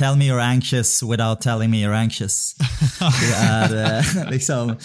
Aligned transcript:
tell 0.00 0.16
me 0.16 0.24
you're 0.26 0.40
anxious 0.40 1.02
without 1.02 1.42
telling 1.42 1.70
me 1.70 1.82
you're 1.82 1.94
anxious. 1.94 2.54
Det 3.20 3.34
är 3.34 3.98
eh, 3.98 4.30
liksom, 4.30 4.76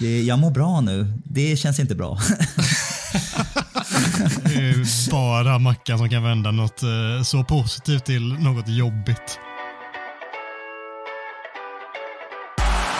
det, 0.00 0.22
jag 0.22 0.38
mår 0.38 0.50
bra 0.50 0.80
nu. 0.80 1.12
Det 1.24 1.56
känns 1.56 1.80
inte 1.80 1.94
bra. 1.94 2.18
Det 4.44 4.54
är 4.54 5.10
bara 5.10 5.58
Mackan 5.58 5.98
som 5.98 6.08
kan 6.08 6.22
vända 6.22 6.50
något 6.50 6.82
eh, 6.82 7.22
så 7.24 7.44
positivt 7.44 8.04
till 8.04 8.32
något 8.32 8.68
jobbigt. 8.68 9.38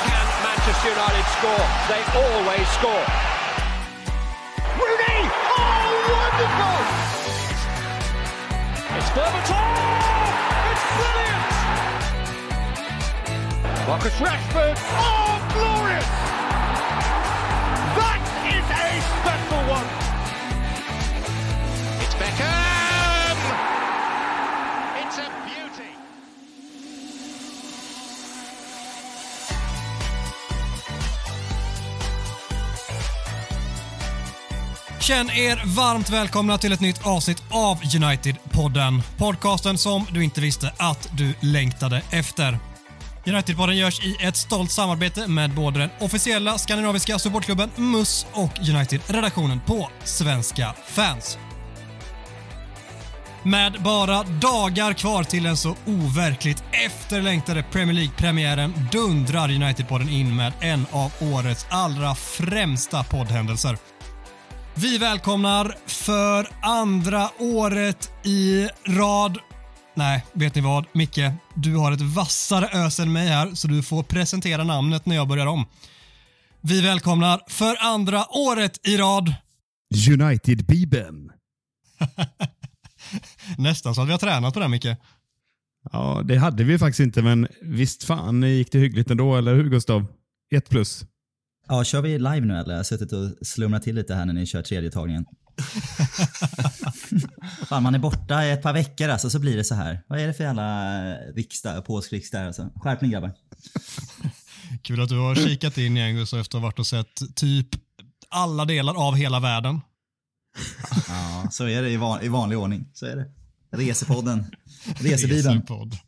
Can 0.07 0.27
Manchester 0.45 0.91
United 0.91 1.27
score? 1.39 1.65
They 1.89 2.03
always 2.23 2.69
score. 2.79 3.07
Rooney! 4.79 5.29
Oh, 5.57 5.85
wonderful! 6.15 6.81
It's 8.99 9.11
Berbatov! 9.15 10.04
Marcus 13.87 14.19
Rashford! 14.21 14.77
Oh, 14.97 15.41
glorious! 15.53 16.07
That 17.97 18.23
is 18.49 18.65
a 18.71 19.01
special 19.21 19.63
one! 19.71 19.89
It's 22.01 22.15
Beckham! 22.15 23.39
It's 25.03 25.19
a 25.19 25.29
beauty! 25.45 25.91
Känn 35.01 35.31
er 35.31 35.63
varmt 35.65 36.11
välkomna 36.11 36.59
till 36.59 36.73
ett 36.73 36.81
nytt 36.81 37.07
avsnitt 37.07 37.43
av 37.51 37.79
United-podden. 37.83 39.03
Podcasten 39.17 39.79
som 39.79 40.07
du 40.11 40.25
inte 40.25 40.41
visste 40.41 40.73
att 40.77 41.09
du 41.13 41.35
längtade 41.41 42.03
efter. 42.11 42.59
United-podden 43.27 43.77
görs 43.77 44.05
i 44.05 44.17
ett 44.21 44.37
stolt 44.37 44.71
samarbete 44.71 45.29
med 45.29 45.55
både 45.55 45.79
den 45.79 45.91
officiella 46.01 46.59
skandinaviska 46.59 47.19
supportklubben 47.19 47.71
MUS 47.77 48.27
och 48.33 48.59
United-redaktionen 48.59 49.61
på 49.67 49.91
Svenska 50.05 50.75
fans. 50.87 51.39
Med 53.43 53.83
bara 53.83 54.23
dagar 54.23 54.93
kvar 54.93 55.25
till 55.25 55.43
den 55.43 55.57
så 55.57 55.77
overkligt 55.87 56.65
efterlängtade 56.87 57.63
Premier 57.63 57.95
League-premiären 57.95 58.89
dundrar 58.93 59.49
United-podden 59.49 60.11
in 60.11 60.37
med 60.37 60.53
en 60.61 60.87
av 60.91 61.13
årets 61.21 61.67
allra 61.71 62.15
främsta 62.15 63.05
poddhändelser. 63.05 63.79
Vi 64.75 64.99
välkomnar 64.99 65.77
för 65.87 66.49
andra 66.63 67.29
året 67.39 68.13
i 68.25 68.69
rad... 68.87 69.39
Nej, 69.97 70.25
vet 70.33 70.55
ni 70.55 70.61
vad? 70.61 70.85
Micke, 70.93 71.21
du 71.55 71.77
har 71.77 71.93
ett 71.93 72.01
vassare 72.01 72.87
ös 72.87 73.01
än 73.01 73.13
mig 73.13 73.29
här, 73.29 73.55
så 73.55 73.69
du 73.69 73.83
får 73.83 74.03
presentera 74.03 74.65
namnet 74.65 75.07
när 75.07 75.17
jag 75.17 75.29
börjar 75.29 75.47
om. 75.47 75.67
Vi 76.61 76.81
välkomnar 76.81 77.41
för 77.49 77.77
andra 77.81 78.25
året 78.31 78.87
i 78.89 78.97
rad 78.97 79.35
United-bibeln. 80.11 81.31
Nästan 83.59 83.95
så 83.95 84.03
att 84.03 84.09
vi 84.09 84.13
har 84.13 84.19
tränat 84.19 84.55
på 84.55 84.61
den 84.61 84.71
Micke. 84.71 84.87
Ja, 85.93 86.23
det 86.25 86.37
hade 86.37 86.65
vi 86.65 86.79
faktiskt 86.79 87.01
inte, 87.01 87.23
men 87.23 87.49
visst 87.63 88.05
fan 88.05 88.43
gick 88.43 88.73
det 88.73 88.79
hyggligt 88.79 89.11
ändå, 89.11 89.37
eller 89.37 89.55
hur 89.55 89.71
Gustav? 89.71 90.07
Ett 90.55 90.69
plus. 90.69 91.05
Ja, 91.69 91.85
kör 91.85 92.03
vi 92.03 92.19
live 92.19 92.41
nu 92.41 92.57
eller? 92.59 92.71
Jag 92.71 92.79
har 92.79 92.85
suttit 92.85 93.13
och 93.13 93.47
slumrat 93.47 93.83
till 93.83 93.95
lite 93.95 94.15
här 94.15 94.25
när 94.25 94.33
ni 94.33 94.47
kör 94.47 94.63
tredje 94.63 94.91
tagningen. 94.91 95.25
Fan, 97.69 97.83
man 97.83 97.95
är 97.95 97.99
borta 97.99 98.45
i 98.45 98.51
ett 98.51 98.63
par 98.63 98.73
veckor 98.73 99.09
alltså, 99.09 99.31
så 99.31 99.39
blir 99.39 99.57
det 99.57 99.65
så 99.65 99.75
här. 99.75 100.03
Vad 100.07 100.21
är 100.21 100.27
det 100.27 100.35
för 100.35 100.45
jävla 100.45 101.01
riksdag, 101.17 101.85
påskriksdag 101.85 102.47
alltså? 102.47 102.71
Skärpning 102.77 103.11
grabbar. 103.11 103.33
Kul 104.83 105.03
att 105.03 105.09
du 105.09 105.19
har 105.19 105.35
kikat 105.35 105.79
in 105.79 105.97
igen 105.97 106.17
Gustav 106.17 106.41
efter 106.41 106.59
att 106.59 106.63
ha 106.63 106.69
varit 106.69 106.79
och 106.79 106.87
sett 106.87 107.37
typ 107.37 107.69
alla 108.29 108.65
delar 108.65 108.95
av 108.95 109.15
hela 109.15 109.41
världen. 109.41 109.81
Ja, 111.09 111.49
så 111.51 111.69
är 111.69 111.83
det 111.83 111.91
i, 111.91 111.97
van, 111.97 112.23
i 112.23 112.29
vanlig 112.29 112.59
ordning. 112.59 112.89
Så 112.93 113.07
är 113.07 113.17
det. 113.17 113.27
Resepodden. 113.77 114.47
Resebibeln. 114.85 115.55
Resepodd. 115.55 115.99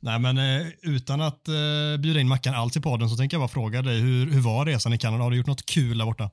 Nej 0.00 0.18
men 0.18 0.38
eh, 0.38 0.66
utan 0.82 1.20
att 1.20 1.48
eh, 1.48 2.00
bjuda 2.00 2.20
in 2.20 2.28
Mackan 2.28 2.54
alls 2.54 2.76
i 2.76 2.80
podden 2.80 3.08
så 3.08 3.16
tänker 3.16 3.34
jag 3.34 3.42
bara 3.42 3.48
fråga 3.48 3.82
dig, 3.82 4.00
hur, 4.00 4.30
hur 4.30 4.40
var 4.40 4.66
resan 4.66 4.92
i 4.92 4.98
Kanada? 4.98 5.22
Har 5.22 5.30
du 5.30 5.36
gjort 5.36 5.46
något 5.46 5.66
kul 5.66 5.98
där 5.98 6.04
borta? 6.04 6.30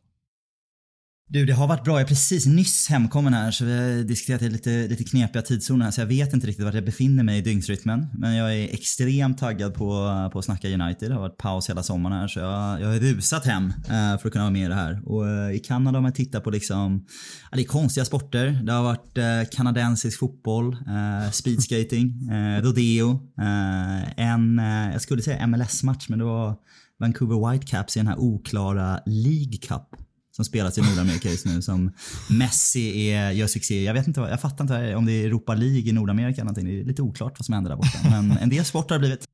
Du, 1.28 1.46
det 1.46 1.54
har 1.54 1.68
varit 1.68 1.84
bra. 1.84 1.94
Jag 1.94 2.02
är 2.02 2.08
precis 2.08 2.46
nyss 2.46 2.90
hemkommen 2.90 3.34
här 3.34 3.52
så 3.52 3.66
vi 3.66 3.74
har 3.74 4.04
diskuterat 4.04 4.42
lite, 4.42 4.88
lite 4.88 5.04
knepiga 5.04 5.42
tidszoner 5.42 5.86
här 5.86 5.92
så 5.92 6.02
jag 6.02 6.06
vet 6.06 6.34
inte 6.34 6.48
riktigt 6.48 6.66
vart 6.66 6.74
jag 6.74 6.86
befinner 6.86 7.24
mig 7.24 7.38
i 7.38 7.42
dygnsrytmen. 7.42 8.08
Men 8.14 8.36
jag 8.36 8.56
är 8.56 8.74
extremt 8.74 9.38
taggad 9.38 9.74
på, 9.74 9.86
på 10.34 10.40
att 10.40 10.46
snacka 10.46 10.68
United. 10.68 11.10
Det 11.10 11.14
har 11.14 11.22
varit 11.22 11.38
paus 11.38 11.70
hela 11.70 11.84
sommaren 11.84 12.18
här 12.18 12.28
så 12.28 12.40
jag, 12.40 12.82
jag 12.82 12.88
har 12.88 13.00
rusat 13.00 13.46
hem 13.46 13.66
eh, 13.68 14.20
för 14.20 14.28
att 14.28 14.32
kunna 14.32 14.44
vara 14.44 14.52
med 14.52 14.66
i 14.66 14.70
det 14.70 14.76
här. 14.76 15.02
Och 15.06 15.28
eh, 15.28 15.52
i 15.52 15.60
Kanada 15.60 15.98
har 15.98 16.02
man 16.02 16.14
tittat 16.14 16.44
på 16.44 16.50
liksom, 16.50 17.06
ja, 17.52 17.56
det 17.58 17.64
är 17.64 17.66
konstiga 17.66 18.06
sporter. 18.06 18.62
Det 18.64 18.72
har 18.72 18.84
varit 18.84 19.18
eh, 19.18 19.24
kanadensisk 19.52 20.20
fotboll, 20.20 20.74
eh, 20.74 21.32
speedskating, 21.32 22.30
eh, 22.32 22.62
rodeo, 22.62 23.12
eh, 23.40 24.20
en, 24.20 24.58
jag 24.94 25.02
skulle 25.02 25.22
säga 25.22 25.48
MLS-match 25.48 26.10
men 26.10 26.20
det 26.20 26.26
var 26.26 26.56
Vancouver 27.00 27.52
Whitecaps 27.52 27.98
i 27.98 28.00
den 28.00 28.08
här 28.08 28.20
oklara 28.20 29.00
League 29.06 29.58
Cup 29.68 30.05
som 30.36 30.46
spelas 30.46 30.78
i 30.78 30.82
Nordamerika 30.82 31.30
just 31.30 31.46
nu 31.46 31.62
som 31.62 31.92
Messi 32.30 33.10
är, 33.10 33.32
gör 33.32 33.48
succé. 33.48 33.84
Jag 33.84 33.94
vet 33.94 34.08
inte, 34.08 34.20
vad- 34.20 34.32
jag 34.32 34.42
fattar 34.42 34.64
inte 34.64 34.96
om 34.96 35.06
det 35.06 35.12
är 35.12 35.26
Europa 35.26 35.54
League 35.56 35.90
i 35.90 35.92
Nordamerika 35.92 36.36
eller 36.42 36.44
någonting. 36.52 36.66
Det 36.66 36.80
är 36.82 36.84
lite 36.84 37.02
oklart 37.02 37.34
vad 37.40 37.46
som 37.46 37.54
händer 37.54 37.70
där 37.70 37.78
borta. 37.78 38.00
Men 38.10 38.32
en 38.32 38.50
del 38.50 38.66
sporter 38.66 38.96
har 38.96 39.00
blivit 39.00 39.26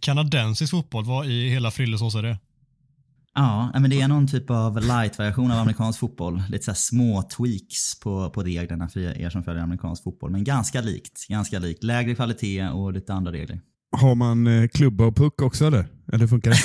Kanadensisk 0.00 0.70
fotboll, 0.70 1.04
vad 1.04 1.26
i 1.26 1.48
hela 1.48 1.70
frillesås 1.70 2.14
är 2.14 2.22
det? 2.22 2.38
Ja, 3.34 3.70
men 3.80 3.90
det 3.90 4.00
är 4.00 4.08
någon 4.08 4.26
typ 4.28 4.50
av 4.50 4.80
light-version 4.80 5.50
av 5.50 5.58
amerikansk 5.58 5.98
fotboll. 5.98 6.42
Lite 6.48 6.64
så 6.64 6.74
små 6.74 7.22
tweaks 7.22 8.00
på, 8.00 8.30
på 8.30 8.42
reglerna 8.42 8.88
för 8.88 9.00
er 9.00 9.30
som 9.30 9.42
följer 9.44 9.62
amerikansk 9.62 10.02
fotboll. 10.04 10.30
Men 10.30 10.44
ganska 10.44 10.80
likt. 10.80 11.26
Ganska 11.28 11.58
likt. 11.58 11.82
Lägre 11.82 12.14
kvalitet 12.14 12.68
och 12.68 12.92
lite 12.92 13.12
andra 13.14 13.32
regler. 13.32 13.60
Har 13.96 14.14
man 14.14 14.46
eh, 14.46 14.68
klubba 14.68 15.04
och 15.04 15.16
puck 15.16 15.42
också 15.42 15.66
eller? 15.66 15.86
Eller 16.12 16.26
funkar 16.26 16.50
det? 16.50 16.58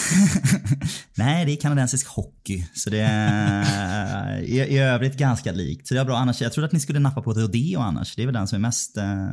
Nej, 1.15 1.45
det 1.45 1.51
är 1.51 1.55
kanadensisk 1.55 2.07
hockey. 2.07 2.65
Så 2.73 2.89
det 2.89 2.99
är 2.99 4.41
i, 4.41 4.55
i 4.55 4.77
övrigt 4.77 5.17
ganska 5.17 5.51
likt. 5.51 5.87
Så 5.87 5.93
det 5.93 5.99
är 5.99 6.05
bra. 6.05 6.17
Annars, 6.17 6.41
jag 6.41 6.53
trodde 6.53 6.65
att 6.65 6.71
ni 6.71 6.79
skulle 6.79 6.99
nappa 6.99 7.21
på 7.21 7.33
rodeo 7.33 7.79
annars. 7.79 8.15
Det 8.15 8.21
är 8.21 8.25
väl 8.25 8.33
den 8.33 8.47
som 8.47 8.55
är 8.55 8.59
mest, 8.59 8.97
eh, 8.97 9.27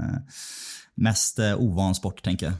mest 0.95 1.39
eh, 1.39 1.55
ovan 1.55 1.95
sport, 1.95 2.23
tänker 2.23 2.47
jag. 2.47 2.55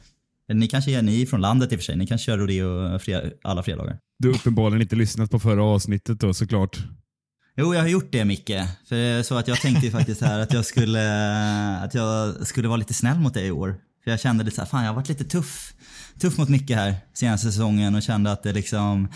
Ni 0.57 0.67
kanske 0.67 0.91
är 0.91 1.01
ni 1.01 1.21
är 1.21 1.25
från 1.25 1.41
landet 1.41 1.71
i 1.71 1.75
och 1.75 1.79
för 1.79 1.85
sig. 1.85 1.97
Ni 1.97 2.07
kanske 2.07 2.25
kör 2.25 2.37
rodeo 2.37 2.99
fred, 2.99 3.31
alla 3.43 3.63
fredagar. 3.63 3.97
Du 4.19 4.27
har 4.27 4.35
uppenbarligen 4.35 4.81
inte 4.81 4.95
lyssnat 4.95 5.31
på 5.31 5.39
förra 5.39 5.63
avsnittet 5.63 6.19
då 6.19 6.33
såklart. 6.33 6.77
Jo, 7.57 7.73
jag 7.73 7.81
har 7.81 7.87
gjort 7.87 8.11
det 8.11 8.25
Micke. 8.25 8.51
För 8.89 9.23
så 9.23 9.37
att 9.37 9.47
jag 9.47 9.61
tänkte 9.61 9.85
ju 9.85 9.91
faktiskt 9.91 10.21
här 10.21 10.39
att 10.39 10.53
jag 10.53 10.65
skulle, 10.65 11.03
att 11.83 11.93
jag 11.93 12.47
skulle 12.47 12.67
vara 12.67 12.77
lite 12.77 12.93
snäll 12.93 13.19
mot 13.19 13.33
dig 13.33 13.47
i 13.47 13.51
år. 13.51 13.75
För 14.03 14.11
jag 14.11 14.19
kände 14.19 14.43
lite 14.43 14.55
så 14.55 14.61
här, 14.61 14.69
fan 14.69 14.83
jag 14.83 14.89
har 14.89 14.95
varit 14.95 15.09
lite 15.09 15.23
tuff. 15.23 15.73
Tuff 16.19 16.37
mot 16.37 16.49
Micke 16.49 16.71
här 16.71 16.95
senaste 17.13 17.47
säsongen 17.47 17.95
och 17.95 18.01
kände 18.01 18.31
att 18.31 18.43
det 18.43 18.53
liksom 18.53 19.07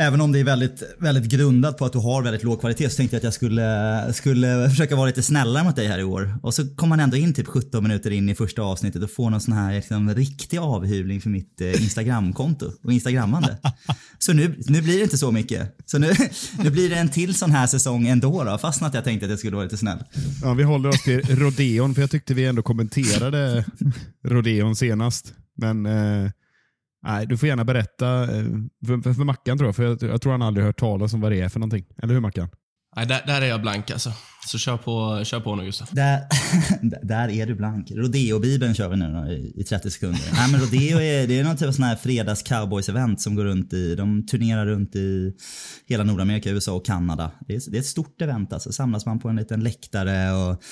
Även 0.00 0.20
om 0.20 0.32
det 0.32 0.40
är 0.40 0.44
väldigt, 0.44 0.82
väldigt 0.98 1.24
grundat 1.24 1.78
på 1.78 1.84
att 1.84 1.92
du 1.92 1.98
har 1.98 2.22
väldigt 2.22 2.42
låg 2.42 2.60
kvalitet 2.60 2.90
så 2.90 2.96
tänkte 2.96 3.16
jag 3.16 3.18
att 3.18 3.24
jag 3.24 3.34
skulle, 3.34 4.12
skulle 4.12 4.70
försöka 4.70 4.96
vara 4.96 5.06
lite 5.06 5.22
snällare 5.22 5.64
mot 5.64 5.76
dig 5.76 5.86
här 5.86 5.98
i 5.98 6.04
år. 6.04 6.38
Och 6.42 6.54
så 6.54 6.76
kom 6.76 6.88
man 6.88 7.00
ändå 7.00 7.16
in 7.16 7.34
typ 7.34 7.46
17 7.46 7.82
minuter 7.82 8.10
in 8.10 8.28
i 8.28 8.34
första 8.34 8.62
avsnittet 8.62 9.02
och 9.02 9.10
får 9.10 9.30
någon 9.30 9.40
sån 9.40 9.54
här 9.54 9.74
liksom, 9.74 10.14
riktig 10.14 10.58
avhyvling 10.58 11.20
för 11.20 11.30
mitt 11.30 11.60
eh, 11.60 11.82
Instagramkonto 11.82 12.72
och 12.82 12.92
Instagrammande. 12.92 13.56
Så 14.18 14.32
nu, 14.32 14.54
nu 14.66 14.82
blir 14.82 14.96
det 14.96 15.02
inte 15.02 15.18
så 15.18 15.32
mycket. 15.32 15.76
Så 15.86 15.98
nu, 15.98 16.12
nu 16.62 16.70
blir 16.70 16.90
det 16.90 16.96
en 16.96 17.08
till 17.08 17.34
sån 17.34 17.50
här 17.50 17.66
säsong 17.66 18.06
ändå 18.06 18.44
då, 18.44 18.58
fastän 18.58 18.88
att 18.88 18.94
jag 18.94 19.04
tänkte 19.04 19.26
att 19.26 19.30
jag 19.30 19.38
skulle 19.38 19.56
vara 19.56 19.64
lite 19.64 19.76
snäll. 19.76 19.98
Ja, 20.42 20.54
vi 20.54 20.62
håller 20.62 20.88
oss 20.88 21.02
till 21.02 21.20
rodeon, 21.38 21.94
för 21.94 22.00
jag 22.00 22.10
tyckte 22.10 22.34
vi 22.34 22.44
ändå 22.44 22.62
kommenterade 22.62 23.64
rodeon 24.24 24.76
senast. 24.76 25.34
Men 25.56 25.86
eh, 25.86 26.30
nej, 27.02 27.26
du 27.26 27.36
får 27.36 27.48
gärna 27.48 27.64
berätta 27.64 28.22
eh, 28.22 28.44
för, 28.86 29.02
för, 29.02 29.12
för 29.12 29.24
Mackan 29.24 29.58
tror 29.58 29.68
jag, 29.68 29.76
för 29.76 29.82
jag, 29.84 30.02
jag 30.02 30.22
tror 30.22 30.32
han 30.32 30.42
aldrig 30.42 30.66
hört 30.66 30.78
talas 30.78 31.14
om 31.14 31.20
vad 31.20 31.32
det 31.32 31.40
är 31.40 31.48
för 31.48 31.60
någonting. 31.60 31.84
Eller 32.02 32.14
hur 32.14 32.20
Mackan? 32.20 32.48
Nej, 32.96 33.06
där, 33.06 33.22
där 33.26 33.42
är 33.42 33.46
jag 33.46 33.62
blank 33.62 33.90
alltså. 33.90 34.12
Så 34.46 34.58
kör 34.58 34.76
på, 34.76 35.24
kör 35.24 35.40
på 35.40 35.56
nu 35.56 35.64
Gustaf. 35.64 35.90
Där, 35.90 36.22
där 37.02 37.28
är 37.28 37.46
du 37.46 37.54
blank. 37.54 37.90
Rodeo-bibeln 37.90 38.74
kör 38.74 38.88
vi 38.88 38.96
nu 38.96 39.12
då, 39.12 39.32
i, 39.32 39.60
i 39.60 39.64
30 39.64 39.90
sekunder. 39.90 40.20
Nej 40.32 40.50
men 40.52 40.60
rodeo 40.60 41.00
är, 41.00 41.26
det 41.26 41.38
är 41.38 41.44
någon 41.44 41.56
typ 41.56 41.68
av 41.68 41.72
sån 41.72 41.84
här 41.84 41.96
fredags 41.96 42.42
cowboys-event 42.42 43.16
som 43.16 43.34
går 43.34 43.44
runt 43.44 43.72
i, 43.72 43.94
de 43.94 44.26
turnerar 44.26 44.66
runt 44.66 44.96
i 44.96 45.32
hela 45.86 46.04
Nordamerika, 46.04 46.50
USA 46.50 46.72
och 46.72 46.86
Kanada. 46.86 47.30
Det 47.48 47.54
är, 47.54 47.70
det 47.70 47.76
är 47.76 47.80
ett 47.80 47.86
stort 47.86 48.22
event 48.22 48.52
alltså. 48.52 48.72
Samlas 48.72 49.06
man 49.06 49.18
på 49.18 49.28
en 49.28 49.36
liten 49.36 49.60
läktare 49.60 50.32
och 50.32 50.62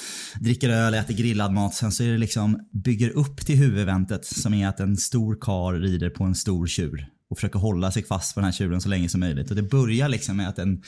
dricker 0.40 0.70
öl, 0.70 0.94
äter 0.94 1.14
grillad 1.14 1.52
mat. 1.52 1.74
Sen 1.74 1.92
så 1.92 2.02
är 2.02 2.12
det 2.12 2.18
liksom, 2.18 2.68
bygger 2.84 3.10
upp 3.10 3.46
till 3.46 3.56
huvudeventet 3.56 4.24
som 4.24 4.54
är 4.54 4.68
att 4.68 4.80
en 4.80 4.96
stor 4.96 5.38
kar 5.40 5.72
rider 5.72 6.10
på 6.10 6.24
en 6.24 6.34
stor 6.34 6.66
tjur 6.66 7.15
och 7.30 7.36
försöker 7.36 7.58
hålla 7.58 7.90
sig 7.90 8.04
fast 8.04 8.34
på 8.34 8.40
den 8.40 8.44
här 8.44 8.52
tjuren 8.52 8.80
så 8.80 8.88
länge 8.88 9.08
som 9.08 9.20
möjligt. 9.20 9.50
Och 9.50 9.56
det 9.56 9.62
börjar 9.62 10.08
liksom 10.08 10.36
med 10.36 10.48
att 10.48 10.58
en, 10.58 10.82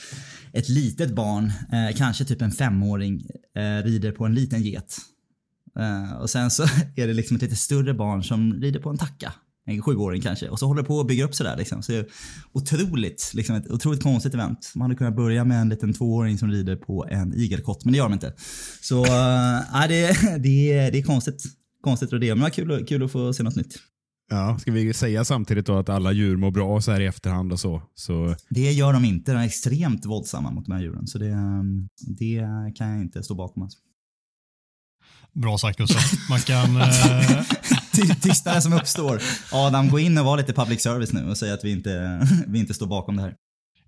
ett 0.52 0.68
litet 0.68 1.14
barn, 1.14 1.52
eh, 1.72 1.96
kanske 1.96 2.24
typ 2.24 2.42
en 2.42 2.52
femåring, 2.52 3.26
eh, 3.56 3.84
rider 3.84 4.12
på 4.12 4.26
en 4.26 4.34
liten 4.34 4.62
get. 4.62 4.98
Eh, 5.78 6.12
och 6.12 6.30
sen 6.30 6.50
så 6.50 6.62
är 6.96 7.06
det 7.06 7.12
liksom 7.12 7.36
ett 7.36 7.42
lite 7.42 7.56
större 7.56 7.94
barn 7.94 8.24
som 8.24 8.54
rider 8.54 8.80
på 8.80 8.90
en 8.90 8.98
tacka. 8.98 9.32
En 9.66 9.82
sjuåring 9.82 10.22
kanske. 10.22 10.48
Och 10.48 10.58
så 10.58 10.66
håller 10.66 10.82
det 10.82 10.88
på 10.88 11.00
att 11.00 11.06
bygga 11.06 11.24
upp 11.24 11.34
sådär. 11.34 11.56
Liksom. 11.56 11.82
Så 11.82 11.92
det 11.92 11.98
är 11.98 12.06
otroligt, 12.52 13.30
liksom 13.34 13.56
ett 13.56 13.70
otroligt 13.70 14.02
konstigt 14.02 14.34
event. 14.34 14.72
Man 14.74 14.82
hade 14.82 14.94
kunnat 14.94 15.16
börja 15.16 15.44
med 15.44 15.60
en 15.60 15.68
liten 15.68 15.94
tvååring 15.94 16.38
som 16.38 16.50
rider 16.50 16.76
på 16.76 17.06
en 17.10 17.34
igelkott, 17.34 17.84
men 17.84 17.92
det 17.92 17.98
gör 17.98 18.04
de 18.04 18.12
inte. 18.12 18.32
Så 18.80 19.04
äh, 19.04 19.88
det, 19.88 20.38
det, 20.38 20.72
är, 20.72 20.92
det 20.92 20.98
är 20.98 21.02
konstigt. 21.02 21.44
Konstigt 21.80 22.12
rodeo, 22.12 22.28
det, 22.28 22.34
men 22.34 22.50
det 22.50 22.64
var 22.64 22.78
kul, 22.78 22.86
kul 22.86 23.02
att 23.02 23.12
få 23.12 23.32
se 23.32 23.42
något 23.42 23.56
nytt. 23.56 23.78
Ja, 24.30 24.58
ska 24.58 24.72
vi 24.72 24.94
säga 24.94 25.24
samtidigt 25.24 25.66
då 25.66 25.78
att 25.78 25.88
alla 25.88 26.12
djur 26.12 26.36
mår 26.36 26.50
bra 26.50 26.80
så 26.80 26.92
här 26.92 27.00
i 27.00 27.06
efterhand 27.06 27.52
och 27.52 27.60
så? 27.60 27.82
så... 27.94 28.34
Det 28.48 28.72
gör 28.72 28.92
de 28.92 29.04
inte. 29.04 29.32
De 29.32 29.38
är 29.38 29.46
extremt 29.46 30.06
våldsamma 30.06 30.50
mot 30.50 30.66
de 30.66 30.72
här 30.72 30.80
djuren. 30.80 31.06
Så 31.06 31.18
det, 31.18 31.36
det 32.18 32.46
kan 32.74 32.88
jag 32.88 33.00
inte 33.00 33.22
stå 33.22 33.34
bakom. 33.34 33.62
Alltså. 33.62 33.78
Bra 35.32 35.58
sagt 35.58 35.78
Gustav. 35.78 36.02
Man 36.30 36.40
kan... 36.40 36.76
Eh... 37.98 38.16
Tystnaden 38.20 38.62
som 38.62 38.72
uppstår. 38.72 39.22
Adam, 39.52 39.88
gå 39.88 39.98
in 39.98 40.18
och 40.18 40.24
var 40.24 40.36
lite 40.36 40.52
public 40.52 40.82
service 40.82 41.12
nu 41.12 41.30
och 41.30 41.38
säg 41.38 41.52
att 41.52 41.64
vi 41.64 41.72
inte, 41.72 42.26
vi 42.46 42.58
inte 42.58 42.74
står 42.74 42.86
bakom 42.86 43.16
det 43.16 43.22
här. 43.22 43.34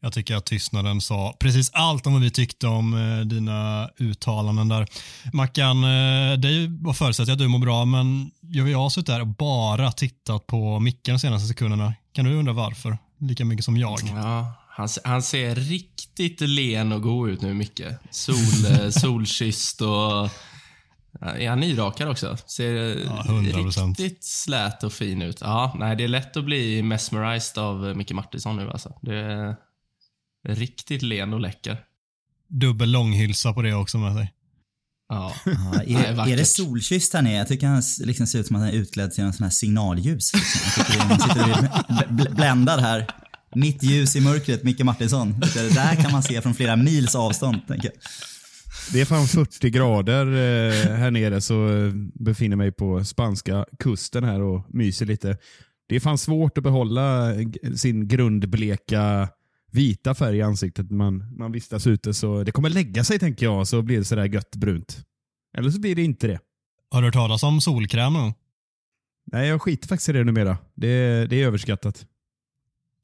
Jag 0.02 0.12
tycker 0.12 0.37
att 0.37 0.47
tystnaden 0.47 1.00
sa 1.00 1.37
precis 1.41 1.70
allt 1.73 2.06
om 2.06 2.12
vad 2.12 2.23
vi 2.23 2.31
tyckte 2.31 2.67
om 2.67 2.94
eh, 2.94 3.26
dina 3.26 3.91
uttalanden 3.99 4.69
där. 4.69 4.87
Mackan, 5.32 5.85
eh, 5.85 6.38
det 6.38 6.67
var 6.81 6.93
förutsatt 6.93 7.29
att 7.29 7.38
du 7.38 7.49
mår 7.49 7.58
bra, 7.58 7.85
men 7.85 8.31
jag 8.41 8.79
har 8.79 8.91
suttit 8.91 9.06
där 9.06 9.20
och 9.20 9.26
bara 9.26 9.93
tittat 9.93 10.47
på 10.47 10.79
micken 10.79 11.14
de 11.14 11.19
senaste 11.19 11.49
sekunderna. 11.49 11.94
Kan 12.12 12.25
du 12.25 12.35
undra 12.35 12.52
varför? 12.52 12.99
Lika 13.20 13.44
mycket 13.44 13.64
som 13.64 13.76
jag. 13.76 13.99
Ja, 14.05 14.52
han, 14.69 14.88
han 15.05 15.23
ser 15.23 15.55
riktigt 15.55 16.41
len 16.41 16.93
och 16.93 17.03
god 17.03 17.31
ut 17.31 17.43
nu, 17.43 17.55
Micke. 17.55 17.82
Sol, 18.11 18.67
eh, 18.70 18.88
solkysst 18.91 19.81
och 19.81 20.29
är 21.20 21.49
han 21.49 21.61
nyrakad 21.61 22.08
också? 22.08 22.37
Ser 22.46 22.75
ja, 23.05 23.25
riktigt 23.29 24.25
slät 24.25 24.82
och 24.82 24.93
fin 24.93 25.23
ut. 25.23 25.41
Ja, 25.41 25.76
nej, 25.79 25.96
det 25.96 26.05
är 26.05 26.08
lätt 26.08 26.37
att 26.37 26.44
bli 26.44 26.82
mesmerized 26.82 27.62
av 27.62 27.96
Micke 27.96 28.12
Martinsson 28.12 28.56
nu 28.56 28.70
alltså. 28.70 28.99
Det 29.03 29.56
riktigt 30.49 31.03
len 31.03 31.33
och 31.33 31.41
läcker. 31.41 31.77
Dubbel 32.49 32.91
långhylsa 32.91 33.53
på 33.53 33.63
det 33.63 33.75
också 33.75 33.99
med 33.99 34.15
sig. 34.15 34.33
Ja. 35.09 35.35
ja 35.45 35.83
är, 35.83 36.05
är, 36.05 36.33
är, 36.33 36.37
det 36.37 36.45
solkysst 36.45 37.13
han 37.13 37.27
är? 37.27 37.39
Jag 37.39 37.49
tycker 37.49 37.67
han 37.67 37.83
liksom 38.01 38.27
ser 38.27 38.39
ut 38.39 38.47
som 38.47 38.57
att 38.57 38.63
han 38.63 38.71
är 38.71 38.75
utklädd 38.75 39.13
till 39.13 39.25
en 39.25 39.33
sån 39.33 39.45
här 39.45 39.51
signalljus. 39.51 40.35
Liksom. 40.35 40.61
Jag 40.77 40.87
tycker 40.87 41.09
man 41.09 41.21
sitter 41.21 42.35
bländad 42.35 42.81
här. 42.81 43.07
Mitt 43.55 43.83
ljus 43.83 44.17
i 44.17 44.21
mörkret, 44.21 44.63
Micke 44.63 44.81
Martinsson. 44.81 45.41
Det 45.41 45.75
där 45.75 45.95
kan 45.95 46.13
man 46.13 46.23
se 46.23 46.41
från 46.41 46.55
flera 46.55 46.77
mils 46.77 47.15
avstånd. 47.15 47.67
Tänker 47.69 47.89
jag. 47.89 47.95
Det 48.93 49.01
är 49.01 49.05
fan 49.05 49.27
40 49.27 49.71
grader 49.71 50.27
eh, 50.27 50.97
här 50.97 51.11
nere 51.11 51.41
så 51.41 51.69
eh, 51.69 51.93
befinner 52.15 52.57
mig 52.57 52.73
på 52.73 53.05
spanska 53.05 53.65
kusten 53.79 54.25
här 54.25 54.41
och 54.41 54.67
myser 54.69 55.07
lite. 55.07 55.39
Det 55.89 55.97
är 55.97 56.01
fan 56.01 56.19
svårt 56.19 56.59
att 56.59 56.65
behålla 56.65 57.35
sin 57.77 58.09
grundbleka 58.09 59.29
vita 59.70 60.14
färg 60.14 60.37
i 60.37 60.43
ansiktet 60.43 60.90
man, 60.90 61.37
man 61.37 61.52
vistas 61.52 61.87
ute. 61.87 62.14
Så 62.14 62.44
det 62.44 62.52
kommer 62.52 62.70
lägga 62.70 63.05
sig 63.05 63.19
tänker 63.19 63.46
jag, 63.46 63.69
så 63.69 63.82
blir 63.82 63.99
det 63.99 64.05
sådär 64.05 64.25
gött 64.25 64.56
brunt. 64.56 65.05
Eller 65.58 65.70
så 65.70 65.81
blir 65.81 65.94
det 65.94 66.02
inte 66.02 66.26
det. 66.26 66.40
Har 66.90 67.02
du 67.02 67.06
hört 67.06 67.14
talas 67.14 67.43
om 67.43 67.61
solkräm 67.61 68.12
nu? 68.12 68.32
Nej, 69.32 69.49
jag 69.49 69.62
skiter 69.62 69.88
faktiskt 69.88 70.08
i 70.08 70.12
det 70.12 70.25
numera. 70.25 70.58
Det, 70.75 71.26
det 71.26 71.43
är 71.43 71.46
överskattat. 71.46 72.06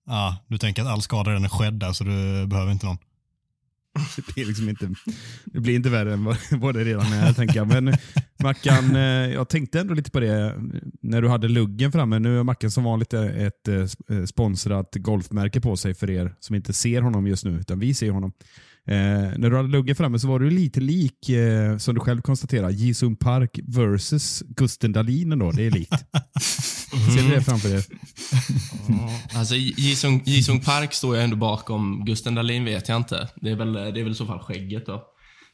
Ja, 0.06 0.44
du 0.48 0.58
tänker 0.58 0.82
att 0.82 0.88
all 0.88 1.02
skada 1.02 1.30
redan 1.30 1.44
är 1.44 1.48
skedd 1.48 1.74
där 1.74 1.92
så 1.92 2.04
du 2.04 2.46
behöver 2.46 2.72
inte 2.72 2.86
någon? 2.86 2.98
Det 4.16 4.34
blir, 4.34 4.46
liksom 4.46 4.68
inte, 4.68 4.94
det 5.44 5.60
blir 5.60 5.74
inte 5.74 5.88
värre 5.88 6.12
än 6.12 6.24
vad, 6.24 6.36
vad 6.50 6.74
det 6.74 6.84
redan 6.84 7.12
är, 7.12 7.32
tänker 7.32 7.56
jag. 7.56 7.66
Men 7.66 7.96
Mackan, 8.38 8.96
eh, 8.96 9.02
jag 9.32 9.48
tänkte 9.48 9.80
ändå 9.80 9.94
lite 9.94 10.10
på 10.10 10.20
det 10.20 10.54
när 11.02 11.22
du 11.22 11.28
hade 11.28 11.48
luggen 11.48 11.92
framme. 11.92 12.18
Nu 12.18 12.38
är 12.38 12.42
Mackan 12.42 12.70
som 12.70 12.84
vanligt 12.84 13.12
ett 13.14 13.68
eh, 13.68 14.24
sponsrat 14.24 14.94
golfmärke 14.94 15.60
på 15.60 15.76
sig 15.76 15.94
för 15.94 16.10
er 16.10 16.34
som 16.40 16.56
inte 16.56 16.72
ser 16.72 17.02
honom 17.02 17.26
just 17.26 17.44
nu, 17.44 17.50
utan 17.50 17.78
vi 17.78 17.94
ser 17.94 18.10
honom. 18.10 18.32
Eh, 18.88 19.38
när 19.38 19.50
du 19.50 19.56
hade 19.56 19.68
luggen 19.68 19.96
framme 19.96 20.18
så 20.18 20.28
var 20.28 20.38
du 20.38 20.50
lite 20.50 20.80
lik, 20.80 21.28
eh, 21.28 21.76
som 21.76 21.94
du 21.94 22.00
själv 22.00 22.20
konstaterar, 22.20 22.70
Jisung 22.70 23.16
Park 23.16 23.58
versus 23.66 24.42
Gusten 24.46 24.92
Dahlin 24.92 25.32
ändå. 25.32 25.50
Det 25.50 25.66
är 25.66 25.70
likt. 25.70 26.04
Mm. 26.92 27.10
Ser 27.10 27.22
du 27.22 27.34
det 27.34 27.42
framför 27.42 27.68
dig? 27.68 27.84
alltså 29.34 29.54
Jisung, 29.54 30.22
Jisung 30.24 30.60
Park 30.60 30.92
står 30.92 31.16
jag 31.16 31.24
ändå 31.24 31.36
bakom. 31.36 32.04
Gusten 32.04 32.34
Dahlin 32.34 32.64
vet 32.64 32.88
jag 32.88 32.96
inte. 32.96 33.28
Det 33.36 33.50
är 33.50 33.56
väl, 33.56 33.72
det 33.72 33.80
är 33.80 34.02
väl 34.02 34.12
i 34.12 34.14
så 34.14 34.26
fall 34.26 34.38
skägget 34.38 34.86
då. 34.86 35.02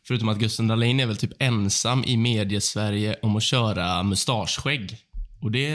Förutom 0.06 0.28
att 0.28 0.38
Gusten 0.38 0.68
Dahlin 0.68 1.00
är 1.00 1.06
väl 1.06 1.16
typ 1.16 1.32
ensam 1.38 2.04
i 2.04 2.16
mediesverige 2.16 3.16
om 3.22 3.36
att 3.36 3.42
köra 3.42 4.02
mustaschskägg. 4.02 4.98
Och 5.42 5.50
det, 5.50 5.74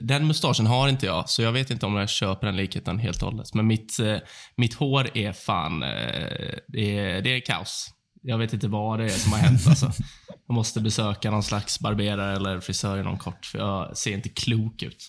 den 0.00 0.26
mustaschen 0.26 0.66
har 0.66 0.88
inte 0.88 1.06
jag, 1.06 1.28
så 1.28 1.42
jag 1.42 1.52
vet 1.52 1.70
inte 1.70 1.86
om 1.86 1.96
jag 1.96 2.08
köper 2.08 2.46
den 2.46 2.56
likheten 2.56 2.98
helt 2.98 3.22
och 3.22 3.30
hållet. 3.30 3.54
Men 3.54 3.66
mitt, 3.66 3.98
eh, 3.98 4.16
mitt 4.56 4.74
hår 4.74 5.16
är 5.16 5.32
fan, 5.32 5.82
eh, 5.82 5.88
det 6.68 6.98
är, 6.98 7.22
det 7.22 7.36
är 7.36 7.40
kaos. 7.40 7.90
Jag 8.22 8.38
vet 8.38 8.52
inte 8.52 8.68
vad 8.68 8.98
det 8.98 9.04
är 9.04 9.08
som 9.08 9.32
har 9.32 9.38
hänt. 9.38 9.66
Alltså. 9.68 9.92
Jag 10.48 10.54
måste 10.54 10.80
besöka 10.80 11.30
någon 11.30 11.42
slags 11.42 11.80
barberare 11.80 12.36
eller 12.36 12.60
frisör 12.60 13.00
inom 13.00 13.18
kort, 13.18 13.46
för 13.46 13.58
jag 13.58 13.96
ser 13.96 14.12
inte 14.12 14.28
klok 14.28 14.82
ut. 14.82 15.08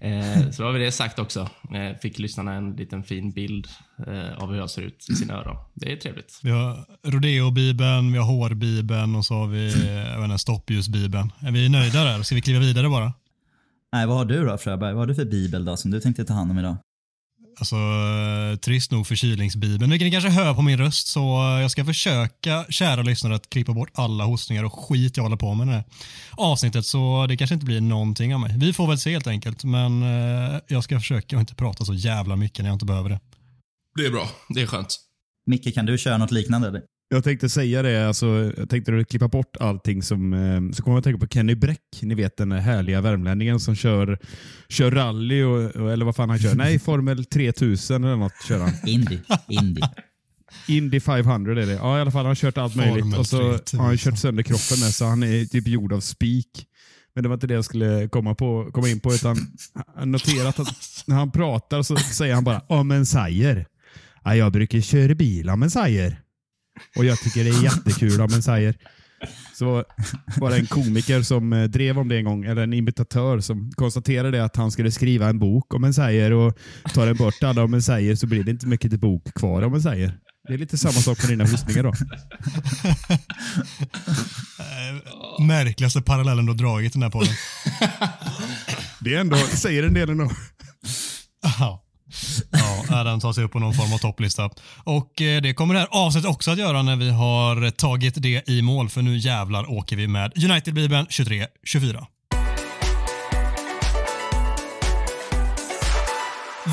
Eh, 0.00 0.50
så 0.50 0.62
då 0.62 0.68
har 0.68 0.72
vi 0.72 0.84
det 0.84 0.92
sagt 0.92 1.18
också. 1.18 1.48
Eh, 1.74 1.98
fick 2.02 2.18
lyssnarna 2.18 2.54
en 2.54 2.76
liten 2.76 3.04
fin 3.04 3.32
bild 3.32 3.66
eh, 4.06 4.42
av 4.42 4.50
hur 4.50 4.58
jag 4.58 4.70
ser 4.70 4.82
ut 4.82 5.06
i 5.10 5.14
sina 5.14 5.34
öron. 5.34 5.56
Det 5.74 5.92
är 5.92 5.96
trevligt. 5.96 6.40
Vi 6.42 6.50
har 6.50 6.84
rodeo-bibeln, 7.02 8.12
vi 8.12 8.18
har 8.18 8.26
hårbibeln 8.26 9.16
och 9.16 9.24
så 9.24 9.34
har 9.34 9.46
vi 9.46 9.72
mm. 10.24 10.38
stoppljusbibeln. 10.38 11.32
Är 11.40 11.50
vi 11.50 11.68
nöjda 11.68 12.04
där? 12.04 12.22
Ska 12.22 12.34
vi 12.34 12.40
kliva 12.40 12.60
vidare 12.60 12.88
bara? 12.88 13.12
Nej, 13.92 14.06
vad 14.06 14.16
har 14.16 14.24
du 14.24 14.44
då 14.44 14.58
Fröberg? 14.58 14.92
Vad 14.92 15.02
har 15.02 15.06
du 15.06 15.14
för 15.14 15.24
bibel 15.24 15.64
då 15.64 15.76
som 15.76 15.90
du 15.90 16.00
tänkte 16.00 16.24
ta 16.24 16.34
hand 16.34 16.50
om 16.50 16.58
idag? 16.58 16.76
Alltså, 17.58 17.76
trist 18.62 18.90
nog 18.90 19.06
förkylningsbibeln, 19.06 19.90
vilket 19.90 20.06
ni 20.06 20.12
kanske 20.12 20.30
hör 20.30 20.54
på 20.54 20.62
min 20.62 20.78
röst, 20.78 21.06
så 21.06 21.20
jag 21.62 21.70
ska 21.70 21.84
försöka, 21.84 22.64
kära 22.68 23.02
lyssnare, 23.02 23.34
att 23.34 23.50
klippa 23.50 23.72
bort 23.72 23.90
alla 23.94 24.24
hostningar 24.24 24.64
och 24.64 24.88
skit 24.88 25.16
jag 25.16 25.24
håller 25.24 25.36
på 25.36 25.54
med 25.54 25.66
i 25.66 25.70
det 25.70 25.76
här 25.76 25.84
avsnittet, 26.32 26.86
så 26.86 27.26
det 27.28 27.36
kanske 27.36 27.54
inte 27.54 27.66
blir 27.66 27.80
någonting 27.80 28.34
av 28.34 28.40
mig. 28.40 28.54
Vi 28.58 28.72
får 28.72 28.86
väl 28.86 28.98
se 28.98 29.10
helt 29.10 29.26
enkelt, 29.26 29.64
men 29.64 30.02
eh, 30.02 30.60
jag 30.66 30.84
ska 30.84 31.00
försöka 31.00 31.36
att 31.36 31.40
inte 31.40 31.54
prata 31.54 31.84
så 31.84 31.94
jävla 31.94 32.36
mycket 32.36 32.58
när 32.58 32.66
jag 32.66 32.74
inte 32.74 32.86
behöver 32.86 33.10
det. 33.10 33.20
Det 33.96 34.06
är 34.06 34.10
bra. 34.10 34.28
Det 34.48 34.62
är 34.62 34.66
skönt. 34.66 34.96
Micke, 35.46 35.74
kan 35.74 35.86
du 35.86 35.98
köra 35.98 36.18
något 36.18 36.30
liknande? 36.30 36.68
Eller? 36.68 36.82
Jag 37.10 37.24
tänkte 37.24 37.48
säga 37.48 37.82
det, 37.82 38.08
alltså, 38.08 38.52
jag 38.56 38.70
tänkte 38.70 39.04
klippa 39.04 39.28
bort 39.28 39.56
allting 39.60 40.02
som... 40.02 40.32
Eh, 40.32 40.72
så 40.72 40.82
kommer 40.82 40.94
jag 40.94 40.98
att 40.98 41.04
tänka 41.04 41.18
på 41.18 41.26
Kenny 41.26 41.54
Bräck, 41.54 42.00
ni 42.02 42.14
vet 42.14 42.36
den 42.36 42.52
härliga 42.52 43.00
värmlänningen 43.00 43.60
som 43.60 43.74
kör, 43.74 44.18
kör 44.68 44.90
rally, 44.90 45.42
och, 45.42 45.92
eller 45.92 46.04
vad 46.04 46.16
fan 46.16 46.30
han 46.30 46.38
kör. 46.38 46.54
Nej, 46.54 46.78
Formel 46.78 47.24
3000 47.24 48.04
eller 48.04 48.16
något 48.16 48.32
kör 48.48 48.58
han. 48.58 48.72
Indy. 48.86 49.18
Indy. 49.48 49.80
Indy 50.68 51.00
500 51.00 51.52
är 51.52 51.66
det. 51.66 51.72
Ja, 51.72 51.98
i 51.98 52.00
alla 52.00 52.10
fall. 52.10 52.18
Han 52.18 52.26
har 52.26 52.34
kört 52.34 52.58
allt 52.58 52.76
möjligt. 52.76 53.00
Formel 53.00 53.18
och 53.18 53.26
så 53.26 53.42
har 53.78 53.84
han 53.84 53.96
kört 53.96 54.18
sönder 54.18 54.42
kroppen 54.42 54.80
med, 54.80 54.94
så 54.94 55.04
han 55.04 55.22
är 55.22 55.44
typ 55.44 55.68
gjord 55.68 55.92
av 55.92 56.00
spik. 56.00 56.66
Men 57.14 57.22
det 57.22 57.28
var 57.28 57.34
inte 57.34 57.46
det 57.46 57.54
jag 57.54 57.64
skulle 57.64 58.08
komma, 58.08 58.34
på, 58.34 58.70
komma 58.72 58.88
in 58.88 59.00
på, 59.00 59.14
utan 59.14 59.36
noterat 60.04 60.60
att 60.60 61.04
när 61.06 61.16
han 61.16 61.30
pratar 61.30 61.82
så 61.82 61.96
säger 61.96 62.34
han 62.34 62.44
bara 62.44 62.60
om 62.60 62.90
en 62.90 63.06
säger. 63.06 63.66
Ja, 64.24 64.36
jag 64.36 64.52
brukar 64.52 64.80
köra 64.80 65.14
bil 65.14 65.50
om 65.50 65.62
en 65.62 65.70
säger. 65.70 66.20
Och 66.96 67.04
jag 67.04 67.18
tycker 67.18 67.44
det 67.44 67.50
är 67.50 67.64
jättekul 67.64 68.20
om 68.20 68.32
en 68.32 68.42
säger. 68.42 68.74
Så 69.54 69.84
var 70.36 70.50
det 70.50 70.56
en 70.56 70.66
komiker 70.66 71.22
som 71.22 71.52
eh, 71.52 71.64
drev 71.64 71.98
om 71.98 72.08
det 72.08 72.16
en 72.16 72.24
gång, 72.24 72.44
eller 72.44 72.62
en 72.62 72.72
imitatör 72.72 73.40
som 73.40 73.70
konstaterade 73.72 74.44
att 74.44 74.56
han 74.56 74.70
skulle 74.70 74.90
skriva 74.90 75.28
en 75.28 75.38
bok 75.38 75.74
om 75.74 75.84
en 75.84 75.94
säger 75.94 76.32
och 76.32 76.58
tar 76.94 77.06
den 77.06 77.16
bort 77.16 77.42
alla 77.42 77.64
om 77.64 77.74
en 77.74 77.82
säger 77.82 78.14
så 78.14 78.26
blir 78.26 78.44
det 78.44 78.50
inte 78.50 78.66
mycket 78.66 78.90
till 78.90 79.00
bok 79.00 79.34
kvar 79.34 79.62
om 79.62 79.74
en 79.74 79.82
säger. 79.82 80.18
Det 80.48 80.54
är 80.54 80.58
lite 80.58 80.78
samma 80.78 80.92
sak 80.92 81.22
med 81.22 81.30
dina 81.30 81.44
hustningar 81.44 81.82
då. 81.82 81.92
Märkligaste 85.44 86.02
parallellen 86.02 86.46
du 86.46 86.52
har 86.52 86.58
dragit 86.58 86.92
i 86.92 86.98
den 86.98 87.02
här 87.02 87.10
podden. 87.10 87.34
det 89.00 89.14
är 89.14 89.20
ändå, 89.20 89.36
säger 89.36 89.82
en 89.82 89.94
del 89.94 90.10
ändå. 90.10 90.30
Ja, 92.90 93.04
den 93.04 93.20
tar 93.20 93.32
sig 93.32 93.44
upp 93.44 93.52
på 93.52 93.58
någon 93.58 93.74
form 93.74 93.92
av 93.92 93.98
topplista. 93.98 94.50
Och 94.84 95.22
eh, 95.22 95.42
det 95.42 95.54
kommer 95.54 95.74
det 95.74 95.80
här 95.80 95.88
avsnittet 95.90 96.30
också 96.30 96.50
att 96.50 96.58
göra 96.58 96.82
när 96.82 96.96
vi 96.96 97.10
har 97.10 97.70
tagit 97.70 98.22
det 98.22 98.48
i 98.48 98.62
mål, 98.62 98.88
för 98.88 99.02
nu 99.02 99.16
jävlar 99.16 99.70
åker 99.70 99.96
vi 99.96 100.08
med 100.08 100.32
United-bibeln 100.36 101.06
23-24. 101.06 102.06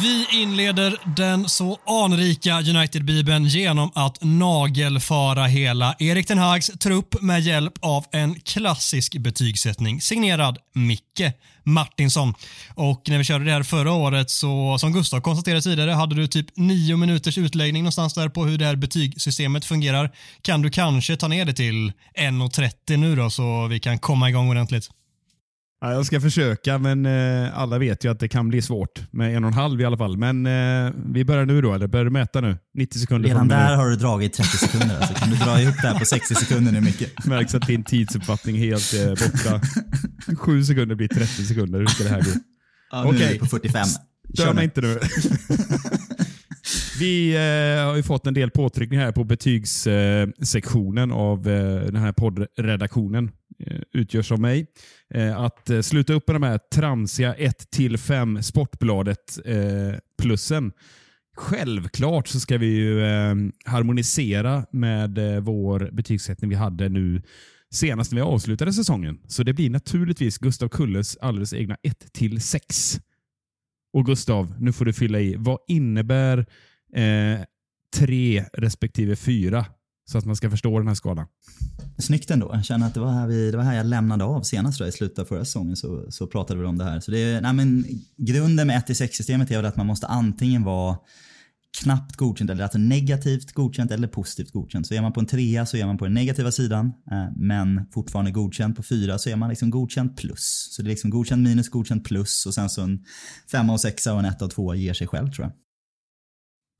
Vi 0.01 0.25
inleder 0.31 0.97
den 1.15 1.49
så 1.49 1.77
anrika 1.85 2.61
United-bibeln 2.61 3.45
genom 3.45 3.91
att 3.95 4.17
nagelfara 4.21 5.45
hela 5.45 5.95
Erik 5.99 6.27
Ten 6.27 6.37
Hags 6.37 6.67
trupp 6.67 7.21
med 7.21 7.41
hjälp 7.41 7.73
av 7.81 8.05
en 8.11 8.39
klassisk 8.39 9.17
betygssättning 9.17 10.01
signerad 10.01 10.57
Micke 10.73 11.33
Martinsson. 11.63 12.33
Och 12.75 13.01
när 13.07 13.17
vi 13.17 13.23
körde 13.23 13.45
det 13.45 13.51
här 13.51 13.63
förra 13.63 13.91
året 13.91 14.29
så, 14.29 14.77
som 14.79 14.93
Gustav 14.93 15.21
konstaterade 15.21 15.61
tidigare, 15.61 15.91
hade 15.91 16.15
du 16.15 16.27
typ 16.27 16.57
nio 16.57 16.97
minuters 16.97 17.37
utläggning 17.37 17.83
någonstans 17.83 18.13
där 18.13 18.29
på 18.29 18.45
hur 18.45 18.57
det 18.57 18.65
här 18.65 18.75
betygssystemet 18.75 19.65
fungerar. 19.65 20.11
Kan 20.41 20.61
du 20.61 20.69
kanske 20.69 21.17
ta 21.17 21.27
ner 21.27 21.45
det 21.45 21.53
till 21.53 21.91
1.30 22.19 22.97
nu 22.97 23.15
då 23.15 23.29
så 23.29 23.67
vi 23.67 23.79
kan 23.79 23.99
komma 23.99 24.29
igång 24.29 24.49
ordentligt? 24.49 24.89
Ja, 25.85 25.93
jag 25.93 26.05
ska 26.05 26.21
försöka, 26.21 26.77
men 26.77 27.05
eh, 27.05 27.59
alla 27.59 27.77
vet 27.77 28.05
ju 28.05 28.11
att 28.11 28.19
det 28.19 28.27
kan 28.27 28.49
bli 28.49 28.61
svårt. 28.61 29.01
Med 29.11 29.35
en 29.35 29.43
och 29.43 29.47
en 29.47 29.53
halv 29.53 29.81
i 29.81 29.85
alla 29.85 29.97
fall. 29.97 30.17
Men 30.17 30.45
eh, 30.45 30.93
vi 31.13 31.25
börjar 31.25 31.45
nu 31.45 31.61
då, 31.61 31.73
eller 31.73 31.87
börjar 31.87 32.05
du 32.05 32.11
mäta 32.11 32.41
nu? 32.41 32.57
90 32.73 32.99
sekunder 32.99 33.29
Redan 33.29 33.47
där 33.47 33.75
har 33.75 33.89
du 33.89 33.95
dragit 33.95 34.33
30 34.33 34.57
sekunder. 34.57 34.97
Alltså. 34.97 35.13
Kan 35.13 35.29
du 35.29 35.35
dra 35.35 35.61
ihop 35.61 35.75
det 35.81 35.87
här 35.87 35.99
på 35.99 36.05
60 36.05 36.35
sekunder 36.35 36.71
nu 36.71 36.81
Micke? 36.81 37.03
Märks 37.25 37.55
att 37.55 37.67
din 37.67 37.83
tidsuppfattning 37.83 38.57
är 38.57 38.59
helt 38.59 38.93
eh, 38.93 39.09
borta. 39.09 39.61
Sju 40.37 40.63
sekunder 40.63 40.95
blir 40.95 41.07
30 41.07 41.25
sekunder. 41.27 41.79
Hur 41.79 41.87
ska 41.87 42.03
det 42.03 42.09
här 42.09 42.21
gå? 42.21 42.31
Ja, 42.91 43.03
nu 43.03 43.09
är 43.09 43.13
Okej. 43.13 43.33
vi 43.33 43.39
på 43.39 43.45
45. 43.45 43.85
Stör 44.33 44.53
mig 44.53 44.63
inte 44.63 44.81
nu. 44.81 44.99
Vi 46.99 47.35
eh, 47.35 47.85
har 47.85 47.95
ju 47.95 48.03
fått 48.03 48.27
en 48.27 48.33
del 48.33 48.51
påtryckningar 48.51 49.05
här 49.05 49.11
på 49.11 49.23
betygssektionen 49.23 51.11
av 51.11 51.49
eh, 51.49 51.81
den 51.81 51.95
här 51.95 52.11
poddredaktionen. 52.11 53.31
Eh, 53.59 53.81
utgörs 53.93 54.31
av 54.31 54.39
mig. 54.39 54.67
Eh, 55.13 55.39
att 55.39 55.69
eh, 55.69 55.81
sluta 55.81 56.13
upp 56.13 56.27
med 56.27 56.35
de 56.35 56.43
här 56.43 56.57
tramsiga 56.57 57.35
1-5 57.35 58.41
Sportbladet-plussen. 58.41 60.71
Självklart 61.37 62.27
så 62.27 62.39
ska 62.39 62.57
vi 62.57 62.65
ju 62.65 62.99
harmonisera 63.65 64.65
med 64.71 65.19
vår 65.43 65.89
betygssättning 65.91 66.49
vi 66.49 66.55
hade 66.55 66.89
nu 66.89 67.21
senast 67.73 68.11
när 68.11 68.15
vi 68.15 68.21
avslutade 68.21 68.73
säsongen. 68.73 69.19
Så 69.27 69.43
det 69.43 69.53
blir 69.53 69.69
naturligtvis 69.69 70.37
Gustav 70.37 70.69
Kulles 70.69 71.17
alldeles 71.17 71.53
egna 71.53 71.77
1-6. 71.83 72.99
Och 73.93 74.05
Gustav, 74.05 74.53
nu 74.59 74.73
får 74.73 74.85
du 74.85 74.93
fylla 74.93 75.19
i. 75.19 75.35
Vad 75.37 75.59
innebär 75.67 76.45
eh, 76.93 77.39
tre 77.95 78.45
respektive 78.53 79.15
fyra? 79.15 79.65
Så 80.05 80.17
att 80.17 80.25
man 80.25 80.35
ska 80.35 80.49
förstå 80.49 80.79
den 80.79 80.87
här 80.87 80.95
skalan. 80.95 81.27
Snyggt 81.97 82.31
ändå. 82.31 82.49
Jag 82.53 82.65
känner 82.65 82.87
att 82.87 82.93
det 82.93 82.99
var 82.99 83.11
här, 83.11 83.27
vi, 83.27 83.51
det 83.51 83.57
var 83.57 83.63
här 83.63 83.75
jag 83.75 83.85
lämnade 83.85 84.23
av 84.23 84.41
senast 84.41 84.79
då, 84.79 84.87
i 84.87 84.91
slutet 84.91 85.19
av 85.19 85.25
förra 85.25 85.45
säsongen 85.45 85.75
så, 85.75 86.05
så 86.09 86.27
pratade 86.27 86.59
vi 86.59 86.65
om 86.65 86.77
det 86.77 86.83
här. 86.83 86.99
Så 86.99 87.11
det 87.11 87.19
är, 87.19 87.41
nej 87.41 87.53
men, 87.53 87.85
grunden 88.17 88.67
med 88.67 88.83
1-6-systemet 88.83 89.51
är 89.51 89.55
väl 89.55 89.65
att 89.65 89.77
man 89.77 89.85
måste 89.85 90.07
antingen 90.07 90.63
vara 90.63 90.97
knappt 91.83 92.15
godkänt, 92.15 92.49
eller 92.49 92.63
alltså 92.63 92.77
negativt 92.77 93.51
godkänt 93.51 93.91
eller 93.91 94.07
positivt 94.07 94.51
godkänt. 94.51 94.87
Så 94.87 94.93
är 94.93 95.01
man 95.01 95.13
på 95.13 95.19
en 95.19 95.25
trea 95.25 95.65
så 95.65 95.77
är 95.77 95.85
man 95.85 95.97
på 95.97 96.05
den 96.05 96.13
negativa 96.13 96.51
sidan, 96.51 96.93
eh, 97.11 97.25
men 97.35 97.85
fortfarande 97.93 98.31
godkänt 98.31 98.75
på 98.77 98.83
fyra 98.83 99.17
så 99.17 99.29
är 99.29 99.35
man 99.35 99.49
liksom 99.49 99.69
godkänt 99.69 100.17
plus. 100.17 100.69
Så 100.71 100.81
det 100.81 100.87
är 100.87 100.89
liksom 100.89 101.09
godkänt 101.09 101.43
minus, 101.43 101.69
godkänt 101.69 102.03
plus 102.03 102.45
och 102.45 102.53
sen 102.53 102.69
så 102.69 102.81
en 102.81 103.05
femma 103.51 103.73
och 103.73 103.81
sexa 103.81 104.13
och 104.13 104.19
en 104.19 104.25
etta 104.25 104.45
och 104.45 104.51
tvåa 104.51 104.75
ger 104.75 104.93
sig 104.93 105.07
själv 105.07 105.31
tror 105.31 105.45
jag. 105.45 105.64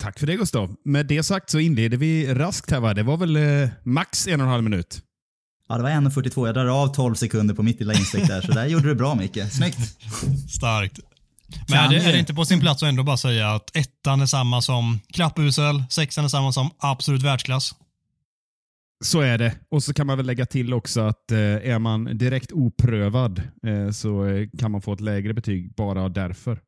Tack 0.05 0.19
för 0.19 0.27
det 0.27 0.35
Gustav. 0.35 0.75
Med 0.83 1.05
det 1.05 1.23
sagt 1.23 1.49
så 1.49 1.59
inleder 1.59 1.97
vi 1.97 2.33
raskt 2.33 2.71
här 2.71 2.79
va? 2.79 2.93
Det 2.93 3.03
var 3.03 3.17
väl 3.17 3.35
eh, 3.35 3.69
max 3.83 4.27
en 4.27 4.41
och 4.41 4.45
en 4.45 4.51
halv 4.51 4.63
minut. 4.63 5.01
Ja, 5.69 5.77
det 5.77 5.83
var 5.83 5.89
1.42. 5.89 6.45
Jag 6.45 6.55
drar 6.55 6.65
av 6.65 6.87
12 6.87 7.15
sekunder 7.15 7.55
på 7.55 7.63
mitt 7.63 7.79
lilla 7.79 7.93
instick 7.93 8.27
där, 8.27 8.41
så 8.41 8.51
där 8.51 8.65
gjorde 8.65 8.87
du 8.87 8.95
bra 8.95 9.15
Micke. 9.15 9.37
Snyggt. 9.51 9.77
Starkt. 10.49 10.99
Men 11.47 11.77
Kan 11.77 11.85
är 11.85 11.89
det, 11.89 12.05
är 12.05 12.11
det 12.11 12.19
inte 12.19 12.33
på 12.33 12.45
sin 12.45 12.59
plats 12.59 12.83
att 12.83 12.89
ändå 12.89 13.03
bara 13.03 13.17
säga 13.17 13.51
att 13.51 13.75
ettan 13.75 14.21
är 14.21 14.25
samma 14.25 14.61
som 14.61 14.99
klappusel, 15.13 15.83
sexan 15.89 16.25
är 16.25 16.29
samma 16.29 16.51
som 16.51 16.69
absolut 16.77 17.23
världsklass? 17.23 17.75
Så 19.03 19.21
är 19.21 19.37
det. 19.37 19.55
Och 19.69 19.83
så 19.83 19.93
kan 19.93 20.07
man 20.07 20.17
väl 20.17 20.25
lägga 20.25 20.45
till 20.45 20.73
också 20.73 21.01
att 21.01 21.31
eh, 21.31 21.39
är 21.39 21.79
man 21.79 22.17
direkt 22.17 22.51
oprövad 22.51 23.41
eh, 23.67 23.91
så 23.91 24.25
eh, 24.25 24.49
kan 24.59 24.71
man 24.71 24.81
få 24.81 24.93
ett 24.93 25.01
lägre 25.01 25.33
betyg 25.33 25.75
bara 25.75 26.09
därför. 26.09 26.61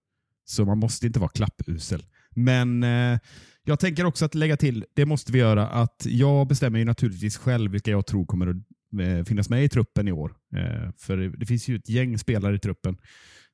Så 0.45 0.65
man 0.65 0.77
måste 0.77 1.07
inte 1.07 1.19
vara 1.19 1.29
klappusel. 1.29 2.03
Men 2.37 2.83
eh, 2.83 3.19
jag 3.63 3.79
tänker 3.79 4.05
också 4.05 4.25
att 4.25 4.35
lägga 4.35 4.57
till, 4.57 4.85
det 4.93 5.05
måste 5.05 5.31
vi 5.31 5.39
göra, 5.39 5.67
att 5.67 6.05
jag 6.05 6.47
bestämmer 6.47 6.79
ju 6.79 6.85
naturligtvis 6.85 7.37
själv 7.37 7.71
vilka 7.71 7.91
jag 7.91 8.05
tror 8.05 8.25
kommer 8.25 8.47
att 8.47 8.55
eh, 9.01 9.25
finnas 9.25 9.49
med 9.49 9.63
i 9.63 9.69
truppen 9.69 10.07
i 10.07 10.11
år. 10.11 10.33
Eh, 10.55 10.91
för 10.97 11.17
det, 11.17 11.45
finns 11.45 11.67
ju 11.67 11.75
ett 11.75 11.89
gäng 11.89 12.17
spelare 12.17 12.55
i 12.55 12.59
truppen. 12.59 12.97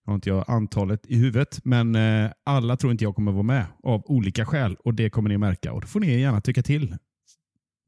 Jag 0.05 0.11
har 0.11 0.15
inte 0.15 0.29
jag 0.29 0.45
antalet 0.47 1.05
i 1.05 1.15
huvudet, 1.15 1.59
men 1.63 1.95
eh, 1.95 2.31
alla 2.45 2.77
tror 2.77 2.91
inte 2.91 3.03
jag 3.03 3.15
kommer 3.15 3.31
vara 3.31 3.43
med 3.43 3.65
av 3.83 4.03
olika 4.05 4.45
skäl 4.45 4.75
och 4.75 4.93
det 4.93 5.09
kommer 5.09 5.29
ni 5.29 5.37
märka 5.37 5.73
och 5.73 5.81
då 5.81 5.87
får 5.87 5.99
ni 5.99 6.19
gärna 6.19 6.41
tycka 6.41 6.63
till. 6.63 6.95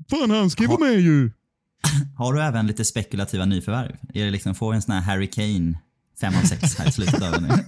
Fan, 0.10 0.32
han 0.32 0.50
ska 0.50 0.64
ju 0.64 0.68
vara 0.68 0.80
med 0.80 1.00
ju! 1.00 1.32
Har 2.18 2.34
du 2.34 2.42
även 2.42 2.68
lite 2.68 2.86
spekulativa 2.86 3.46
nyförvärv? 3.46 3.98
Är 4.14 4.26
det 4.26 4.32
liksom, 4.32 4.56
får 4.56 4.74
en 4.74 4.82
sån 4.82 4.94
här 4.94 5.02
Harry 5.02 5.28
Kane 5.28 5.80
5 6.22 6.34
av 6.36 6.42
6 6.42 6.78
här 6.78 6.90
i 6.90 6.92
slutet 6.92 7.22
av 7.22 7.32
den? 7.32 7.48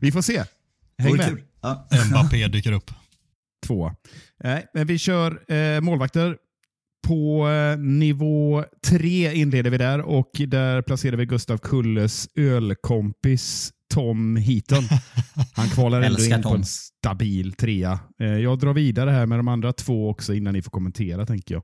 Vi 0.00 0.12
får 0.12 0.22
se. 0.22 0.44
Häng 0.98 1.16
med. 1.16 1.42
Ja. 1.62 1.88
Mbappé 2.10 2.48
dyker 2.48 2.72
upp. 2.72 2.90
Två. 3.66 3.90
Nej, 4.44 4.66
men 4.74 4.86
vi 4.86 4.98
kör 4.98 5.52
eh, 5.52 5.80
målvakter. 5.80 6.36
På 7.06 7.48
eh, 7.48 7.78
nivå 7.78 8.64
tre 8.86 9.34
inleder 9.34 9.70
vi 9.70 9.78
där 9.78 10.00
och 10.00 10.30
där 10.48 10.82
placerar 10.82 11.16
vi 11.16 11.26
Gustav 11.26 11.58
Kulles 11.58 12.28
ölkompis 12.34 13.72
Tom 13.94 14.36
Heaton. 14.36 14.84
Han 15.54 15.68
kvalar 15.68 16.02
ändå 16.02 16.24
in 16.24 16.42
på 16.42 16.48
en 16.48 16.64
stabil 16.64 17.52
trea. 17.52 17.98
Eh, 18.20 18.26
jag 18.26 18.58
drar 18.58 18.72
vidare 18.74 19.10
här 19.10 19.26
med 19.26 19.38
de 19.38 19.48
andra 19.48 19.72
två 19.72 20.10
också 20.10 20.34
innan 20.34 20.54
ni 20.54 20.62
får 20.62 20.70
kommentera 20.70 21.26
tänker 21.26 21.54
jag. 21.54 21.62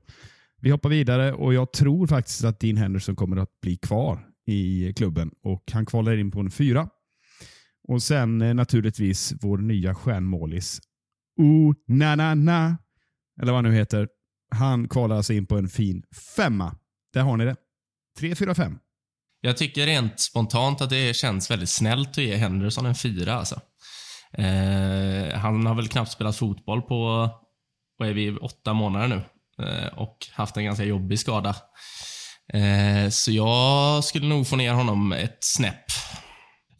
Vi 0.61 0.69
hoppar 0.69 0.89
vidare 0.89 1.33
och 1.33 1.53
jag 1.53 1.73
tror 1.73 2.07
faktiskt 2.07 2.43
att 2.43 2.59
Dean 2.59 2.77
Henderson 2.77 3.15
kommer 3.15 3.37
att 3.37 3.61
bli 3.61 3.77
kvar 3.77 4.19
i 4.47 4.93
klubben 4.93 5.31
och 5.43 5.63
han 5.71 5.85
kvalar 5.85 6.17
in 6.17 6.31
på 6.31 6.39
en 6.39 6.51
fyra. 6.51 6.89
Och 7.87 8.03
sen 8.03 8.41
eh, 8.41 8.53
naturligtvis 8.53 9.33
vår 9.41 9.57
nya 9.57 9.95
stjärnmålis 9.95 10.79
Oh, 11.37 11.73
na 11.87 12.15
na 12.15 12.35
na 12.35 12.77
eller 13.41 13.51
vad 13.51 13.63
han 13.63 13.71
nu 13.71 13.77
heter. 13.77 14.07
Han 14.55 14.87
kvalar 14.87 15.15
alltså 15.15 15.33
in 15.33 15.45
på 15.45 15.57
en 15.57 15.69
fin 15.69 16.03
femma. 16.35 16.75
Där 17.13 17.21
har 17.21 17.37
ni 17.37 17.45
det. 17.45 17.55
Tre, 18.19 18.35
fyra, 18.35 18.55
fem. 18.55 18.79
Jag 19.41 19.57
tycker 19.57 19.85
rent 19.85 20.19
spontant 20.19 20.81
att 20.81 20.89
det 20.89 21.15
känns 21.15 21.51
väldigt 21.51 21.69
snällt 21.69 22.09
att 22.09 22.17
ge 22.17 22.35
Henderson 22.35 22.85
en 22.85 22.95
fyra. 22.95 23.33
Alltså. 23.33 23.61
Eh, 24.33 25.37
han 25.37 25.65
har 25.65 25.75
väl 25.75 25.87
knappt 25.87 26.11
spelat 26.11 26.37
fotboll 26.37 26.81
på, 26.81 27.29
vad 27.97 28.09
är 28.09 28.13
vi, 28.13 28.31
åtta 28.31 28.73
månader 28.73 29.07
nu. 29.07 29.21
Eh, 29.65 29.87
och 29.87 30.17
haft 30.31 30.57
en 30.57 30.65
ganska 30.65 30.83
jobbig 30.83 31.19
skada. 31.19 31.55
Eh, 32.53 33.09
så 33.09 33.31
jag 33.31 34.03
skulle 34.03 34.27
nog 34.27 34.47
få 34.47 34.55
ner 34.55 34.73
honom 34.73 35.11
ett 35.11 35.37
snäpp. 35.39 35.85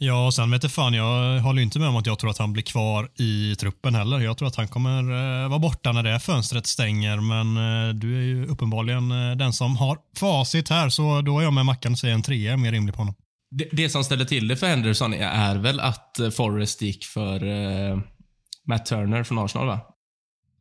Ja, 0.04 0.26
och 0.26 0.34
sen 0.34 0.52
vet 0.52 0.64
jag 0.64 0.72
fan, 0.72 0.94
jag 0.94 1.40
håller 1.40 1.62
inte 1.62 1.80
med 1.80 1.90
om 1.90 1.96
att 1.96 2.06
jag 2.06 2.20
tror 2.20 2.30
att 2.30 2.38
han 2.38 2.54
blir 2.54 2.64
kvar 2.64 3.10
i 3.16 3.56
truppen 3.56 3.96
heller. 3.96 4.20
Jag 4.20 4.38
tror 4.38 4.48
att 4.48 4.56
han 4.56 4.68
kommer 4.68 5.00
eh, 5.44 5.50
vara 5.50 5.60
borta 5.60 5.92
när 5.92 6.04
det 6.04 6.20
fönstret 6.20 6.68
stänger, 6.68 7.18
men 7.18 7.58
eh, 7.58 7.94
du 7.94 8.18
är 8.18 8.22
ju 8.22 8.46
uppenbarligen 8.46 9.12
eh, 9.12 9.38
den 9.38 9.54
som 9.54 9.78
har 9.78 9.98
facit 10.18 10.70
här, 10.70 10.90
så 10.90 11.22
då 11.22 11.40
är 11.40 11.44
jag 11.44 11.54
med 11.54 11.66
Mackan 11.66 11.92
och 11.92 12.00
säger 12.00 12.14
en 12.14 12.24
trea 12.24 12.54
är 12.54 12.58
mer 12.58 12.72
rimlig 12.72 12.96
på 12.96 13.02
honom. 13.02 13.16
Det, 13.52 13.70
det 13.72 13.90
som 13.90 14.04
ställer 14.04 14.26
till 14.26 14.48
det 14.48 14.58
för 14.58 14.68
Henderson 14.68 15.14
är, 15.14 15.30
är 15.30 15.56
väl 15.56 15.80
att 15.80 16.20
Forrest 16.34 16.82
gick 16.82 17.06
för 17.06 17.44
eh, 17.46 18.00
Matt 18.68 18.86
Turner 18.86 19.24
från 19.24 19.40
Arsenal, 19.40 19.68
va? 19.68 19.80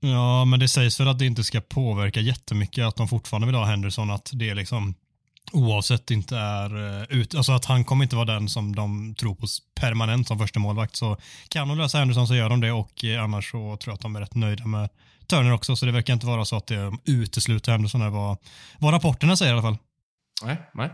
Ja, 0.01 0.45
men 0.45 0.61
det 0.61 0.69
sägs 0.69 1.01
väl 1.01 1.09
att 1.09 1.19
det 1.19 1.27
inte 1.27 1.45
ska 1.45 1.61
påverka 1.61 2.21
jättemycket 2.21 2.85
att 2.85 2.97
de 2.97 3.09
fortfarande 3.09 3.47
vill 3.47 3.57
ha 3.57 3.65
Henderson, 3.65 4.11
att 4.11 4.31
det 4.33 4.55
liksom 4.55 4.95
oavsett 5.53 6.11
inte 6.11 6.37
är 6.37 7.01
eh, 7.01 7.19
ut, 7.19 7.35
alltså 7.35 7.53
att 7.53 7.65
han 7.65 7.85
kommer 7.85 8.05
inte 8.05 8.17
vara 8.17 8.35
den 8.35 8.49
som 8.49 8.77
de 8.77 9.15
tror 9.15 9.35
på 9.35 9.47
permanent 9.75 10.29
som 10.29 10.39
första 10.39 10.61
målvakt 10.61 10.97
så 10.97 11.17
kan 11.49 11.69
de 11.69 11.79
lösa 11.79 11.99
Henderson 11.99 12.27
så 12.27 12.35
gör 12.35 12.49
de 12.49 12.61
det 12.61 12.73
och 12.73 13.05
eh, 13.05 13.23
annars 13.23 13.51
så 13.51 13.59
tror 13.77 13.93
jag 13.93 13.95
att 13.95 14.01
de 14.01 14.17
är 14.17 14.21
rätt 14.21 14.35
nöjda 14.35 14.67
med 14.67 14.89
Turner 15.27 15.53
också 15.53 15.77
så 15.77 15.87
det 15.87 15.93
verkar 15.93 16.13
inte 16.13 16.27
vara 16.27 16.45
så 16.45 16.57
att 16.57 16.67
det 16.67 16.93
utesluter 17.05 17.73
Henderson 17.73 18.03
är 18.03 18.11
vad, 18.11 18.39
vad 18.79 18.95
rapporterna 18.95 19.37
säger 19.37 19.53
i 19.53 19.55
alla 19.55 19.63
fall. 19.63 19.79
Nej, 20.45 20.71
nej. 20.75 20.91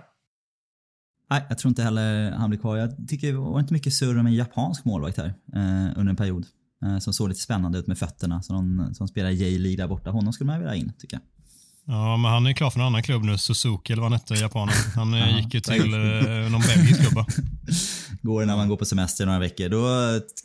Nej, 1.30 1.46
jag 1.48 1.58
tror 1.58 1.68
inte 1.68 1.82
heller 1.82 2.30
han 2.30 2.50
blir 2.50 2.60
kvar. 2.60 2.76
Jag 2.76 3.08
tycker 3.08 3.26
det 3.26 3.38
var 3.38 3.60
inte 3.60 3.72
mycket 3.72 3.94
surr 3.94 4.18
om 4.18 4.26
en 4.26 4.34
japansk 4.34 4.84
målvakt 4.84 5.16
här 5.16 5.34
eh, 5.54 5.98
under 5.98 6.10
en 6.10 6.16
period. 6.16 6.46
Eh, 6.84 6.98
som 6.98 7.12
såg 7.12 7.28
lite 7.28 7.40
spännande 7.40 7.78
ut 7.78 7.86
med 7.86 7.98
fötterna. 7.98 8.42
Så 8.42 8.52
någon 8.52 8.94
som 8.94 9.08
spelar 9.08 9.30
J-League 9.30 9.76
där 9.76 9.88
borta. 9.88 10.10
Honom 10.10 10.32
skulle 10.32 10.46
man 10.46 10.58
vilja 10.58 10.70
ha 10.70 10.76
in, 10.76 10.92
tycker 10.98 11.16
jag. 11.16 11.22
Ja, 11.88 12.16
men 12.16 12.30
han 12.30 12.46
är 12.46 12.52
klar 12.52 12.70
för 12.70 12.80
en 12.80 12.86
annan 12.86 13.02
klubb 13.02 13.24
nu, 13.24 13.38
Suzuki 13.38 13.92
eller 13.92 14.02
vad 14.02 14.12
han 14.12 14.20
hette, 14.20 14.34
japanen. 14.34 14.74
Han 14.94 15.14
eh, 15.14 15.38
gick 15.38 15.54
ju 15.54 15.60
till 15.60 15.94
eh, 15.94 16.50
någon 16.50 16.60
belgisk 16.60 17.00
klubb? 17.00 17.24
Går 18.22 18.40
det 18.40 18.46
när 18.46 18.56
man 18.56 18.68
går 18.68 18.76
på 18.76 18.84
semester 18.84 19.24
i 19.24 19.26
några 19.26 19.38
veckor. 19.38 19.68
Då 19.68 19.86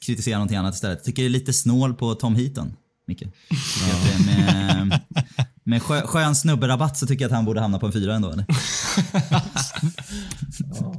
kritiserar 0.06 0.34
jag 0.34 0.38
någonting 0.38 0.58
annat 0.58 0.76
istället. 0.76 0.98
Jag 0.98 1.06
tycker 1.06 1.22
det 1.22 1.28
är 1.28 1.30
lite 1.30 1.54
snål 1.54 1.94
på 1.94 2.16
Tom 2.16 2.36
Heaton, 2.36 2.74
Micke. 3.08 3.24
Med, 4.26 5.00
med 5.64 5.82
skö, 5.82 6.02
skön 6.02 6.36
snubberabatt 6.36 6.98
så 6.98 7.08
tycker 7.08 7.24
jag 7.24 7.30
att 7.30 7.36
han 7.36 7.46
borde 7.46 7.62
hamna 7.62 7.80
på 7.80 7.86
en 7.86 7.92
fyra 7.92 8.16
ändå. 8.16 8.32
Eller? 8.32 8.46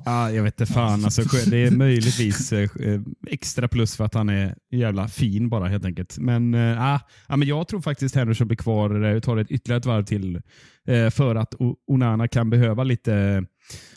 Ja, 0.05 0.31
jag 0.31 0.43
vet 0.43 0.61
inte 0.61 0.73
fan. 0.73 1.05
Alltså, 1.05 1.23
det 1.51 1.57
är 1.67 1.71
möjligtvis 1.71 2.53
eh, 2.53 2.71
extra 3.27 3.69
plus 3.69 3.97
för 3.97 4.05
att 4.05 4.15
han 4.15 4.29
är 4.29 4.55
jävla 4.71 5.09
fin 5.09 5.49
bara 5.49 5.69
helt 5.69 5.85
enkelt. 5.85 6.19
Men, 6.19 6.55
eh, 6.55 6.83
ah, 6.83 7.01
ja, 7.29 7.37
men 7.37 7.49
jag 7.49 7.69
tror 7.69 7.81
faktiskt 7.81 8.15
Henderson 8.15 8.47
blir 8.47 8.57
kvar 8.57 8.91
och 8.91 9.23
tar 9.23 9.37
ett 9.37 9.51
ytterligare 9.51 9.79
ett 9.79 9.87
varv 9.87 10.05
till 10.05 10.41
eh, 10.89 11.11
för 11.11 11.35
att 11.35 11.55
Onana 11.87 12.29
kan 12.29 12.51
behöva 12.51 12.85
lite, 12.85 13.45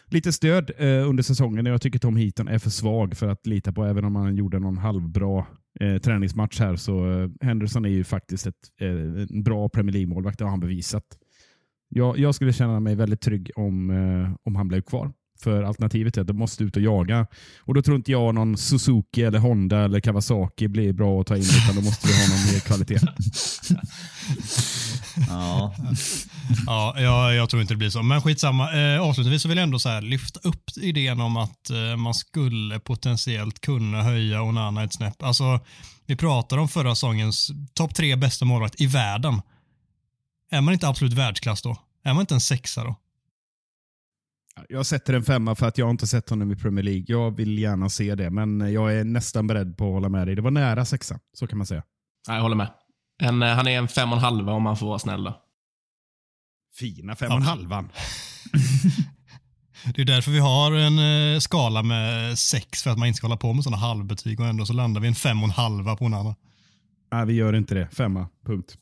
lite 0.07 0.31
stöd 0.31 0.71
eh, 0.77 1.09
under 1.09 1.23
säsongen. 1.23 1.65
Jag 1.65 1.81
tycker 1.81 1.99
Tom 1.99 2.17
Heaton 2.17 2.47
är 2.47 2.59
för 2.59 2.69
svag 2.69 3.17
för 3.17 3.27
att 3.27 3.45
lita 3.45 3.71
på, 3.71 3.85
även 3.85 4.05
om 4.05 4.15
han 4.15 4.35
gjorde 4.35 4.59
någon 4.59 4.77
halvbra 4.77 5.45
eh, 5.79 5.97
träningsmatch 5.97 6.59
här. 6.59 6.75
Så 6.75 7.11
eh, 7.11 7.29
Henderson 7.41 7.85
är 7.85 7.89
ju 7.89 8.03
faktiskt 8.03 8.47
ett, 8.47 8.55
eh, 8.81 8.89
en 8.89 9.43
bra 9.43 9.69
Premier 9.69 9.93
League-målvakt, 9.93 10.39
det 10.39 10.45
har 10.45 10.51
han 10.51 10.59
bevisat. 10.59 11.05
Jag, 11.89 12.19
jag 12.19 12.35
skulle 12.35 12.53
känna 12.53 12.79
mig 12.79 12.95
väldigt 12.95 13.21
trygg 13.21 13.51
om, 13.55 13.89
eh, 13.89 14.35
om 14.43 14.55
han 14.55 14.67
blev 14.67 14.81
kvar. 14.81 15.13
För 15.39 15.63
alternativet 15.63 16.17
är 16.17 16.21
att 16.21 16.27
de 16.27 16.37
måste 16.37 16.63
ut 16.63 16.75
och 16.75 16.81
jaga. 16.81 17.27
Och 17.59 17.73
då 17.73 17.81
tror 17.81 17.97
inte 17.97 18.11
jag 18.11 18.35
någon 18.35 18.57
Suzuki, 18.57 19.23
eller 19.23 19.39
Honda 19.39 19.85
eller 19.85 19.99
Kawasaki 19.99 20.67
blir 20.67 20.93
bra 20.93 21.21
att 21.21 21.27
ta 21.27 21.35
in, 21.35 21.41
utan 21.41 21.75
då 21.75 21.81
måste 21.81 22.07
vi 22.07 22.13
ha 22.13 22.27
någon 22.29 22.53
mer 22.53 22.59
kvalitet. 22.59 22.99
Ja, 25.29 25.75
Ja, 26.65 26.93
jag, 26.99 27.35
jag 27.35 27.49
tror 27.49 27.61
inte 27.61 27.73
det 27.73 27.77
blir 27.77 27.89
så. 27.89 28.03
Men 28.03 28.21
skitsamma. 28.21 28.73
Eh, 28.73 29.01
avslutningsvis 29.01 29.41
så 29.41 29.47
vill 29.47 29.57
jag 29.57 29.63
ändå 29.63 29.79
så 29.79 29.89
här 29.89 30.01
lyfta 30.01 30.39
upp 30.43 30.63
idén 30.77 31.21
om 31.21 31.37
att 31.37 31.69
eh, 31.69 31.95
man 31.95 32.13
skulle 32.13 32.79
potentiellt 32.79 33.61
kunna 33.61 34.03
höja 34.03 34.41
Onana 34.41 34.83
ett 34.83 34.93
snäpp. 34.93 35.23
Alltså, 35.23 35.59
vi 36.05 36.15
pratar 36.15 36.57
om 36.57 36.67
förra 36.67 36.95
säsongens 36.95 37.51
topp 37.73 37.95
tre 37.95 38.15
bästa 38.15 38.45
målvakt 38.45 38.81
i 38.81 38.87
världen. 38.87 39.41
Är 40.51 40.61
man 40.61 40.73
inte 40.73 40.87
absolut 40.87 41.13
världsklass 41.13 41.61
då? 41.61 41.77
Är 42.03 42.13
man 42.13 42.21
inte 42.21 42.33
en 42.33 42.41
sexa 42.41 42.83
då? 42.83 42.95
Jag 44.69 44.85
sätter 44.85 45.13
en 45.13 45.23
femma 45.23 45.55
för 45.55 45.67
att 45.67 45.77
jag 45.77 45.89
inte 45.89 46.07
sett 46.07 46.29
honom 46.29 46.51
i 46.51 46.55
Premier 46.55 46.83
League. 46.83 47.05
Jag 47.07 47.35
vill 47.37 47.59
gärna 47.59 47.89
se 47.89 48.15
det, 48.15 48.29
men 48.29 48.73
jag 48.73 48.93
är 48.95 49.03
nästan 49.03 49.47
beredd 49.47 49.77
på 49.77 49.87
att 49.87 49.93
hålla 49.93 50.09
med 50.09 50.27
dig. 50.27 50.35
Det 50.35 50.41
var 50.41 50.51
nära 50.51 50.85
sexa, 50.85 51.19
så 51.33 51.47
kan 51.47 51.57
man 51.57 51.67
säga. 51.67 51.83
Nej, 52.27 52.37
jag 52.37 52.43
håller 52.43 52.55
med. 52.55 52.69
En, 53.21 53.43
eh, 53.43 53.55
han 53.55 53.67
är 53.67 53.77
en 53.77 53.87
fem 53.87 54.11
och 54.11 54.17
en 54.17 54.23
halva 54.23 54.53
om 54.53 54.63
man 54.63 54.77
får 54.77 54.87
vara 54.87 54.99
snäll 54.99 55.23
då. 55.23 55.41
Fina 56.75 57.15
fem 57.15 57.31
och 57.31 57.37
en 57.37 57.43
halvan. 57.43 57.89
Det 59.95 60.01
är 60.01 60.05
därför 60.05 60.31
vi 60.31 60.39
har 60.39 60.71
en 60.71 60.99
eh, 61.33 61.39
skala 61.39 61.83
med 61.83 62.39
sex 62.39 62.83
för 62.83 62.89
att 62.89 62.97
man 62.97 63.07
inte 63.07 63.17
ska 63.17 63.27
hålla 63.27 63.37
på 63.37 63.53
med 63.53 63.63
sådana 63.63 63.77
halvbetyg 63.77 64.39
och 64.39 64.45
ändå 64.45 64.65
så 64.65 64.73
landar 64.73 65.01
vi 65.01 65.07
en 65.07 65.15
fem 65.15 65.43
och 65.43 65.43
en 65.43 65.51
halva 65.51 65.95
på 65.95 66.05
Onana. 66.05 66.35
Nej, 67.11 67.25
vi 67.25 67.33
gör 67.33 67.55
inte 67.55 67.75
det. 67.75 67.87
Femma, 67.91 68.27
punkt. 68.45 68.77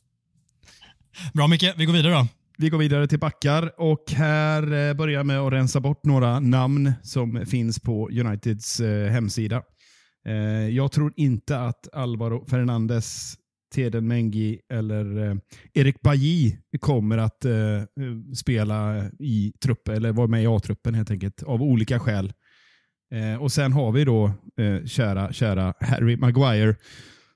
Bra 1.34 1.48
Micke, 1.48 1.74
vi 1.78 1.86
går 1.86 1.94
vidare 1.94 2.14
då. 2.14 2.28
Vi 2.58 2.70
går 2.70 2.78
vidare 2.78 3.08
till 3.08 3.20
backar 3.20 3.82
och 3.82 4.12
här 4.12 4.64
eh, 4.64 4.94
börjar 4.94 5.14
jag 5.20 5.26
med 5.26 5.40
att 5.40 5.54
rensa 5.54 5.80
bort 5.80 6.06
några 6.06 6.40
namn 6.40 6.94
som 7.04 7.46
finns 7.46 7.80
på 7.80 8.10
Uniteds 8.10 8.82
hemsida. 9.12 9.62
Jag 10.72 10.92
tror 10.92 11.14
inte 11.16 11.60
att 11.60 11.94
Alvaro 11.94 12.46
Fernandes, 12.46 13.38
Teden 13.74 14.08
Mengi 14.08 14.60
eller 14.70 15.30
eh, 15.30 15.36
Erik 15.74 16.02
Bajy 16.02 16.58
kommer 16.80 17.18
att 17.18 17.46
eh, 17.46 17.54
spela 18.36 19.06
i 19.20 19.54
trupp 19.64 19.88
eller 19.88 20.12
vara 20.12 20.28
med 20.28 20.44
i 20.44 20.48
A-truppen 20.48 20.94
helt 20.94 21.12
enkelt 21.12 21.44
av 21.44 21.64
olika 21.64 22.00
skäl. 22.00 22.34
Eh, 23.14 23.42
och 23.42 23.52
sen 23.52 23.74
har 23.74 23.92
vi 23.92 24.06
då 24.06 24.26
eh, 24.58 24.86
kära, 24.86 25.34
kära 25.34 25.74
Harry 25.80 26.18
Maguire 26.18 26.76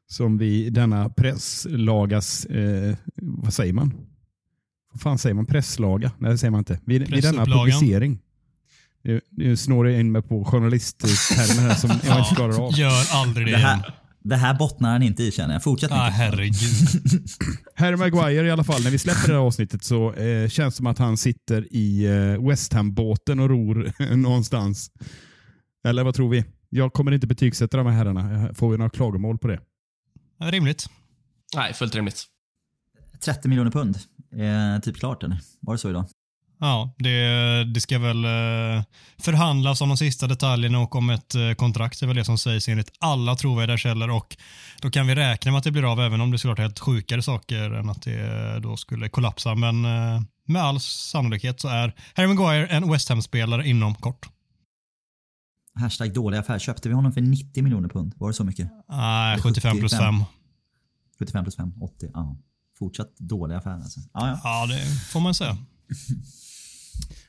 som 0.08 0.38
vi 0.38 0.70
denna 0.70 1.10
presslagas, 1.10 2.46
eh, 2.46 2.96
vad 3.16 3.54
säger 3.54 3.74
man? 3.74 3.94
Vad 4.92 5.02
fan 5.02 5.18
säger 5.18 5.34
man? 5.34 5.46
Presslaga? 5.46 6.12
Nej, 6.18 6.32
det 6.32 6.38
säger 6.38 6.52
man 6.52 6.60
inte. 6.60 6.80
Vid, 6.86 7.10
vid 7.12 7.24
denna 7.24 7.46
publicering. 7.46 8.20
Nu, 9.04 9.22
nu 9.30 9.58
snår 9.58 9.90
jag 9.90 10.00
in 10.00 10.12
mig 10.12 10.22
på 10.22 10.46
journalisttermer 10.46 11.68
här 11.68 11.76
som 11.76 11.90
jag 11.90 12.20
inte 12.20 12.36
klarar 12.36 12.66
av. 12.66 12.74
Gör 12.74 13.14
aldrig 13.14 13.48
det, 13.48 13.52
det, 13.52 13.58
igen. 13.58 13.70
här, 13.70 13.94
det 14.30 14.36
här 14.36 14.54
bottnar 14.54 14.92
han 14.92 15.04
inte 15.04 15.24
i 15.24 15.32
känner 15.32 15.54
jag. 15.56 15.64
Fortsätt 15.64 15.92
Ah, 15.92 16.06
Micke. 16.06 16.14
herregud. 16.16 16.88
Harry 17.76 17.96
Maguire 17.96 18.48
i 18.48 18.52
alla 18.52 18.64
fall, 18.64 18.84
när 18.84 18.92
vi 18.92 18.98
släpper 18.98 19.28
det 19.28 19.34
här 19.34 19.40
avsnittet 19.40 19.84
så 19.84 20.14
eh, 20.14 20.50
känns 20.50 20.74
det 20.74 20.78
som 20.78 20.88
att 20.88 20.98
han 20.98 21.18
sitter 21.18 21.68
i 21.74 22.06
eh, 22.06 22.48
West 22.48 22.74
Ham-båten 22.74 23.40
och 23.40 23.50
ror 23.50 23.92
någonstans. 24.16 24.92
Eller 25.88 26.04
vad 26.04 26.16
tror 26.16 26.30
vi? 26.30 26.46
Jag 26.70 26.94
kommer 26.94 27.12
inte 27.12 27.28
betygsätta 27.28 27.78
de 27.78 27.86
här 27.88 27.94
herrarna. 27.94 28.54
Får 28.54 28.72
vi 28.72 28.78
några 28.78 28.90
klagomål 28.90 29.38
på 29.38 29.48
det? 29.48 29.60
Rimligt. 30.42 30.86
Nej, 31.56 31.74
fullt 31.74 31.96
rimligt. 31.96 32.24
30 33.26 33.48
miljoner 33.50 33.72
pund. 33.72 33.98
Eh, 34.36 34.82
typ 34.82 34.96
klart 34.98 35.24
eller? 35.24 35.38
Var 35.60 35.74
det 35.74 35.78
så 35.78 35.90
idag? 35.90 36.06
Ja, 36.60 36.94
det, 36.98 37.64
det 37.64 37.82
ska 37.82 38.00
väl 38.00 38.26
eh, 38.26 38.84
förhandlas 39.18 39.82
om 39.82 39.90
de 39.90 39.98
sista 39.98 40.28
detaljerna 40.28 40.80
och 40.80 40.96
om 40.96 41.10
ett 41.10 41.36
eh, 41.36 41.54
kontrakt. 41.54 42.00
Det 42.00 42.06
är 42.06 42.08
väl 42.08 42.16
det 42.16 42.26
som 42.26 42.38
sägs 42.38 42.68
enligt 42.68 42.92
alla 43.00 43.36
trovärdiga 43.36 43.78
källor 43.78 44.10
och 44.10 44.38
då 44.82 44.90
kan 44.90 45.08
vi 45.08 45.16
räkna 45.16 45.52
med 45.52 45.58
att 45.58 45.64
det 45.64 45.72
blir 45.72 45.92
av 45.92 46.00
även 46.00 46.22
om 46.22 46.32
det 46.32 46.38
såklart 46.38 46.60
är 46.60 46.64
helt 46.64 46.80
sjukare 46.80 47.22
saker 47.22 47.72
än 47.72 47.90
att 47.90 48.02
det 48.02 48.60
då 48.60 48.78
skulle 48.78 49.10
kollapsa. 49.10 49.56
Men 49.56 49.86
eh, 49.86 50.22
med 50.46 50.62
all 50.64 50.80
sannolikhet 50.80 51.62
så 51.62 51.68
är 51.68 51.96
Harry 52.16 52.28
Maguire 52.28 52.68
en 52.68 52.92
West 52.92 53.10
Ham-spelare 53.10 53.68
inom 53.68 53.96
kort. 53.96 54.30
Hashtag 55.74 56.14
dålig 56.14 56.38
affär. 56.38 56.60
Köpte 56.60 56.90
vi 56.90 56.96
honom 56.96 57.12
för 57.12 57.22
90 57.22 57.64
miljoner 57.64 57.90
pund? 57.90 58.14
Var 58.18 58.28
det 58.28 58.34
så 58.34 58.44
mycket? 58.44 58.70
Nej, 58.90 59.40
75 59.40 59.80
plus 59.80 59.92
5. 59.92 60.00
75. 60.00 60.26
75 61.20 61.44
plus 61.44 61.56
5, 61.56 61.74
80. 61.82 62.10
Ja. 62.14 62.38
Fortsatt 62.80 63.18
dålig 63.18 63.56
affär 63.56 63.72
alltså. 63.72 64.00
Ja, 64.14 64.28
ja. 64.28 64.40
Ja, 64.44 64.66
det 64.66 64.86
får 65.12 65.20
man 65.20 65.34
säga. 65.34 65.58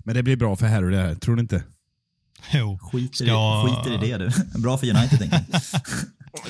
Men 0.04 0.14
det 0.14 0.22
blir 0.22 0.36
bra 0.36 0.56
för 0.56 0.66
Harry 0.66 0.90
det 0.90 1.02
här, 1.02 1.14
tror 1.14 1.36
du 1.36 1.42
inte? 1.42 1.62
Jo. 2.52 2.78
Skiter, 2.92 3.14
Ska- 3.14 3.24
i, 3.24 3.74
skiter 3.74 4.04
i 4.04 4.10
det 4.10 4.18
du. 4.18 4.30
Bra 4.62 4.78
för 4.78 4.86
United 4.96 5.18
tänker 5.18 5.44
jag. 5.52 5.60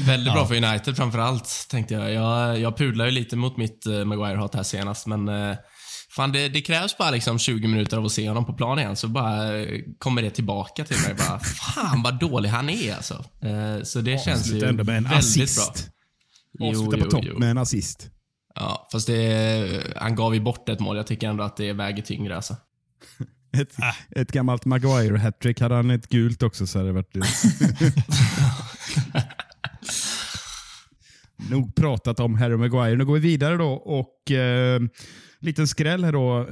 Väldigt 0.06 0.32
bra 0.32 0.42
Ja. 0.42 0.46
för 0.46 0.64
United 0.64 0.96
framförallt, 0.96 1.66
tänkte 1.70 1.94
jag. 1.94 2.12
Jag, 2.12 2.58
jag 2.60 2.76
pudlar 2.76 3.04
ju 3.04 3.10
lite 3.10 3.36
mot 3.36 3.56
mitt 3.56 3.86
uh, 3.86 4.04
Maguire-hat 4.04 4.54
här 4.54 4.62
senast, 4.62 5.06
men 5.06 5.28
uh, 5.28 5.56
fan, 6.16 6.32
det, 6.32 6.48
det 6.48 6.60
krävs 6.60 6.98
bara 6.98 7.10
liksom 7.10 7.38
20 7.38 7.68
minuter 7.68 7.96
av 7.96 8.04
att 8.04 8.12
se 8.12 8.28
honom 8.28 8.44
på 8.46 8.52
plan 8.52 8.78
igen, 8.78 8.96
så 8.96 9.08
bara 9.08 9.58
eh, 9.58 9.80
kommer 9.98 10.22
det 10.22 10.30
tillbaka 10.30 10.84
till 10.84 10.96
mig. 11.06 11.14
Bara, 11.14 11.38
fan 11.74 12.02
vad 12.02 12.18
dålig 12.20 12.48
han 12.48 12.70
är 12.70 12.94
alltså. 12.94 13.24
Så 13.84 14.00
det 14.00 14.24
känns 14.24 14.52
ju 14.52 14.64
ändå 14.64 14.84
med 14.84 14.96
en 14.96 15.04
väldigt 15.04 15.18
assist. 15.18 15.90
bra. 16.58 16.68
Avsluta 16.68 17.04
på 17.04 17.10
topp 17.10 17.38
med 17.38 17.50
en 17.50 17.58
assist. 17.58 18.10
Ja, 18.54 18.88
fast 18.92 19.06
det, 19.06 19.82
han 19.96 20.14
gav 20.14 20.34
ju 20.34 20.40
bort 20.40 20.68
ett 20.68 20.80
mål. 20.80 20.96
Jag 20.96 21.06
tycker 21.06 21.28
ändå 21.28 21.44
att 21.44 21.56
det 21.56 21.72
väger 21.72 22.02
tyngre 22.02 22.36
alltså. 22.36 22.56
Ett, 23.52 23.76
ett 24.10 24.32
gammalt 24.32 24.64
Maguire-hattrick. 24.64 25.60
Hade 25.60 25.74
han 25.74 25.90
ett 25.90 26.08
gult 26.08 26.42
också 26.42 26.66
så 26.66 26.78
hade 26.78 26.88
det 26.88 26.92
varit... 26.92 27.16
Nog 31.50 31.74
pratat 31.74 32.20
om 32.20 32.34
Harry 32.34 32.56
Maguire. 32.56 32.96
Nu 32.96 33.04
går 33.04 33.14
vi 33.14 33.20
vidare 33.20 33.56
då 33.56 33.72
och 33.72 34.30
eh, 34.30 34.80
liten 35.40 35.68
skräll 35.68 36.04
här 36.04 36.12
då 36.12 36.46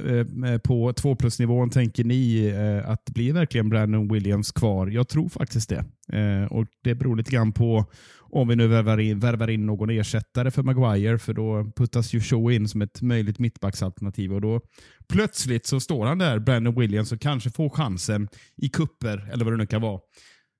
eh, 0.47 0.57
på 0.57 0.93
2 0.93 1.15
plus-nivån. 1.15 1.69
Tänker 1.69 2.03
ni 2.03 2.45
eh, 2.45 2.89
att 2.89 3.05
blir 3.05 3.33
verkligen 3.33 3.69
Brandon 3.69 4.13
Williams 4.13 4.51
kvar? 4.51 4.87
Jag 4.87 5.07
tror 5.07 5.29
faktiskt 5.29 5.69
det. 5.69 5.85
Eh, 6.17 6.45
och 6.51 6.65
Det 6.83 6.95
beror 6.95 7.15
lite 7.15 7.31
grann 7.31 7.53
på 7.53 7.85
om 8.29 8.47
vi 8.47 8.55
nu 8.55 8.67
värvar 8.67 8.97
in, 8.97 9.19
värvar 9.19 9.49
in 9.49 9.65
någon 9.65 9.89
ersättare 9.89 10.51
för 10.51 10.63
Maguire, 10.63 11.17
för 11.17 11.33
då 11.33 11.71
puttas 11.75 12.13
ju 12.13 12.21
Shaw 12.21 12.51
in 12.55 12.67
som 12.67 12.81
ett 12.81 13.01
möjligt 13.01 13.39
mittbacksalternativ 13.39 14.33
och 14.33 14.41
då 14.41 14.61
plötsligt 15.07 15.65
så 15.65 15.79
står 15.79 16.05
han 16.05 16.17
där, 16.17 16.39
Brandon 16.39 16.75
Williams, 16.75 17.11
och 17.11 17.21
kanske 17.21 17.49
får 17.49 17.69
chansen 17.69 18.27
i 18.55 18.69
kupper 18.69 19.29
eller 19.33 19.45
vad 19.45 19.53
det 19.53 19.57
nu 19.57 19.65
kan 19.65 19.81
vara. 19.81 19.99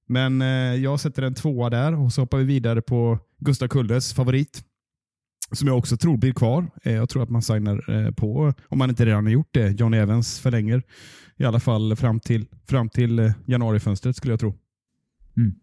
Men 0.08 0.42
eh, 0.42 0.76
jag 0.76 1.00
sätter 1.00 1.24
en 1.24 1.34
tvåa 1.34 1.70
där 1.70 2.00
och 2.00 2.14
så 2.14 2.22
hoppar 2.22 2.38
vi 2.38 2.44
vidare 2.44 2.82
på 2.82 3.20
Gustav 3.40 3.68
Kulles 3.68 4.14
favorit. 4.14 4.64
Som 5.52 5.68
jag 5.68 5.78
också 5.78 5.98
tror 5.98 6.18
blir 6.18 6.34
kvar. 6.34 6.68
Eh, 6.84 6.94
jag 6.94 7.10
tror 7.10 7.24
att 7.24 7.30
man 7.30 7.42
signar 7.42 7.90
eh, 7.90 8.12
på, 8.12 8.54
om 8.68 8.78
man 8.78 8.90
inte 8.90 9.06
redan 9.06 9.26
har 9.26 9.32
gjort 9.32 9.50
det, 9.52 9.80
John 9.80 9.94
Evans 9.94 10.40
förlänger. 10.40 10.84
I 11.38 11.46
alla 11.46 11.60
fall 11.60 11.96
fram 11.96 12.20
till, 12.20 12.46
fram 12.68 12.90
till 12.90 13.20
eh, 13.20 13.32
januarifönstret 13.46 14.16
skulle 14.16 14.34
jag 14.34 14.40
tro. 14.40 14.56
Mm. 15.38 15.54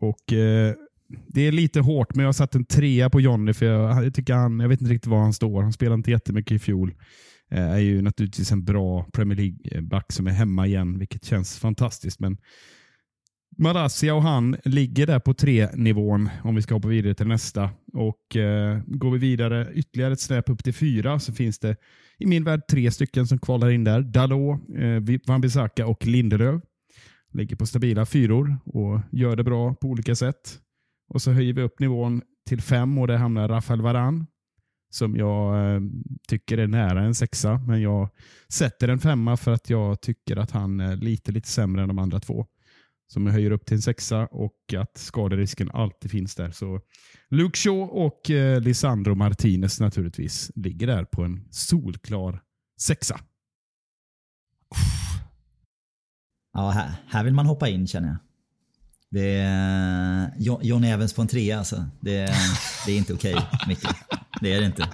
Och 0.00 0.32
eh, 0.32 0.74
det 1.08 1.40
är 1.40 1.52
lite 1.52 1.80
hårt, 1.80 2.14
men 2.14 2.22
jag 2.22 2.28
har 2.28 2.32
satt 2.32 2.54
en 2.54 2.64
trea 2.64 3.10
på 3.10 3.20
Johnny 3.20 3.52
för 3.52 3.66
jag, 3.66 4.04
jag 4.04 4.14
tycker 4.14 4.34
han, 4.34 4.60
jag 4.60 4.68
vet 4.68 4.80
inte 4.80 4.92
riktigt 4.92 5.10
var 5.10 5.18
han 5.18 5.32
står. 5.32 5.62
Han 5.62 5.72
spelade 5.72 5.94
inte 5.94 6.10
jättemycket 6.10 6.52
i 6.52 6.58
fjol. 6.58 6.94
Eh, 7.50 7.70
är 7.70 7.78
ju 7.78 8.02
naturligtvis 8.02 8.52
en 8.52 8.64
bra 8.64 9.06
Premier 9.12 9.38
League-back 9.38 10.12
som 10.12 10.26
är 10.26 10.30
hemma 10.30 10.66
igen, 10.66 10.98
vilket 10.98 11.24
känns 11.24 11.58
fantastiskt. 11.58 12.20
Men 12.20 12.36
Marassia 13.58 14.14
och 14.14 14.22
han 14.22 14.56
ligger 14.64 15.06
där 15.06 15.18
på 15.18 15.34
tre-nivån 15.34 16.28
om 16.44 16.54
vi 16.54 16.62
ska 16.62 16.74
hoppa 16.74 16.88
vidare 16.88 17.14
till 17.14 17.26
nästa. 17.26 17.70
Och 17.92 18.36
eh, 18.36 18.80
Går 18.86 19.10
vi 19.10 19.18
vidare 19.18 19.72
ytterligare 19.74 20.12
ett 20.12 20.20
snäpp 20.20 20.48
upp 20.48 20.64
till 20.64 20.74
fyra 20.74 21.18
så 21.18 21.32
finns 21.32 21.58
det 21.58 21.76
i 22.18 22.26
min 22.26 22.44
värld 22.44 22.60
tre 22.70 22.90
stycken 22.90 23.26
som 23.26 23.38
kvalar 23.38 23.70
in 23.70 23.84
där. 23.84 24.00
Dalot, 24.00 24.60
eh, 24.76 25.18
Van 25.26 25.40
Bissaka 25.40 25.86
och 25.86 26.06
Lindelöf. 26.06 26.62
Ligger 27.32 27.56
på 27.56 27.66
stabila 27.66 28.06
fyror 28.06 28.56
och 28.64 29.00
gör 29.12 29.36
det 29.36 29.44
bra 29.44 29.74
på 29.74 29.88
olika 29.88 30.14
sätt. 30.14 30.60
Och 31.08 31.22
så 31.22 31.32
höjer 31.32 31.52
vi 31.52 31.62
upp 31.62 31.80
nivån 31.80 32.22
till 32.48 32.62
fem 32.62 32.98
och 32.98 33.06
där 33.06 33.16
hamnar 33.16 33.48
Rafael 33.48 33.82
Varan. 33.82 34.26
som 34.90 35.16
jag 35.16 35.74
eh, 35.74 35.80
tycker 36.28 36.58
är 36.58 36.66
nära 36.66 37.02
en 37.02 37.14
sexa. 37.14 37.58
Men 37.66 37.82
jag 37.82 38.08
sätter 38.48 38.88
en 38.88 38.98
femma 38.98 39.36
för 39.36 39.52
att 39.52 39.70
jag 39.70 40.00
tycker 40.00 40.36
att 40.36 40.50
han 40.50 40.80
är 40.80 40.96
lite, 40.96 41.32
lite 41.32 41.48
sämre 41.48 41.82
än 41.82 41.88
de 41.88 41.98
andra 41.98 42.20
två. 42.20 42.46
Som 43.08 43.26
jag 43.26 43.32
höjer 43.32 43.50
upp 43.50 43.66
till 43.66 43.74
en 43.76 43.82
sexa 43.82 44.26
och 44.26 44.74
att 44.78 44.98
skaderisken 44.98 45.70
alltid 45.70 46.10
finns 46.10 46.34
där. 46.34 46.50
Så 46.50 46.80
Luke 47.30 47.58
Shaw 47.58 47.80
och 47.80 48.30
eh, 48.30 48.60
Lisandro 48.60 49.14
Martinez 49.14 49.80
naturligtvis 49.80 50.52
ligger 50.54 50.86
där 50.86 51.04
på 51.04 51.22
en 51.22 51.48
solklar 51.50 52.42
sexa. 52.80 53.20
Ja, 56.52 56.70
här, 56.70 56.90
här 57.08 57.24
vill 57.24 57.34
man 57.34 57.46
hoppa 57.46 57.68
in 57.68 57.86
känner 57.86 58.08
jag. 58.08 58.16
Det 59.10 59.38
är 59.40 60.30
John 60.62 60.84
Evans 60.84 61.12
på 61.12 61.22
en 61.22 61.28
trea 61.28 61.58
alltså. 61.58 61.84
Det 62.00 62.16
är, 62.16 62.34
det 62.86 62.92
är 62.92 62.96
inte 62.96 63.14
okej, 63.14 63.36
Micke. 63.68 63.86
Det 64.40 64.52
är 64.52 64.60
det 64.60 64.66
inte. 64.66 64.88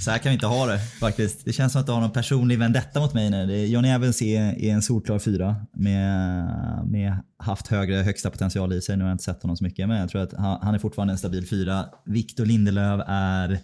Så 0.00 0.10
här 0.10 0.18
kan 0.18 0.30
vi 0.30 0.34
inte 0.34 0.46
ha 0.46 0.66
det 0.66 0.78
faktiskt. 0.78 1.44
Det 1.44 1.52
känns 1.52 1.72
som 1.72 1.80
att 1.80 1.86
du 1.86 1.92
har 1.92 2.00
någon 2.00 2.12
personlig 2.12 2.58
vendetta 2.58 3.00
mot 3.00 3.14
mig 3.14 3.30
nu. 3.30 3.46
Det 3.46 3.88
Evans 3.88 4.22
är, 4.22 4.64
är 4.64 4.72
en 4.72 4.82
solklar 4.82 5.18
fyra 5.18 5.56
med, 5.72 6.46
med 6.86 7.16
haft 7.38 7.66
högre 7.66 7.96
högsta 7.96 8.30
potential 8.30 8.72
i 8.72 8.80
sig. 8.80 8.96
Nu 8.96 9.04
har 9.04 9.10
jag 9.10 9.14
inte 9.14 9.24
sett 9.24 9.42
honom 9.42 9.56
så 9.56 9.64
mycket 9.64 9.88
men 9.88 10.00
jag 10.00 10.10
tror 10.10 10.22
att 10.22 10.32
han, 10.32 10.58
han 10.62 10.74
är 10.74 10.78
fortfarande 10.78 11.14
en 11.14 11.18
stabil 11.18 11.48
fyra. 11.48 11.84
Victor 12.04 12.46
Lindelöf 12.46 13.00
är 13.06 13.58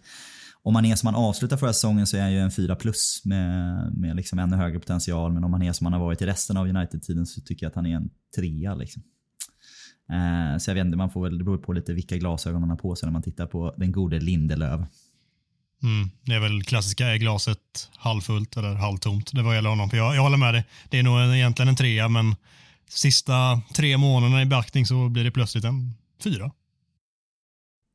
om 0.62 0.72
man 0.72 0.84
är 0.84 0.96
som 0.96 1.06
man 1.06 1.14
avslutar 1.14 1.56
förra 1.56 1.72
säsongen 1.72 2.06
så 2.06 2.16
är 2.16 2.20
han 2.20 2.32
ju 2.32 2.40
en 2.40 2.50
4 2.50 2.76
plus 2.76 3.22
med, 3.24 3.92
med 3.96 4.16
liksom 4.16 4.38
ännu 4.38 4.56
högre 4.56 4.78
potential. 4.78 5.32
Men 5.32 5.44
om 5.44 5.50
man 5.50 5.62
är 5.62 5.72
som 5.72 5.84
man 5.84 5.92
har 5.92 6.00
varit 6.00 6.22
i 6.22 6.26
resten 6.26 6.56
av 6.56 6.68
United-tiden 6.68 7.26
så 7.26 7.40
tycker 7.40 7.66
jag 7.66 7.70
att 7.70 7.76
han 7.76 7.86
är 7.86 7.96
en 7.96 8.10
trea. 8.36 8.74
Liksom. 8.74 9.02
Eh, 10.12 10.58
så 10.58 10.70
jag 10.70 10.74
vet 10.74 10.84
inte, 10.84 10.96
man 10.96 11.10
får 11.10 11.24
väl, 11.24 11.38
det 11.38 11.44
beror 11.44 11.58
på 11.58 11.72
lite 11.72 11.92
vilka 11.92 12.16
glasögon 12.16 12.60
man 12.60 12.70
har 12.70 12.76
på 12.76 12.96
sig 12.96 13.06
när 13.06 13.12
man 13.12 13.22
tittar 13.22 13.46
på 13.46 13.74
den 13.76 13.92
gode 13.92 14.20
Lindelöf. 14.20 14.80
Mm, 15.82 16.10
det 16.22 16.34
är 16.34 16.40
väl 16.40 16.62
klassiska, 16.62 17.06
är 17.06 17.16
glaset 17.16 17.90
halvfullt 17.96 18.56
eller 18.56 18.74
halvtomt? 18.74 19.30
Det 19.32 19.42
var 19.42 19.54
gäller 19.54 19.70
honom. 19.70 19.90
För 19.90 19.96
jag, 19.96 20.16
jag 20.16 20.22
håller 20.22 20.36
med 20.36 20.54
dig. 20.54 20.64
Det 20.88 20.98
är 20.98 21.02
nog 21.02 21.20
en, 21.20 21.34
egentligen 21.34 21.68
en 21.68 21.76
trea, 21.76 22.08
men 22.08 22.36
sista 22.88 23.60
tre 23.74 23.96
månaderna 23.96 24.42
i 24.42 24.46
beaktning 24.46 24.86
så 24.86 25.08
blir 25.08 25.24
det 25.24 25.30
plötsligt 25.30 25.64
en 25.64 25.94
fyra. 26.24 26.50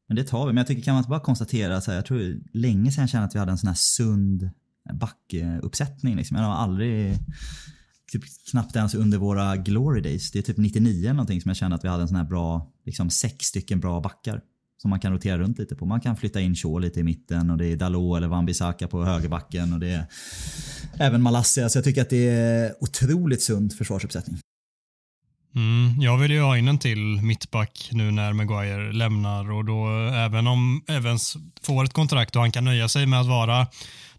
Men 0.07 0.15
det 0.15 0.23
tar 0.23 0.45
vi. 0.45 0.53
Men 0.53 0.57
jag 0.57 0.67
tycker 0.67 0.81
kan 0.81 0.93
man 0.93 1.01
inte 1.01 1.09
bara 1.09 1.19
konstatera 1.19 1.81
så 1.81 1.91
här, 1.91 1.97
jag 1.97 2.05
tror 2.05 2.17
det 2.17 2.25
är 2.25 2.39
länge 2.53 2.91
sedan 2.91 3.01
jag 3.01 3.09
kände 3.09 3.27
att 3.27 3.35
vi 3.35 3.39
hade 3.39 3.51
en 3.51 3.57
sån 3.57 3.67
här 3.67 3.75
sund 3.75 4.49
backuppsättning. 4.93 6.15
Liksom. 6.15 6.37
Jag 6.37 6.43
har 6.43 6.55
aldrig, 6.55 7.17
typ 8.11 8.23
knappt 8.51 8.75
ens 8.75 8.95
under 8.95 9.17
våra 9.17 9.57
glory 9.57 10.01
days, 10.01 10.31
det 10.31 10.39
är 10.39 10.43
typ 10.43 10.57
99 10.57 10.99
eller 10.99 11.13
någonting 11.13 11.41
som 11.41 11.49
jag 11.49 11.57
kände 11.57 11.75
att 11.75 11.83
vi 11.83 11.87
hade 11.87 12.01
en 12.01 12.07
sån 12.07 12.17
här 12.17 12.23
bra, 12.23 12.71
liksom 12.85 13.09
sex 13.09 13.45
stycken 13.45 13.79
bra 13.79 14.01
backar. 14.01 14.41
Som 14.77 14.89
man 14.89 14.99
kan 14.99 15.13
rotera 15.13 15.37
runt 15.37 15.59
lite 15.59 15.75
på. 15.75 15.85
Man 15.85 16.01
kan 16.01 16.17
flytta 16.17 16.41
in 16.41 16.55
Shaw 16.55 16.81
lite 16.81 16.99
i 16.99 17.03
mitten 17.03 17.49
och 17.49 17.57
det 17.57 17.65
är 17.65 17.75
Dalot 17.75 18.17
eller 18.17 18.27
Wan-Bissaka 18.27 18.87
på 18.87 19.05
högerbacken 19.05 19.73
och 19.73 19.79
det 19.79 19.89
är 19.89 20.05
även 20.99 21.21
Malassia. 21.21 21.69
Så 21.69 21.77
jag 21.77 21.83
tycker 21.83 22.01
att 22.01 22.09
det 22.09 22.29
är 22.29 22.73
otroligt 22.83 23.41
sund 23.41 23.73
försvarsuppsättning. 23.73 24.39
Mm, 25.55 26.01
jag 26.01 26.17
vill 26.17 26.31
ju 26.31 26.41
ha 26.41 26.57
in 26.57 26.67
en 26.67 26.79
till 26.79 27.21
mittback 27.21 27.89
nu 27.91 28.11
när 28.11 28.33
Maguire 28.33 28.91
lämnar 28.91 29.51
och 29.51 29.65
då 29.65 29.87
även 30.13 30.47
om 30.47 30.83
Evans 30.87 31.37
får 31.63 31.83
ett 31.83 31.93
kontrakt 31.93 32.35
och 32.35 32.41
han 32.41 32.51
kan 32.51 32.65
nöja 32.65 32.89
sig 32.89 33.05
med 33.05 33.19
att 33.19 33.27
vara 33.27 33.67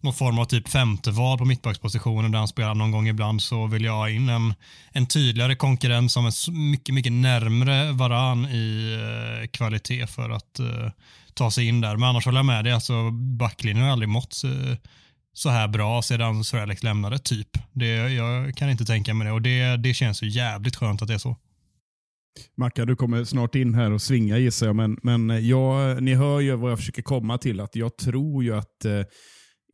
någon 0.00 0.14
form 0.14 0.38
av 0.38 0.44
typ 0.44 0.68
femte 0.68 1.10
val 1.10 1.38
på 1.38 1.44
mittbackspositionen 1.44 2.32
där 2.32 2.38
han 2.38 2.48
spelar 2.48 2.74
någon 2.74 2.90
gång 2.90 3.08
ibland 3.08 3.42
så 3.42 3.66
vill 3.66 3.84
jag 3.84 3.92
ha 3.92 4.08
in 4.08 4.28
en, 4.28 4.54
en 4.92 5.06
tydligare 5.06 5.56
konkurrent 5.56 6.12
som 6.12 6.26
är 6.26 6.50
mycket, 6.50 6.94
mycket 6.94 7.12
närmre 7.12 7.92
varann 7.92 8.46
i 8.46 8.98
eh, 9.42 9.48
kvalitet 9.48 10.06
för 10.06 10.30
att 10.30 10.58
eh, 10.58 10.90
ta 11.34 11.50
sig 11.50 11.68
in 11.68 11.80
där. 11.80 11.96
Men 11.96 12.08
annars 12.08 12.24
håller 12.24 12.38
jag 12.38 12.46
med 12.46 12.64
dig, 12.64 12.72
alltså 12.72 13.10
backlinjen 13.10 13.84
har 13.84 13.92
aldrig 13.92 14.08
mått 14.08 14.42
eh, 14.44 14.76
så 15.34 15.48
här 15.48 15.68
bra 15.68 16.02
sedan 16.02 16.44
Sir 16.44 16.58
Alex 16.58 16.82
lämnade, 16.82 17.18
typ. 17.18 17.48
Det, 17.72 18.12
jag 18.12 18.56
kan 18.56 18.70
inte 18.70 18.84
tänka 18.84 19.14
mig 19.14 19.26
det 19.26 19.32
och 19.32 19.42
det, 19.42 19.76
det 19.76 19.94
känns 19.94 20.22
ju 20.22 20.28
jävligt 20.28 20.76
skönt 20.76 21.02
att 21.02 21.08
det 21.08 21.14
är 21.14 21.18
så. 21.18 21.36
Macka, 22.56 22.84
du 22.84 22.96
kommer 22.96 23.24
snart 23.24 23.54
in 23.54 23.74
här 23.74 23.90
och 23.90 24.02
svinga 24.02 24.38
gissar 24.38 24.66
jag, 24.66 24.76
men, 24.76 24.98
men 25.02 25.30
eh, 25.30 25.38
jag, 25.38 26.02
ni 26.02 26.14
hör 26.14 26.40
ju 26.40 26.56
vad 26.56 26.70
jag 26.70 26.78
försöker 26.78 27.02
komma 27.02 27.38
till. 27.38 27.60
att 27.60 27.76
Jag 27.76 27.96
tror 27.96 28.44
ju 28.44 28.56
att 28.56 28.84
eh, 28.84 29.02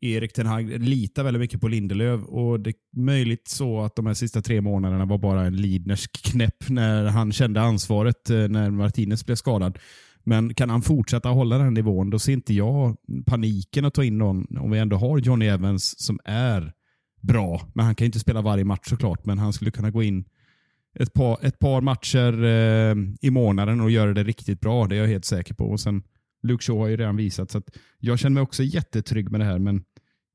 Erik 0.01 0.33
Ten 0.33 0.45
Hag 0.45 0.79
litar 0.79 1.23
väldigt 1.23 1.41
mycket 1.41 1.61
på 1.61 1.67
Lindelöf 1.67 2.21
och 2.23 2.59
det 2.59 2.69
är 2.69 3.01
möjligt 3.01 3.47
så 3.47 3.81
att 3.81 3.95
de 3.95 4.05
här 4.05 4.13
sista 4.13 4.41
tre 4.41 4.61
månaderna 4.61 5.05
var 5.05 5.17
bara 5.17 5.45
en 5.45 5.55
Lidnersk 5.55 6.23
knäpp 6.23 6.69
när 6.69 7.05
han 7.05 7.31
kände 7.31 7.61
ansvaret 7.61 8.29
eh, 8.29 8.37
när 8.37 8.69
Martinez 8.69 9.25
blev 9.25 9.35
skadad. 9.35 9.79
Men 10.23 10.53
kan 10.53 10.69
han 10.69 10.81
fortsätta 10.81 11.29
hålla 11.29 11.57
den 11.57 11.73
nivån, 11.73 12.09
då 12.09 12.19
ser 12.19 12.33
inte 12.33 12.53
jag 12.53 12.97
paniken 13.25 13.85
att 13.85 13.93
ta 13.93 14.03
in 14.03 14.17
någon, 14.17 14.57
om 14.57 14.71
vi 14.71 14.79
ändå 14.79 14.97
har 14.97 15.17
Johnny 15.17 15.45
Evans 15.45 15.99
som 15.99 16.19
är 16.25 16.73
bra. 17.21 17.61
Men 17.73 17.85
han 17.85 17.95
kan 17.95 18.05
ju 18.05 18.07
inte 18.07 18.19
spela 18.19 18.41
varje 18.41 18.65
match 18.65 18.89
såklart, 18.89 19.25
men 19.25 19.39
han 19.39 19.53
skulle 19.53 19.71
kunna 19.71 19.91
gå 19.91 20.03
in 20.03 20.25
ett 20.99 21.13
par, 21.13 21.45
ett 21.45 21.59
par 21.59 21.81
matcher 21.81 22.43
eh, 22.43 22.95
i 23.21 23.29
månaden 23.29 23.81
och 23.81 23.91
göra 23.91 24.13
det 24.13 24.23
riktigt 24.23 24.61
bra. 24.61 24.87
Det 24.87 24.95
är 24.95 24.99
jag 24.99 25.07
helt 25.07 25.25
säker 25.25 25.53
på. 25.53 25.65
Och 25.65 25.79
sen 25.79 26.03
Luke 26.43 26.63
Shaw 26.63 26.79
har 26.79 26.87
ju 26.87 26.97
redan 26.97 27.15
visat, 27.15 27.51
så 27.51 27.57
att 27.57 27.69
jag 27.99 28.19
känner 28.19 28.33
mig 28.33 28.43
också 28.43 28.63
jättetrygg 28.63 29.31
med 29.31 29.39
det 29.39 29.45
här. 29.45 29.59
Men 29.59 29.83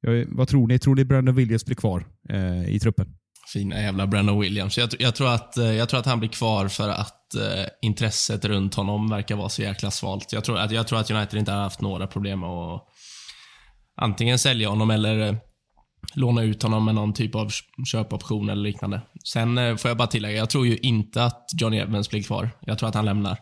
jag, 0.00 0.26
vad 0.28 0.48
tror 0.48 0.66
ni? 0.66 0.78
Tror 0.78 0.94
ni 0.94 1.04
Brandon 1.04 1.34
Williams 1.34 1.64
blir 1.64 1.76
kvar 1.76 2.06
eh, 2.28 2.74
i 2.74 2.80
truppen? 2.80 3.06
Fina 3.52 3.82
jävla 3.82 4.06
Brandon 4.06 4.40
Williams. 4.40 4.78
Jag, 4.78 4.90
jag, 4.98 5.14
tror 5.14 5.34
att, 5.34 5.56
eh, 5.56 5.72
jag 5.72 5.88
tror 5.88 6.00
att 6.00 6.06
han 6.06 6.18
blir 6.18 6.30
kvar 6.30 6.68
för 6.68 6.88
att 6.88 7.15
eh, 7.34 7.66
intresset 7.82 8.44
runt 8.44 8.74
honom 8.74 9.08
verkar 9.08 9.36
vara 9.36 9.48
så 9.48 9.62
jäkla 9.62 9.90
svalt. 9.90 10.32
Jag 10.32 10.44
tror, 10.44 10.58
att, 10.58 10.70
jag 10.70 10.86
tror 10.86 10.98
att 10.98 11.10
United 11.10 11.38
inte 11.38 11.52
har 11.52 11.62
haft 11.62 11.80
några 11.80 12.06
problem 12.06 12.40
med 12.40 12.48
att 12.48 12.82
antingen 14.00 14.38
sälja 14.38 14.68
honom 14.68 14.90
eller 14.90 15.18
eh, 15.18 15.34
låna 16.14 16.42
ut 16.42 16.62
honom 16.62 16.84
med 16.84 16.94
någon 16.94 17.12
typ 17.12 17.34
av 17.34 17.50
köpoption 17.86 18.48
eller 18.48 18.62
liknande. 18.62 19.00
Sen 19.32 19.58
eh, 19.58 19.76
får 19.76 19.88
jag 19.88 19.98
bara 19.98 20.08
tillägga, 20.08 20.36
jag 20.36 20.50
tror 20.50 20.66
ju 20.66 20.76
inte 20.76 21.24
att 21.24 21.46
Johnny 21.60 21.78
Evans 21.78 22.10
blir 22.10 22.22
kvar. 22.22 22.50
Jag 22.60 22.78
tror 22.78 22.88
att 22.88 22.94
han 22.94 23.04
lämnar. 23.04 23.38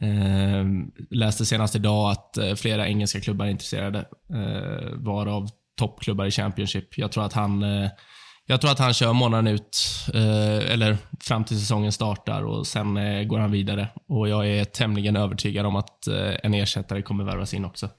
Eh, 0.00 0.64
läste 1.10 1.46
senast 1.46 1.76
idag 1.76 2.10
att 2.10 2.36
eh, 2.36 2.54
flera 2.54 2.88
engelska 2.88 3.20
klubbar 3.20 3.46
är 3.46 3.50
intresserade, 3.50 3.98
eh, 4.34 4.90
varav 4.96 5.48
toppklubbar 5.78 6.26
i 6.26 6.30
Championship. 6.30 6.98
Jag 6.98 7.12
tror 7.12 7.24
att 7.24 7.32
han 7.32 7.62
eh, 7.62 7.90
jag 8.46 8.60
tror 8.60 8.70
att 8.70 8.78
han 8.78 8.94
kör 8.94 9.12
månaden 9.12 9.46
ut, 9.46 9.78
eh, 10.14 10.72
eller 10.72 10.96
fram 11.20 11.44
till 11.44 11.60
säsongen 11.60 11.92
startar 11.92 12.42
och 12.42 12.66
sen 12.66 12.96
eh, 12.96 13.24
går 13.24 13.38
han 13.38 13.50
vidare. 13.50 13.88
Och 14.08 14.28
Jag 14.28 14.48
är 14.48 14.64
tämligen 14.64 15.16
övertygad 15.16 15.66
om 15.66 15.76
att 15.76 16.06
eh, 16.06 16.34
en 16.42 16.54
ersättare 16.54 17.02
kommer 17.02 17.24
värvas 17.24 17.54
in 17.54 17.64
också. 17.64 17.90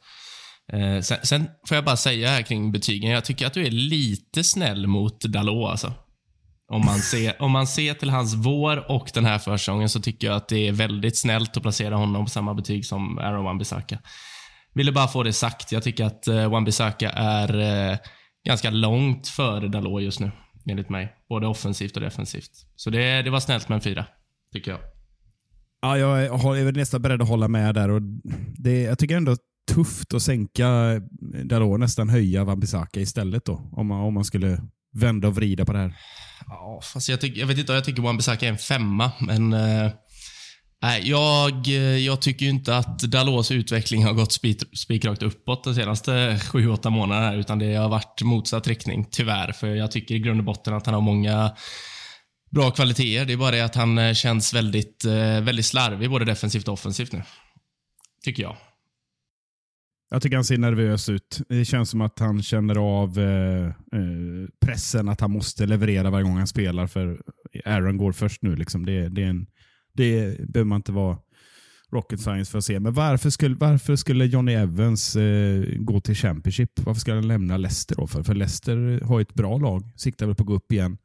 Sen, 1.01 1.17
sen 1.23 1.47
får 1.67 1.75
jag 1.75 1.85
bara 1.85 1.97
säga 1.97 2.29
här 2.29 2.41
kring 2.41 2.71
betygen, 2.71 3.11
jag 3.11 3.25
tycker 3.25 3.47
att 3.47 3.53
du 3.53 3.65
är 3.65 3.71
lite 3.71 4.43
snäll 4.43 4.87
mot 4.87 5.21
Dalot 5.21 5.69
alltså. 5.69 5.93
Om 6.71 6.85
man, 6.85 6.99
ser, 6.99 7.35
om 7.41 7.51
man 7.51 7.67
ser 7.67 7.93
till 7.93 8.09
hans 8.09 8.33
vår 8.33 8.91
och 8.91 9.11
den 9.13 9.25
här 9.25 9.37
försäsongen 9.37 9.89
så 9.89 9.99
tycker 10.01 10.27
jag 10.27 10.35
att 10.35 10.47
det 10.47 10.67
är 10.67 10.71
väldigt 10.71 11.17
snällt 11.17 11.57
att 11.57 11.63
placera 11.63 11.95
honom 11.95 12.25
på 12.25 12.29
samma 12.29 12.53
betyg 12.53 12.85
som 12.85 13.17
Aaron 13.17 13.45
Wan-Bissaka. 13.45 13.97
Ville 14.73 14.91
bara 14.91 15.07
få 15.07 15.23
det 15.23 15.33
sagt. 15.33 15.71
Jag 15.71 15.83
tycker 15.83 16.05
att 16.05 16.27
Wan-Bissaka 16.27 17.09
är 17.15 17.99
ganska 18.45 18.69
långt 18.69 19.27
före 19.27 19.67
Dalot 19.67 20.01
just 20.01 20.19
nu, 20.19 20.31
enligt 20.65 20.89
mig. 20.89 21.15
Både 21.29 21.47
offensivt 21.47 21.95
och 21.95 22.01
defensivt. 22.01 22.51
Så 22.75 22.89
det, 22.89 23.21
det 23.21 23.29
var 23.29 23.39
snällt 23.39 23.69
med 23.69 23.75
en 23.75 23.81
fyra, 23.81 24.05
tycker 24.53 24.71
jag. 24.71 24.79
Ja, 25.81 25.97
jag 25.97 26.23
är, 26.59 26.71
nästan 26.71 27.01
beredd 27.01 27.21
att 27.21 27.27
hålla 27.27 27.47
med 27.47 27.75
där. 27.75 27.89
Och 27.89 28.01
det, 28.57 28.81
jag 28.81 28.99
tycker 28.99 29.17
ändå 29.17 29.35
tufft 29.73 30.13
att 30.13 30.21
sänka 30.21 31.01
Dalot, 31.43 31.79
nästan 31.79 32.09
höja 32.09 32.43
Wan-Bissaka 32.43 32.99
istället 32.99 33.45
då. 33.45 33.69
Om 33.71 33.87
man, 33.87 34.01
om 34.01 34.13
man 34.13 34.25
skulle 34.25 34.61
vända 34.93 35.27
och 35.27 35.35
vrida 35.35 35.65
på 35.65 35.73
det 35.73 35.79
här. 35.79 35.95
Ja, 36.47 36.81
fast 36.93 37.09
jag, 37.09 37.21
tycker, 37.21 37.39
jag 37.39 37.47
vet 37.47 37.57
inte 37.57 37.71
om 37.71 37.75
jag 37.75 37.85
tycker 37.85 38.01
Wan-Bissaka 38.01 38.45
är 38.45 38.49
en 38.49 38.57
femma, 38.57 39.11
men... 39.19 39.53
Eh, 39.53 39.91
nej, 40.85 41.09
jag, 41.09 41.67
eh, 41.67 41.97
jag 41.97 42.21
tycker 42.21 42.45
ju 42.45 42.51
inte 42.51 42.77
att 42.77 42.99
Dalos 42.99 43.51
utveckling 43.51 44.03
har 44.03 44.13
gått 44.13 44.31
spikrakt 44.73 45.23
uppåt 45.23 45.63
de 45.63 45.75
senaste 45.75 46.39
sju, 46.39 46.69
åtta 46.69 46.89
månaderna, 46.89 47.35
utan 47.35 47.59
det 47.59 47.75
har 47.75 47.89
varit 47.89 48.21
motsatt 48.21 48.67
riktning, 48.67 49.07
tyvärr. 49.11 49.51
För 49.51 49.67
jag 49.67 49.91
tycker 49.91 50.15
i 50.15 50.19
grund 50.19 50.39
och 50.39 50.45
botten 50.45 50.73
att 50.73 50.85
han 50.85 50.95
har 50.95 51.01
många 51.01 51.55
bra 52.51 52.71
kvaliteter. 52.71 53.25
Det 53.25 53.33
är 53.33 53.37
bara 53.37 53.51
det 53.51 53.61
att 53.61 53.75
han 53.75 53.97
eh, 53.97 54.13
känns 54.13 54.53
väldigt, 54.53 55.05
eh, 55.05 55.41
väldigt 55.41 55.65
slarvig, 55.65 56.09
både 56.09 56.25
defensivt 56.25 56.67
och 56.67 56.73
offensivt 56.73 57.11
nu. 57.11 57.21
Tycker 58.23 58.43
jag. 58.43 58.55
Jag 60.09 60.21
tycker 60.21 60.35
han 60.35 60.45
ser 60.45 60.57
nervös 60.57 61.09
ut. 61.09 61.41
Det 61.49 61.65
känns 61.65 61.89
som 61.89 62.01
att 62.01 62.19
han 62.19 62.43
känner 62.43 62.75
av 62.75 63.19
eh, 63.19 63.65
eh, 63.65 63.73
pressen 64.65 65.09
att 65.09 65.21
han 65.21 65.31
måste 65.31 65.65
leverera 65.65 66.09
varje 66.09 66.23
gång 66.23 66.37
han 66.37 66.47
spelar. 66.47 66.87
För 66.87 67.21
Aaron 67.65 67.97
går 67.97 68.11
först 68.11 68.41
nu. 68.41 68.55
Liksom. 68.55 68.85
Det, 68.85 69.09
det, 69.09 69.23
är 69.23 69.27
en, 69.27 69.45
det 69.95 70.37
behöver 70.49 70.67
man 70.67 70.75
inte 70.75 70.91
vara 70.91 71.17
rocket 71.91 72.21
science 72.21 72.51
för 72.51 72.57
att 72.57 72.63
se. 72.63 72.79
Men 72.79 72.93
varför 72.93 73.29
skulle, 73.29 73.55
varför 73.55 73.95
skulle 73.95 74.25
Johnny 74.25 74.53
Evans 74.53 75.15
eh, 75.15 75.63
gå 75.77 75.99
till 75.99 76.15
Championship? 76.15 76.71
Varför 76.79 77.01
ska 77.01 77.13
han 77.13 77.27
lämna 77.27 77.57
Leicester 77.57 77.95
då? 77.95 78.07
För, 78.07 78.23
för 78.23 78.33
Leicester 78.33 79.01
har 79.05 79.21
ett 79.21 79.33
bra 79.33 79.57
lag. 79.57 79.81
Siktar 79.95 80.25
väl 80.25 80.35
på 80.35 80.43
att 80.43 80.47
gå 80.47 80.53
upp 80.53 80.71
igen. 80.71 80.97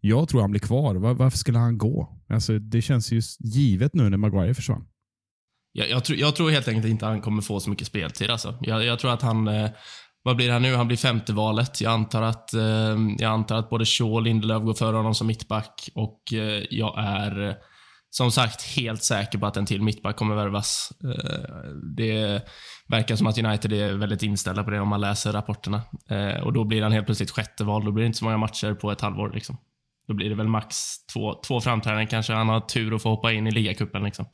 Jag 0.00 0.28
tror 0.28 0.40
han 0.40 0.50
blir 0.50 0.60
kvar. 0.60 0.94
Var, 0.94 1.14
varför 1.14 1.38
skulle 1.38 1.58
han 1.58 1.78
gå? 1.78 2.20
Alltså, 2.28 2.58
det 2.58 2.82
känns 2.82 3.12
ju 3.12 3.22
givet 3.40 3.94
nu 3.94 4.10
när 4.10 4.16
Maguire 4.16 4.54
försvann. 4.54 4.86
Jag, 5.72 5.90
jag, 5.90 6.04
tror, 6.04 6.18
jag 6.18 6.36
tror 6.36 6.50
helt 6.50 6.68
enkelt 6.68 6.86
inte 6.86 7.06
han 7.06 7.20
kommer 7.20 7.42
få 7.42 7.60
så 7.60 7.70
mycket 7.70 7.86
speltid. 7.86 8.30
Alltså. 8.30 8.58
Jag, 8.60 8.84
jag 8.84 8.98
tror 8.98 9.12
att 9.12 9.22
han... 9.22 9.48
Eh, 9.48 9.70
vad 10.26 10.36
blir 10.36 10.50
han 10.50 10.62
nu? 10.62 10.74
Han 10.74 10.86
blir 10.86 10.96
femte 10.96 11.32
valet. 11.32 11.80
Jag 11.80 11.92
antar 11.92 12.22
att, 12.22 12.54
eh, 12.54 12.96
jag 13.18 13.22
antar 13.32 13.56
att 13.56 13.70
både 13.70 13.84
Shaw 13.84 14.12
och 14.12 14.22
Lindelöf 14.22 14.62
går 14.62 14.74
före 14.74 14.96
honom 14.96 15.14
som 15.14 15.26
mittback 15.26 15.88
och 15.94 16.32
eh, 16.32 16.62
jag 16.70 16.94
är 16.98 17.48
eh, 17.48 17.54
som 18.16 18.30
sagt 18.30 18.62
helt 18.62 19.02
säker 19.02 19.38
på 19.38 19.46
att 19.46 19.56
en 19.56 19.66
till 19.66 19.82
mittback 19.82 20.16
kommer 20.16 20.34
värvas. 20.34 20.92
Eh, 21.04 21.70
det 21.96 22.42
verkar 22.88 23.16
som 23.16 23.26
att 23.26 23.38
United 23.38 23.72
är 23.72 23.92
väldigt 23.92 24.22
inställda 24.22 24.64
på 24.64 24.70
det 24.70 24.80
om 24.80 24.88
man 24.88 25.00
läser 25.00 25.32
rapporterna. 25.32 25.82
Eh, 26.08 26.42
och 26.42 26.52
Då 26.52 26.64
blir 26.64 26.82
han 26.82 26.92
helt 26.92 27.06
plötsligt 27.06 27.30
sjätte 27.30 27.64
val. 27.64 27.84
Då 27.84 27.92
blir 27.92 28.02
det 28.02 28.06
inte 28.06 28.18
så 28.18 28.24
många 28.24 28.36
matcher 28.36 28.74
på 28.74 28.92
ett 28.92 29.00
halvår. 29.00 29.30
Liksom. 29.34 29.56
Då 30.08 30.14
blir 30.14 30.28
det 30.28 30.34
väl 30.34 30.48
max 30.48 30.76
två, 31.12 31.40
två 31.46 31.60
framträdanden 31.60 32.06
kanske. 32.06 32.32
Han 32.32 32.48
har 32.48 32.60
tur 32.60 32.94
att 32.94 33.02
få 33.02 33.08
hoppa 33.08 33.32
in 33.32 33.46
i 33.46 33.50
ligacupen. 33.50 34.04
Liksom. 34.04 34.26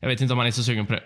Jag 0.00 0.08
vet 0.08 0.20
inte 0.20 0.32
om 0.32 0.38
han 0.38 0.48
är 0.48 0.50
så 0.50 0.62
sugen 0.62 0.86
på 0.86 0.92
det. 0.92 1.02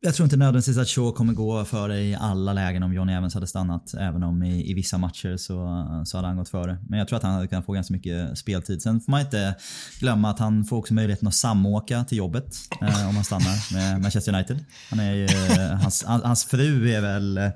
Jag 0.00 0.14
tror 0.14 0.24
inte 0.24 0.36
nödvändigtvis 0.36 0.78
att 0.78 0.88
Shaw 0.88 1.12
kommer 1.12 1.32
gå 1.32 1.64
före 1.64 2.00
i 2.00 2.14
alla 2.14 2.52
lägen 2.52 2.82
om 2.82 2.94
Johnny 2.94 3.12
Evans 3.12 3.34
hade 3.34 3.46
stannat. 3.46 3.94
Även 3.94 4.22
om 4.22 4.42
i, 4.42 4.70
i 4.70 4.74
vissa 4.74 4.98
matcher 4.98 5.36
så, 5.36 5.86
så 6.06 6.18
hade 6.18 6.28
han 6.28 6.36
gått 6.36 6.48
före. 6.48 6.78
Men 6.88 6.98
jag 6.98 7.08
tror 7.08 7.16
att 7.16 7.22
han 7.22 7.32
hade 7.32 7.46
kunnat 7.46 7.66
få 7.66 7.72
ganska 7.72 7.94
mycket 7.94 8.38
speltid. 8.38 8.82
Sen 8.82 9.00
får 9.00 9.10
man 9.10 9.20
inte 9.20 9.54
glömma 10.00 10.30
att 10.30 10.38
han 10.38 10.64
får 10.64 10.76
också 10.76 10.94
möjligheten 10.94 11.28
att 11.28 11.34
samåka 11.34 12.04
till 12.04 12.18
jobbet 12.18 12.54
eh, 12.82 13.08
om 13.08 13.14
han 13.14 13.24
stannar 13.24 13.72
med 13.74 14.00
Manchester 14.00 14.34
United. 14.34 14.64
Han 14.90 15.00
är 15.00 15.12
ju, 15.12 15.28
hans, 15.82 16.04
hans 16.04 16.44
fru 16.44 16.90
är 16.90 17.00
väl 17.00 17.38
eh, 17.38 17.50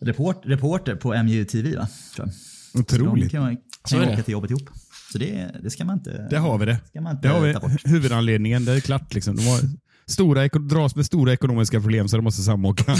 report, 0.00 0.46
reporter 0.46 0.94
på 0.94 1.22
MUTV 1.22 1.76
va? 1.76 1.88
Tror 2.14 2.28
jag. 2.28 2.80
Otroligt. 2.80 3.30
Så 3.30 3.36
de 3.36 3.46
kan, 3.46 3.56
kan 3.88 4.00
det. 4.00 4.12
åka 4.12 4.22
till 4.22 4.32
jobbet 4.32 4.50
ihop. 4.50 4.70
Så 5.12 5.18
det, 5.18 5.50
det 5.62 5.70
ska 5.70 5.84
man 5.84 5.98
inte, 5.98 6.28
Där 6.30 6.38
har 6.38 6.58
vi 6.58 6.66
det. 6.66 6.78
ska 6.88 7.00
man 7.00 7.16
inte 7.16 7.28
Det 7.28 7.34
har 7.34 7.40
vi 7.40 7.54
huvudanledningen. 7.84 8.64
Det 8.64 8.72
är 8.72 8.80
klart. 8.80 9.14
Liksom. 9.14 9.36
De 9.36 9.46
har 9.46 9.60
stora, 10.08 10.48
dras 10.48 10.96
med 10.96 11.06
stora 11.06 11.32
ekonomiska 11.32 11.80
problem 11.80 12.08
så 12.08 12.16
de 12.16 12.22
måste 12.22 12.42
samåka. 12.42 12.96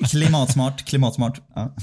Klimatsmart, 0.10 0.84
klimatsmart. 0.84 1.40
Ja. 1.54 1.74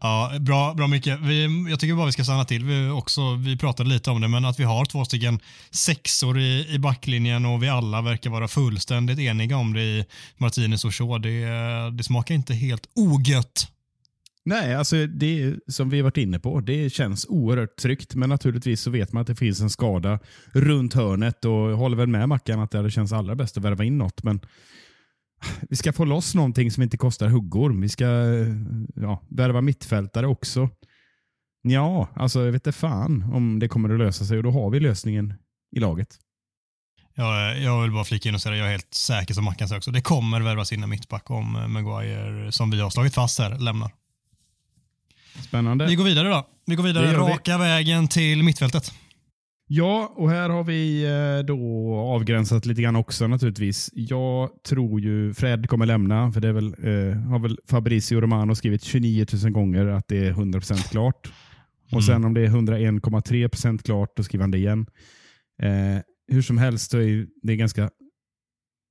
Ja, 0.00 0.32
bra, 0.40 0.74
bra 0.74 0.86
mycket. 0.86 1.20
Vi, 1.20 1.66
jag 1.70 1.80
tycker 1.80 1.94
bara 1.94 2.06
vi 2.06 2.12
ska 2.12 2.24
stanna 2.24 2.44
till. 2.44 2.64
Vi, 2.64 2.88
också, 2.88 3.34
vi 3.34 3.56
pratade 3.56 3.88
lite 3.88 4.10
om 4.10 4.20
det, 4.20 4.28
men 4.28 4.44
att 4.44 4.60
vi 4.60 4.64
har 4.64 4.84
två 4.84 5.04
stycken 5.04 5.40
sexor 5.70 6.38
i, 6.38 6.66
i 6.74 6.78
backlinjen 6.78 7.46
och 7.46 7.62
vi 7.62 7.68
alla 7.68 8.02
verkar 8.02 8.30
vara 8.30 8.48
fullständigt 8.48 9.18
eniga 9.18 9.56
om 9.56 9.72
det 9.72 9.82
i 9.82 10.04
Martinez 10.36 10.84
och 10.84 10.94
Shaw. 10.94 11.18
Det, 11.18 11.96
det 11.96 12.04
smakar 12.04 12.34
inte 12.34 12.54
helt 12.54 12.88
ogött. 12.94 13.68
Nej, 14.48 14.74
alltså 14.74 15.06
det 15.06 15.54
som 15.66 15.90
vi 15.90 16.02
varit 16.02 16.16
inne 16.16 16.38
på, 16.38 16.60
det 16.60 16.90
känns 16.90 17.26
oerhört 17.28 17.76
tryggt. 17.76 18.14
Men 18.14 18.28
naturligtvis 18.28 18.80
så 18.80 18.90
vet 18.90 19.12
man 19.12 19.20
att 19.20 19.26
det 19.26 19.34
finns 19.34 19.60
en 19.60 19.70
skada 19.70 20.18
runt 20.52 20.94
hörnet 20.94 21.44
och 21.44 21.52
jag 21.70 21.76
håller 21.76 21.96
väl 21.96 22.08
med 22.08 22.28
Mackan 22.28 22.60
att 22.60 22.70
det 22.70 22.78
hade 22.78 22.90
känts 22.90 23.12
allra 23.12 23.34
bäst 23.34 23.56
att 23.56 23.64
värva 23.64 23.84
in 23.84 23.98
något. 23.98 24.22
Men 24.22 24.40
ah, 25.40 25.46
vi 25.68 25.76
ska 25.76 25.92
få 25.92 26.04
loss 26.04 26.34
någonting 26.34 26.70
som 26.70 26.82
inte 26.82 26.96
kostar 26.96 27.28
huggorm. 27.28 27.80
Vi 27.80 27.88
ska 27.88 28.04
eh, 28.04 28.54
ja, 28.94 29.22
värva 29.28 29.60
mittfältare 29.60 30.26
också. 30.26 30.68
Ja, 31.62 32.08
alltså 32.14 32.44
jag 32.44 32.52
vet 32.52 32.66
inte 32.66 32.78
fan 32.78 33.22
om 33.32 33.58
det 33.58 33.68
kommer 33.68 33.88
att 33.88 33.98
lösa 33.98 34.24
sig 34.24 34.36
och 34.36 34.42
då 34.42 34.50
har 34.50 34.70
vi 34.70 34.80
lösningen 34.80 35.34
i 35.76 35.80
laget. 35.80 36.18
Jag, 37.14 37.56
eh, 37.56 37.64
jag 37.64 37.82
vill 37.82 37.92
bara 37.92 38.04
flika 38.04 38.28
in 38.28 38.34
och 38.34 38.40
säga 38.40 38.52
att 38.52 38.58
jag 38.58 38.66
är 38.66 38.70
helt 38.70 38.94
säker 38.94 39.34
som 39.34 39.44
Mackan 39.44 39.68
säger 39.68 39.78
också. 39.78 39.90
Det 39.90 40.02
kommer 40.02 40.40
värvas 40.40 40.72
in 40.72 40.82
en 40.82 40.90
mittback 40.90 41.30
om 41.30 41.56
eh, 41.56 41.68
Maguire, 41.68 42.52
som 42.52 42.70
vi 42.70 42.80
har 42.80 42.90
slagit 42.90 43.14
fast 43.14 43.38
här, 43.38 43.58
lämnar. 43.58 43.97
Spännande. 45.42 45.86
Vi 45.86 45.94
går 45.94 46.04
vidare 46.04 46.28
då. 46.28 46.46
Vi 46.66 46.74
går 46.74 46.84
vidare 46.84 47.06
gör 47.06 47.24
vi. 47.24 47.32
raka 47.32 47.58
vägen 47.58 48.08
till 48.08 48.42
mittfältet. 48.42 48.92
Ja, 49.70 50.12
och 50.16 50.30
här 50.30 50.48
har 50.48 50.64
vi 50.64 51.04
eh, 51.04 51.46
då 51.46 51.94
avgränsat 51.94 52.66
lite 52.66 52.82
grann 52.82 52.96
också 52.96 53.26
naturligtvis. 53.26 53.90
Jag 53.92 54.50
tror 54.68 55.00
ju 55.00 55.34
Fred 55.34 55.68
kommer 55.68 55.86
lämna, 55.86 56.32
för 56.32 56.40
det 56.40 56.48
är 56.48 56.52
väl, 56.52 56.66
eh, 56.66 57.20
har 57.20 57.38
väl 57.38 57.58
Fabrizio 57.68 58.20
Romano 58.20 58.54
skrivit 58.54 58.82
29 58.82 59.26
000 59.42 59.52
gånger 59.52 59.86
att 59.86 60.08
det 60.08 60.26
är 60.26 60.32
100% 60.32 60.90
klart. 60.90 61.32
Och 61.92 62.04
sen 62.04 62.24
om 62.24 62.34
det 62.34 62.40
är 62.40 62.48
101,3% 62.48 63.82
klart, 63.82 64.16
då 64.16 64.22
skriver 64.22 64.42
han 64.42 64.50
det 64.50 64.58
igen. 64.58 64.86
Eh, 65.62 66.02
hur 66.32 66.42
som 66.42 66.58
helst 66.58 66.90
så 66.90 66.98
är 66.98 67.26
det 67.42 67.52
en 67.52 67.58
ganska 67.58 67.90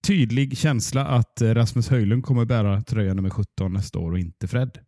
tydlig 0.08 0.58
känsla 0.58 1.06
att 1.06 1.42
eh, 1.42 1.54
Rasmus 1.54 1.90
Höjlund 1.90 2.24
kommer 2.24 2.46
bära 2.46 2.82
tröja 2.82 3.14
nummer 3.14 3.30
17 3.30 3.74
nästa 3.74 4.00
år 4.00 4.12
och 4.12 4.20
inte 4.20 4.48
Fred. 4.48 4.80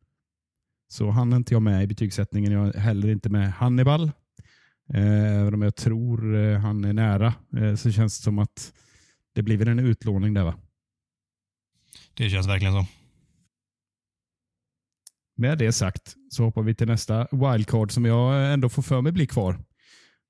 Så 0.92 1.10
han 1.10 1.34
är 1.34 1.38
inte 1.38 1.54
jag 1.54 1.62
med 1.62 1.84
i 1.84 1.88
betygssättningen. 1.88 2.52
Jag 2.52 2.76
är 2.76 2.80
heller 2.80 3.10
inte 3.10 3.30
med 3.30 3.54
Hannibal. 3.54 4.12
Eh, 4.94 5.40
Även 5.40 5.54
om 5.54 5.62
jag 5.62 5.76
tror 5.76 6.36
eh, 6.36 6.60
han 6.60 6.86
är 6.86 6.94
nära 6.94 7.34
eh, 7.58 7.76
så 7.76 7.92
känns 7.92 8.18
det 8.20 8.24
som 8.24 8.40
att 8.40 8.74
det 9.36 9.42
blir 9.42 9.58
väl 9.58 9.68
en 9.68 9.80
utlåning 9.80 10.34
där 10.34 10.44
va? 10.44 10.56
Det 12.14 12.30
känns 12.30 12.48
verkligen 12.48 12.74
så. 12.74 12.86
Med 15.38 15.58
det 15.58 15.72
sagt 15.72 16.16
så 16.30 16.44
hoppar 16.44 16.62
vi 16.64 16.76
till 16.76 16.88
nästa 16.88 17.28
wildcard 17.32 17.92
som 17.92 18.06
jag 18.06 18.54
ändå 18.54 18.70
får 18.70 18.82
för 18.82 19.02
mig 19.02 19.12
blir 19.12 19.26
kvar. 19.26 19.60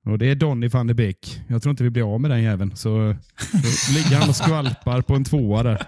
Och 0.05 0.17
Det 0.17 0.25
är 0.31 0.35
Donny 0.35 0.67
van 0.67 0.87
de 0.87 0.93
Beek. 0.93 1.41
Jag 1.47 1.61
tror 1.61 1.71
inte 1.71 1.83
vi 1.83 1.89
blir 1.89 2.13
av 2.13 2.21
med 2.21 2.31
den 2.31 2.41
jäveln. 2.43 2.75
Så 2.75 2.89
då 3.53 3.93
ligger 3.93 4.19
han 4.19 4.29
och 4.29 4.35
skvalpar 4.35 5.01
på 5.01 5.15
en 5.15 5.23
tvåa 5.23 5.63
där. 5.63 5.87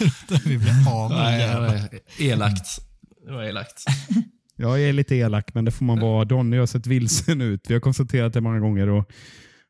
vi 0.44 0.58
blir 0.58 0.88
av 0.88 1.10
med 1.10 1.60
var 1.60 1.88
elakt. 2.18 2.66
Det 3.26 3.32
var 3.32 3.42
elakt. 3.42 3.84
Jag 4.56 4.82
är 4.82 4.92
lite 4.92 5.16
elak, 5.16 5.54
men 5.54 5.64
det 5.64 5.70
får 5.70 5.84
man 5.84 6.00
vara. 6.00 6.24
Donny 6.24 6.56
har 6.56 6.66
sett 6.66 6.86
vilsen 6.86 7.40
ut. 7.40 7.60
Vi 7.68 7.74
har 7.74 7.80
konstaterat 7.80 8.32
det 8.32 8.40
många 8.40 8.60
gånger. 8.60 8.88
Och 8.88 9.10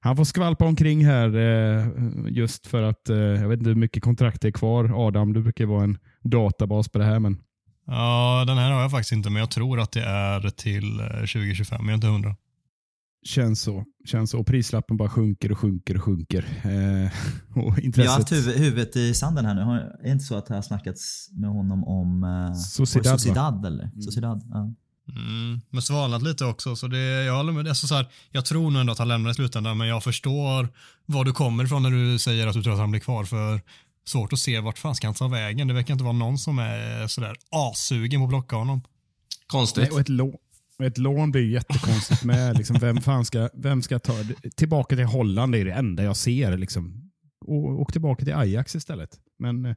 han 0.01 0.17
får 0.17 0.25
skvalpa 0.25 0.65
omkring 0.65 1.07
här 1.07 1.37
eh, 1.37 1.87
just 2.29 2.67
för 2.67 2.83
att, 2.83 3.09
eh, 3.09 3.17
jag 3.17 3.49
vet 3.49 3.59
inte 3.59 3.69
hur 3.71 3.77
mycket 3.77 4.03
kontrakt 4.03 4.43
det 4.43 4.49
är 4.49 4.53
kvar. 4.53 5.07
Adam, 5.07 5.33
du 5.33 5.43
brukar 5.43 5.67
vara 5.67 5.85
en 5.85 5.99
databas 6.25 6.89
på 6.89 6.99
det 6.99 7.05
här. 7.05 7.19
Men 7.19 7.39
Ja, 7.87 8.45
den 8.47 8.59
här 8.59 8.71
har 8.71 8.81
jag 8.81 8.91
faktiskt 8.91 9.13
inte, 9.13 9.31
men 9.31 9.41
jag 9.41 9.51
tror 9.51 9.81
att 9.81 9.93
det 9.93 10.03
är 10.03 10.51
till 10.51 11.01
eh, 11.01 11.07
2025. 11.07 11.79
Jag 11.81 11.91
är 11.91 11.95
inte 11.95 12.07
hundra. 12.07 12.37
Känns 13.23 13.63
så. 13.63 13.85
Känns 14.05 14.31
så. 14.31 14.39
Och 14.39 14.47
prislappen 14.47 14.97
bara 14.97 15.09
sjunker 15.09 15.53
och 15.53 15.59
sjunker 15.59 15.97
och 15.97 16.03
sjunker. 16.03 16.45
Eh, 16.65 17.11
och 17.65 17.79
intresset. 17.79 18.05
Vi 18.05 18.07
har 18.07 18.19
haft 18.19 18.33
huvud, 18.33 18.57
huvudet 18.57 18.97
i 18.97 19.15
sanden 19.15 19.47
här 19.47 19.55
nu. 19.55 19.63
Har, 19.63 19.77
är 19.77 20.03
det 20.03 20.11
inte 20.11 20.25
så 20.25 20.37
att 20.37 20.47
det 20.47 20.55
har 20.55 20.63
snackats 20.63 21.31
med 21.33 21.51
honom 21.51 21.85
om 21.85 22.25
eh, 22.25 22.55
Sociedad, 22.55 23.21
Sociedad 23.21 23.67
eller? 23.67 23.91
Sociedad, 24.01 24.43
ja. 24.51 24.75
Mm, 25.09 25.61
men 25.71 25.83
svalnat 25.83 26.23
lite 26.23 26.45
också. 26.45 26.77
Så 26.77 26.87
det, 26.87 27.25
jag, 27.25 27.37
håller 27.37 27.53
med, 27.53 27.69
alltså 27.69 27.87
så 27.87 27.95
här, 27.95 28.09
jag 28.31 28.45
tror 28.45 28.71
nog 28.71 28.81
ändå 28.81 28.93
att 28.93 28.99
han 28.99 29.09
lämnar 29.09 29.31
i 29.31 29.35
slutändan, 29.35 29.79
men 29.79 29.89
jag 29.89 30.05
förstår 30.05 30.69
var 31.07 31.25
du 31.25 31.33
kommer 31.33 31.65
ifrån 31.65 31.83
när 31.83 31.91
du 31.91 32.19
säger 32.19 32.47
att 32.47 32.55
du 32.55 32.63
tror 32.63 32.73
att 32.73 32.79
han 32.79 32.91
blir 32.91 33.01
kvar. 33.01 33.25
För 33.25 33.61
svårt 34.09 34.33
att 34.33 34.39
se 34.39 34.61
vart 34.61 34.79
fan 34.79 34.95
ska 34.95 35.07
han 35.07 35.15
ta 35.15 35.29
vägen. 35.29 35.69
Det 35.69 35.75
verkar 35.75 35.95
inte 35.95 36.05
vara 36.05 36.13
någon 36.13 36.39
som 36.39 36.59
är 36.59 37.07
sådär 37.07 37.37
assugen 37.51 38.21
på 38.21 38.25
att 38.25 38.31
plocka 38.31 38.57
honom. 38.57 38.83
Konstigt. 39.47 39.83
Nej, 39.83 39.93
och 39.93 40.01
ett, 40.01 40.09
lån, 40.09 40.37
ett 40.83 40.99
lån 40.99 41.31
blir 41.31 41.43
ju 41.43 41.53
jättekonstigt 41.53 42.25
med. 42.25 42.59
Liksom, 42.59 42.77
vem, 42.81 42.97
fan 42.97 43.25
ska, 43.25 43.49
vem 43.55 43.83
ska 43.83 43.99
ta 43.99 44.13
Tillbaka 44.57 44.97
till 44.97 45.05
Holland 45.05 45.55
är 45.55 45.65
det 45.65 45.73
enda 45.73 46.03
jag 46.03 46.17
ser. 46.17 46.57
Liksom. 46.57 47.11
Och, 47.47 47.83
och 47.83 47.93
tillbaka 47.93 48.25
till 48.25 48.35
Ajax 48.35 48.75
istället. 48.75 49.11
Men 49.39 49.65
eh, 49.65 49.75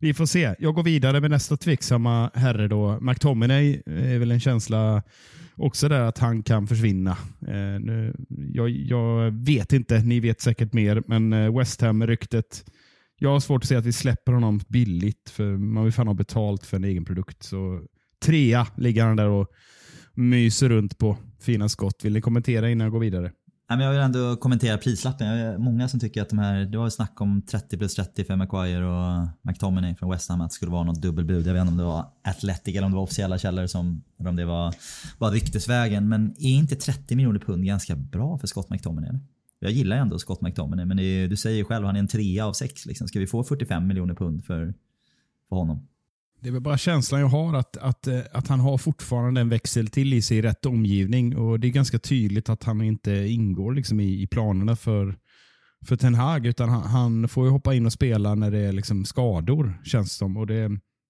vi 0.00 0.14
får 0.14 0.26
se. 0.26 0.54
Jag 0.58 0.74
går 0.74 0.82
vidare 0.82 1.20
med 1.20 1.30
nästa 1.30 1.56
tveksamma 1.56 2.30
herre. 2.34 2.68
Då. 2.68 3.00
McTominay 3.00 3.82
eh, 3.86 4.12
är 4.12 4.18
väl 4.18 4.30
en 4.30 4.40
känsla 4.40 5.02
också 5.56 5.88
där 5.88 6.00
att 6.00 6.18
han 6.18 6.42
kan 6.42 6.66
försvinna. 6.66 7.10
Eh, 7.40 7.80
nu, 7.80 8.14
jag, 8.28 8.70
jag 8.70 9.30
vet 9.30 9.72
inte, 9.72 9.98
ni 9.98 10.20
vet 10.20 10.40
säkert 10.40 10.72
mer, 10.72 11.02
men 11.06 11.32
eh, 11.32 11.58
West 11.58 11.80
Ham-ryktet. 11.80 12.64
Jag 13.18 13.30
har 13.30 13.40
svårt 13.40 13.62
att 13.62 13.68
se 13.68 13.76
att 13.76 13.86
vi 13.86 13.92
släpper 13.92 14.32
honom 14.32 14.60
billigt, 14.68 15.30
för 15.30 15.56
man 15.56 15.84
vill 15.84 15.92
fan 15.92 16.06
ha 16.06 16.14
betalt 16.14 16.66
för 16.66 16.76
en 16.76 16.84
egen 16.84 17.04
produkt. 17.04 17.42
Så 17.42 17.80
trea 18.24 18.66
ligger 18.76 19.04
han 19.04 19.16
där 19.16 19.28
och 19.28 19.48
myser 20.18 20.68
runt 20.68 20.98
på 20.98 21.16
fina 21.40 21.68
skott. 21.68 22.04
Vill 22.04 22.12
ni 22.12 22.20
kommentera 22.20 22.70
innan 22.70 22.84
jag 22.84 22.92
går 22.92 23.00
vidare? 23.00 23.32
Nej, 23.70 23.78
men 23.78 23.86
jag 23.86 23.92
vill 23.92 24.00
ändå 24.00 24.36
kommentera 24.36 24.78
prislappen. 24.78 25.26
Jag 25.26 25.38
är 25.38 25.58
många 25.58 25.88
som 25.88 26.00
tycker 26.00 26.22
att 26.22 26.28
de 26.28 26.38
här, 26.38 26.64
det 26.64 26.78
var 26.78 26.84
ju 26.84 26.90
snack 26.90 27.20
om 27.20 27.42
30 27.42 27.78
plus 27.78 27.94
30 27.94 28.24
för 28.24 28.36
McQuire 28.36 28.86
och 28.86 29.28
McTominay 29.42 29.94
från 29.94 30.10
West 30.10 30.28
Ham 30.28 30.40
att 30.40 30.50
det 30.50 30.54
skulle 30.54 30.72
vara 30.72 30.84
något 30.84 31.02
dubbelbud. 31.02 31.46
Jag 31.46 31.52
vet 31.52 31.60
inte 31.60 31.70
om 31.70 31.76
det 31.76 31.84
var 31.84 32.06
Athletic 32.24 32.76
eller 32.76 32.84
om 32.84 32.92
det 32.92 32.96
var 32.96 33.02
officiella 33.02 33.38
källor 33.38 33.66
som, 33.66 34.02
eller 34.18 34.30
om 34.30 34.36
det 34.36 34.44
var 34.44 34.74
bara 35.18 35.30
ryktesvägen. 35.30 36.08
Men 36.08 36.34
är 36.38 36.50
inte 36.50 36.76
30 36.76 37.16
miljoner 37.16 37.40
pund 37.40 37.66
ganska 37.66 37.96
bra 37.96 38.38
för 38.38 38.46
Scott 38.46 38.70
McTominay? 38.70 39.08
Eller? 39.08 39.20
Jag 39.58 39.72
gillar 39.72 39.96
ju 39.96 40.02
ändå 40.02 40.18
Scott 40.18 40.40
McTominay 40.40 40.84
men 40.84 40.96
det 40.96 41.02
är, 41.02 41.28
du 41.28 41.36
säger 41.36 41.56
ju 41.56 41.64
själv 41.64 41.86
han 41.86 41.96
är 41.96 42.00
en 42.00 42.08
trea 42.08 42.46
av 42.46 42.52
sex. 42.52 42.86
Liksom. 42.86 43.08
Ska 43.08 43.18
vi 43.18 43.26
få 43.26 43.44
45 43.44 43.86
miljoner 43.86 44.14
pund 44.14 44.44
för, 44.44 44.74
för 45.48 45.56
honom? 45.56 45.88
Det 46.40 46.48
är 46.48 46.52
väl 46.52 46.62
bara 46.62 46.78
känslan 46.78 47.20
jag 47.20 47.28
har 47.28 47.54
att, 47.54 47.76
att, 47.76 48.06
eh, 48.06 48.20
att 48.32 48.48
han 48.48 48.60
har 48.60 48.78
fortfarande 48.78 49.40
en 49.40 49.48
växel 49.48 49.88
till 49.88 50.14
i 50.14 50.22
sig 50.22 50.36
i 50.36 50.42
rätt 50.42 50.66
omgivning. 50.66 51.36
Och 51.36 51.60
Det 51.60 51.66
är 51.66 51.70
ganska 51.70 51.98
tydligt 51.98 52.48
att 52.48 52.64
han 52.64 52.82
inte 52.82 53.12
ingår 53.12 53.72
liksom 53.72 54.00
i, 54.00 54.22
i 54.22 54.26
planerna 54.26 54.76
för, 54.76 55.16
för 55.86 55.96
Ten 55.96 56.14
Hag. 56.14 56.46
Utan 56.46 56.68
han, 56.68 56.82
han 56.82 57.28
får 57.28 57.44
ju 57.44 57.50
hoppa 57.50 57.74
in 57.74 57.86
och 57.86 57.92
spela 57.92 58.34
när 58.34 58.50
det 58.50 58.58
är 58.58 58.72
liksom 58.72 59.04
skador, 59.04 59.80
känns 59.84 60.08
det 60.08 60.14
som. 60.14 60.36
Och 60.36 60.46
det, 60.46 60.68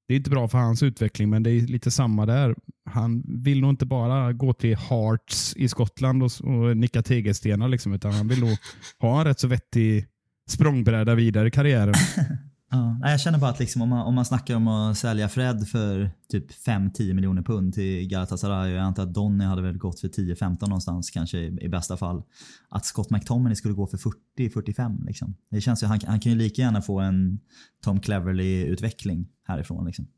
det 0.08 0.14
är 0.14 0.16
inte 0.16 0.30
bra 0.30 0.48
för 0.48 0.58
hans 0.58 0.82
utveckling, 0.82 1.30
men 1.30 1.42
det 1.42 1.50
är 1.50 1.60
lite 1.60 1.90
samma 1.90 2.26
där. 2.26 2.54
Han 2.90 3.22
vill 3.42 3.60
nog 3.60 3.70
inte 3.70 3.86
bara 3.86 4.32
gå 4.32 4.52
till 4.52 4.76
Hearts 4.76 5.56
i 5.56 5.68
Skottland 5.68 6.22
och, 6.22 6.30
och 6.44 6.76
nicka 6.76 7.02
tegelstenar, 7.02 7.68
liksom, 7.68 7.92
utan 7.92 8.12
han 8.12 8.28
vill 8.28 8.40
nog 8.40 8.56
ha 9.00 9.20
en 9.20 9.24
rätt 9.24 9.40
så 9.40 9.48
vettig 9.48 10.06
språngbräda 10.48 11.14
vidare 11.14 11.48
i 11.48 11.50
karriären. 11.50 11.94
Ja, 12.70 12.98
jag 13.02 13.20
känner 13.20 13.38
bara 13.38 13.50
att 13.50 13.58
liksom, 13.58 13.82
om, 13.82 13.88
man, 13.88 14.06
om 14.06 14.14
man 14.14 14.24
snackar 14.24 14.56
om 14.56 14.68
att 14.68 14.98
sälja 14.98 15.28
Fred 15.28 15.68
för 15.68 16.10
typ 16.30 16.50
5-10 16.66 17.14
miljoner 17.14 17.42
pund 17.42 17.74
till 17.74 18.08
Galatasaray 18.08 18.72
och 18.72 18.78
jag 18.78 18.84
antar 18.84 19.02
att 19.02 19.14
Donny 19.14 19.44
hade 19.44 19.62
väl 19.62 19.78
gått 19.78 20.00
för 20.00 20.08
10-15 20.08 20.60
någonstans 20.60 21.10
kanske 21.10 21.38
i, 21.38 21.58
i, 21.60 21.68
bästa 21.68 21.96
fall. 21.96 22.22
Att 22.68 22.86
Scott 22.86 23.10
McTominay 23.10 23.56
skulle 23.56 23.74
gå 23.74 23.86
för 23.86 23.98
40-45 24.38 25.06
liksom. 25.06 25.36
Det 25.50 25.60
känns 25.60 25.82
ju, 25.82 25.86
han, 25.86 26.00
han 26.06 26.20
kan 26.20 26.32
ju 26.32 26.38
lika 26.38 26.62
gärna 26.62 26.82
få 26.82 27.00
en 27.00 27.40
Tom 27.84 28.00
Cleverly-utveckling 28.00 29.26
härifrån 29.46 29.86
liksom. 29.86 30.08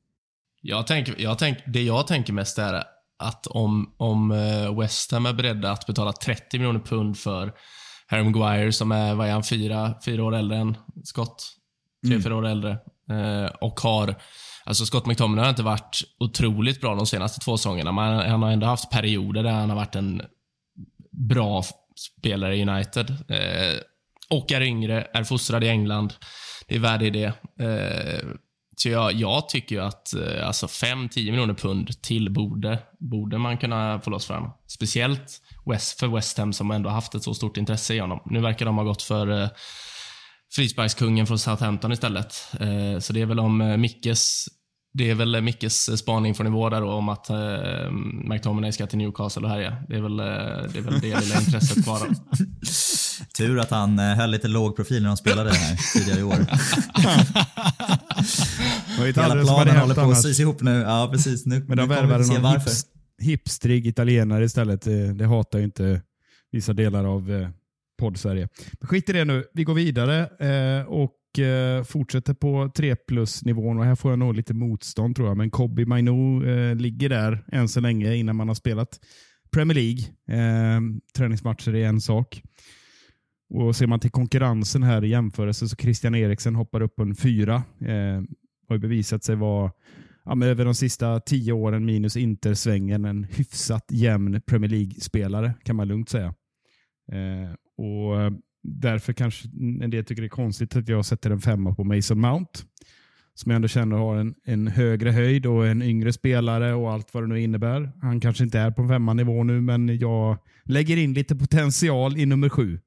Jag 0.63 0.87
tänker, 0.87 1.15
jag 1.19 1.39
tänk, 1.39 1.59
det 1.67 1.83
jag 1.83 2.07
tänker 2.07 2.33
mest 2.33 2.59
är 2.59 2.85
att 3.19 3.47
om, 3.47 3.95
om 3.97 4.31
eh, 4.31 4.79
West 4.79 5.13
Ham 5.13 5.27
är 5.27 5.33
beredda 5.33 5.73
att 5.73 5.87
betala 5.87 6.13
30 6.13 6.59
miljoner 6.59 6.81
pund 6.81 7.19
för 7.19 7.53
Harry 8.07 8.25
Maguire 8.25 8.73
som 8.73 8.93
är, 8.93 9.15
vad 9.15 9.29
är 9.29 9.33
han, 9.33 9.45
fyra, 9.45 9.95
fyra 10.05 10.25
år 10.25 10.35
äldre 10.35 10.59
än 10.59 10.77
Scott? 11.05 11.60
Tre, 12.07 12.13
mm. 12.13 12.23
fyra 12.23 12.37
år 12.37 12.47
äldre. 12.47 12.71
Eh, 13.11 13.51
och 13.61 13.81
har, 13.81 14.15
alltså 14.65 14.87
Scott 14.87 15.07
McTominay 15.07 15.45
har 15.45 15.51
inte 15.51 15.63
varit 15.63 16.01
otroligt 16.19 16.81
bra 16.81 16.95
de 16.95 17.07
senaste 17.07 17.41
två 17.41 17.57
säsongerna, 17.57 17.93
men 17.93 18.31
han 18.31 18.43
har 18.43 18.51
ändå 18.51 18.67
haft 18.67 18.91
perioder 18.91 19.43
där 19.43 19.51
han 19.51 19.69
har 19.69 19.77
varit 19.77 19.95
en 19.95 20.23
bra 21.11 21.65
spelare 22.19 22.57
i 22.57 22.63
United. 22.63 23.11
Eh, 23.11 23.81
och 24.31 24.53
är 24.53 24.61
yngre, 24.61 25.07
är 25.15 25.25
fostrad 25.25 25.65
i 25.65 25.69
England. 25.69 26.15
Det 26.69 26.75
är 26.75 26.79
värde 26.79 27.07
i 27.07 27.11
det. 27.11 27.33
Eh, 27.61 28.29
så 28.77 28.89
jag, 28.89 29.13
jag, 29.13 29.49
tycker 29.49 29.77
ju 29.77 29.83
att 29.83 30.15
eh, 30.15 30.47
alltså 30.47 30.67
5-10 30.67 31.31
miljoner 31.31 31.55
pund 31.55 32.03
till 32.03 32.31
borde, 32.31 32.79
borde 32.99 33.39
man 33.39 33.59
kunna 33.59 34.01
få 34.01 34.11
loss 34.11 34.27
för 34.27 34.35
honom. 34.35 34.53
Speciellt 34.67 35.43
West, 35.67 36.01
för 36.01 36.09
West 36.09 36.39
Ham 36.39 36.53
som 36.53 36.71
ändå 36.71 36.91
haft 36.91 37.15
ett 37.15 37.23
så 37.23 37.35
stort 37.35 37.57
intresse 37.57 37.95
i 37.95 37.99
honom. 37.99 38.21
Nu 38.25 38.41
verkar 38.41 38.67
de 38.67 38.77
ha 38.77 38.85
gått 38.85 39.03
för 39.03 39.43
eh, 39.43 39.49
frisparkskungen 40.53 41.27
från 41.27 41.39
Southampton 41.39 41.93
istället. 41.93 42.35
Eh, 42.61 42.99
så 42.99 43.13
det 43.13 43.21
är 43.23 43.27
väl 43.27 43.39
om 43.41 43.61
eh, 43.61 43.77
Mickes 43.77 44.49
det 44.93 45.11
är 45.11 45.15
väl 45.15 45.41
Mickes 45.41 45.99
spaning 45.99 46.35
från 46.35 46.47
igår 46.47 46.71
där 46.71 46.81
då, 46.81 46.91
om 46.91 47.09
att 47.09 47.31
eh, 47.31 47.91
McTominay 48.25 48.73
ska 48.73 48.87
till 48.87 48.99
Newcastle 48.99 49.43
och 49.43 49.49
härja. 49.49 49.77
Det 49.89 49.97
är 49.97 50.01
väl 50.01 50.17
det, 50.17 50.79
är 50.79 50.83
väl 50.83 51.01
det 51.01 51.21
lilla 51.21 51.41
intresset 51.41 51.85
kvar. 51.85 52.09
Tur 53.37 53.59
att 53.59 53.71
han 53.71 53.99
höll 53.99 54.31
lite 54.31 54.49
låg 54.49 54.77
profil 54.77 55.03
när 55.03 55.09
de 55.09 55.17
spelade 55.17 55.51
det 55.51 55.57
här 55.57 55.77
tidigare 55.95 56.21
i 56.21 56.23
år. 56.23 56.35
Hela 59.05 59.45
planen 59.45 59.77
håller 59.77 59.95
på 59.95 60.01
att 60.01 60.23
sys 60.23 60.41
ihop 60.41 60.61
nu. 60.61 60.81
Ja, 60.81 61.09
precis. 61.13 61.47
Nu, 61.47 61.65
Men 61.69 61.77
de 61.77 61.89
värvade 61.89 62.27
någon 62.27 62.53
hips, 62.53 62.85
hipstrig 63.21 63.87
italienare 63.87 64.45
istället. 64.45 64.83
Det, 64.83 65.13
det 65.13 65.27
hatar 65.27 65.59
ju 65.59 65.65
inte 65.65 66.03
vissa 66.53 66.73
delar 66.73 67.05
av 67.05 67.51
podd-Sverige. 68.01 68.49
Skit 68.81 69.09
i 69.09 69.13
det 69.13 69.25
nu. 69.25 69.45
Vi 69.55 69.65
går 69.65 69.75
vidare 69.75 70.19
eh, 70.21 70.87
och 70.87 71.39
eh, 71.39 71.85
fortsätter 71.85 72.35
på 72.35 72.71
3 72.77 72.97
plus-nivån. 72.97 73.79
Och 73.79 73.85
här 73.85 73.95
får 73.95 74.13
jag 74.13 74.19
nog 74.19 74.35
lite 74.35 74.55
motstånd 74.55 75.17
tror 75.17 75.29
jag. 75.29 75.37
Men 75.37 75.51
Kobi 75.51 75.85
Mainu 75.85 76.51
eh, 76.51 76.77
ligger 76.77 77.09
där 77.09 77.45
än 77.53 77.69
så 77.69 77.81
länge 77.81 78.15
innan 78.15 78.37
man 78.37 78.49
har 78.49 78.55
spelat 78.55 79.01
Premier 79.53 79.75
League. 79.75 80.03
Eh, 80.29 80.81
träningsmatcher 81.17 81.75
är 81.75 81.87
en 81.87 82.01
sak. 82.01 82.43
Och 83.55 83.77
Ser 83.77 83.87
man 83.87 84.01
till 84.01 84.11
konkurrensen 84.11 84.83
här 84.83 85.05
i 85.05 85.09
jämförelse 85.09 85.69
så 85.69 85.77
Christian 85.77 86.15
Eriksen 86.15 86.55
hoppar 86.55 86.83
upp 86.83 86.97
på 86.97 87.03
en 87.03 87.15
fyra. 87.15 87.63
Eh, 87.81 88.23
har 88.69 88.79
bevisat 88.79 89.25
sig 89.25 89.37
vara 89.37 89.73
ja, 90.25 90.45
över 90.45 90.65
de 90.65 90.75
sista 90.75 91.21
tio 91.21 91.53
åren 91.53 91.85
minus 91.85 92.17
intersvängen 92.17 93.05
en 93.05 93.25
hyfsat 93.25 93.87
jämn 93.91 94.41
Premier 94.47 94.71
League-spelare 94.71 95.55
kan 95.65 95.77
man 95.77 95.89
lugnt 95.89 96.09
säga. 96.09 96.35
Eh, 97.13 97.51
och 97.81 98.21
eh, 98.21 98.31
Därför 98.63 99.13
kanske 99.13 99.49
en 99.81 99.91
del 99.91 100.05
tycker 100.05 100.23
det 100.23 100.27
är 100.27 100.29
konstigt 100.29 100.77
att 100.77 100.89
jag 100.89 101.05
sätter 101.05 101.31
en 101.31 101.41
femma 101.41 101.75
på 101.75 101.85
Mason 101.85 102.21
Mount. 102.21 102.61
Som 103.35 103.51
jag 103.51 103.57
ändå 103.57 103.69
känner 103.69 103.97
har 103.97 104.17
en, 104.17 104.35
en 104.45 104.67
högre 104.67 105.11
höjd 105.11 105.47
och 105.47 105.67
en 105.67 105.83
yngre 105.83 106.13
spelare 106.13 106.75
och 106.75 106.93
allt 106.93 107.15
vad 107.15 107.23
det 107.23 107.27
nu 107.27 107.41
innebär. 107.41 107.93
Han 108.03 108.21
kanske 108.21 108.45
inte 108.45 108.59
är 108.59 108.71
på 108.71 108.89
femma 108.89 109.15
nivå 109.15 109.45
nu, 109.45 109.61
men 109.61 109.99
jag 109.99 110.39
lägger 110.65 110.97
in 110.97 111.15
lite 111.15 111.37
potential 111.37 112.17
i 112.17 112.27
nummer 112.27 112.49
sju. 112.49 112.81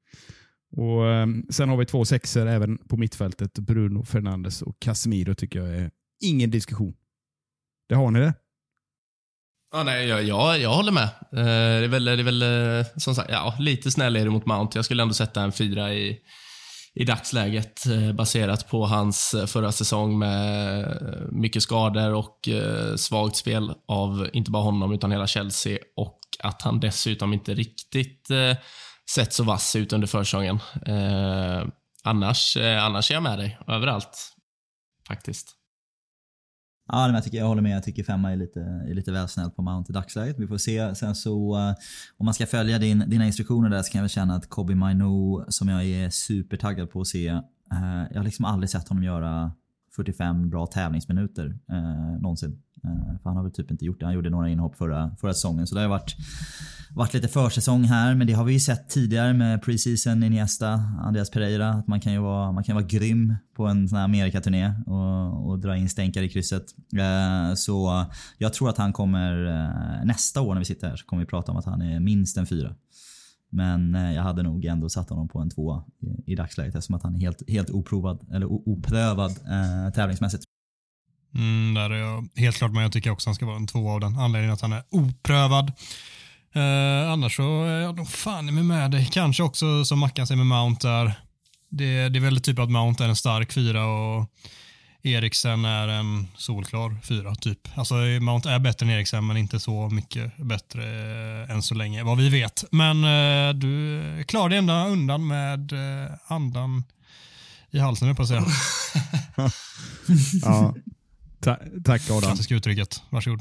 Och 0.76 1.02
um, 1.02 1.46
Sen 1.50 1.68
har 1.68 1.76
vi 1.76 1.86
två 1.86 2.04
sexer 2.04 2.46
även 2.46 2.78
på 2.78 2.96
mittfältet. 2.96 3.58
Bruno 3.58 4.04
Fernandes 4.04 4.62
och 4.62 4.80
Casemiro 4.80 5.34
tycker 5.34 5.58
jag 5.58 5.68
är 5.68 5.90
ingen 6.22 6.50
diskussion. 6.50 6.94
Det 7.88 7.94
har 7.94 8.10
ni 8.10 8.20
det? 8.20 8.34
Ja, 9.74 9.82
nej, 9.82 10.06
jag, 10.06 10.22
jag, 10.24 10.58
jag 10.60 10.74
håller 10.74 10.92
med. 10.92 11.04
Eh, 11.32 11.80
det 11.80 11.84
är 11.84 11.88
väl, 11.88 12.04
det 12.04 12.12
är 12.12 12.22
väl 12.22 12.42
eh, 12.42 12.86
som 12.96 13.14
sagt, 13.14 13.30
ja, 13.30 13.54
lite 13.58 13.90
snäll 13.90 14.16
är 14.16 14.24
det 14.24 14.30
mot 14.30 14.46
Mount. 14.46 14.78
Jag 14.78 14.84
skulle 14.84 15.02
ändå 15.02 15.14
sätta 15.14 15.42
en 15.42 15.52
fyra 15.52 15.94
i, 15.94 16.18
i 16.94 17.04
dagsläget 17.04 17.86
eh, 17.86 18.12
baserat 18.12 18.68
på 18.68 18.86
hans 18.86 19.34
förra 19.46 19.72
säsong 19.72 20.18
med 20.18 20.98
mycket 21.32 21.62
skador 21.62 22.14
och 22.14 22.48
svagt 22.96 23.36
spel 23.36 23.74
av 23.88 24.28
inte 24.32 24.50
bara 24.50 24.62
honom 24.62 24.92
utan 24.92 25.12
hela 25.12 25.26
Chelsea 25.26 25.78
och 25.96 26.18
att 26.38 26.62
han 26.62 26.80
dessutom 26.80 27.32
inte 27.32 27.54
riktigt 27.54 28.28
sett 29.14 29.32
så 29.32 29.44
vass 29.44 29.76
ut 29.76 29.92
under 29.92 30.06
försäsongen. 30.06 30.58
annars, 32.04 32.56
annars 32.56 33.10
är 33.10 33.14
jag 33.14 33.22
med 33.22 33.38
dig 33.38 33.58
överallt 33.68 34.34
faktiskt. 35.08 35.63
Ja, 36.88 37.06
men 37.06 37.14
jag, 37.14 37.24
tycker, 37.24 37.38
jag 37.38 37.46
håller 37.46 37.62
med. 37.62 37.76
Jag 37.76 37.82
tycker 37.82 38.02
femma 38.02 38.32
är 38.32 38.36
lite, 38.36 38.60
är 38.60 38.94
lite 38.94 39.12
väl 39.12 39.28
snällt 39.28 39.56
på 39.56 39.62
Mount 39.62 39.92
i 39.92 39.94
dagsläget. 39.94 40.38
Vi 40.38 40.46
får 40.46 40.58
se. 40.58 40.94
Sen 40.94 41.14
så, 41.14 41.56
eh, 41.56 41.74
om 42.16 42.24
man 42.24 42.34
ska 42.34 42.46
följa 42.46 42.78
din, 42.78 43.04
dina 43.06 43.26
instruktioner 43.26 43.70
där 43.70 43.82
så 43.82 43.92
kan 43.92 43.98
jag 43.98 44.02
väl 44.02 44.10
känna 44.10 44.34
att 44.34 44.48
Kobe 44.48 44.74
Mainu 44.74 45.44
som 45.48 45.68
jag 45.68 45.84
är 45.84 46.10
supertaggad 46.10 46.90
på 46.90 47.00
att 47.00 47.06
se. 47.06 47.28
Eh, 47.28 47.40
jag 48.10 48.16
har 48.16 48.24
liksom 48.24 48.44
aldrig 48.44 48.70
sett 48.70 48.88
honom 48.88 49.04
göra 49.04 49.52
45 49.96 50.50
bra 50.50 50.66
tävlingsminuter 50.66 51.58
eh, 51.68 52.20
någonsin. 52.20 52.62
Eh, 52.84 53.18
för 53.22 53.30
han 53.30 53.36
har 53.36 53.42
väl 53.42 53.52
typ 53.52 53.70
inte 53.70 53.84
gjort 53.84 54.00
det. 54.00 54.06
Han 54.06 54.14
gjorde 54.14 54.30
några 54.30 54.48
inhopp 54.48 54.76
förra, 54.76 55.16
förra 55.20 55.34
säsongen. 55.34 55.66
Så 55.66 55.74
det 55.74 55.80
har 55.80 55.88
varit 55.88 56.16
varit 56.94 57.14
lite 57.14 57.28
försäsong 57.28 57.84
här, 57.84 58.14
men 58.14 58.26
det 58.26 58.32
har 58.32 58.44
vi 58.44 58.52
ju 58.52 58.60
sett 58.60 58.88
tidigare 58.88 59.32
med 59.32 59.62
preseason 59.62 60.22
Iniesta, 60.22 60.68
Andreas 61.00 61.30
Pereira. 61.30 61.70
Att 61.70 61.86
man 61.86 62.00
kan 62.00 62.12
ju 62.12 62.18
vara, 62.18 62.52
man 62.52 62.64
kan 62.64 62.74
vara 62.74 62.86
grym 62.86 63.34
på 63.56 63.66
en 63.66 63.88
sån 63.88 63.98
här 63.98 64.04
Amerikaturné 64.04 64.74
och, 64.86 65.50
och 65.50 65.58
dra 65.58 65.76
in 65.76 65.88
stänkare 65.88 66.24
i 66.24 66.28
krysset. 66.28 66.64
Eh, 66.96 67.54
så 67.54 68.04
jag 68.38 68.52
tror 68.52 68.68
att 68.68 68.78
han 68.78 68.92
kommer, 68.92 69.46
eh, 69.46 70.06
nästa 70.06 70.40
år 70.40 70.54
när 70.54 70.58
vi 70.58 70.64
sitter 70.64 70.88
här 70.88 70.96
så 70.96 71.06
kommer 71.06 71.22
vi 71.22 71.26
prata 71.26 71.52
om 71.52 71.58
att 71.58 71.64
han 71.64 71.82
är 71.82 72.00
minst 72.00 72.36
en 72.36 72.46
fyra. 72.46 72.74
Men 73.50 73.94
jag 73.94 74.22
hade 74.22 74.42
nog 74.42 74.64
ändå 74.64 74.88
satt 74.88 75.10
honom 75.10 75.28
på 75.28 75.38
en 75.38 75.50
tvåa 75.50 75.84
i, 76.00 76.32
i 76.32 76.34
dagsläget 76.34 76.74
eftersom 76.74 76.94
att 76.94 77.02
han 77.02 77.14
är 77.14 77.18
helt, 77.18 77.50
helt 77.50 77.70
oprovad, 77.70 78.26
eller 78.32 78.46
oprövad 78.46 79.30
eh, 79.30 79.92
tävlingsmässigt. 79.92 80.44
Mm, 81.34 81.74
där 81.74 81.90
är 81.90 81.98
jag 81.98 82.28
helt 82.36 82.56
klart 82.56 82.72
med. 82.72 82.84
Jag 82.84 82.92
tycker 82.92 83.10
också 83.10 83.24
att 83.24 83.26
han 83.26 83.34
ska 83.34 83.46
vara 83.46 83.56
en 83.56 83.66
tvåa 83.66 83.92
av 83.92 84.00
den 84.00 84.18
anledningen 84.18 84.54
att 84.54 84.60
han 84.60 84.72
är 84.72 84.82
oprövad. 84.90 85.72
Eh, 86.54 87.12
annars 87.12 87.36
så 87.36 87.64
är 87.64 87.80
jag 87.80 87.96
nog 87.96 88.08
fan 88.08 88.54
med, 88.54 88.64
med 88.64 88.90
dig. 88.90 89.08
Kanske 89.12 89.42
också 89.42 89.84
som 89.84 89.98
Mackan 89.98 90.26
säger 90.26 90.36
med 90.36 90.46
Mount 90.46 90.88
där. 90.88 91.12
Det, 91.68 92.08
det 92.08 92.18
är 92.18 92.20
väl 92.20 92.40
typ 92.40 92.58
att 92.58 92.70
Mount 92.70 93.04
är 93.04 93.08
en 93.08 93.16
stark 93.16 93.52
fyra 93.52 93.86
och 93.86 94.30
Eriksen 95.02 95.64
är 95.64 95.88
en 95.88 96.28
solklar 96.36 96.96
fyra 97.02 97.34
typ. 97.34 97.78
Alltså 97.78 97.94
Mount 97.94 98.50
är 98.50 98.58
bättre 98.58 98.86
än 98.86 98.92
Eriksen 98.92 99.26
men 99.26 99.36
inte 99.36 99.60
så 99.60 99.88
mycket 99.88 100.36
bättre 100.36 100.82
eh, 101.42 101.50
än 101.50 101.62
så 101.62 101.74
länge 101.74 102.02
vad 102.02 102.18
vi 102.18 102.28
vet. 102.28 102.64
Men 102.70 103.04
eh, 103.04 103.54
du 103.54 104.24
klarar 104.28 104.48
dig 104.48 104.58
ändå 104.58 104.72
undan 104.72 105.26
med 105.26 105.72
eh, 105.72 106.10
andan 106.26 106.84
i 107.70 107.78
halsen 107.78 108.16
på 108.16 108.22
att 108.22 108.28
säga. 108.28 108.44
ja. 110.42 110.74
Ta 111.44 111.58
tack 111.84 112.10
Adam. 112.10 112.20
Klassiska 112.20 112.54
uttrycket. 112.54 113.02
Varsågod. 113.10 113.40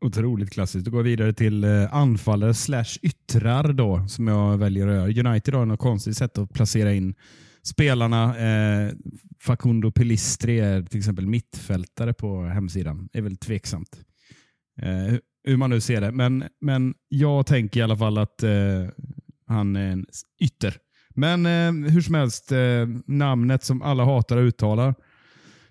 Otroligt 0.00 0.50
klassiskt. 0.50 0.84
Då 0.84 0.90
går 0.90 1.02
vi 1.02 1.10
vidare 1.10 1.32
till 1.32 1.64
eh, 1.64 1.94
anfallare 1.94 2.54
slash 2.54 2.98
yttrar 3.02 3.72
då, 3.72 4.08
som 4.08 4.28
jag 4.28 4.58
väljer 4.58 4.88
att 4.88 4.94
göra. 4.94 5.30
United 5.30 5.54
har 5.54 5.66
något 5.66 5.80
konstigt 5.80 6.16
sätt 6.16 6.38
att 6.38 6.52
placera 6.52 6.92
in 6.92 7.14
spelarna. 7.62 8.38
Eh, 8.38 8.92
Facundo 9.40 9.90
Pelistri 9.90 10.60
är 10.60 10.82
till 10.82 10.98
exempel 10.98 11.26
mittfältare 11.26 12.14
på 12.14 12.42
hemsidan. 12.42 13.08
Det 13.12 13.18
är 13.18 13.22
väl 13.22 13.36
tveksamt 13.36 14.00
eh, 14.82 15.18
hur 15.44 15.56
man 15.56 15.70
nu 15.70 15.80
ser 15.80 16.00
det. 16.00 16.12
Men, 16.12 16.44
men 16.60 16.94
jag 17.08 17.46
tänker 17.46 17.80
i 17.80 17.82
alla 17.82 17.96
fall 17.96 18.18
att 18.18 18.42
eh, 18.42 18.50
han 19.46 19.76
är 19.76 19.90
en 19.90 20.06
ytter. 20.40 20.76
Men 21.14 21.46
eh, 21.46 21.90
hur 21.90 22.00
som 22.00 22.14
helst, 22.14 22.52
eh, 22.52 22.88
namnet 23.06 23.64
som 23.64 23.82
alla 23.82 24.04
hatar 24.04 24.36
att 24.36 24.42
uttala. 24.42 24.94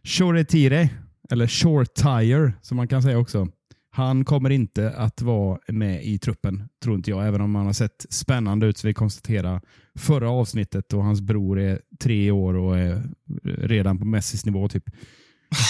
Shoretire, 0.03 0.89
eller 1.29 1.47
Shortire 1.47 2.53
som 2.61 2.77
man 2.77 2.87
kan 2.87 3.01
säga 3.03 3.17
också. 3.17 3.47
Han 3.89 4.25
kommer 4.25 4.49
inte 4.49 4.91
att 4.91 5.21
vara 5.21 5.59
med 5.67 6.05
i 6.05 6.19
truppen, 6.19 6.69
tror 6.83 6.95
inte 6.95 7.09
jag. 7.11 7.27
Även 7.27 7.41
om 7.41 7.55
han 7.55 7.65
har 7.65 7.73
sett 7.73 8.05
spännande 8.09 8.65
ut, 8.67 8.77
så 8.77 8.87
vi 8.87 8.93
konstaterade 8.93 9.61
förra 9.99 10.29
avsnittet 10.29 10.93
och 10.93 11.03
hans 11.03 11.21
bror 11.21 11.59
är 11.59 11.81
tre 11.99 12.31
år 12.31 12.53
och 12.53 12.77
är 12.79 13.03
redan 13.45 13.97
på 13.99 14.05
Messis 14.05 14.45
nivå. 14.45 14.67
typ. 14.69 14.83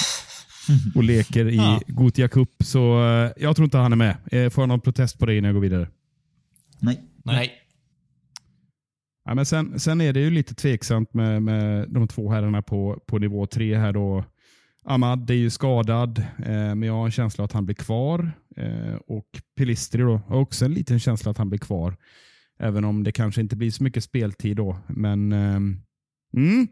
och 0.96 1.04
leker 1.04 1.48
i 1.48 1.56
Ja. 1.56 1.80
Gotia 1.88 2.28
Cup. 2.28 2.50
Så 2.64 3.04
eh, 3.08 3.32
jag 3.38 3.56
tror 3.56 3.64
inte 3.64 3.78
han 3.78 3.92
är 3.92 3.96
med. 3.98 4.16
Eh, 4.32 4.50
Får 4.50 4.62
jag 4.62 4.68
någon 4.70 4.82
protest 4.82 5.20
på 5.20 5.26
det 5.26 5.38
innan 5.38 5.48
jag 5.48 5.54
går 5.56 5.62
vidare? 5.62 5.88
Nej. 6.80 7.02
Nej. 7.24 7.52
Ja, 9.26 9.36
men 9.36 9.46
sen, 9.46 9.80
sen 9.80 10.02
är 10.02 10.14
det 10.14 10.20
ju 10.20 10.30
lite 10.30 10.56
tveksamt 10.56 11.14
med, 11.14 11.44
med 11.44 11.90
de 11.90 12.08
två 12.08 12.32
herrarna 12.32 12.62
på, 12.62 13.00
på 13.08 13.18
nivå 13.20 13.46
tre 13.46 13.78
här 13.78 13.94
då. 13.94 14.24
Ahmad 14.90 15.30
är 15.30 15.34
ju 15.34 15.50
skadad, 15.50 16.20
eh, 16.20 16.76
men 16.76 16.84
jag 16.84 16.94
har 16.94 17.06
en 17.06 17.12
känsla 17.12 17.44
att 17.44 17.52
han 17.52 17.66
blir 17.66 17.76
kvar. 17.76 18.32
Eh, 18.58 18.96
och 19.08 19.28
Pilistri 19.58 20.02
då, 20.02 20.22
har 20.28 20.38
också 20.38 20.66
en 20.66 20.74
liten 20.74 21.00
känsla 21.00 21.32
att 21.32 21.38
han 21.38 21.50
blir 21.50 21.60
kvar. 21.60 21.98
Även 22.60 22.86
om 22.86 23.04
det 23.04 23.12
kanske 23.12 23.42
inte 23.42 23.56
blir 23.56 23.72
så 23.72 23.84
mycket 23.84 24.04
speltid 24.04 24.58
då. 24.58 24.78
Men 24.88 25.32
ehm, 25.32 25.82
mm, 26.38 26.68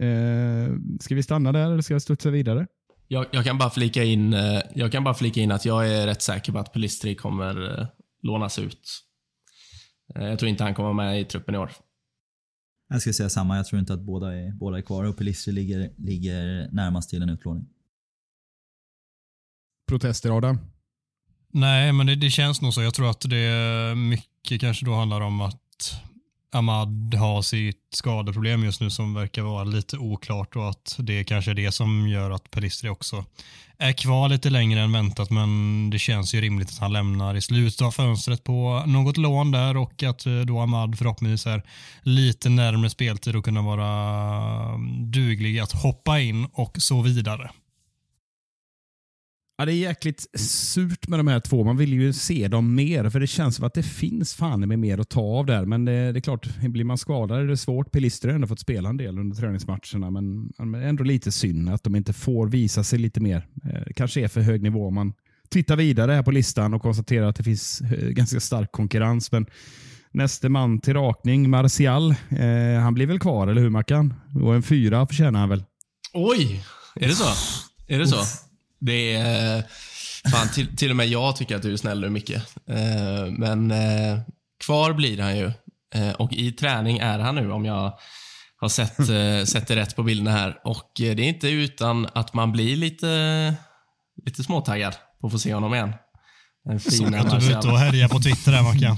eh, 0.00 0.76
Ska 1.00 1.14
vi 1.14 1.22
stanna 1.22 1.52
där 1.52 1.72
eller 1.72 1.82
ska 1.82 1.94
jag 1.94 2.02
studsa 2.02 2.30
vidare? 2.30 2.66
Jag, 3.08 3.26
jag, 3.30 3.44
kan 3.44 3.58
bara 3.58 3.70
flika 3.70 4.04
in, 4.04 4.32
eh, 4.32 4.60
jag 4.74 4.92
kan 4.92 5.04
bara 5.04 5.14
flika 5.14 5.40
in 5.40 5.52
att 5.52 5.64
jag 5.64 5.90
är 5.90 6.06
rätt 6.06 6.22
säker 6.22 6.52
på 6.52 6.58
att 6.58 6.72
Pelistri 6.72 7.14
kommer 7.14 7.80
eh, 7.80 7.86
lånas 8.22 8.58
ut. 8.58 9.02
Eh, 10.14 10.28
jag 10.28 10.38
tror 10.38 10.48
inte 10.48 10.64
han 10.64 10.74
kommer 10.74 10.92
med 10.92 11.20
i 11.20 11.24
truppen 11.24 11.54
i 11.54 11.58
år. 11.58 11.70
Jag 12.92 13.00
skulle 13.00 13.14
säga 13.14 13.28
samma. 13.28 13.56
Jag 13.56 13.66
tror 13.66 13.80
inte 13.80 13.94
att 13.94 14.00
båda 14.00 14.34
är, 14.34 14.52
båda 14.52 14.78
är 14.78 14.82
kvar 14.82 15.04
och 15.04 15.16
Pelistri 15.16 15.52
ligger, 15.52 15.92
ligger 15.96 16.68
närmast 16.72 17.10
till 17.10 17.22
en 17.22 17.28
utlåning. 17.28 17.68
Protester 19.88 20.36
Adam? 20.36 20.58
Nej, 21.52 21.92
men 21.92 22.06
det, 22.06 22.14
det 22.14 22.30
känns 22.30 22.62
nog 22.62 22.74
så. 22.74 22.82
Jag 22.82 22.94
tror 22.94 23.10
att 23.10 23.20
det 23.20 23.94
mycket 23.96 24.60
kanske 24.60 24.84
då 24.86 24.94
handlar 24.94 25.20
om 25.20 25.40
att 25.40 26.02
Ahmad 26.52 27.14
har 27.14 27.42
sitt 27.42 27.88
skadeproblem 27.92 28.64
just 28.64 28.80
nu 28.80 28.90
som 28.90 29.14
verkar 29.14 29.42
vara 29.42 29.64
lite 29.64 29.98
oklart 29.98 30.56
och 30.56 30.68
att 30.68 30.96
det 30.98 31.24
kanske 31.24 31.50
är 31.50 31.54
det 31.54 31.72
som 31.72 32.08
gör 32.08 32.30
att 32.30 32.50
Pelistri 32.50 32.88
också 32.88 33.24
är 33.78 33.92
kvar 33.92 34.28
lite 34.28 34.50
längre 34.50 34.80
än 34.80 34.92
väntat 34.92 35.30
men 35.30 35.90
det 35.90 35.98
känns 35.98 36.34
ju 36.34 36.40
rimligt 36.40 36.68
att 36.70 36.78
han 36.78 36.92
lämnar 36.92 37.34
i 37.34 37.40
slutet 37.40 37.82
av 37.82 37.90
fönstret 37.90 38.44
på 38.44 38.82
något 38.86 39.16
lån 39.16 39.50
där 39.50 39.76
och 39.76 40.02
att 40.02 40.26
eh, 40.26 40.40
då 40.40 40.60
Ahmad 40.60 40.98
förhoppningsvis 40.98 41.46
är 41.46 41.62
lite 42.02 42.48
närmre 42.48 42.90
speltid 42.90 43.36
och 43.36 43.44
kunna 43.44 43.62
vara 43.62 44.78
duglig 45.00 45.58
att 45.58 45.72
hoppa 45.72 46.20
in 46.20 46.46
och 46.52 46.76
så 46.78 47.02
vidare. 47.02 47.50
Ja, 49.60 49.66
det 49.66 49.72
är 49.72 49.76
jäkligt 49.76 50.26
surt 50.40 51.08
med 51.08 51.18
de 51.18 51.26
här 51.26 51.40
två. 51.40 51.64
Man 51.64 51.76
vill 51.76 51.92
ju 51.92 52.12
se 52.12 52.48
dem 52.48 52.74
mer, 52.74 53.10
för 53.10 53.20
det 53.20 53.26
känns 53.26 53.56
som 53.56 53.64
att 53.64 53.74
det 53.74 53.82
finns 53.82 54.34
fan 54.34 54.68
med 54.68 54.78
mer 54.78 54.98
att 54.98 55.08
ta 55.08 55.20
av 55.20 55.46
där. 55.46 55.64
Men 55.64 55.84
det, 55.84 56.12
det 56.12 56.18
är 56.18 56.20
klart, 56.20 56.48
blir 56.60 56.84
man 56.84 56.98
skadad 56.98 57.40
är 57.40 57.44
det 57.44 57.56
svårt. 57.56 57.92
Pelister 57.92 58.28
har 58.28 58.34
ändå 58.34 58.46
fått 58.46 58.60
spela 58.60 58.88
en 58.88 58.96
del 58.96 59.18
under 59.18 59.36
träningsmatcherna, 59.36 60.10
men 60.10 60.52
ändå 60.82 61.04
lite 61.04 61.32
synd 61.32 61.68
att 61.70 61.84
de 61.84 61.96
inte 61.96 62.12
får 62.12 62.46
visa 62.48 62.84
sig 62.84 62.98
lite 62.98 63.20
mer. 63.20 63.46
Eh, 63.64 63.80
Det 63.86 63.92
kanske 63.92 64.20
är 64.20 64.28
för 64.28 64.40
hög 64.40 64.62
nivå 64.62 64.86
om 64.86 64.94
man 64.94 65.12
tittar 65.50 65.76
vidare 65.76 66.12
här 66.12 66.22
på 66.22 66.30
listan 66.30 66.74
och 66.74 66.82
konstaterar 66.82 67.26
att 67.28 67.36
det 67.36 67.42
finns 67.44 67.80
eh, 67.80 68.08
ganska 68.08 68.40
stark 68.40 68.72
konkurrens. 68.72 69.32
Men 69.32 69.46
näste 70.12 70.48
man 70.48 70.80
till 70.80 70.94
rakning, 70.94 71.50
Martial, 71.50 72.10
eh, 72.10 72.80
han 72.82 72.94
blir 72.94 73.06
väl 73.06 73.18
kvar, 73.18 73.48
eller 73.48 73.60
hur 73.60 73.70
Mackan? 73.70 74.14
Och 74.42 74.54
en 74.54 74.62
fyra 74.62 75.06
förtjänar 75.06 75.40
han 75.40 75.48
väl? 75.48 75.64
Oj! 76.14 76.64
Är 76.96 77.08
det 77.08 77.14
så? 77.14 77.24
Är 77.86 77.98
det 77.98 78.06
så? 78.06 78.49
Det 78.80 79.14
är... 79.16 79.64
Fan, 80.30 80.48
till, 80.48 80.76
till 80.76 80.90
och 80.90 80.96
med 80.96 81.06
jag 81.08 81.36
tycker 81.36 81.56
att 81.56 81.62
du 81.62 81.72
är 81.72 81.76
snäll 81.76 82.00
nu, 82.00 82.10
Micke. 82.10 82.30
Eh, 82.30 83.26
Men 83.38 83.70
eh, 83.70 84.18
kvar 84.64 84.92
blir 84.92 85.18
han 85.22 85.36
ju. 85.36 85.52
Eh, 85.94 86.10
Och 86.10 86.32
i 86.32 86.52
träning 86.52 86.98
är 86.98 87.18
han 87.18 87.34
nu, 87.34 87.52
om 87.52 87.64
jag 87.64 87.92
har 88.56 88.68
sett, 88.68 88.96
sett 89.48 89.66
det 89.68 89.76
rätt 89.76 89.96
på 89.96 90.02
bilderna 90.02 90.30
här. 90.32 90.56
Och 90.64 90.90
det 90.96 91.08
är 91.10 91.20
inte 91.20 91.48
utan 91.48 92.08
att 92.14 92.34
man 92.34 92.52
blir 92.52 92.76
lite, 92.76 93.54
lite 94.26 94.42
småtaggad 94.44 94.94
på 95.20 95.26
att 95.26 95.32
få 95.32 95.38
se 95.38 95.54
honom 95.54 95.74
igen. 95.74 95.92
Den 96.64 96.80
Så 96.80 96.90
fina 96.90 97.18
att 97.20 97.30
du 97.30 97.34
Martial. 97.36 97.58
ute 97.58 97.68
och 97.68 97.78
härjar 97.78 98.08
på 98.08 98.18
Twitter 98.20 98.52
där 98.52 98.62
Mackan. 98.62 98.96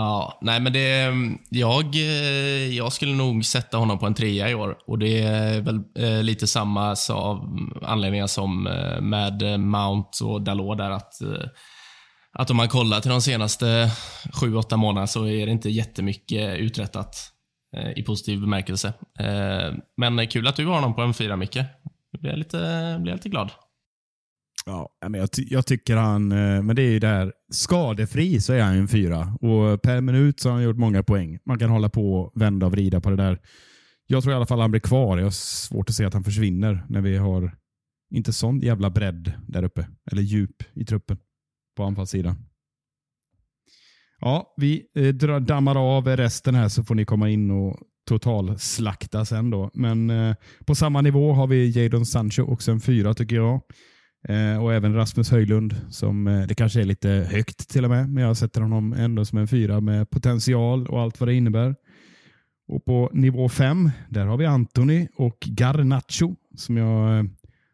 Ja, 0.00 0.38
nej 0.40 0.60
men 0.60 0.72
det... 0.72 1.12
Jag, 1.48 1.94
eh, 1.94 2.76
jag 2.76 2.92
skulle 2.92 3.12
nog 3.12 3.44
sätta 3.44 3.76
honom 3.76 3.98
på 3.98 4.06
en 4.06 4.14
trea 4.14 4.50
i 4.50 4.54
år. 4.54 4.78
Och 4.86 4.98
det 4.98 5.22
är 5.22 5.60
väl 5.60 5.80
eh, 5.98 6.22
lite 6.22 6.46
samma 6.46 6.96
av 7.10 7.58
anledningar 7.82 8.26
som 8.26 8.66
eh, 8.66 9.00
med 9.00 9.60
Mount 9.60 10.24
och 10.24 10.42
Dalot 10.42 10.78
där 10.78 10.90
att, 10.90 11.22
eh, 11.22 11.48
att 12.32 12.50
om 12.50 12.56
man 12.56 12.68
kollar 12.68 13.00
till 13.00 13.10
de 13.10 13.20
senaste 13.20 13.90
sju, 14.32 14.56
åtta 14.56 14.76
månaderna 14.76 15.06
så 15.06 15.26
är 15.26 15.46
det 15.46 15.52
inte 15.52 15.70
jättemycket 15.70 16.58
uträttat 16.58 17.16
eh, 17.76 17.98
i 17.98 18.02
positiv 18.02 18.40
bemärkelse. 18.40 18.92
Eh, 19.18 19.74
men 19.96 20.26
kul 20.26 20.46
att 20.46 20.56
du 20.56 20.66
har 20.66 20.74
honom 20.74 20.94
på 20.94 21.02
en 21.02 21.14
fyra, 21.14 21.36
Micke. 21.36 21.56
Nu 22.12 22.18
blir 22.20 22.30
jag 22.30 22.38
lite, 22.38 22.58
blir 23.00 23.12
jag 23.12 23.16
lite 23.16 23.28
glad. 23.28 23.50
Ja, 24.70 25.08
men 25.08 25.20
jag, 25.20 25.32
ty- 25.32 25.46
jag 25.50 25.66
tycker 25.66 25.96
han, 25.96 26.32
eh, 26.32 26.62
men 26.62 26.76
det 26.76 26.82
är 26.82 26.90
ju 26.90 26.98
där, 26.98 27.32
skadefri 27.52 28.40
så 28.40 28.52
är 28.52 28.62
han 28.62 28.74
ju 28.74 28.80
en 28.80 28.88
fyra. 28.88 29.36
Och 29.40 29.82
per 29.82 30.00
minut 30.00 30.40
så 30.40 30.48
har 30.48 30.54
han 30.54 30.64
gjort 30.64 30.76
många 30.76 31.02
poäng. 31.02 31.38
Man 31.46 31.58
kan 31.58 31.70
hålla 31.70 31.88
på 31.88 32.14
och 32.14 32.32
vända 32.42 32.66
och 32.66 32.72
vrida 32.72 33.00
på 33.00 33.10
det 33.10 33.16
där. 33.16 33.38
Jag 34.06 34.22
tror 34.22 34.32
i 34.32 34.36
alla 34.36 34.46
fall 34.46 34.60
han 34.60 34.70
blir 34.70 34.80
kvar. 34.80 35.18
Jag 35.18 35.24
har 35.26 35.30
svårt 35.30 35.88
att 35.88 35.94
se 35.94 36.04
att 36.04 36.14
han 36.14 36.24
försvinner 36.24 36.84
när 36.88 37.00
vi 37.00 37.16
har 37.16 37.56
inte 38.14 38.32
sån 38.32 38.60
jävla 38.60 38.90
bredd 38.90 39.32
där 39.48 39.62
uppe. 39.62 39.88
Eller 40.12 40.22
djup 40.22 40.56
i 40.74 40.84
truppen 40.84 41.18
på 41.76 41.84
anfallssidan. 41.84 42.36
Ja, 44.20 44.54
vi 44.56 44.82
eh, 44.94 45.38
dammar 45.40 45.96
av 45.96 46.06
resten 46.08 46.54
här 46.54 46.68
så 46.68 46.84
får 46.84 46.94
ni 46.94 47.04
komma 47.04 47.28
in 47.30 47.50
och 47.50 47.78
totalslakta 48.08 49.24
sen 49.24 49.50
då. 49.50 49.70
Men 49.74 50.10
eh, 50.10 50.34
på 50.66 50.74
samma 50.74 51.00
nivå 51.00 51.32
har 51.32 51.46
vi 51.46 51.70
Jadon 51.70 52.06
Sancho, 52.06 52.42
också 52.42 52.72
en 52.72 52.80
fyra 52.80 53.14
tycker 53.14 53.36
jag. 53.36 53.60
Eh, 54.28 54.62
och 54.62 54.74
även 54.74 54.94
Rasmus 54.94 55.30
Höjlund, 55.30 55.76
som 55.90 56.26
eh, 56.26 56.46
det 56.46 56.54
kanske 56.54 56.80
är 56.80 56.84
lite 56.84 57.08
högt 57.08 57.68
till 57.68 57.84
och 57.84 57.90
med, 57.90 58.08
men 58.08 58.24
jag 58.24 58.36
sätter 58.36 58.60
honom 58.60 58.92
ändå 58.92 59.24
som 59.24 59.38
en 59.38 59.48
fyra 59.48 59.80
med 59.80 60.10
potential 60.10 60.86
och 60.86 61.00
allt 61.00 61.20
vad 61.20 61.28
det 61.28 61.34
innebär. 61.34 61.76
Och 62.68 62.84
på 62.84 63.10
nivå 63.12 63.48
fem, 63.48 63.90
där 64.08 64.26
har 64.26 64.36
vi 64.36 64.46
Anthony 64.46 65.08
och 65.16 65.38
Garnacho 65.46 66.36
som 66.56 66.76
jag 66.76 67.18
eh, 67.18 67.24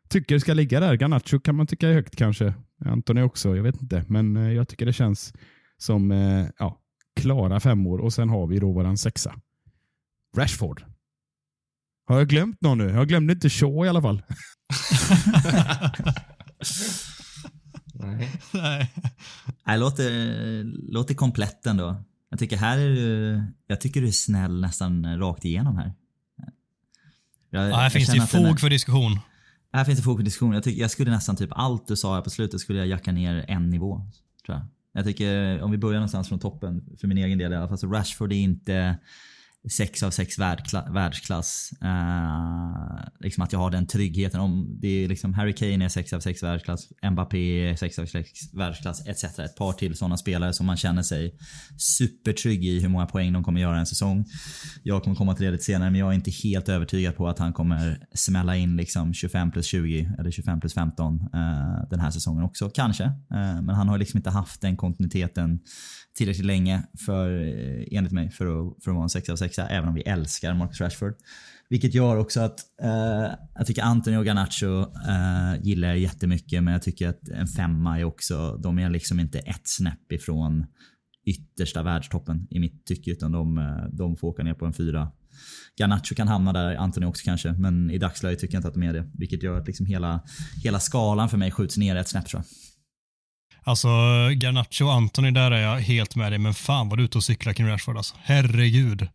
tycker 0.08 0.38
ska 0.38 0.54
ligga 0.54 0.80
där. 0.80 0.94
Garnacho 0.96 1.40
kan 1.40 1.54
man 1.54 1.66
tycka 1.66 1.88
är 1.88 1.94
högt 1.94 2.16
kanske. 2.16 2.54
Anthony 2.84 3.22
också, 3.22 3.56
jag 3.56 3.62
vet 3.62 3.82
inte. 3.82 4.04
Men 4.08 4.54
jag 4.54 4.68
tycker 4.68 4.86
det 4.86 4.92
känns 4.92 5.34
som 5.78 6.10
ja, 6.58 6.78
klara 7.20 7.60
femmor. 7.60 8.00
Och 8.00 8.12
sen 8.12 8.28
har 8.28 8.46
vi 8.46 8.58
då 8.58 8.72
våran 8.72 8.98
sexa. 8.98 9.34
Rashford. 10.36 10.82
Har 12.06 12.18
jag 12.18 12.28
glömt 12.28 12.60
någon 12.60 12.78
nu? 12.78 12.90
Jag 12.90 13.08
glömde 13.08 13.32
inte 13.32 13.48
Shaw 13.48 13.86
i 13.86 13.88
alla 13.88 14.02
fall. 14.02 14.22
Nej. 17.94 18.30
Nej. 18.54 18.92
Nej, 19.66 19.78
låter, 19.78 20.64
låter 20.92 21.14
komplett 21.14 21.66
ändå. 21.66 22.04
Jag 22.30 22.38
tycker 22.38 22.56
här 22.56 22.78
är 22.78 22.88
du, 22.88 23.42
jag 23.66 23.80
tycker 23.80 24.00
du 24.00 24.06
är 24.08 24.12
snäll 24.12 24.60
nästan 24.60 25.18
rakt 25.18 25.44
igenom 25.44 25.76
här. 25.76 25.92
Jag, 27.50 27.70
Ja, 27.70 27.76
här 27.76 27.82
jag 27.82 27.92
finns 27.92 28.06
det 28.08 28.12
den 28.14 28.22
är- 28.22 28.26
fog 28.26 28.60
för 28.60 28.70
diskussion. 28.70 29.18
Här 29.72 29.84
finns 29.84 29.98
det 29.98 30.02
fog 30.04 30.18
för 30.18 30.24
diskussion. 30.24 30.52
Jag, 30.54 30.62
tycker, 30.62 30.80
jag 30.80 30.90
skulle 30.90 31.10
nästan 31.10 31.36
typ 31.36 31.50
allt 31.52 31.88
du 31.88 31.96
sa 31.96 32.14
här 32.14 32.22
på 32.22 32.30
slutet 32.30 32.60
skulle 32.60 32.78
jag 32.78 32.88
jacka 32.88 33.12
ner 33.12 33.44
en 33.48 33.70
nivå. 33.70 34.02
Tror 34.46 34.58
jag. 34.58 34.66
jag 34.92 35.04
tycker 35.04 35.60
om 35.62 35.70
vi 35.70 35.78
börjar 35.78 35.98
någonstans 36.00 36.28
från 36.28 36.38
toppen, 36.38 36.96
för 37.00 37.06
min 37.08 37.18
egen 37.18 37.38
del 37.38 37.52
i 37.52 37.56
alla 37.56 37.68
fall, 37.68 37.78
så 37.78 37.86
Rashford 37.92 38.32
är 38.32 38.36
inte 38.36 38.98
6 39.70 40.02
av 40.02 40.10
6 40.10 40.38
världkla, 40.38 40.88
världsklass. 40.90 41.70
Eh, 41.82 43.08
liksom 43.20 43.42
att 43.42 43.52
jag 43.52 43.58
har 43.58 43.70
den 43.70 43.86
tryggheten. 43.86 44.40
Om 44.40 44.78
det 44.80 45.04
är 45.04 45.08
liksom 45.08 45.34
Harry 45.34 45.52
Kane 45.52 45.84
är 45.84 45.88
6 45.88 46.12
av 46.12 46.20
6 46.20 46.42
världsklass, 46.42 46.88
Mbappé 47.10 47.70
är 47.70 47.76
6 47.76 47.98
av 47.98 48.06
6 48.06 48.30
världsklass 48.54 49.06
etc. 49.06 49.38
Ett 49.38 49.56
par 49.56 49.72
till 49.72 49.96
sådana 49.96 50.16
spelare 50.16 50.52
som 50.52 50.66
man 50.66 50.76
känner 50.76 51.02
sig 51.02 51.34
supertrygg 51.76 52.64
i 52.64 52.80
hur 52.80 52.88
många 52.88 53.06
poäng 53.06 53.32
de 53.32 53.44
kommer 53.44 53.60
göra 53.60 53.78
en 53.78 53.86
säsong. 53.86 54.24
Jag 54.82 55.02
kommer 55.02 55.16
komma 55.16 55.34
till 55.34 55.44
det 55.44 55.50
lite 55.50 55.64
senare 55.64 55.90
men 55.90 56.00
jag 56.00 56.10
är 56.10 56.14
inte 56.14 56.30
helt 56.30 56.68
övertygad 56.68 57.16
på 57.16 57.28
att 57.28 57.38
han 57.38 57.52
kommer 57.52 58.06
smälla 58.14 58.56
in 58.56 58.76
liksom 58.76 59.14
25 59.14 59.50
plus 59.50 59.66
20 59.66 60.10
eller 60.18 60.30
25 60.30 60.60
plus 60.60 60.74
15 60.74 61.14
eh, 61.14 61.88
den 61.90 62.00
här 62.00 62.10
säsongen 62.10 62.44
också. 62.44 62.70
Kanske. 62.70 63.04
Eh, 63.04 63.62
men 63.62 63.68
han 63.68 63.88
har 63.88 63.98
liksom 63.98 64.18
inte 64.18 64.30
haft 64.30 64.60
den 64.60 64.76
kontinuiteten 64.76 65.60
tillräckligt 66.16 66.46
länge 66.46 66.82
för, 67.06 67.40
eh, 67.40 67.84
enligt 67.90 68.12
mig 68.12 68.30
för 68.30 68.46
att, 68.46 68.84
för 68.84 68.90
att 68.90 68.94
vara 68.94 69.02
en 69.02 69.08
6 69.08 69.28
av 69.28 69.36
6 69.56 69.68
även 69.70 69.88
om 69.88 69.94
vi 69.94 70.02
älskar 70.02 70.54
Marcus 70.54 70.80
Rashford. 70.80 71.14
Vilket 71.68 71.94
gör 71.94 72.16
också 72.16 72.40
att 72.40 72.60
eh, 72.82 73.34
jag 73.54 73.66
tycker 73.66 73.82
Antonio 73.82 74.18
och 74.18 74.26
Garnacho 74.26 74.80
eh, 75.08 75.62
gillar 75.62 75.88
jag 75.88 75.98
jättemycket 75.98 76.62
men 76.62 76.72
jag 76.72 76.82
tycker 76.82 77.08
att 77.08 77.28
en 77.28 77.46
femma 77.46 77.98
är 78.00 78.04
också, 78.04 78.56
de 78.56 78.78
är 78.78 78.90
liksom 78.90 79.20
inte 79.20 79.38
ett 79.38 79.62
snäpp 79.64 80.12
ifrån 80.12 80.66
yttersta 81.26 81.82
världstoppen 81.82 82.46
i 82.50 82.58
mitt 82.58 82.86
tycke 82.86 83.10
utan 83.10 83.32
de, 83.32 83.58
eh, 83.58 83.88
de 83.92 84.16
får 84.16 84.28
åka 84.28 84.42
ner 84.42 84.54
på 84.54 84.66
en 84.66 84.72
fyra. 84.72 85.12
Garnacho 85.80 86.14
kan 86.14 86.28
hamna 86.28 86.52
där, 86.52 86.76
Antonio 86.76 87.06
också 87.06 87.24
kanske, 87.24 87.52
men 87.52 87.90
i 87.90 87.98
dagsläget 87.98 88.40
tycker 88.40 88.54
jag 88.54 88.58
inte 88.58 88.68
att 88.68 88.74
de 88.74 88.82
är 88.82 88.92
det. 88.92 89.10
Vilket 89.14 89.42
gör 89.42 89.60
att 89.60 89.66
liksom 89.66 89.86
hela, 89.86 90.20
hela 90.64 90.80
skalan 90.80 91.28
för 91.28 91.36
mig 91.36 91.50
skjuts 91.50 91.76
ner 91.76 91.96
ett 91.96 92.08
snäpp 92.08 92.26
tror 92.26 92.42
jag. 92.42 92.46
Alltså, 93.68 93.88
Garnacho 94.34 94.84
och 94.84 94.92
Antoni, 94.92 95.30
där 95.30 95.50
är 95.50 95.62
jag 95.62 95.80
helt 95.80 96.16
med 96.16 96.32
dig, 96.32 96.38
men 96.38 96.54
fan 96.54 96.88
vad 96.88 96.98
du 96.98 97.02
är 97.02 97.04
ute 97.04 97.18
och 97.18 97.24
cyklar 97.24 97.52
kring 97.52 97.68
Rashford 97.68 97.96
alltså. 97.96 98.14
Herregud. 98.18 99.08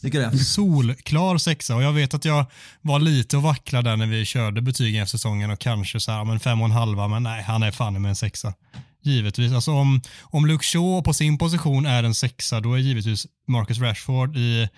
Tycker 0.00 0.20
det? 0.20 0.38
Solklar 0.38 1.38
sexa 1.38 1.76
och 1.76 1.82
jag 1.82 1.92
vet 1.92 2.14
att 2.14 2.24
jag 2.24 2.46
var 2.80 3.00
lite 3.00 3.36
och 3.36 3.42
vacklade 3.42 3.90
där 3.90 3.96
när 3.96 4.06
vi 4.06 4.24
körde 4.24 4.62
betygen 4.62 5.02
efter 5.02 5.18
säsongen 5.18 5.50
och 5.50 5.58
kanske 5.58 6.00
så 6.00 6.12
här, 6.12 6.24
men 6.24 6.40
fem 6.40 6.60
och 6.60 6.64
en 6.64 6.72
halva, 6.72 7.08
men 7.08 7.22
nej, 7.22 7.42
han 7.42 7.62
är 7.62 7.70
fan 7.70 8.02
med 8.02 8.08
en 8.08 8.16
sexa. 8.16 8.54
Givetvis. 9.02 9.52
Alltså 9.52 9.72
om, 9.72 10.00
om 10.22 10.46
Luke 10.46 10.64
Shaw 10.64 11.02
på 11.02 11.12
sin 11.12 11.38
position 11.38 11.86
är 11.86 12.02
en 12.02 12.14
sexa, 12.14 12.60
då 12.60 12.74
är 12.74 12.78
givetvis 12.78 13.26
Marcus 13.46 13.78
Rashford 13.78 14.36
i 14.36 14.68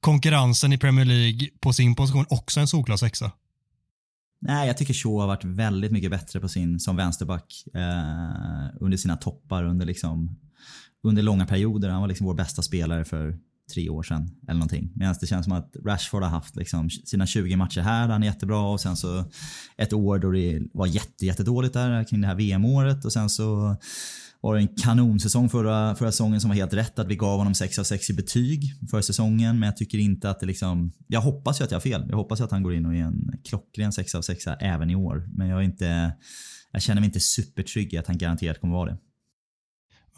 konkurrensen 0.00 0.72
i 0.72 0.78
Premier 0.78 1.04
League 1.04 1.48
på 1.60 1.72
sin 1.72 1.94
position 1.94 2.26
också 2.28 2.60
en 2.60 2.68
solklar 2.68 2.96
sexa. 2.96 3.32
Nej, 4.40 4.66
jag 4.66 4.76
tycker 4.76 4.94
Shaw 4.94 5.20
har 5.20 5.26
varit 5.26 5.44
väldigt 5.44 5.92
mycket 5.92 6.10
bättre 6.10 6.40
på 6.40 6.48
sin 6.48 6.80
som 6.80 6.96
vänsterback 6.96 7.64
eh, 7.74 8.76
under 8.80 8.96
sina 8.96 9.16
toppar 9.16 9.64
under 9.64 9.86
liksom 9.86 10.36
under 11.02 11.22
långa 11.22 11.46
perioder. 11.46 11.88
Han 11.88 12.00
var 12.00 12.08
liksom 12.08 12.26
vår 12.26 12.34
bästa 12.34 12.62
spelare 12.62 13.04
för 13.04 13.38
tre 13.74 13.88
år 13.88 14.02
sedan 14.02 14.30
eller 14.42 14.58
någonting. 14.58 14.92
Medan 14.94 15.14
det 15.20 15.26
känns 15.26 15.44
som 15.44 15.52
att 15.52 15.76
Rashford 15.84 16.22
har 16.22 16.30
haft 16.30 16.56
liksom 16.56 16.90
sina 16.90 17.26
20 17.26 17.56
matcher 17.56 17.80
här 17.80 18.06
där 18.06 18.12
han 18.12 18.22
är 18.22 18.26
jättebra 18.26 18.60
och 18.60 18.80
sen 18.80 18.96
så 18.96 19.24
ett 19.76 19.92
år 19.92 20.18
då 20.18 20.30
det 20.30 20.60
var 20.72 20.86
jätte, 20.86 21.26
jättedåligt 21.26 21.74
där 21.74 22.04
kring 22.04 22.20
det 22.20 22.26
här 22.26 22.34
VM-året 22.34 23.04
och 23.04 23.12
sen 23.12 23.30
så 23.30 23.76
var 24.40 24.54
det 24.54 24.60
en 24.60 24.68
kanonsäsong 24.68 25.48
förra, 25.48 25.94
förra 25.94 26.12
säsongen 26.12 26.40
som 26.40 26.48
var 26.48 26.54
helt 26.54 26.74
rätt 26.74 26.98
att 26.98 27.06
vi 27.06 27.16
gav 27.16 27.38
honom 27.38 27.54
6 27.54 27.78
av 27.78 27.84
6 27.84 28.10
i 28.10 28.12
betyg 28.12 28.62
för 28.90 29.00
säsongen 29.00 29.58
men 29.58 29.66
jag 29.66 29.76
tycker 29.76 29.98
inte 29.98 30.30
att 30.30 30.40
det 30.40 30.46
liksom 30.46 30.92
Jag 31.06 31.20
hoppas 31.20 31.60
ju 31.60 31.64
att 31.64 31.70
jag 31.70 31.76
har 31.76 31.82
fel. 31.82 32.06
Jag 32.08 32.16
hoppas 32.16 32.40
att 32.40 32.50
han 32.50 32.62
går 32.62 32.74
in 32.74 32.86
och 32.86 32.94
är 32.94 32.98
en 32.98 33.38
klockren 33.44 33.92
6 33.92 34.14
av 34.14 34.22
6 34.22 34.46
även 34.60 34.90
i 34.90 34.94
år. 34.94 35.28
Men 35.34 35.48
jag 35.48 35.58
är 35.58 35.64
inte 35.64 36.12
Jag 36.72 36.82
känner 36.82 37.00
mig 37.00 37.06
inte 37.06 37.20
supertrygg 37.20 37.92
i 37.92 37.98
att 37.98 38.06
han 38.06 38.18
garanterat 38.18 38.60
kommer 38.60 38.74
vara 38.74 38.90
det. 38.90 38.96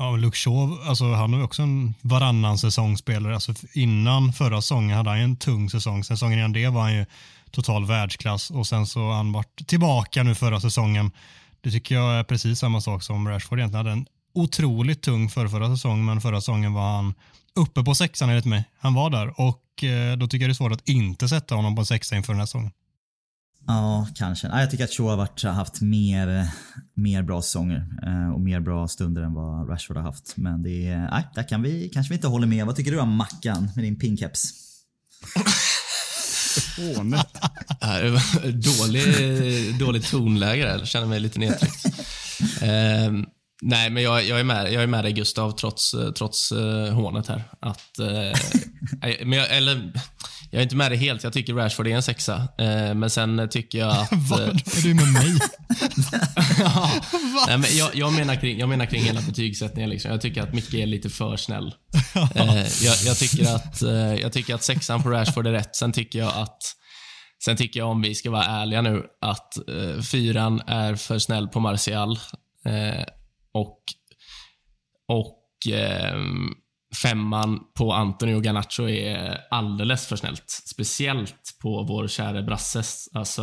Ja, 0.01 0.17
Luke 0.17 0.37
Shaw, 0.37 0.79
alltså, 0.89 1.13
han 1.13 1.35
är 1.35 1.43
också 1.43 1.63
en 1.63 1.95
varannan 2.01 2.59
säsongsspelare. 2.59 3.35
Alltså, 3.35 3.55
innan 3.75 4.33
förra 4.33 4.63
säsongen 4.63 4.97
hade 4.97 5.11
han 5.11 5.19
en 5.19 5.37
tung 5.37 5.71
säsong. 5.71 6.05
Säsongen 6.05 6.39
innan 6.39 6.53
det 6.53 6.69
var 6.69 6.83
han 6.83 6.95
ju 6.95 7.07
total 7.51 7.87
världsklass 7.87 8.51
och 8.51 8.67
sen 8.67 8.87
så 8.87 9.01
har 9.01 9.15
han 9.15 9.33
varit 9.33 9.69
tillbaka 9.69 10.23
nu 10.23 10.35
förra 10.35 10.61
säsongen. 10.61 11.11
Det 11.61 11.71
tycker 11.71 11.95
jag 11.95 12.15
är 12.15 12.25
precis 12.25 12.59
samma 12.59 12.81
sak 12.81 13.03
som 13.03 13.29
Rashford 13.29 13.59
egentligen 13.59 13.87
hade 13.87 13.99
en 13.99 14.07
otroligt 14.35 15.03
tung 15.03 15.29
för 15.29 15.49
förra 15.49 15.69
säsongen 15.69 16.05
men 16.05 16.21
förra 16.21 16.41
säsongen 16.41 16.73
var 16.73 16.97
han 16.97 17.15
uppe 17.55 17.83
på 17.83 17.95
sexan 17.95 18.31
enligt 18.31 18.45
mig. 18.45 18.65
Han 18.79 18.95
var 18.95 19.11
där 19.11 19.41
och 19.41 19.85
eh, 19.85 20.17
då 20.17 20.27
tycker 20.27 20.45
jag 20.45 20.49
det 20.49 20.53
är 20.53 20.55
svårt 20.55 20.73
att 20.73 20.89
inte 20.89 21.29
sätta 21.29 21.55
honom 21.55 21.77
på 21.77 21.85
sexa 21.85 22.17
inför 22.17 22.33
den 22.33 22.41
här 22.41 22.47
säsongen. 22.47 22.71
Ja, 23.67 24.09
kanske. 24.15 24.49
Nej, 24.49 24.61
jag 24.61 24.71
tycker 24.71 24.85
att 24.85 24.91
Shaw 24.91 25.17
har 25.17 25.51
haft 25.51 25.81
mer, 25.81 26.49
mer 26.95 27.23
bra 27.23 27.43
säsonger 27.43 27.87
eh, 28.07 28.35
och 28.35 28.41
mer 28.41 28.61
bra 28.61 28.89
stunder 28.89 29.23
än 29.23 29.35
vad 29.35 29.69
Rashford 29.71 29.97
har 29.97 30.05
haft. 30.05 30.37
Men 30.37 30.63
det 30.63 30.89
är, 30.89 31.11
nej, 31.11 31.29
där 31.35 31.49
kan 31.49 31.63
vi, 31.63 31.89
kanske 31.89 32.09
vi 32.09 32.15
inte 32.15 32.29
håller 32.29 32.47
med. 32.47 32.67
Vad 32.67 32.77
tycker 32.77 32.91
du 32.91 33.01
om 33.01 33.17
Mackan 33.17 33.71
med 33.75 33.85
din 33.85 33.99
pinkeps? 33.99 34.53
Fånigt. 36.77 37.39
dålig, 38.79 39.05
dålig 39.79 40.05
tonläge 40.05 40.65
där. 40.65 40.79
Jag 40.79 40.89
känner 40.89 41.07
mig 41.07 41.21
lite 41.21 41.39
nedtryckt. 41.39 41.87
Eh, 42.63 43.13
nej, 43.63 43.91
men 43.91 44.03
jag, 44.03 44.25
jag, 44.25 44.41
är 44.41 44.45
med, 44.45 44.73
jag 44.73 44.83
är 44.83 44.87
med 44.87 45.05
dig 45.05 45.13
Gustav, 45.13 45.53
trots, 45.53 45.95
trots 46.17 46.53
uh, 46.53 46.93
hånet 46.93 47.27
här. 47.27 47.43
Att, 47.61 47.99
uh, 48.01 49.27
men 49.27 49.33
jag, 49.33 49.57
eller, 49.57 49.93
jag 50.51 50.59
är 50.59 50.63
inte 50.63 50.77
med 50.77 50.91
dig 50.91 50.99
helt. 50.99 51.25
Jag 51.25 51.33
tycker 51.33 51.55
Rashford 51.55 51.87
är 51.87 51.91
en 51.91 52.03
sexa. 52.03 52.49
Eh, 52.59 52.95
men 52.95 53.11
sen 53.11 53.49
tycker 53.51 53.79
jag 53.79 53.91
att... 53.91 54.09
Vad? 54.31 54.41
Är 54.41 54.83
du 54.83 54.95
med 54.95 55.13
mig? 55.13 55.39
ja. 56.59 56.91
Nej, 57.47 57.59
men 57.59 57.77
jag, 57.77 57.95
jag, 57.95 58.13
menar 58.13 58.37
kring, 58.37 58.59
jag 58.59 58.69
menar 58.69 58.87
kring 58.87 59.03
hela 59.03 59.21
betygssättningen. 59.21 59.91
Liksom. 59.91 60.11
Jag 60.11 60.21
tycker 60.21 60.43
att 60.43 60.55
Micke 60.55 60.75
är 60.75 60.87
lite 60.87 61.11
för 61.11 61.37
snäll. 61.37 61.75
Eh, 62.35 62.85
jag, 62.85 62.97
jag, 63.05 63.19
tycker 63.19 63.55
att, 63.55 63.83
eh, 63.83 64.15
jag 64.15 64.33
tycker 64.33 64.55
att 64.55 64.63
sexan 64.63 65.03
på 65.03 65.11
Rashford 65.11 65.47
är 65.47 65.53
rätt. 65.53 65.77
Sen 65.77 65.93
tycker 65.93 66.19
jag 66.19 66.33
att 66.37 66.77
Sen 67.45 67.57
tycker 67.57 67.81
jag, 67.81 67.89
om 67.89 68.03
vi 68.03 68.15
ska 68.15 68.31
vara 68.31 68.45
ärliga 68.45 68.83
nu, 68.83 69.05
att 69.21 69.69
eh, 69.69 70.03
fyran 70.03 70.61
är 70.67 70.95
för 70.95 71.19
snäll 71.19 71.49
på 71.49 71.61
Martial. 71.61 72.19
Eh, 72.65 73.05
och 73.53 73.83
och 75.09 75.73
eh, 75.73 76.15
femman 77.03 77.61
på 77.79 77.93
Anthony 77.93 78.35
och 78.35 78.45
Garnacho 78.45 78.89
är 78.89 79.39
alldeles 79.51 80.07
för 80.07 80.17
snällt. 80.17 80.45
Speciellt 80.49 81.59
på 81.63 81.83
vår 81.83 82.07
käre 82.09 82.43
Brasses. 82.43 83.09
Alltså, 83.15 83.43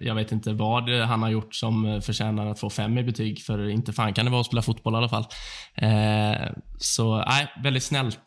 jag 0.00 0.14
vet 0.14 0.32
inte 0.32 0.52
vad 0.52 0.90
han 0.90 1.22
har 1.22 1.30
gjort 1.30 1.54
som 1.54 2.02
förtjänar 2.04 2.46
att 2.46 2.60
få 2.60 2.70
fem 2.70 2.98
i 2.98 3.04
betyg, 3.04 3.42
för 3.42 3.68
inte 3.68 3.92
fan 3.92 4.14
kan 4.14 4.24
det 4.24 4.30
vara 4.30 4.40
att 4.40 4.46
spela 4.46 4.62
fotboll 4.62 4.94
i 4.94 4.96
alla 4.96 5.08
fall. 5.08 5.26
Eh, 5.76 6.52
så 6.78 7.16
nej, 7.16 7.52
väldigt 7.62 7.82
snällt 7.82 8.24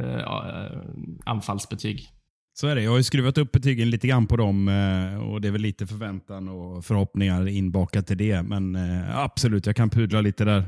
eh, 0.00 0.14
eh 0.14 0.80
anfallsbetyg. 1.24 2.08
Så 2.56 2.66
är 2.66 2.74
det. 2.74 2.82
Jag 2.82 2.90
har 2.90 2.98
ju 2.98 3.02
skruvat 3.02 3.38
upp 3.38 3.52
betygen 3.52 3.90
lite 3.90 4.06
grann 4.06 4.26
på 4.26 4.36
dem 4.36 4.68
eh, 4.68 5.28
och 5.28 5.40
det 5.40 5.48
är 5.48 5.52
väl 5.52 5.60
lite 5.60 5.86
förväntan 5.86 6.48
och 6.48 6.84
förhoppningar 6.84 7.48
inbakat 7.48 8.10
i 8.10 8.14
det. 8.14 8.42
Men 8.42 8.76
eh, 8.76 9.18
absolut, 9.18 9.66
jag 9.66 9.76
kan 9.76 9.90
pudla 9.90 10.20
lite 10.20 10.44
där 10.44 10.64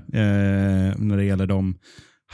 när 0.99 1.16
det 1.16 1.24
gäller 1.24 1.47
dem 1.47 1.78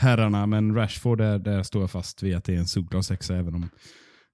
herrarna, 0.03 0.45
men 0.45 0.75
Rashford, 0.75 1.17
där, 1.17 1.39
där 1.39 1.63
står 1.63 1.81
jag 1.81 1.91
fast 1.91 2.23
vid 2.23 2.35
att 2.35 2.43
det 2.43 2.53
är 2.53 2.57
en 2.57 2.67
solklar 2.67 3.01
sexa, 3.01 3.35
även 3.35 3.55
om 3.55 3.69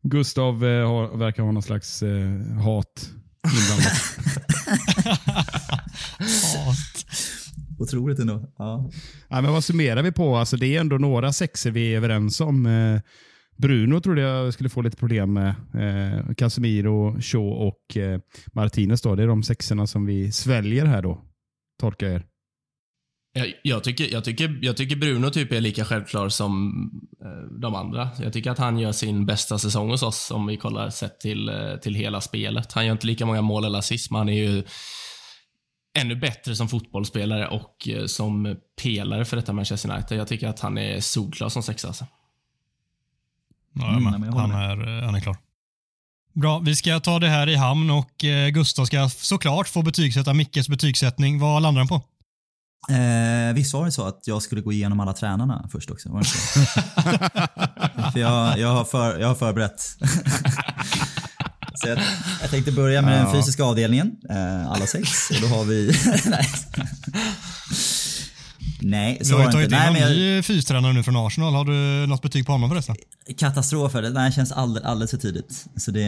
Gustav 0.04 0.66
eh, 0.66 0.88
har, 0.88 1.18
verkar 1.18 1.44
ha 1.44 1.52
någon 1.52 1.64
slags 1.64 2.04
eh, 2.04 2.30
hat 2.64 3.10
inblandat. 3.44 3.94
hat. 6.66 7.06
Otroligt 7.80 8.20
ändå. 8.20 8.54
Ja. 8.58 8.90
Ja, 9.30 9.42
men 9.42 9.52
vad 9.52 9.64
summerar 9.64 10.04
vi 10.04 10.12
på? 10.12 10.36
Alltså, 10.36 10.58
det 10.58 10.76
är 10.76 10.80
ändå 10.80 10.98
några 10.98 11.34
sexor 11.34 11.72
vi 11.72 11.94
är 11.94 11.98
överens 11.98 12.42
om. 12.42 12.66
Eh, 12.66 13.02
Bruno 13.58 14.00
trodde 14.00 14.22
jag 14.22 14.54
skulle 14.54 14.70
få 14.70 14.82
lite 14.82 14.98
problem 14.98 15.34
med. 15.34 15.50
Eh, 15.74 16.34
Casemiro, 16.38 17.22
Shaw 17.22 17.68
och 17.68 17.98
eh, 17.98 18.20
Martinez. 18.54 19.02
Då. 19.02 19.16
Det 19.16 19.24
är 19.24 19.28
de 19.28 19.44
sexorna 19.44 19.88
som 19.88 20.06
vi 20.06 20.32
sväljer 20.32 20.86
här 20.86 21.02
då. 21.02 21.22
Tolkar 21.80 22.08
er. 22.08 22.26
Jag, 23.34 23.54
jag, 23.64 23.84
tycker, 23.84 24.14
jag, 24.14 24.24
tycker, 24.24 24.60
jag 24.62 24.78
tycker 24.78 24.96
Bruno 24.96 25.30
typ 25.30 25.52
är 25.52 25.62
lika 25.62 25.86
självklar 25.86 26.30
som 26.30 26.74
eh, 27.22 27.60
de 27.60 27.76
andra. 27.76 28.10
Jag 28.20 28.34
tycker 28.34 28.52
att 28.52 28.58
han 28.58 28.80
gör 28.80 28.92
sin 28.92 29.26
bästa 29.26 29.60
säsong 29.60 29.90
hos 29.90 30.04
oss 30.04 30.32
om 30.32 30.46
vi 30.46 30.58
kollar 30.58 30.90
sett 30.90 31.20
till, 31.20 31.50
eh, 31.50 31.76
till 31.76 31.96
hela 31.96 32.22
spelet. 32.22 32.74
Han 32.74 32.86
gör 32.86 32.92
inte 32.92 33.08
lika 33.08 33.26
många 33.26 33.42
mål 33.42 33.66
eller 33.66 33.80
assist, 33.80 34.12
men 34.12 34.18
han 34.18 34.30
är 34.30 34.34
ju 34.34 34.64
ännu 35.98 36.16
bättre 36.16 36.56
som 36.56 36.70
fotbollsspelare 36.70 37.48
och 37.48 37.88
eh, 37.88 38.06
som 38.06 38.56
pelare 38.82 39.26
för 39.26 39.38
detta 39.38 39.54
Manchester 39.54 39.92
United. 39.92 40.18
Jag 40.18 40.28
tycker 40.28 40.48
att 40.48 40.60
han 40.60 40.78
är 40.78 41.00
solklar 41.00 41.50
som 41.50 41.64
sexa. 41.64 41.88
Alltså. 41.88 42.06
Ja, 43.74 43.90
mm, 43.90 44.06
han, 44.06 44.52
är, 44.52 45.02
han 45.02 45.16
är 45.16 45.20
klar. 45.20 45.38
Bra, 46.34 46.60
vi 46.60 46.76
ska 46.76 47.00
ta 47.00 47.20
det 47.20 47.30
här 47.30 47.50
i 47.50 47.56
hamn 47.56 47.90
och 47.90 48.26
Gustav 48.54 48.86
ska 48.86 49.10
såklart 49.10 49.68
få 49.68 49.82
betygsätta 49.82 50.34
Mickes 50.34 50.70
betygssättning. 50.70 51.40
Vad 51.40 51.62
landar 51.62 51.80
den 51.80 51.88
på? 51.88 52.02
Eh, 52.90 53.54
visst 53.54 53.74
var 53.74 53.86
det 53.86 53.92
så 53.92 54.08
att 54.08 54.22
jag 54.26 54.42
skulle 54.42 54.62
gå 54.62 54.72
igenom 54.72 55.00
alla 55.00 55.14
tränarna 55.14 55.70
först 55.72 55.92
också? 55.92 56.10
Var 56.10 56.20
det 56.20 56.26
så? 56.26 56.60
för 58.12 58.20
jag, 58.20 58.60
jag, 58.60 58.68
har 58.68 58.86
för, 58.86 59.20
jag 59.20 59.28
har 59.28 59.36
förberett. 59.36 59.80
så 61.76 61.88
jag, 61.88 62.00
jag, 62.42 62.50
tänkte 62.50 62.72
börja 62.72 63.02
med 63.02 63.20
ja. 63.20 63.24
den 63.24 63.32
fysiska 63.32 63.64
avdelningen, 63.64 64.12
eh, 64.30 64.72
alla 64.72 64.86
sex. 64.86 65.30
Och 65.30 65.42
då 65.42 65.48
har 65.48 65.64
vi... 65.64 65.94
Nej, 68.82 69.20
så 69.22 69.30
Du 69.30 69.36
har 69.36 69.46
ju 69.46 69.52
tagit 69.52 69.72
in 69.72 70.04
en 70.04 70.12
ny 70.12 70.42
fystränare 70.42 70.94
nu 70.94 71.04
från 71.04 71.16
Arsenal. 71.16 71.54
Har 71.54 71.66
du 71.66 72.08
något 72.08 72.22
betyg 72.22 72.46
på 72.46 72.52
honom 72.52 72.70
förresten? 72.70 72.96
Katastrofer. 73.38 74.02
Det 74.02 74.20
här 74.20 74.32
känns 74.32 74.52
alldeles, 74.52 74.90
alldeles 74.90 75.12
för 75.12 75.18
tidigt. 75.18 75.66
Så 75.76 75.92
det, 75.92 76.06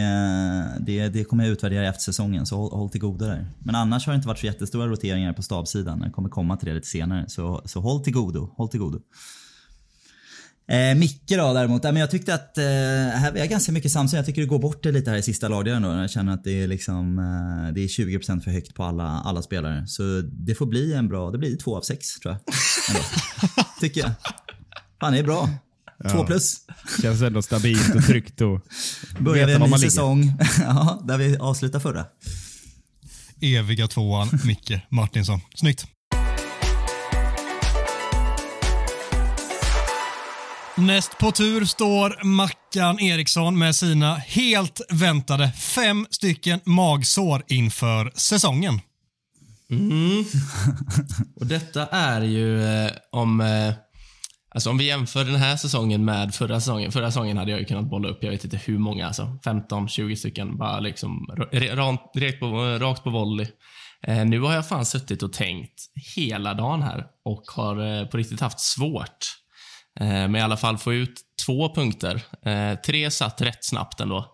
det, 0.80 1.08
det 1.08 1.24
kommer 1.24 1.44
jag 1.44 1.52
utvärdera 1.52 1.88
efter 1.88 2.02
säsongen, 2.02 2.46
så 2.46 2.56
håll, 2.56 2.70
håll 2.72 2.90
till 2.90 3.00
godo 3.00 3.24
där. 3.24 3.46
Men 3.58 3.74
annars 3.74 4.06
har 4.06 4.12
det 4.12 4.16
inte 4.16 4.28
varit 4.28 4.38
så 4.38 4.46
jättestora 4.46 4.86
roteringar 4.86 5.32
på 5.32 5.42
stabsidan. 5.42 6.00
Jag 6.02 6.12
kommer 6.12 6.28
komma 6.28 6.56
till 6.56 6.68
det 6.68 6.74
lite 6.74 6.88
senare. 6.88 7.24
Så, 7.28 7.62
så 7.64 7.80
håll 7.80 8.04
till 8.04 8.12
godo. 8.12 8.50
Håll 8.56 8.68
till 8.68 8.80
godo. 8.80 9.00
Eh, 10.72 10.94
Micke 10.94 11.28
då 11.28 11.52
däremot, 11.52 11.82
men 11.82 11.96
jag 11.96 12.10
tyckte 12.10 12.34
att 12.34 12.58
eh, 12.58 12.64
här 12.64 13.32
är 13.32 13.38
jag 13.38 13.48
ganska 13.48 13.72
mycket 13.72 13.92
samsyn. 13.92 14.16
Jag 14.16 14.26
tycker 14.26 14.40
det 14.40 14.46
går 14.46 14.58
bort 14.58 14.82
det 14.82 14.92
lite 14.92 15.10
här 15.10 15.18
i 15.18 15.22
sista 15.22 15.48
lagdelen 15.48 15.82
då. 15.82 15.88
Jag 15.88 16.10
känner 16.10 16.32
att 16.32 16.44
det 16.44 16.62
är 16.62 16.66
liksom 16.66 17.18
eh, 17.18 17.74
det 17.74 17.80
är 17.80 17.88
20% 17.88 18.40
för 18.40 18.50
högt 18.50 18.74
på 18.74 18.84
alla, 18.84 19.04
alla 19.04 19.42
spelare. 19.42 19.86
Så 19.86 20.02
det 20.24 20.54
får 20.54 20.66
bli 20.66 20.94
en 20.94 21.08
bra, 21.08 21.30
det 21.30 21.38
blir 21.38 21.56
två 21.56 21.76
av 21.76 21.80
sex 21.80 22.14
tror 22.20 22.34
jag. 22.34 22.54
Tycker 23.80 24.00
jag. 24.00 24.10
Fan 25.00 25.12
det 25.12 25.18
är 25.18 25.22
bra. 25.22 25.48
Två 26.10 26.18
ja. 26.18 26.26
plus. 26.26 26.56
Känns 27.02 27.22
ändå 27.22 27.42
stabilt 27.42 27.94
och 27.94 28.02
tryggt 28.02 28.40
och 28.40 28.60
Börjar 29.18 29.46
vi 29.46 29.52
en 29.52 29.60
ny 29.60 29.78
säsong 29.78 30.32
ja, 30.60 31.02
där 31.04 31.18
vi 31.18 31.36
avslutar 31.36 31.80
förra. 31.80 32.04
Eviga 33.40 33.88
tvåan, 33.88 34.28
Micke 34.44 34.72
Martinsson. 34.88 35.40
Snyggt. 35.54 35.86
Näst 40.76 41.18
på 41.18 41.32
tur 41.32 41.64
står 41.64 42.24
Mackan 42.24 43.00
Eriksson 43.00 43.58
med 43.58 43.76
sina 43.76 44.14
helt 44.14 44.80
väntade 44.90 45.52
fem 45.52 46.06
stycken 46.10 46.60
magsår 46.64 47.42
inför 47.48 48.12
säsongen. 48.14 48.80
Mm. 49.70 50.24
Och 51.40 51.46
detta 51.46 51.86
är 51.86 52.20
ju 52.22 52.64
eh, 52.64 52.90
om... 53.12 53.40
Eh, 53.40 53.74
Alltså 54.54 54.70
om 54.70 54.78
vi 54.78 54.86
jämför 54.86 55.24
den 55.24 55.34
här 55.34 55.56
säsongen 55.56 56.04
med 56.04 56.34
förra 56.34 56.60
säsongen. 56.60 56.92
Förra 56.92 57.10
säsongen 57.10 57.36
hade 57.36 57.50
jag 57.50 57.60
ju 57.60 57.66
kunnat 57.66 57.90
bolla 57.90 58.08
upp, 58.08 58.18
jag 58.22 58.30
vet 58.30 58.44
inte 58.44 58.56
hur 58.56 58.78
många, 58.78 59.06
alltså 59.06 59.38
15-20 59.44 60.14
stycken. 60.14 60.58
Bara 60.58 60.80
liksom 60.80 61.26
rakt 61.72 62.40
på, 62.40 62.78
rakt 62.80 63.04
på 63.04 63.10
volley. 63.10 63.46
Eh, 64.06 64.24
nu 64.24 64.40
har 64.40 64.54
jag 64.54 64.68
fan 64.68 64.84
suttit 64.84 65.22
och 65.22 65.32
tänkt 65.32 65.74
hela 66.16 66.54
dagen 66.54 66.82
här 66.82 67.06
och 67.24 67.44
har 67.56 68.00
eh, 68.00 68.06
på 68.06 68.16
riktigt 68.16 68.40
haft 68.40 68.60
svårt 68.60 69.41
eh, 70.00 70.28
med 70.28 70.34
i 70.34 70.42
alla 70.42 70.56
fall 70.56 70.78
få 70.78 70.92
ut 70.92 71.20
två 71.46 71.74
punkter. 71.74 72.22
Eh, 72.46 72.78
tre 72.78 73.10
satt 73.10 73.40
rätt 73.40 73.64
snabbt 73.64 74.00
ändå. 74.00 74.26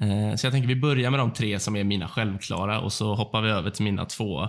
Eh, 0.00 0.36
så 0.36 0.46
jag 0.46 0.52
tänker 0.52 0.68
vi 0.68 0.76
börjar 0.76 1.10
med 1.10 1.20
de 1.20 1.32
tre 1.32 1.60
som 1.60 1.76
är 1.76 1.84
mina 1.84 2.08
självklara 2.08 2.80
och 2.80 2.92
så 2.92 3.14
hoppar 3.14 3.42
vi 3.42 3.50
över 3.50 3.70
till 3.70 3.84
mina 3.84 4.04
två. 4.04 4.48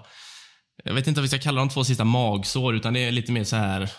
Jag 0.83 0.93
vet 0.93 1.07
inte 1.07 1.19
om 1.19 1.23
vi 1.23 1.27
ska 1.27 1.39
kalla 1.39 1.61
de 1.61 1.69
två 1.69 1.83
sista 1.83 2.03
magsår, 2.03 2.75
utan 2.75 2.93
det 2.93 2.99
är 2.99 3.11
lite 3.11 3.31
mer 3.31 3.43
så 3.43 3.55
här 3.55 3.89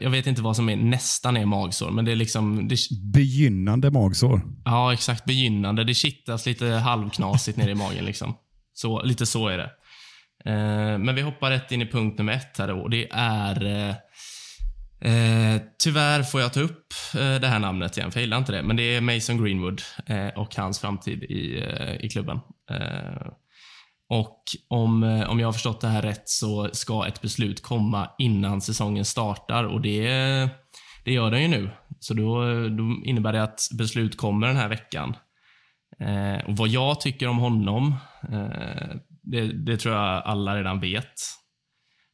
jag 0.00 0.10
vet 0.10 0.26
inte 0.26 0.42
vad 0.42 0.56
som 0.56 0.68
är 0.68 0.76
nästan 0.76 1.36
är 1.36 1.46
magsår, 1.46 1.90
men 1.90 2.04
det 2.04 2.12
är 2.12 2.16
liksom... 2.16 2.68
Det, 2.68 2.76
Begynnande 3.12 3.90
magsår. 3.90 4.42
ja, 4.64 4.92
exakt. 4.92 5.24
Begynnande. 5.24 5.84
Det 5.84 5.94
kittas 5.94 6.46
lite 6.46 6.66
halvknasigt 6.66 7.58
nere 7.58 7.70
i 7.70 7.74
magen. 7.74 8.04
Liksom. 8.04 8.34
Så, 8.72 9.02
lite 9.02 9.26
så 9.26 9.48
är 9.48 9.58
det. 9.58 9.70
Eh, 10.44 10.98
men 10.98 11.14
vi 11.14 11.22
hoppar 11.22 11.50
rätt 11.50 11.72
in 11.72 11.82
i 11.82 11.86
punkt 11.86 12.18
nummer 12.18 12.32
ett 12.32 12.58
här 12.58 12.68
då. 12.68 12.88
Det 12.88 13.08
är... 13.12 13.88
Eh, 13.88 13.94
eh, 15.04 15.62
tyvärr 15.84 16.22
får 16.22 16.40
jag 16.40 16.52
ta 16.52 16.60
upp 16.60 16.86
eh, 17.14 17.40
det 17.40 17.46
här 17.46 17.58
namnet 17.58 17.96
igen, 17.96 18.10
för 18.10 18.20
jag 18.20 18.24
gillar 18.24 18.38
inte 18.38 18.52
det. 18.52 18.62
Men 18.62 18.76
det 18.76 18.96
är 18.96 19.00
Mason 19.00 19.44
Greenwood 19.44 19.82
eh, 20.06 20.28
och 20.28 20.56
hans 20.56 20.78
framtid 20.78 21.22
i, 21.22 21.62
eh, 21.62 22.04
i 22.04 22.08
klubben. 22.08 22.40
Eh, 22.70 23.32
och 24.08 24.42
om, 24.68 25.02
eh, 25.02 25.30
om 25.30 25.40
jag 25.40 25.48
har 25.48 25.52
förstått 25.52 25.80
det 25.80 25.88
här 25.88 26.02
rätt 26.02 26.28
så 26.28 26.70
ska 26.72 27.06
ett 27.06 27.22
beslut 27.22 27.62
komma 27.62 28.10
innan 28.18 28.60
säsongen 28.60 29.04
startar 29.04 29.64
och 29.64 29.80
det, 29.80 30.08
det 31.04 31.12
gör 31.12 31.30
den 31.30 31.42
ju 31.42 31.48
nu. 31.48 31.70
Så 32.00 32.14
då, 32.14 32.44
då 32.68 33.02
innebär 33.04 33.32
det 33.32 33.42
att 33.42 33.60
beslut 33.78 34.16
kommer 34.16 34.46
den 34.46 34.56
här 34.56 34.68
veckan. 34.68 35.16
Eh, 36.00 36.48
och 36.48 36.56
Vad 36.56 36.68
jag 36.68 37.00
tycker 37.00 37.28
om 37.28 37.38
honom, 37.38 37.94
eh, 38.32 38.96
det, 39.22 39.46
det, 39.46 39.76
tror 39.76 39.94
jag 39.94 40.22
alla 40.24 40.56
redan 40.56 40.80
vet. 40.80 41.12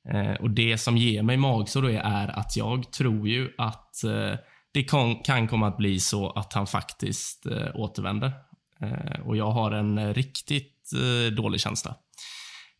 Eh, 0.08 0.32
och 0.32 0.50
Det 0.50 0.78
som 0.78 0.96
ger 0.96 1.22
mig 1.22 1.36
magsår 1.36 1.82
då 1.82 1.88
är 1.88 2.38
att 2.38 2.56
jag 2.56 2.92
tror 2.92 3.28
ju 3.28 3.50
att 3.58 4.04
eh, 4.04 4.38
det 4.72 4.82
kan, 5.24 5.48
komma 5.48 5.68
att 5.68 5.76
bli 5.76 6.00
så 6.00 6.30
att 6.30 6.52
han 6.52 6.66
faktiskt 6.66 7.46
eh, 7.46 7.68
återvänder. 7.74 8.32
och 9.24 9.36
Jag 9.36 9.50
har 9.50 9.70
en 9.70 10.14
riktigt 10.14 10.90
dålig 11.36 11.60
känsla 11.60 11.94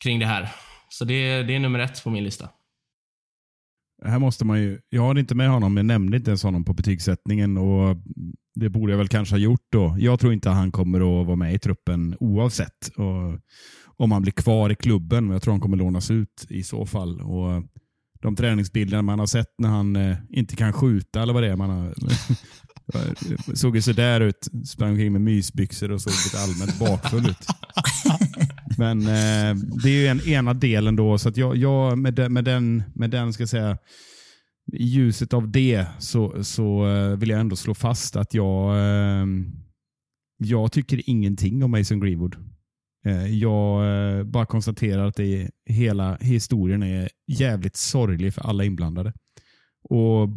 kring 0.04 0.18
det 0.18 0.26
här. 0.26 0.48
Så 0.88 1.04
det, 1.04 1.42
det 1.42 1.54
är 1.54 1.60
nummer 1.60 1.78
ett 1.78 2.04
på 2.04 2.10
min 2.10 2.24
lista. 2.24 2.48
Här 4.04 4.18
måste 4.18 4.44
man 4.44 4.60
ju, 4.60 4.80
jag 4.88 5.02
har 5.02 5.18
inte 5.18 5.34
med 5.34 5.50
honom, 5.50 5.76
jag 5.76 5.86
nämnde 5.86 6.16
inte 6.16 6.30
ens 6.30 6.42
honom 6.42 6.64
på 6.64 6.72
betygssättningen 6.72 7.58
och 7.58 7.96
det 8.54 8.68
borde 8.68 8.92
jag 8.92 8.98
väl 8.98 9.08
kanske 9.08 9.34
ha 9.34 9.38
gjort 9.38 9.66
då. 9.72 9.96
Jag 9.98 10.20
tror 10.20 10.32
inte 10.32 10.50
han 10.50 10.72
kommer 10.72 11.20
att 11.20 11.26
vara 11.26 11.36
med 11.36 11.54
i 11.54 11.58
truppen 11.58 12.16
oavsett. 12.20 12.88
Och 12.96 13.40
om 13.98 14.12
han 14.12 14.22
blir 14.22 14.32
kvar 14.32 14.70
i 14.70 14.74
klubben, 14.74 15.30
jag 15.30 15.42
tror 15.42 15.52
han 15.52 15.60
kommer 15.60 15.76
lånas 15.76 16.10
ut 16.10 16.46
i 16.48 16.62
så 16.62 16.86
fall. 16.86 17.20
Och 17.20 17.64
de 18.22 18.36
träningsbilderna 18.36 19.02
man 19.02 19.18
har 19.18 19.26
sett 19.26 19.54
när 19.58 19.68
han 19.68 19.96
eh, 19.96 20.16
inte 20.30 20.56
kan 20.56 20.72
skjuta 20.72 21.22
eller 21.22 21.32
vad 21.32 21.42
det 21.42 21.48
är. 21.48 21.56
Man 21.56 21.70
har, 21.70 21.94
såg 23.54 23.76
ju 23.76 23.82
sådär 23.82 24.20
ut. 24.20 24.48
Sprang 24.66 24.90
omkring 24.90 25.12
med 25.12 25.20
mysbyxor 25.20 25.90
och 25.90 26.00
såg 26.00 26.12
lite 26.12 26.38
allmänt 26.38 26.78
bakfull 26.78 27.30
ut. 27.30 27.46
Men 28.78 29.00
eh, 29.00 29.54
det 29.82 29.88
är 29.88 30.00
ju 30.00 30.06
en 30.06 30.28
ena 30.28 30.54
delen 30.54 30.96
då, 30.96 31.18
så 31.18 31.28
att 31.28 31.36
jag, 31.36 31.56
jag 31.56 31.98
med, 31.98 32.14
de, 32.14 32.28
med, 32.28 32.44
den, 32.44 32.82
med 32.94 33.10
den, 33.10 33.32
ska 33.32 33.46
säga, 33.46 33.78
i 34.72 34.84
ljuset 34.84 35.34
av 35.34 35.50
det 35.50 35.86
så, 35.98 36.44
så 36.44 36.86
eh, 36.86 37.16
vill 37.16 37.28
jag 37.28 37.40
ändå 37.40 37.56
slå 37.56 37.74
fast 37.74 38.16
att 38.16 38.34
jag, 38.34 38.76
eh, 38.78 39.26
jag 40.38 40.72
tycker 40.72 41.10
ingenting 41.10 41.64
om 41.64 41.70
Mason 41.70 42.00
Greenwood. 42.00 42.36
Eh, 43.08 43.34
jag 43.34 43.86
eh, 44.18 44.24
bara 44.24 44.46
konstaterar 44.46 45.06
att 45.06 45.16
det 45.16 45.50
hela 45.66 46.16
historien 46.16 46.82
är 46.82 47.08
jävligt 47.26 47.76
sorglig 47.76 48.34
för 48.34 48.42
alla 48.42 48.64
inblandade. 48.64 49.12
Och 49.82 50.28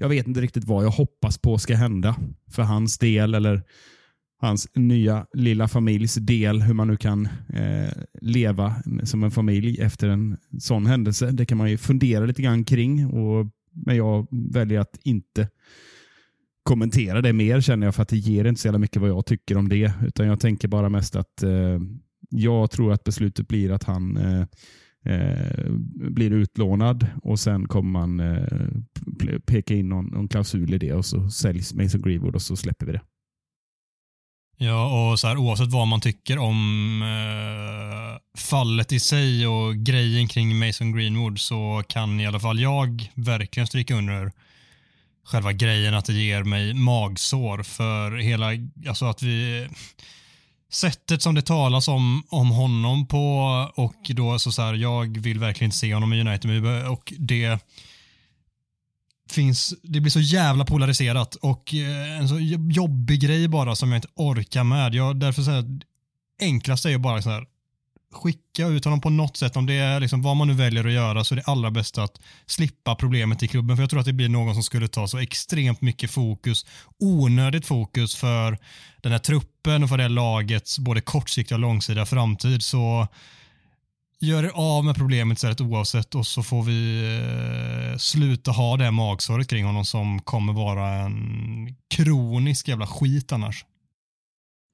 Jag 0.00 0.08
vet 0.08 0.26
inte 0.26 0.40
riktigt 0.40 0.64
vad 0.64 0.84
jag 0.84 0.90
hoppas 0.90 1.38
på 1.38 1.58
ska 1.58 1.74
hända 1.74 2.16
för 2.50 2.62
hans 2.62 2.98
del 2.98 3.34
eller 3.34 3.62
hans 4.40 4.68
nya 4.74 5.26
lilla 5.32 5.68
familjs 5.68 6.14
del, 6.14 6.62
hur 6.62 6.74
man 6.74 6.88
nu 6.88 6.96
kan 6.96 7.28
eh, 7.54 7.92
leva 8.20 8.74
som 9.04 9.24
en 9.24 9.30
familj 9.30 9.80
efter 9.80 10.08
en 10.08 10.36
sån 10.58 10.86
händelse. 10.86 11.30
Det 11.30 11.46
kan 11.46 11.58
man 11.58 11.70
ju 11.70 11.76
fundera 11.76 12.26
lite 12.26 12.42
grann 12.42 12.64
kring, 12.64 13.06
och, 13.06 13.46
men 13.72 13.96
jag 13.96 14.26
väljer 14.30 14.80
att 14.80 14.98
inte 15.04 15.48
kommentera 16.68 17.22
det 17.22 17.32
mer 17.32 17.60
känner 17.60 17.86
jag 17.86 17.94
för 17.94 18.02
att 18.02 18.08
det 18.08 18.16
ger 18.16 18.44
inte 18.44 18.60
så 18.60 18.68
jävla 18.68 18.78
mycket 18.78 19.02
vad 19.02 19.10
jag 19.10 19.26
tycker 19.26 19.56
om 19.56 19.68
det. 19.68 19.92
Utan 20.02 20.26
jag 20.26 20.40
tänker 20.40 20.68
bara 20.68 20.88
mest 20.88 21.16
att 21.16 21.42
eh, 21.42 21.78
jag 22.30 22.70
tror 22.70 22.92
att 22.92 23.04
beslutet 23.04 23.48
blir 23.48 23.72
att 23.72 23.84
han 23.84 24.16
eh, 24.16 24.40
eh, 25.14 25.70
blir 26.10 26.30
utlånad 26.30 27.06
och 27.22 27.40
sen 27.40 27.68
kommer 27.68 27.90
man 27.90 28.20
eh, 28.20 29.40
peka 29.46 29.74
in 29.74 29.88
någon, 29.88 30.06
någon 30.06 30.28
klausul 30.28 30.74
i 30.74 30.78
det 30.78 30.92
och 30.92 31.04
så 31.04 31.30
säljs 31.30 31.74
Mason 31.74 32.02
Greenwood 32.02 32.34
och 32.34 32.42
så 32.42 32.56
släpper 32.56 32.86
vi 32.86 32.92
det. 32.92 33.00
Ja, 34.56 35.10
och 35.10 35.18
så 35.18 35.28
här, 35.28 35.36
oavsett 35.36 35.72
vad 35.72 35.88
man 35.88 36.00
tycker 36.00 36.38
om 36.38 37.02
eh, 37.02 38.40
fallet 38.40 38.92
i 38.92 39.00
sig 39.00 39.46
och 39.46 39.76
grejen 39.76 40.28
kring 40.28 40.58
Mason 40.58 40.92
Greenwood 40.92 41.38
så 41.38 41.82
kan 41.88 42.20
i 42.20 42.26
alla 42.26 42.40
fall 42.40 42.60
jag 42.60 43.12
verkligen 43.14 43.66
stryka 43.66 43.94
under 43.94 44.32
själva 45.28 45.52
grejen 45.52 45.94
att 45.94 46.04
det 46.04 46.12
ger 46.12 46.42
mig 46.42 46.74
magsår 46.74 47.62
för 47.62 48.16
hela, 48.16 48.46
alltså 48.88 49.06
att 49.06 49.22
vi 49.22 49.68
sättet 50.72 51.22
som 51.22 51.34
det 51.34 51.42
talas 51.42 51.88
om, 51.88 52.22
om 52.28 52.50
honom 52.50 53.06
på 53.06 53.38
och 53.74 54.10
då 54.14 54.38
så, 54.38 54.52
så 54.52 54.62
här, 54.62 54.74
jag 54.74 55.18
vill 55.18 55.38
verkligen 55.38 55.66
inte 55.66 55.76
se 55.76 55.94
honom 55.94 56.12
i 56.12 56.20
United 56.20 56.86
och 56.88 57.12
det 57.18 57.58
finns, 59.30 59.74
det 59.82 60.00
blir 60.00 60.10
så 60.10 60.20
jävla 60.20 60.64
polariserat 60.64 61.34
och 61.34 61.74
eh, 61.74 62.18
en 62.18 62.28
så 62.28 62.38
jobbig 62.70 63.20
grej 63.20 63.48
bara 63.48 63.76
som 63.76 63.92
jag 63.92 63.98
inte 63.98 64.08
orkar 64.14 64.64
med. 64.64 64.94
Jag, 64.94 65.16
därför 65.16 65.42
så 65.42 65.50
här, 65.50 65.64
enklaste 66.40 66.88
är 66.88 66.90
ju 66.90 66.98
bara 66.98 67.22
så 67.22 67.30
här, 67.30 67.46
skicka 68.12 68.66
ut 68.66 68.84
honom 68.84 69.00
på 69.00 69.10
något 69.10 69.36
sätt. 69.36 69.56
Om 69.56 69.66
det 69.66 69.74
är 69.74 70.00
liksom 70.00 70.22
vad 70.22 70.36
man 70.36 70.48
nu 70.48 70.54
väljer 70.54 70.86
att 70.86 70.92
göra 70.92 71.24
så 71.24 71.34
är 71.34 71.36
det 71.36 71.42
allra 71.42 71.70
bästa 71.70 72.02
att 72.02 72.20
slippa 72.46 72.94
problemet 72.94 73.42
i 73.42 73.48
klubben. 73.48 73.76
För 73.76 73.82
jag 73.82 73.90
tror 73.90 74.00
att 74.00 74.06
det 74.06 74.12
blir 74.12 74.28
någon 74.28 74.54
som 74.54 74.62
skulle 74.62 74.88
ta 74.88 75.08
så 75.08 75.18
extremt 75.18 75.80
mycket 75.80 76.10
fokus, 76.10 76.66
onödigt 76.98 77.66
fokus 77.66 78.16
för 78.16 78.58
den 79.02 79.12
här 79.12 79.18
truppen 79.18 79.82
och 79.82 79.88
för 79.88 79.98
det 79.98 80.08
lagets 80.08 80.78
både 80.78 81.00
kortsiktiga 81.00 81.56
och 81.56 81.60
långsiktiga 81.60 82.06
framtid. 82.06 82.62
Så 82.62 83.08
gör 84.20 84.44
er 84.44 84.50
av 84.54 84.84
med 84.84 84.96
problemet 84.96 85.38
istället 85.38 85.60
oavsett 85.60 86.14
och 86.14 86.26
så 86.26 86.42
får 86.42 86.62
vi 86.62 87.02
eh, 87.92 87.98
sluta 87.98 88.50
ha 88.50 88.76
det 88.76 88.90
magsåret 88.90 89.48
kring 89.48 89.64
honom 89.64 89.84
som 89.84 90.22
kommer 90.22 90.52
vara 90.52 90.88
en 90.88 91.76
kronisk 91.90 92.68
jävla 92.68 92.86
skit 92.86 93.32
annars. 93.32 93.64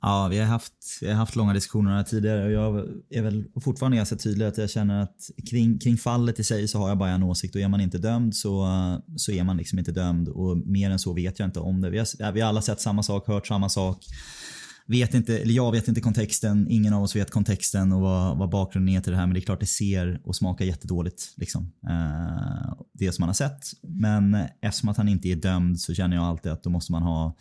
Ja, 0.07 0.29
vi 0.29 0.39
har 0.39 0.47
haft, 0.47 0.99
vi 1.01 1.09
har 1.09 1.15
haft 1.15 1.37
långa 1.37 1.53
diskussioner 1.53 2.03
tidigare 2.03 2.45
och 2.45 2.51
jag 2.51 2.89
är 3.11 3.23
väl 3.23 3.45
fortfarande 3.65 3.97
ganska 3.97 4.17
tydlig 4.17 4.47
att 4.47 4.59
jag 4.59 4.71
känner 4.71 5.03
att 5.03 5.31
kring, 5.51 5.79
kring 5.79 5.97
fallet 5.97 6.39
i 6.39 6.45
sig 6.45 6.69
så 6.69 6.79
har 6.79 6.89
jag 6.89 6.99
bara 6.99 7.11
en 7.11 7.23
åsikt 7.23 7.55
och 7.55 7.61
är 7.61 7.69
man 7.69 7.81
inte 7.81 7.99
dömd 7.99 8.37
så, 8.37 8.67
så 9.17 9.33
är 9.33 9.45
man 9.45 9.57
liksom 9.57 9.79
inte 9.79 9.93
dömd 9.93 10.29
och 10.29 10.57
mer 10.57 10.91
än 10.91 10.99
så 10.99 11.13
vet 11.13 11.39
jag 11.39 11.49
inte 11.49 11.61
om 11.61 11.81
det. 11.81 11.91
Vi 11.91 11.99
har, 11.99 12.33
vi 12.33 12.41
har 12.41 12.49
alla 12.49 12.63
sett 12.63 12.81
samma 12.81 13.03
sak, 13.03 13.29
hört 13.29 13.47
samma 13.47 13.69
sak 13.69 14.05
vet 14.87 15.15
inte, 15.15 15.39
eller 15.39 15.55
jag 15.55 15.73
vet 15.73 15.89
inte 15.89 16.01
kontexten, 16.01 16.67
ingen 16.71 16.95
av 16.95 17.03
oss 17.03 17.17
vet 17.17 17.31
kontexten 17.31 17.93
och 17.93 18.01
vad, 18.01 18.39
vad 18.39 18.51
bakgrunden 18.51 18.95
är 18.95 19.01
till 19.01 19.13
det 19.13 19.19
här 19.19 19.27
men 19.27 19.35
det 19.35 19.41
är 19.41 19.45
klart 19.45 19.61
det 19.61 19.67
ser 19.67 20.21
och 20.25 20.37
smakar 20.37 20.65
jättedåligt. 20.65 21.35
Liksom. 21.37 21.73
Eh, 21.89 22.75
det 22.93 23.13
som 23.13 23.23
man 23.23 23.29
har 23.29 23.35
sett. 23.35 23.61
Men 23.83 24.37
eftersom 24.63 24.89
att 24.89 24.97
han 24.97 25.09
inte 25.09 25.29
är 25.29 25.37
dömd 25.37 25.81
så 25.81 25.95
känner 25.95 26.17
jag 26.17 26.25
alltid 26.25 26.53
att 26.53 26.63
då 26.63 26.71
måste 26.71 26.93
man 26.93 27.03
ha 27.03 27.37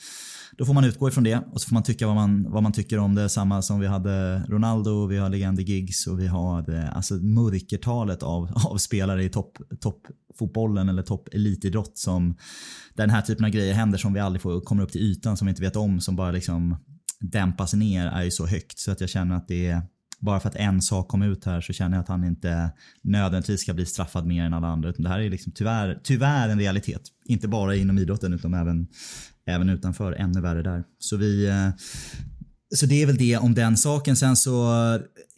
då 0.57 0.65
får 0.65 0.73
man 0.73 0.83
utgå 0.83 1.07
ifrån 1.07 1.23
det 1.23 1.43
och 1.51 1.61
så 1.61 1.67
får 1.67 1.73
man 1.73 1.83
tycka 1.83 2.07
vad 2.07 2.15
man, 2.15 2.51
vad 2.51 2.63
man 2.63 2.71
tycker 2.71 2.97
om 2.97 3.15
det. 3.15 3.29
Samma 3.29 3.61
som 3.61 3.79
vi 3.79 3.87
hade 3.87 4.43
Ronaldo, 4.47 5.07
vi 5.07 5.17
har 5.17 5.29
legender 5.29 5.63
Gigs 5.63 6.07
och 6.07 6.19
vi 6.19 6.27
har 6.27 6.69
eh, 6.69 6.95
alltså 6.95 7.13
mörkertalet 7.13 8.23
av, 8.23 8.51
av 8.65 8.77
spelare 8.77 9.23
i 9.23 9.29
toppfotbollen 9.29 9.77
topp 9.79 10.07
fotbollen 10.37 10.89
eller 10.89 11.01
toppelitidrott 11.01 11.97
som 11.97 12.29
där 12.93 13.03
den 13.03 13.09
här 13.09 13.21
typen 13.21 13.45
av 13.45 13.51
grejer 13.51 13.73
händer 13.73 13.97
som 13.97 14.13
vi 14.13 14.19
aldrig 14.19 14.41
får, 14.41 14.61
kommer 14.61 14.83
upp 14.83 14.91
till 14.91 15.01
ytan 15.01 15.37
som 15.37 15.45
vi 15.45 15.49
inte 15.49 15.61
vet 15.61 15.75
om 15.75 16.01
som 16.01 16.15
bara 16.15 16.31
liksom 16.31 16.77
dämpas 17.31 17.73
ner 17.73 18.07
är 18.07 18.23
ju 18.23 18.31
så 18.31 18.45
högt 18.45 18.79
så 18.79 18.91
att 18.91 19.01
jag 19.01 19.09
känner 19.09 19.35
att 19.35 19.47
det 19.47 19.67
är 19.67 19.81
bara 20.19 20.39
för 20.39 20.49
att 20.49 20.55
en 20.55 20.81
sak 20.81 21.07
kom 21.07 21.21
ut 21.21 21.45
här 21.45 21.61
så 21.61 21.73
känner 21.73 21.97
jag 21.97 22.01
att 22.01 22.07
han 22.07 22.23
inte 22.23 22.71
nödvändigtvis 23.01 23.61
ska 23.61 23.73
bli 23.73 23.85
straffad 23.85 24.25
mer 24.25 24.43
än 24.43 24.53
alla 24.53 24.67
andra. 24.67 24.89
Utan 24.89 25.03
det 25.03 25.09
här 25.09 25.19
är 25.19 25.29
liksom 25.29 25.51
tyvärr, 25.51 25.99
tyvärr 26.03 26.49
en 26.49 26.59
realitet. 26.59 27.01
Inte 27.25 27.47
bara 27.47 27.75
inom 27.75 27.97
idrotten 27.97 28.33
utan 28.33 28.53
även, 28.53 28.87
även 29.45 29.69
utanför. 29.69 30.13
Ännu 30.13 30.41
värre 30.41 30.63
där. 30.63 30.83
Så 30.99 31.17
vi, 31.17 31.45
eh, 31.45 31.69
så 32.75 32.85
det 32.85 33.01
är 33.01 33.05
väl 33.05 33.17
det 33.17 33.37
om 33.37 33.53
den 33.53 33.77
saken. 33.77 34.15
Sen 34.15 34.35
så 34.35 34.71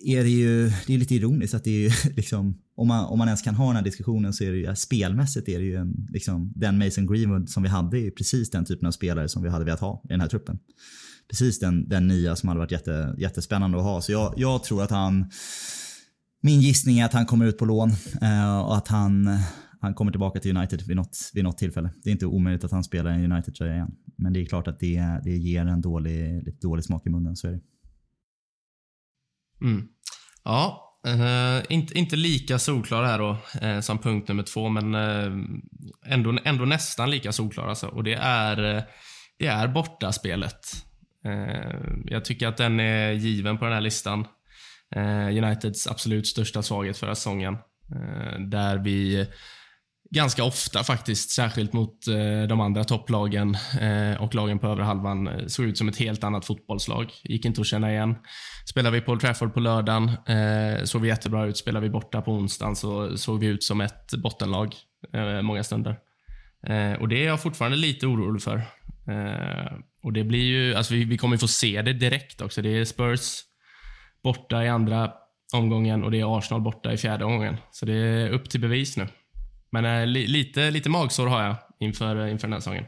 är 0.05 0.23
det 0.23 0.29
ju 0.29 0.71
det 0.87 0.93
är 0.93 0.97
lite 0.97 1.15
ironiskt 1.15 1.53
att 1.53 1.63
det 1.63 1.71
är 1.71 1.89
ju 1.89 1.91
liksom 2.15 2.57
om 2.77 2.87
man, 2.87 3.05
om 3.05 3.17
man 3.17 3.27
ens 3.27 3.41
kan 3.41 3.55
ha 3.55 3.67
den 3.67 3.75
här 3.75 3.83
diskussionen 3.83 4.33
så 4.33 4.43
är 4.43 4.51
det 4.51 4.57
ju 4.57 4.75
spelmässigt 4.75 5.49
är 5.49 5.59
det 5.59 5.65
ju 5.65 5.75
en, 5.75 6.07
liksom, 6.09 6.53
den 6.55 6.77
Mason 6.77 7.07
Greenwood 7.07 7.49
som 7.49 7.63
vi 7.63 7.69
hade 7.69 7.99
är 7.99 8.11
precis 8.11 8.49
den 8.49 8.65
typen 8.65 8.87
av 8.87 8.91
spelare 8.91 9.29
som 9.29 9.43
vi 9.43 9.49
hade 9.49 9.65
velat 9.65 9.79
ha 9.79 10.01
i 10.03 10.07
den 10.07 10.21
här 10.21 10.27
truppen. 10.27 10.59
Precis 11.29 11.59
den, 11.59 11.89
den 11.89 12.07
nya 12.07 12.35
som 12.35 12.49
hade 12.49 12.59
varit 12.59 12.71
jätte, 12.71 13.15
jättespännande 13.17 13.77
att 13.77 13.83
ha. 13.83 14.01
Så 14.01 14.11
jag, 14.11 14.33
jag 14.37 14.63
tror 14.63 14.83
att 14.83 14.91
han 14.91 15.31
min 16.45 16.61
gissning 16.61 16.99
är 16.99 17.05
att 17.05 17.13
han 17.13 17.25
kommer 17.25 17.45
ut 17.45 17.57
på 17.57 17.65
lån 17.65 17.89
eh, 18.21 18.59
och 18.59 18.77
att 18.77 18.87
han, 18.87 19.39
han 19.81 19.93
kommer 19.93 20.11
tillbaka 20.11 20.39
till 20.39 20.57
United 20.57 20.81
vid 20.81 20.95
något, 20.95 21.31
vid 21.33 21.43
något 21.43 21.57
tillfälle. 21.57 21.89
Det 22.03 22.09
är 22.09 22.11
inte 22.11 22.25
omöjligt 22.25 22.63
att 22.63 22.71
han 22.71 22.83
spelar 22.83 23.11
i 23.11 23.13
en 23.13 23.31
United-tröja 23.31 23.73
igen. 23.73 23.91
Men 24.17 24.33
det 24.33 24.41
är 24.41 24.45
klart 24.45 24.67
att 24.67 24.79
det, 24.79 25.19
det 25.23 25.37
ger 25.37 25.65
en 25.65 25.81
dålig, 25.81 26.43
lite 26.43 26.67
dålig 26.67 26.85
smak 26.85 27.07
i 27.07 27.09
munnen, 27.09 27.35
så 27.35 27.47
är 27.47 27.51
det. 27.51 27.61
Mm. 29.61 29.87
Ja, 30.43 30.81
Uh, 31.07 31.63
inte, 31.69 31.97
inte 31.97 32.15
lika 32.15 32.59
solklar 32.59 33.03
här 33.03 33.19
då 33.19 33.37
uh, 33.63 33.79
som 33.79 33.97
punkt 33.97 34.27
nummer 34.27 34.43
två, 34.43 34.69
men 34.69 34.95
uh, 34.95 35.45
ändå, 36.05 36.37
ändå 36.43 36.65
nästan 36.65 37.09
lika 37.09 37.31
solklar. 37.31 37.67
Alltså. 37.67 37.87
Och 37.87 38.03
det 38.03 38.13
är, 38.13 38.85
det 39.39 39.47
är 39.47 39.67
bortaspelet. 39.67 40.84
Eh, 41.25 41.79
jag 42.05 42.25
tycker 42.25 42.47
att 42.47 42.57
den 42.57 42.79
är 42.79 43.11
given 43.11 43.57
på 43.57 43.65
den 43.65 43.73
här 43.73 43.81
listan. 43.81 44.27
Eh, 44.95 45.43
Uniteds 45.43 45.87
absolut 45.87 46.27
största 46.27 46.61
svaghet 46.61 46.97
förra 46.97 47.15
säsongen. 47.15 47.53
Eh, 47.95 48.39
där 48.39 48.77
vi 48.77 49.27
ganska 50.11 50.43
ofta 50.43 50.83
faktiskt, 50.83 51.29
särskilt 51.29 51.73
mot 51.73 52.05
de 52.49 52.61
andra 52.61 52.83
topplagen 52.83 53.57
och 54.19 54.35
lagen 54.35 54.59
på 54.59 54.67
övre 54.67 54.83
halvan, 54.83 55.49
såg 55.49 55.65
ut 55.65 55.77
som 55.77 55.89
ett 55.89 55.97
helt 55.97 56.23
annat 56.23 56.45
fotbollslag. 56.45 57.11
Gick 57.23 57.45
inte 57.45 57.61
att 57.61 57.67
känna 57.67 57.91
igen. 57.91 58.15
Spelar 58.69 58.91
vi 58.91 59.01
på 59.01 59.11
Old 59.11 59.21
Trafford 59.21 59.53
på 59.53 59.59
lördagen 59.59 60.11
såg 60.83 61.01
vi 61.01 61.07
jättebra 61.07 61.45
ut. 61.45 61.57
Spelar 61.57 61.81
vi 61.81 61.89
borta 61.89 62.21
på 62.21 62.31
onsdagen 62.31 62.75
så 62.75 63.17
såg 63.17 63.39
vi 63.39 63.47
ut 63.47 63.63
som 63.63 63.81
ett 63.81 64.13
bottenlag 64.13 64.75
många 65.41 65.63
stunder. 65.63 65.97
Och 66.99 67.07
Det 67.09 67.23
är 67.23 67.25
jag 67.25 67.41
fortfarande 67.41 67.77
lite 67.77 68.07
orolig 68.07 68.41
för. 68.41 68.61
Och 70.05 70.13
det 70.13 70.23
blir 70.23 70.43
ju, 70.43 70.75
alltså 70.75 70.93
vi, 70.93 71.05
vi 71.05 71.17
kommer 71.17 71.37
få 71.37 71.47
se 71.47 71.81
det 71.81 71.93
direkt 71.93 72.41
också. 72.41 72.61
Det 72.61 72.69
är 72.69 72.85
Spurs 72.85 73.41
borta 74.23 74.63
i 74.63 74.67
andra 74.67 75.13
omgången 75.53 76.03
och 76.03 76.11
det 76.11 76.19
är 76.19 76.37
Arsenal 76.37 76.61
borta 76.61 76.93
i 76.93 76.97
fjärde 76.97 77.25
omgången. 77.25 77.57
Så 77.71 77.85
det 77.85 77.93
är 77.93 78.29
upp 78.29 78.49
till 78.49 78.61
bevis 78.61 78.97
nu. 78.97 79.07
Men 79.69 79.85
äh, 79.85 80.07
li, 80.07 80.27
lite, 80.27 80.71
lite 80.71 80.89
magsår 80.89 81.27
har 81.27 81.43
jag 81.43 81.55
inför, 81.79 82.25
eh, 82.25 82.31
inför 82.31 82.47
den 82.47 82.53
här 82.53 82.59
säsongen. 82.59 82.85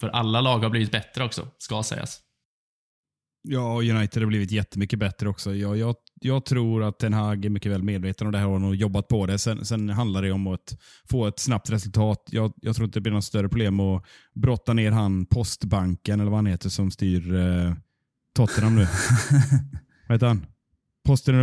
För 0.00 0.08
alla 0.08 0.40
lag 0.40 0.58
har 0.58 0.70
blivit 0.70 0.92
bättre 0.92 1.24
också, 1.24 1.48
ska 1.58 1.82
sägas. 1.82 2.20
Ja, 3.42 3.80
United 3.80 4.22
har 4.22 4.26
blivit 4.26 4.50
jättemycket 4.50 4.98
bättre 4.98 5.28
också. 5.28 5.54
Jag, 5.54 5.76
jag, 5.76 5.94
jag 6.20 6.44
tror 6.44 6.82
att 6.82 6.98
Ten 6.98 7.12
Hag 7.12 7.44
är 7.44 7.50
mycket 7.50 7.72
väl 7.72 7.82
medveten 7.82 8.26
om 8.26 8.32
det 8.32 8.38
här 8.38 8.48
och 8.48 8.60
har 8.60 8.74
jobbat 8.74 9.08
på 9.08 9.26
det. 9.26 9.38
Sen, 9.38 9.64
sen 9.64 9.88
handlar 9.88 10.22
det 10.22 10.32
om 10.32 10.46
att 10.46 10.76
få 11.10 11.26
ett 11.26 11.38
snabbt 11.38 11.70
resultat. 11.70 12.28
Jag, 12.30 12.52
jag 12.56 12.76
tror 12.76 12.84
inte 12.84 12.98
det 12.98 13.02
blir 13.02 13.12
något 13.12 13.24
större 13.24 13.48
problem 13.48 13.80
att 13.80 14.04
brotta 14.34 14.72
ner 14.72 14.90
han 14.90 15.26
postbanken, 15.26 16.20
eller 16.20 16.30
vad 16.30 16.38
han 16.38 16.46
heter, 16.46 16.68
som 16.68 16.90
styr 16.90 17.34
eh, 17.34 17.74
Tottenham 18.34 18.76
nu. 18.76 18.86
vad 20.08 20.14
heter 20.14 20.26
han? 20.26 20.46
Posten... 21.06 21.34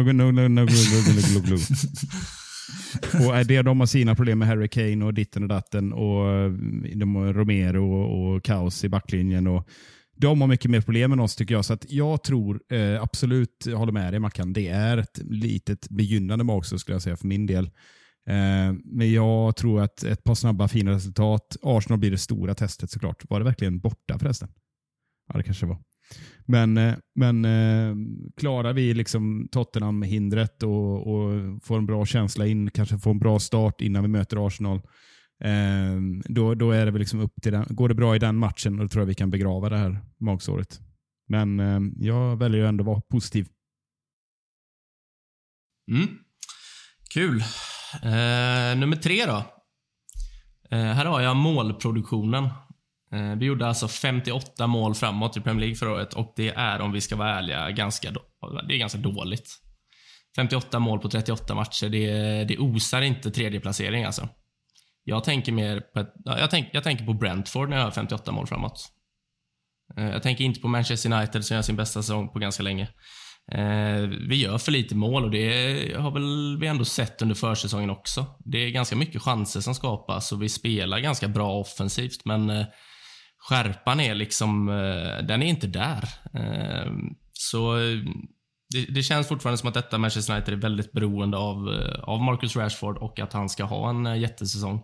och 3.28 3.46
det, 3.46 3.62
de 3.62 3.80
har 3.80 3.88
sina 3.88 4.16
problem 4.16 4.40
med 4.40 4.48
Harry 4.48 4.68
Kane 4.68 5.06
och 5.06 5.14
ditten 5.14 5.44
och 5.44 5.50
datten 5.50 5.94
och 5.94 6.32
eh, 6.32 6.52
de 6.96 7.34
Romero 7.34 7.94
och, 7.94 8.36
och 8.36 8.44
kaos 8.44 8.84
i 8.84 8.90
backlinjen. 8.90 9.48
Och 9.48 9.68
de 10.18 10.42
har 10.42 10.48
mycket 10.48 10.72
mer 10.72 10.82
problem 10.82 11.12
än 11.12 11.20
oss 11.20 11.36
tycker 11.36 11.56
jag. 11.56 11.66
Så 11.66 11.74
att 11.74 11.92
jag 11.92 12.24
tror 12.24 12.62
eh, 12.70 13.04
absolut, 13.04 13.64
jag 13.66 13.78
håller 13.78 13.92
med 13.92 14.14
dig 14.14 14.20
Mackan, 14.20 14.54
det 14.54 14.68
är 14.68 14.98
ett 14.98 15.22
litet 15.24 15.90
begynnande 15.90 16.44
magsår 16.44 16.78
skulle 16.78 16.96
jag 16.96 17.02
säga 17.02 17.18
för 17.18 17.28
min 17.28 17.46
del. 17.46 17.66
Eh, 18.28 18.74
men 18.84 19.12
jag 19.12 19.56
tror 19.56 19.82
att 19.82 20.04
ett 20.04 20.24
par 20.24 20.36
snabba 20.36 20.68
fina 20.68 20.92
resultat. 20.92 21.58
Arsenal 21.62 22.00
blir 22.00 22.12
det 22.12 22.18
stora 22.18 22.56
testet 22.56 22.92
såklart. 22.92 23.30
Var 23.30 23.40
det 23.40 23.46
verkligen 23.46 23.80
borta 23.80 24.20
förresten? 24.20 24.50
Ja, 25.28 25.38
det 25.38 25.44
kanske 25.44 25.66
var. 25.66 25.78
Men, 26.46 26.78
eh, 26.78 26.94
men 27.16 27.46
eh, 27.46 27.96
klarar 28.38 28.74
vi 28.74 28.94
liksom 28.94 29.48
Tottenham-hindret 29.52 30.64
och, 30.64 31.08
och 31.08 31.32
får 31.64 31.78
en 31.78 31.86
bra 31.86 32.06
känsla 32.06 32.48
in, 32.48 32.72
kanske 32.72 32.98
får 32.98 33.12
en 33.12 33.20
bra 33.20 33.40
start 33.40 33.82
innan 33.82 34.04
vi 34.04 34.10
möter 34.10 34.48
Arsenal, 34.48 34.78
eh, 34.78 34.82
Ehm, 35.44 36.22
då, 36.26 36.56
då 36.56 36.72
är 36.72 36.86
det 36.86 36.92
väl 36.92 37.00
liksom 37.00 37.20
upp 37.20 37.34
till 37.42 37.52
den. 37.52 37.66
Går 37.70 37.90
det 37.90 37.96
bra 37.96 38.16
i 38.16 38.20
den 38.20 38.38
matchen, 38.38 38.78
då 38.78 38.88
tror 38.88 39.02
jag 39.02 39.08
vi 39.08 39.16
kan 39.16 39.30
begrava 39.30 39.70
det 39.70 39.78
här 39.78 40.02
magsåret. 40.18 40.80
Men 41.28 41.60
ehm, 41.60 41.94
jag 41.98 42.38
väljer 42.38 42.62
ju 42.62 42.68
ändå 42.68 42.82
att 42.82 42.88
vara 42.88 43.02
positiv. 43.02 43.48
Mm. 45.92 46.08
Kul. 47.14 47.44
Eh, 48.04 48.78
nummer 48.78 48.96
tre 48.96 49.26
då. 49.26 49.44
Eh, 50.72 50.84
här 50.84 51.06
har 51.06 51.22
jag 51.22 51.36
målproduktionen. 51.36 52.44
Eh, 53.12 53.36
vi 53.38 53.46
gjorde 53.46 53.68
alltså 53.68 53.88
58 53.88 54.68
mål 54.68 54.96
framåt 54.96 55.38
i 55.38 55.42
Premier 55.42 55.60
League 55.60 55.76
förra 55.76 55.92
året 55.92 56.14
och 56.14 56.34
det 56.36 56.50
är, 56.50 56.82
om 56.82 56.92
vi 56.92 57.02
ska 57.02 57.16
vara 57.16 57.38
ärliga, 57.38 57.72
ganska, 57.72 58.12
det 58.68 58.74
är 58.74 58.78
ganska 58.78 58.98
dåligt. 58.98 59.50
58 60.36 60.80
mål 60.80 61.00
på 61.00 61.10
38 61.10 61.56
matcher, 61.56 61.90
det, 61.90 62.44
det 62.44 62.58
osar 62.58 63.02
inte 63.02 63.32
tredje 63.32 63.60
placering 63.60 64.04
alltså. 64.04 64.30
Jag 65.10 65.24
tänker 65.24 65.52
mer 65.52 65.80
på, 65.80 66.00
ett, 66.00 66.14
jag, 66.26 66.50
tänk, 66.50 66.70
jag 66.72 66.84
tänker 66.84 67.06
på 67.06 67.14
Brentford 67.14 67.70
när 67.70 67.78
jag 67.78 67.84
har 67.84 67.92
58 67.92 68.32
mål 68.32 68.48
framåt. 68.48 68.92
Eh, 69.98 70.10
jag 70.10 70.24
tänker 70.24 70.44
inte 70.44 70.60
på 70.60 70.68
Manchester 70.68 71.14
United 71.14 71.46
som 71.46 71.56
gör 71.56 71.62
sin 71.62 71.76
bästa 71.76 72.02
säsong 72.02 72.30
på 72.30 72.40
ganska 72.40 72.64
länge. 72.64 72.88
Eh, 73.52 74.02
vi 74.30 74.36
gör 74.36 74.58
för 74.58 74.72
lite 74.72 74.96
mål 74.96 75.24
och 75.24 75.32
det 75.32 75.98
har 75.98 76.12
väl 76.12 76.58
vi 76.60 76.68
ändå 76.68 76.86
sett 76.86 77.22
under 77.22 77.36
försäsongen 77.36 77.90
också. 77.90 78.26
Det 78.46 78.58
är 78.58 78.70
ganska 78.70 78.96
mycket 78.96 79.22
chanser 79.22 79.62
som 79.62 79.76
skapas 79.76 80.32
och 80.32 80.44
vi 80.44 80.50
spelar 80.50 81.00
ganska 81.00 81.28
bra 81.28 81.60
offensivt 81.60 82.26
men 82.26 82.50
eh, 82.50 82.66
skärpan 83.50 84.00
är 84.00 84.16
liksom, 84.16 84.66
den 85.28 85.42
är 85.42 85.48
inte 85.48 85.68
där. 85.68 86.10
Så 87.34 87.76
det, 88.70 88.86
det, 88.90 89.04
känns 89.04 89.28
fortfarande 89.28 89.58
som 89.58 89.68
att 89.68 89.74
detta 89.74 89.98
Manchester 89.98 90.34
United 90.34 90.54
är 90.54 90.58
väldigt 90.58 90.92
beroende 90.92 91.38
av, 91.38 91.58
av 92.04 92.22
Marcus 92.22 92.56
Rashford 92.56 92.98
och 92.98 93.20
att 93.20 93.34
han 93.34 93.50
ska 93.50 93.64
ha 93.64 93.90
en 93.90 94.22
jättesäsong. 94.22 94.84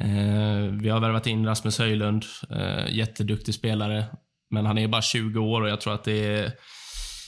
Eh, 0.00 0.72
vi 0.80 0.88
har 0.88 1.00
värvat 1.00 1.26
in 1.26 1.46
Rasmus 1.46 1.78
Höjlund, 1.78 2.24
eh, 2.50 2.94
jätteduktig 2.94 3.54
spelare, 3.54 4.04
men 4.50 4.66
han 4.66 4.78
är 4.78 4.88
bara 4.88 5.02
20 5.02 5.40
år 5.40 5.62
och 5.62 5.68
jag 5.68 5.80
tror 5.80 5.94
att 5.94 6.04
det 6.04 6.36
är 6.36 6.52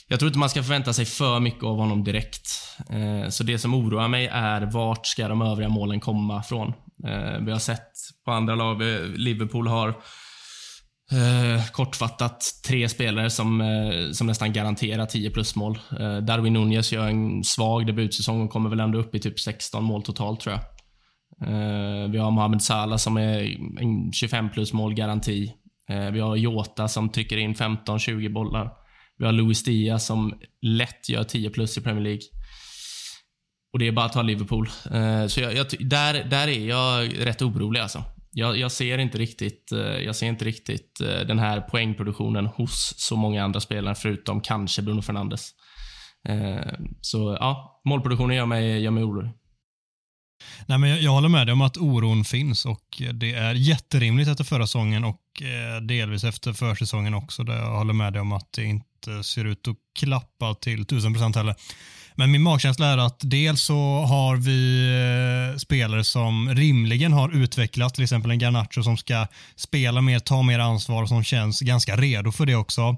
jag 0.09 0.19
tror 0.19 0.27
inte 0.27 0.39
man 0.39 0.51
ska 0.51 0.63
förvänta 0.63 0.93
sig 0.93 1.05
för 1.05 1.41
mycket 1.41 1.65
av 1.65 1.77
honom 1.77 2.05
direkt. 2.05 2.49
Eh, 2.91 3.29
så 3.29 3.45
det 3.45 3.59
som 3.59 3.75
oroar 3.75 4.09
mig 4.09 4.27
är 4.27 4.61
vart 4.61 5.07
ska 5.07 5.29
de 5.29 5.43
övriga 5.43 5.69
målen 5.69 6.01
komma 6.01 6.43
från? 6.43 6.73
Vi 7.41 7.53
har 7.53 7.59
sett 7.59 7.91
på 8.25 8.31
andra 8.31 8.55
lag, 8.55 8.83
Liverpool 9.17 9.67
har 9.67 9.95
Eh, 11.13 11.67
kortfattat, 11.73 12.45
tre 12.67 12.89
spelare 12.89 13.31
som, 13.31 13.61
eh, 13.61 14.11
som 14.13 14.27
nästan 14.27 14.53
garanterar 14.53 15.07
10 15.07 15.31
plus-mål. 15.31 15.79
Eh, 16.01 16.17
Darwin 16.17 16.53
Nunez 16.53 16.93
gör 16.93 17.09
en 17.09 17.45
svag 17.45 17.87
debutsäsong 17.87 18.43
och 18.43 18.51
kommer 18.51 18.71
väl 18.71 18.81
ändå 18.81 18.99
upp 18.99 19.15
i 19.15 19.21
typ 19.21 19.41
16 19.41 19.85
mål 19.85 20.03
totalt, 20.03 20.41
tror 20.41 20.55
jag. 20.55 20.74
Eh, 21.43 22.11
vi 22.11 22.19
har 22.19 22.31
Mohamed 22.31 22.63
Salah 22.63 22.97
som 22.97 23.17
är 23.17 23.41
en 23.81 24.13
25 24.13 24.51
plus-mål 24.51 24.95
garanti. 24.95 25.53
Eh, 25.89 26.11
vi 26.11 26.21
har 26.21 26.37
Jota 26.37 26.89
som 26.89 27.09
trycker 27.09 27.37
in 27.37 27.55
15-20 27.55 28.33
bollar. 28.33 28.71
Vi 29.19 29.25
har 29.25 29.33
Luis 29.33 29.65
Diaz 29.65 30.07
som 30.07 30.35
lätt 30.63 31.09
gör 31.09 31.25
10 31.25 31.51
plus 31.51 31.79
i 31.79 31.81
Premier 31.81 32.05
League. 32.05 32.23
Och 33.73 33.79
det 33.79 33.89
är 33.89 33.93
bara 33.93 34.07
att 34.07 34.13
ta 34.13 34.23
Liverpool. 34.23 34.69
Eh, 34.93 35.27
så 35.27 35.41
jag, 35.41 35.55
jag, 35.55 35.67
där, 35.81 36.25
där 36.25 36.49
är 36.49 36.69
jag 36.69 37.27
rätt 37.27 37.43
orolig 37.43 37.81
alltså 37.81 38.05
jag, 38.35 38.59
jag, 38.59 38.73
ser 38.73 38.99
inte 38.99 39.19
riktigt, 39.19 39.73
eh, 39.73 39.79
jag 39.79 40.17
ser 40.17 40.27
inte 40.27 40.45
riktigt 40.45 41.01
eh, 41.01 41.27
den 41.27 41.39
här 41.39 41.61
poängproduktionen 41.61 42.47
hos 42.47 42.95
så 42.97 43.17
många 43.17 43.45
andra 43.45 43.61
spelare, 43.61 43.95
förutom 43.95 44.41
kanske 44.41 44.83
Bruno 44.83 45.03
Fernandes. 45.03 45.51
Eh, 46.29 46.73
så 47.01 47.37
ja, 47.41 47.81
målproduktionen 47.85 48.37
gör 48.37 48.47
mig, 48.47 48.83
gör 48.83 48.91
mig 48.91 49.05
orolig. 49.05 49.31
Nej, 50.67 50.79
men 50.79 50.91
jag, 50.91 51.03
jag, 51.03 51.11
håller 51.11 51.29
med 51.29 51.47
dig 51.47 51.53
om 51.53 51.61
att 51.61 51.77
oron 51.77 52.25
finns 52.25 52.67
och 52.67 53.03
det 53.13 53.35
är 53.35 53.55
jätterimligt 53.55 54.31
efter 54.31 54.45
förra 54.45 54.67
säsongen 54.67 55.05
och 55.05 55.43
eh, 55.43 55.83
delvis 55.83 56.25
efter 56.25 56.53
försäsongen 56.53 57.15
också. 57.15 57.45
Där 57.45 57.57
jag 57.57 57.77
håller 57.77 57.93
med 57.93 58.13
dig 58.13 58.23
om 58.23 58.33
att 58.33 58.53
det 58.53 58.65
inte 58.65 59.25
ser 59.25 59.45
ut 59.45 59.69
att 59.69 59.77
klappa 59.99 60.55
till 60.55 60.85
1000% 60.85 61.37
heller. 61.37 61.55
Men 62.17 62.31
min 62.31 62.43
magkänsla 62.43 62.87
är 62.87 62.99
att 62.99 63.21
dels 63.21 63.63
så 63.63 64.05
har 64.09 64.37
vi 64.37 65.51
eh, 65.53 65.59
spelare 65.59 66.05
som 66.05 66.55
rimligen 66.55 67.13
har 67.13 67.35
utvecklat, 67.35 67.95
till 67.95 68.05
exempel 68.05 68.31
en 68.31 68.39
Garnacho 68.39 68.83
som 68.83 68.97
ska 68.97 69.27
spela 69.57 70.01
mer, 70.01 70.19
ta 70.19 70.43
mer 70.43 70.59
ansvar 70.59 71.03
och 71.03 71.09
som 71.09 71.25
känns 71.25 71.61
ganska 71.61 71.97
redo 71.97 72.33
för 72.33 72.47
det 72.47 72.55
också. 72.55 72.97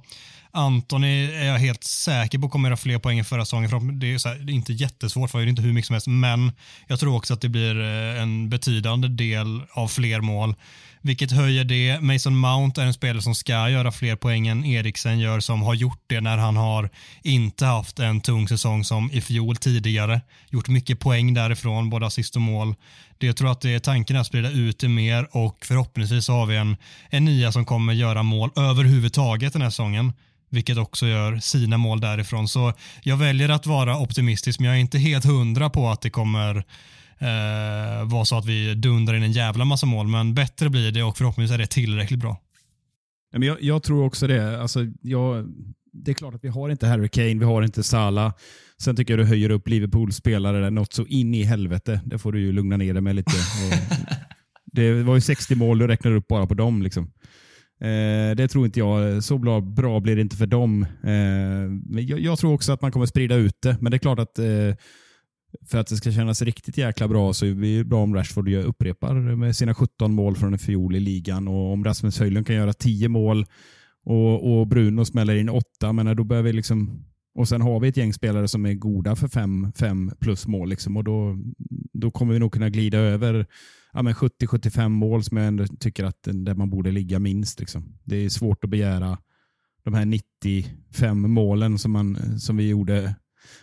Antoni 0.57 1.25
är 1.25 1.45
jag 1.45 1.59
helt 1.59 1.85
säker 1.85 2.39
på 2.39 2.49
kommer 2.49 2.69
göra 2.69 2.77
fler 2.77 2.99
poäng 2.99 3.19
än 3.19 3.25
förra 3.25 3.45
säsongen. 3.45 3.99
Det 3.99 4.15
är, 4.15 4.19
så 4.19 4.29
här, 4.29 4.37
det 4.37 4.53
är 4.53 4.55
inte 4.55 4.73
jättesvårt, 4.73 5.31
för 5.31 5.39
det 5.39 5.45
är 5.45 5.49
inte 5.49 5.63
hur 5.63 5.73
mycket 5.73 5.87
som 5.87 5.95
helst, 5.95 6.07
men 6.07 6.53
jag 6.87 7.01
tror 7.01 7.17
också 7.17 7.35
att 7.35 7.41
det 7.41 7.49
blir 7.49 7.81
eh, 7.81 8.23
en 8.23 8.51
betydande 8.51 9.09
del 9.09 9.63
av 9.73 9.89
fler 9.89 10.21
mål. 10.21 10.55
vilket 11.03 11.33
höjer 11.33 11.65
det. 11.65 12.01
Mason 12.01 12.37
Mount 12.37 12.83
är 12.83 12.87
en 12.87 12.95
spelare 12.95 13.23
som 13.23 13.35
ska 13.35 13.71
göra 13.71 13.93
fler 13.93 14.17
poäng 14.17 14.47
än 14.49 14.65
Eriksen 14.65 15.19
gör, 15.19 15.41
som 15.41 15.63
har 15.63 15.75
gjort 15.75 16.03
det 16.07 16.21
när 16.21 16.37
han 16.37 16.57
har 16.57 16.91
inte 17.23 17.67
haft 17.67 17.99
en 17.99 18.21
tung 18.21 18.49
säsong 18.49 18.85
som 18.85 19.11
i 19.13 19.21
fjol 19.21 19.57
tidigare. 19.57 20.21
Gjort 20.51 20.69
mycket 20.69 21.01
poäng 21.01 21.35
därifrån, 21.35 21.91
både 21.91 22.07
assist 22.07 22.37
och 22.37 22.43
mål. 22.43 22.75
Det 23.19 23.27
jag 23.27 23.37
tror 23.37 23.53
att 23.53 23.61
det 23.61 23.75
är 23.75 23.79
tanken 23.79 24.17
att 24.17 24.27
sprida 24.27 24.51
ut 24.51 24.79
det 24.79 24.89
mer 24.89 25.29
och 25.31 25.65
förhoppningsvis 25.65 26.29
har 26.29 26.47
vi 26.47 26.57
en, 26.57 26.77
en 27.11 27.25
nia 27.25 27.53
som 27.53 27.65
kommer 27.65 27.93
göra 27.93 28.23
mål 28.23 28.51
överhuvudtaget 28.57 29.53
den 29.53 29.63
här 29.63 29.71
säsongen 29.71 30.13
vilket 30.57 30.79
också 30.79 31.07
gör 31.07 31.37
sina 31.37 31.79
mål 31.79 32.01
därifrån. 32.01 32.49
Så 32.49 32.73
jag 33.03 33.17
väljer 33.17 33.49
att 33.49 33.67
vara 33.67 33.99
optimistisk, 33.99 34.61
men 34.61 34.69
jag 34.69 34.77
är 34.77 34.81
inte 34.81 34.99
helt 34.99 35.25
hundra 35.25 35.71
på 35.71 35.89
att 35.89 36.01
det 36.01 36.11
kommer 36.11 36.57
eh, 37.19 38.05
vara 38.05 38.25
så 38.25 38.39
att 38.39 38.47
vi 38.47 38.75
dundrar 38.75 39.15
in 39.15 39.23
en 39.23 39.33
jävla 39.33 39.65
massa 39.65 39.87
mål, 39.87 40.09
men 40.09 40.35
bättre 40.35 40.71
blir 40.71 40.93
det 40.93 41.03
och 41.03 41.17
förhoppningsvis 41.17 41.55
är 41.55 41.59
det 41.59 41.67
tillräckligt 41.67 42.21
bra. 42.21 42.41
Jag, 43.33 43.63
jag 43.63 43.83
tror 43.83 44.05
också 44.05 44.27
det. 44.27 44.61
Alltså, 44.61 44.81
jag, 45.03 45.47
det 45.93 46.11
är 46.11 46.15
klart 46.15 46.35
att 46.35 46.45
vi 46.45 46.49
har 46.49 46.69
inte 46.69 46.87
Harry 46.87 47.09
Kane, 47.09 47.35
vi 47.35 47.45
har 47.45 47.63
inte 47.63 47.83
Salah. 47.83 48.33
Sen 48.79 48.97
tycker 48.97 49.13
jag 49.13 49.21
du 49.21 49.25
höjer 49.25 49.51
upp 49.51 49.69
Liverpools 49.69 50.17
spelare 50.17 50.71
något 50.71 50.93
så 50.93 51.07
in 51.07 51.35
i 51.35 51.43
helvete. 51.43 52.01
Det 52.05 52.19
får 52.19 52.33
du 52.33 52.41
ju 52.41 52.53
lugna 52.53 52.77
ner 52.77 52.95
dig 52.95 53.03
med 53.03 53.15
lite. 53.17 53.33
det 54.73 55.03
var 55.03 55.15
ju 55.15 55.21
60 55.21 55.55
mål 55.55 55.79
du 55.79 55.87
räknade 55.87 56.17
upp 56.17 56.29
bara 56.29 56.47
på 56.47 56.55
dem. 56.55 56.83
Liksom. 56.83 57.11
Eh, 57.81 58.37
det 58.37 58.49
tror 58.49 58.67
inte 58.67 58.79
jag. 58.79 59.25
Så 59.25 59.39
bra, 59.39 59.61
bra 59.61 60.01
blir 60.01 60.17
det 60.17 60.23
inte 60.23 60.37
för 60.37 60.47
dem. 60.47 60.83
Eh, 60.83 61.69
men 61.87 62.07
jag, 62.07 62.21
jag, 62.21 62.39
tror 62.39 62.55
också 62.55 62.73
att 62.73 62.83
man 62.83 62.93
kommer 62.93 63.07
sprida 63.07 63.35
ut 63.35 63.63
det. 63.63 63.77
Men 63.81 63.91
det 63.91 63.97
är 63.97 63.99
klart 63.99 64.19
att 64.19 64.39
eh, 64.39 64.75
för 65.67 65.79
att 65.79 65.87
det 65.87 65.97
ska 65.97 66.13
kännas 66.13 66.43
riktigt 66.43 66.79
jäkla 66.79 67.09
bra 67.09 67.33
så 67.33 67.47
är 67.47 67.55
det 67.55 67.85
bra 67.85 68.03
om 68.03 68.15
Rashford 68.15 68.49
upprepar 68.49 69.15
med 69.15 69.57
sina 69.57 69.75
17 69.75 70.13
mål 70.13 70.37
från 70.37 70.53
en 70.53 70.59
fjol 70.59 70.97
i 70.97 71.01
ligan 71.01 71.49
och 71.49 71.73
om 71.73 71.85
Rasmus 71.85 72.19
Höjlund 72.19 72.47
kan 72.47 72.57
göra 72.57 72.73
10 72.73 73.09
mål 73.09 73.47
och, 74.05 74.59
och 74.59 74.67
Bruno 74.67 75.05
smäller 75.05 75.37
in 75.37 75.49
8, 75.49 75.93
men 75.93 76.17
då 76.17 76.25
börjar 76.25 76.43
vi 76.43 76.53
liksom 76.53 77.05
och 77.35 77.49
sen 77.49 77.61
har 77.61 77.81
vi 77.81 77.89
ett 77.89 77.97
gäng 77.97 78.13
spelare 78.13 78.49
som 78.49 78.67
är 78.67 78.75
goda 78.75 79.17
för 79.17 79.29
5 79.75 80.13
plus 80.19 80.47
mål 80.47 80.69
liksom, 80.69 80.97
och 80.97 81.05
då, 81.05 81.39
då 82.01 82.11
kommer 82.11 82.33
vi 82.33 82.39
nog 82.39 82.53
kunna 82.53 82.69
glida 82.69 82.99
över 82.99 83.47
ja, 83.93 84.01
70-75 84.03 84.89
mål 84.89 85.25
som 85.25 85.37
jag 85.37 85.47
ändå 85.47 85.67
tycker 85.67 86.05
att 86.05 86.23
där 86.23 86.55
man 86.55 86.71
borde 86.71 86.91
ligga 86.91 87.19
minst. 87.19 87.61
Liksom. 87.61 87.99
Det 88.05 88.17
är 88.17 88.29
svårt 88.29 88.65
att 88.65 88.71
begära 88.71 89.19
de 89.85 89.95
här 89.95 90.05
95 90.05 91.31
målen 91.31 91.79
som, 91.79 91.93
man, 91.93 92.39
som 92.41 92.57
vi 92.57 92.69
gjorde 92.69 93.15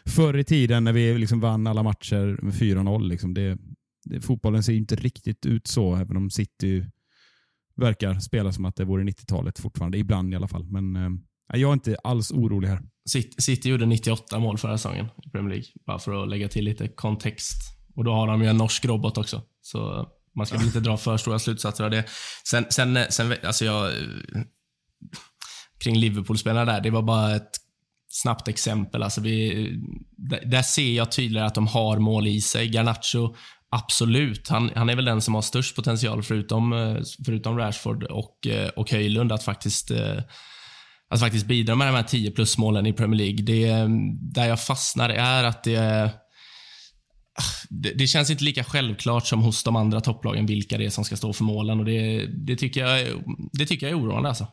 förr 0.05 0.37
i 0.37 0.43
tiden 0.43 0.83
när 0.83 0.93
vi 0.93 1.17
liksom 1.17 1.39
vann 1.39 1.67
alla 1.67 1.83
matcher 1.83 2.39
med 2.41 2.53
4-0. 2.53 3.07
Liksom. 3.07 3.33
Det, 3.33 3.57
det, 4.05 4.21
fotbollen 4.21 4.63
ser 4.63 4.73
inte 4.73 4.95
riktigt 4.95 5.45
ut 5.45 5.67
så, 5.67 5.95
även 5.95 6.17
om 6.17 6.29
City 6.29 6.85
verkar 7.75 8.19
spela 8.19 8.53
som 8.53 8.65
att 8.65 8.75
det 8.75 8.85
vore 8.85 9.03
90-talet 9.03 9.59
fortfarande. 9.59 9.97
Ibland 9.97 10.33
i 10.33 10.35
alla 10.35 10.47
fall. 10.47 10.65
Men 10.65 10.95
eh, 10.95 11.09
jag 11.59 11.69
är 11.69 11.73
inte 11.73 11.97
alls 12.03 12.31
orolig 12.31 12.67
här. 12.67 12.81
City, 13.09 13.41
City 13.41 13.69
gjorde 13.69 13.85
98 13.85 14.39
mål 14.39 14.57
förra 14.57 14.77
säsongen 14.77 15.05
i 15.25 15.29
Premier 15.29 15.49
League. 15.49 15.65
Bara 15.85 15.99
för 15.99 16.23
att 16.23 16.29
lägga 16.29 16.47
till 16.47 16.65
lite 16.65 16.87
kontext. 16.87 17.72
Och 17.95 18.03
då 18.03 18.13
har 18.13 18.27
de 18.27 18.41
ju 18.41 18.47
en 18.47 18.57
norsk 18.57 18.85
robot 18.85 19.17
också. 19.17 19.41
Så 19.61 20.07
man 20.35 20.45
ska 20.45 20.57
väl 20.57 20.65
inte 20.65 20.79
dra 20.79 20.97
för 20.97 21.17
stora 21.17 21.39
slutsatser 21.39 21.83
av 21.83 21.91
det. 21.91 22.05
Sen, 22.49 22.65
sen, 22.69 22.99
sen 23.09 23.35
alltså 23.43 23.65
jag... 23.65 23.91
Kring 25.83 25.97
Liverpool-spelarna 25.97 26.73
där, 26.73 26.81
det 26.81 26.89
var 26.89 27.01
bara 27.01 27.35
ett 27.35 27.51
snabbt 28.07 28.47
exempel. 28.47 29.03
Alltså 29.03 29.21
vi, 29.21 29.69
där 30.45 30.61
ser 30.61 30.91
jag 30.91 31.11
tydligare 31.11 31.47
att 31.47 31.55
de 31.55 31.67
har 31.67 31.99
mål 31.99 32.27
i 32.27 32.41
sig. 32.41 32.67
Garnacho, 32.67 33.35
absolut. 33.69 34.49
Han, 34.49 34.71
han 34.75 34.89
är 34.89 34.95
väl 34.95 35.05
den 35.05 35.21
som 35.21 35.35
har 35.35 35.41
störst 35.41 35.75
potential, 35.75 36.23
förutom, 36.23 36.97
förutom 37.25 37.57
Rashford 37.57 38.03
och, 38.03 38.47
och 38.75 38.91
Höjlund, 38.91 39.31
att 39.31 39.43
faktiskt, 39.43 39.91
att 41.09 41.19
faktiskt 41.19 41.45
bidra 41.45 41.75
med 41.75 41.87
de 41.87 41.95
här 41.95 42.03
10 42.03 42.31
plus 42.31 42.57
målen 42.57 42.85
i 42.85 42.93
Premier 42.93 43.17
League. 43.17 43.41
Det, 43.45 43.87
där 44.33 44.47
jag 44.47 44.61
fastnar 44.61 45.09
är 45.09 45.43
att 45.43 45.63
det 45.63 46.11
det, 47.69 47.93
det, 47.93 48.07
känns 48.07 48.29
inte 48.29 48.43
lika 48.43 48.63
självklart 48.63 49.27
som 49.27 49.41
hos 49.41 49.63
de 49.63 49.75
andra 49.75 50.01
topplagen 50.01 50.45
vilka 50.45 50.77
det 50.77 50.85
är 50.85 50.89
som 50.89 51.05
ska 51.05 51.15
stå 51.15 51.33
för 51.33 51.43
målen. 51.43 51.79
Och 51.79 51.85
det, 51.85 52.25
det, 52.25 52.55
tycker, 52.55 52.85
jag, 52.85 53.23
det 53.53 53.65
tycker 53.65 53.87
jag 53.87 53.99
är 53.99 54.03
oroande. 54.03 54.29
Alltså. 54.29 54.47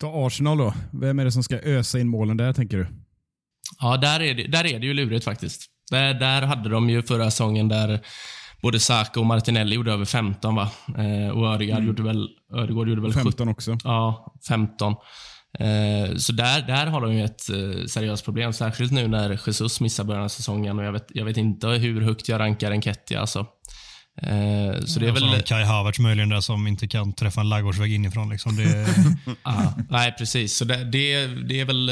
Ta 0.00 0.26
Arsenal 0.26 0.58
då. 0.58 0.74
Vem 0.92 1.18
är 1.18 1.24
det 1.24 1.32
som 1.32 1.42
ska 1.42 1.58
ösa 1.58 2.00
in 2.00 2.08
målen 2.08 2.36
där, 2.36 2.52
tänker 2.52 2.76
du? 2.76 2.86
Ja, 3.80 3.96
där 3.96 4.20
är 4.20 4.34
det, 4.34 4.46
där 4.46 4.66
är 4.66 4.78
det 4.78 4.86
ju 4.86 4.94
lurigt 4.94 5.24
faktiskt. 5.24 5.66
Där, 5.90 6.14
där 6.14 6.42
hade 6.42 6.68
de 6.68 6.90
ju 6.90 7.02
förra 7.02 7.30
säsongen 7.30 7.68
där 7.68 8.00
både 8.62 8.80
Saka 8.80 9.20
och 9.20 9.26
Martinelli 9.26 9.74
gjorde 9.74 9.92
över 9.92 10.04
15 10.04 10.54
va? 10.54 10.70
Eh, 10.98 11.30
och 11.30 11.46
Ödegaard 11.54 11.78
mm. 11.78 11.86
gjorde 11.86 12.02
väl, 12.02 12.28
Ödegaard 12.52 12.88
gjorde 12.88 13.02
väl 13.02 13.12
15 13.12 13.32
70, 13.32 13.50
också. 13.50 13.78
Ja, 13.84 14.34
15. 14.48 14.94
Eh, 15.58 16.16
så 16.16 16.32
där, 16.32 16.62
där 16.66 16.86
har 16.86 17.00
de 17.00 17.14
ju 17.14 17.24
ett 17.24 17.50
eh, 17.50 17.86
seriöst 17.86 18.24
problem, 18.24 18.52
särskilt 18.52 18.92
nu 18.92 19.08
när 19.08 19.40
Jesus 19.46 19.80
missar 19.80 20.04
början 20.04 20.24
av 20.24 20.28
säsongen 20.28 20.78
och 20.78 20.84
jag 20.84 20.92
vet, 20.92 21.06
jag 21.08 21.24
vet 21.24 21.36
inte 21.36 21.66
hur 21.66 22.00
högt 22.00 22.28
jag 22.28 22.40
rankar 22.40 22.70
Enketia. 22.70 23.20
Alltså. 23.20 23.38
Eh, 24.22 24.80
så 24.84 25.00
det 25.00 25.08
är 25.08 25.12
väl... 25.12 25.42
Kai 25.42 25.64
Havertz 25.64 25.98
möjligen 25.98 26.28
där 26.28 26.40
som 26.40 26.66
inte 26.66 26.88
kan 26.88 27.12
träffa 27.12 27.40
en 27.40 27.48
laggårdsvägg 27.48 27.92
inifrån. 27.92 28.30
Liksom. 28.30 28.56
Det... 28.56 28.86
ah, 29.42 29.72
nej, 29.90 30.14
precis. 30.18 30.56
Så 30.56 30.64
det, 30.64 30.84
det, 30.84 31.26
det, 31.26 31.60
är 31.60 31.64
väl... 31.64 31.86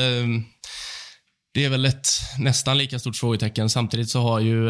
Det 1.54 1.64
är 1.64 1.70
väl 1.70 1.84
ett 1.84 2.08
nästan 2.38 2.78
lika 2.78 2.98
stort 2.98 3.16
frågetecken. 3.16 3.70
Samtidigt 3.70 4.10
så 4.10 4.22
har 4.22 4.40
ju, 4.40 4.68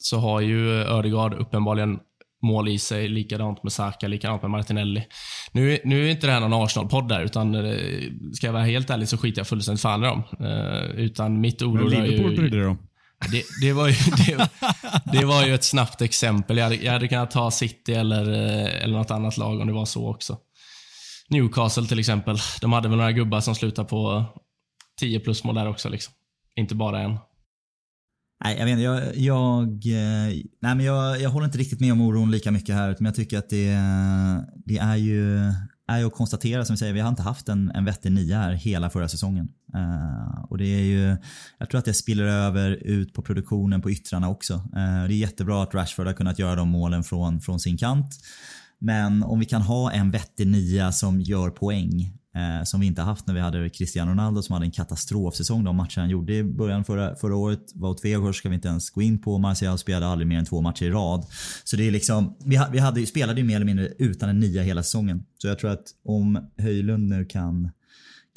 så 0.00 0.18
har 0.18 0.40
ju 0.40 0.70
Ödegaard 0.70 1.34
uppenbarligen 1.34 1.98
mål 2.44 2.68
i 2.68 2.78
sig. 2.78 3.08
Likadant 3.08 3.62
med 3.62 3.72
Saka, 3.72 4.08
likadant 4.08 4.42
med 4.42 4.50
Martinelli. 4.50 5.06
Nu, 5.52 5.78
nu 5.84 6.06
är 6.06 6.10
inte 6.10 6.26
det 6.26 6.32
här 6.32 6.40
någon 6.40 6.64
Arsenal-podd 6.64 7.08
där, 7.08 7.20
utan 7.24 7.54
eh, 7.54 7.78
ska 8.32 8.46
jag 8.46 8.52
vara 8.52 8.64
helt 8.64 8.90
ärlig 8.90 9.08
så 9.08 9.18
skiter 9.18 9.40
jag 9.40 9.46
fullständigt 9.46 9.82
fan 9.82 10.04
i 10.04 10.06
dem. 10.06 10.22
Uh, 10.40 11.00
utan 11.00 11.40
mitt 11.40 11.62
oro 11.62 11.90
Men 11.90 12.04
Liverpool 12.04 12.36
brydde 12.36 12.56
dig 12.56 12.66
om? 12.66 12.78
Det, 13.32 13.42
det, 13.62 13.72
var 13.72 13.88
ju, 13.88 13.94
det, 14.26 14.48
det, 15.12 15.24
var 15.24 15.46
ju 15.46 15.54
ett 15.54 15.64
snabbt 15.64 16.02
exempel. 16.02 16.56
Jag 16.56 16.64
hade, 16.64 16.76
jag 16.76 16.92
hade 16.92 17.08
kunnat 17.08 17.30
ta 17.30 17.50
City 17.50 17.94
eller, 17.94 18.32
eh, 18.32 18.84
eller 18.84 18.98
något 18.98 19.10
annat 19.10 19.36
lag 19.36 19.60
om 19.60 19.66
det 19.66 19.72
var 19.72 19.84
så 19.84 20.10
också. 20.10 20.38
Newcastle 21.28 21.86
till 21.86 21.98
exempel. 21.98 22.36
De 22.60 22.72
hade 22.72 22.88
väl 22.88 22.98
några 22.98 23.12
gubbar 23.12 23.40
som 23.40 23.54
slutade 23.54 23.88
på 23.88 24.24
10 25.00 25.20
plus 25.20 25.44
mål 25.44 25.54
där 25.54 25.68
också. 25.68 25.88
Liksom. 25.88 26.14
Inte 26.56 26.74
bara 26.74 27.00
en. 27.00 27.18
Nej, 28.44 28.58
jag 28.58 28.66
vet. 28.66 28.80
Jag, 28.80 29.16
jag, 29.16 29.62
eh, 29.86 30.34
nej, 30.62 30.74
men 30.74 30.80
jag, 30.80 31.20
jag 31.20 31.30
håller 31.30 31.46
inte 31.46 31.58
riktigt 31.58 31.80
med 31.80 31.92
om 31.92 32.00
oron 32.00 32.30
lika 32.30 32.50
mycket 32.50 32.74
här. 32.74 32.96
Men 32.98 33.04
jag 33.04 33.14
tycker 33.14 33.38
att 33.38 33.48
det, 33.48 33.78
det 34.64 34.78
är 34.78 34.96
ju 34.96 35.52
är 35.86 35.98
ju 35.98 36.06
att 36.06 36.12
konstatera, 36.12 36.64
som 36.64 36.74
vi 36.74 36.78
säger, 36.78 36.92
vi 36.92 37.00
har 37.00 37.08
inte 37.08 37.22
haft 37.22 37.48
en, 37.48 37.70
en 37.74 37.84
vettig 37.84 38.12
nia 38.12 38.38
här 38.38 38.52
hela 38.52 38.90
förra 38.90 39.08
säsongen. 39.08 39.48
Uh, 39.74 40.44
och 40.44 40.58
det 40.58 40.66
är 40.66 40.82
ju, 40.82 41.16
jag 41.58 41.70
tror 41.70 41.78
att 41.78 41.84
det 41.84 41.94
spiller 41.94 42.24
över 42.24 42.70
ut 42.70 43.14
på 43.14 43.22
produktionen 43.22 43.82
på 43.82 43.90
yttrarna 43.90 44.28
också. 44.28 44.54
Uh, 44.54 45.08
det 45.08 45.14
är 45.14 45.18
jättebra 45.18 45.62
att 45.62 45.74
Rashford 45.74 46.06
har 46.06 46.14
kunnat 46.14 46.38
göra 46.38 46.56
de 46.56 46.68
målen 46.68 47.04
från, 47.04 47.40
från 47.40 47.60
sin 47.60 47.78
kant. 47.78 48.14
Men 48.78 49.22
om 49.22 49.38
vi 49.38 49.46
kan 49.46 49.62
ha 49.62 49.92
en 49.92 50.10
vettig 50.10 50.46
nia 50.46 50.92
som 50.92 51.20
gör 51.20 51.50
poäng 51.50 52.18
Eh, 52.34 52.64
som 52.64 52.80
vi 52.80 52.86
inte 52.86 53.02
haft 53.02 53.26
när 53.26 53.34
vi 53.34 53.40
hade 53.40 53.70
Cristiano 53.70 54.10
Ronaldo 54.10 54.42
som 54.42 54.52
hade 54.52 54.66
en 54.66 54.70
katastrofsäsong. 54.70 55.64
De 55.64 55.76
matcher 55.76 56.00
han 56.00 56.10
gjorde 56.10 56.34
i 56.34 56.44
början 56.44 56.84
förra, 56.84 57.16
förra 57.16 57.36
året. 57.36 57.60
Wout 57.74 58.04
Weghorst 58.04 58.38
ska 58.38 58.48
vi 58.48 58.54
inte 58.54 58.68
ens 58.68 58.90
gå 58.90 59.02
in 59.02 59.22
på. 59.22 59.38
Martial 59.38 59.78
spelade 59.78 60.06
aldrig 60.06 60.28
mer 60.28 60.38
än 60.38 60.44
två 60.44 60.60
matcher 60.60 60.84
i 60.84 60.90
rad. 60.90 61.26
Så 61.64 61.76
det 61.76 61.86
är 61.86 61.90
liksom, 61.90 62.36
vi, 62.44 62.60
vi 62.72 62.78
hade, 62.78 63.06
spelade 63.06 63.40
ju 63.40 63.46
mer 63.46 63.56
eller 63.56 63.66
mindre 63.66 63.88
utan 63.98 64.28
en 64.28 64.40
nia 64.40 64.62
hela 64.62 64.82
säsongen. 64.82 65.24
Så 65.38 65.46
jag 65.46 65.58
tror 65.58 65.70
att 65.70 65.84
om 66.04 66.50
Höjlund 66.58 67.08
nu 67.08 67.24
kan 67.24 67.70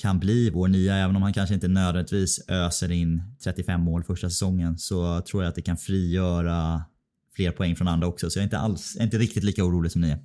kan 0.02 0.20
bli 0.20 0.50
vår 0.50 0.68
nia, 0.68 0.96
även 0.96 1.16
om 1.16 1.22
han 1.22 1.34
kanske 1.34 1.56
inte 1.56 1.68
nödvändigtvis 1.68 2.40
öser 2.48 2.92
in 2.92 3.24
35 3.44 3.82
mål 3.82 4.04
första 4.04 4.30
säsongen, 4.30 4.78
så 4.78 5.22
tror 5.22 5.44
jag 5.44 5.50
att 5.50 5.56
det 5.56 5.62
kan 5.62 5.78
frigöra 5.78 6.84
fler 7.36 7.52
poäng 7.52 7.76
från 7.76 7.88
andra 7.88 8.08
också. 8.08 8.30
Så 8.30 8.40
jag 8.40 8.42
är 8.42 8.46
inte 8.46 8.58
alls, 8.58 8.98
inte 9.00 9.18
riktigt 9.18 9.44
lika 9.44 9.64
orolig 9.64 9.92
som 9.92 10.02
ni 10.02 10.10
är. 10.10 10.20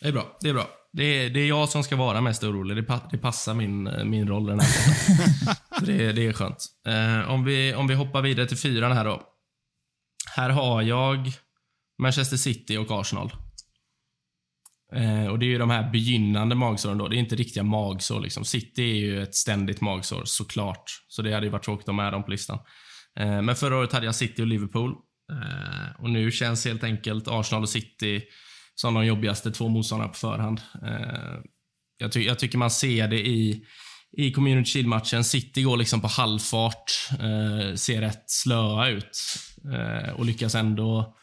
Det 0.00 0.08
är 0.08 0.12
bra. 0.12 0.38
Det 0.40 0.48
är 0.48 0.54
bra. 0.54 0.79
Det 0.92 1.04
är, 1.04 1.30
det 1.30 1.40
är 1.40 1.48
jag 1.48 1.68
som 1.68 1.82
ska 1.82 1.96
vara 1.96 2.20
mest 2.20 2.44
orolig. 2.44 2.76
Det, 2.76 2.82
pa, 2.82 3.00
det 3.10 3.18
passar 3.18 3.54
min, 3.54 3.90
min 4.04 4.28
roll 4.28 4.46
den 4.46 4.60
här 4.60 4.70
det, 5.86 6.12
det 6.12 6.26
är 6.26 6.32
skönt. 6.32 6.66
Eh, 6.86 7.30
om, 7.30 7.44
vi, 7.44 7.74
om 7.74 7.86
vi 7.86 7.94
hoppar 7.94 8.22
vidare 8.22 8.46
till 8.46 8.56
fyran 8.56 8.92
här 8.92 9.04
då. 9.04 9.22
Här 10.36 10.50
har 10.50 10.82
jag 10.82 11.32
Manchester 12.02 12.36
City 12.36 12.76
och 12.76 13.00
Arsenal. 13.00 13.32
Eh, 14.92 15.26
och 15.26 15.38
Det 15.38 15.46
är 15.46 15.48
ju 15.48 15.58
de 15.58 15.70
här 15.70 15.90
begynnande 15.90 16.54
magsåren 16.54 16.98
då. 16.98 17.08
Det 17.08 17.16
är 17.16 17.18
inte 17.18 17.36
riktiga 17.36 17.62
magsår. 17.62 18.20
Liksom. 18.20 18.44
City 18.44 18.82
är 18.82 18.94
ju 18.94 19.22
ett 19.22 19.34
ständigt 19.34 19.80
magsår, 19.80 20.22
såklart. 20.24 20.84
Så 21.08 21.22
det 21.22 21.32
hade 21.32 21.46
ju 21.46 21.52
varit 21.52 21.64
tråkigt 21.64 21.88
att 21.88 21.96
ha 21.96 22.02
med 22.02 22.12
dem 22.12 22.24
på 22.24 22.30
listan. 22.30 22.58
Eh, 23.18 23.42
men 23.42 23.56
förra 23.56 23.76
året 23.76 23.92
hade 23.92 24.06
jag 24.06 24.14
City 24.14 24.42
och 24.42 24.46
Liverpool. 24.46 24.90
Eh, 25.32 26.02
och 26.02 26.10
nu 26.10 26.30
känns 26.30 26.64
helt 26.64 26.84
enkelt 26.84 27.28
Arsenal 27.28 27.62
och 27.62 27.68
City 27.68 28.22
som 28.80 28.94
de 28.94 29.06
jobbigaste 29.06 29.50
två 29.50 29.68
motståndarna 29.68 30.08
på 30.08 30.14
förhand. 30.14 30.60
Eh, 30.82 31.38
jag, 31.98 32.12
ty 32.12 32.22
jag, 32.22 32.38
tycker 32.38 32.58
man 32.58 32.70
ser 32.70 33.08
det 33.08 33.26
i, 33.28 33.64
i 34.16 34.32
Community 34.32 34.70
Shield-matchen. 34.70 35.24
City 35.24 35.62
går 35.62 35.76
liksom 35.76 36.00
på 36.00 36.08
halvfart, 36.08 36.92
eh, 37.10 37.74
ser 37.74 38.00
rätt 38.00 38.30
slöa 38.30 38.88
ut 38.88 39.18
eh, 39.74 40.10
och 40.10 40.24
lyckas 40.24 40.54
ändå 40.54 41.16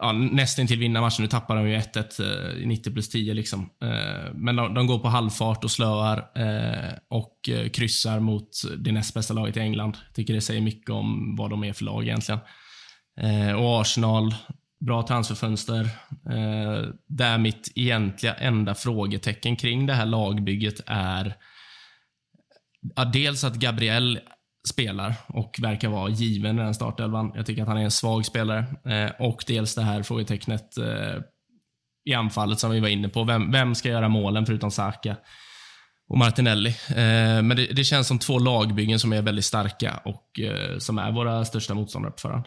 ja, 0.00 0.12
nästan 0.12 0.66
till 0.66 0.78
vinna 0.78 1.00
matchen. 1.00 1.22
Nu 1.22 1.28
tappar 1.28 1.56
de 1.56 1.68
ju 1.68 1.76
1-1 1.76 2.54
eh, 2.54 2.62
i 2.62 2.66
90 2.66 2.92
plus 2.92 3.08
10. 3.08 3.34
Liksom. 3.34 3.70
Eh, 3.82 4.34
men 4.34 4.56
de, 4.56 4.74
de, 4.74 4.86
går 4.86 4.98
på 4.98 5.08
halvfart 5.08 5.64
och 5.64 5.70
slöar 5.70 6.18
eh, 6.34 6.92
och 7.10 7.48
kryssar 7.72 8.20
mot 8.20 8.50
det 8.78 8.92
näst 8.92 9.14
bästa 9.14 9.34
laget 9.34 9.56
i 9.56 9.60
England. 9.60 9.96
tycker 10.14 10.34
det 10.34 10.40
säger 10.40 10.60
mycket 10.60 10.90
om 10.90 11.36
vad 11.36 11.50
de 11.50 11.64
är 11.64 11.72
för 11.72 11.84
lag 11.84 12.02
egentligen. 12.02 12.40
Och 13.56 13.80
Arsenal, 13.80 14.34
bra 14.80 15.02
transferfönster. 15.02 15.80
Eh, 16.30 16.88
där 17.06 17.38
mitt 17.38 17.72
egentliga 17.74 18.34
enda 18.34 18.74
frågetecken 18.74 19.56
kring 19.56 19.86
det 19.86 19.94
här 19.94 20.06
lagbygget 20.06 20.80
är 20.86 21.34
ja, 22.96 23.04
dels 23.04 23.44
att 23.44 23.54
Gabriel 23.54 24.20
spelar 24.68 25.14
och 25.26 25.58
verkar 25.62 25.88
vara 25.88 26.10
given 26.10 26.58
i 26.58 26.62
den 26.62 26.74
startelvan. 26.74 27.32
Jag 27.34 27.46
tycker 27.46 27.62
att 27.62 27.68
han 27.68 27.78
är 27.78 27.84
en 27.84 27.90
svag 27.90 28.26
spelare. 28.26 28.64
Eh, 28.84 29.26
och 29.26 29.44
dels 29.46 29.74
det 29.74 29.82
här 29.82 30.02
frågetecknet 30.02 30.78
eh, 30.78 31.22
i 32.04 32.14
anfallet 32.14 32.58
som 32.58 32.70
vi 32.70 32.80
var 32.80 32.88
inne 32.88 33.08
på. 33.08 33.24
Vem, 33.24 33.52
vem 33.52 33.74
ska 33.74 33.88
göra 33.88 34.08
målen 34.08 34.46
förutom 34.46 34.70
Saka 34.70 35.16
och 36.08 36.18
Martinelli? 36.18 36.68
Eh, 36.88 37.42
men 37.42 37.48
det, 37.48 37.66
det, 37.66 37.84
känns 37.84 38.06
som 38.06 38.18
två 38.18 38.38
lagbyggen 38.38 38.98
som 38.98 39.12
är 39.12 39.22
väldigt 39.22 39.44
starka 39.44 40.00
och 40.04 40.40
eh, 40.40 40.78
som 40.78 40.98
är 40.98 41.12
våra 41.12 41.44
största 41.44 41.74
motståndare 41.74 42.12
på 42.12 42.18
förhand. 42.18 42.44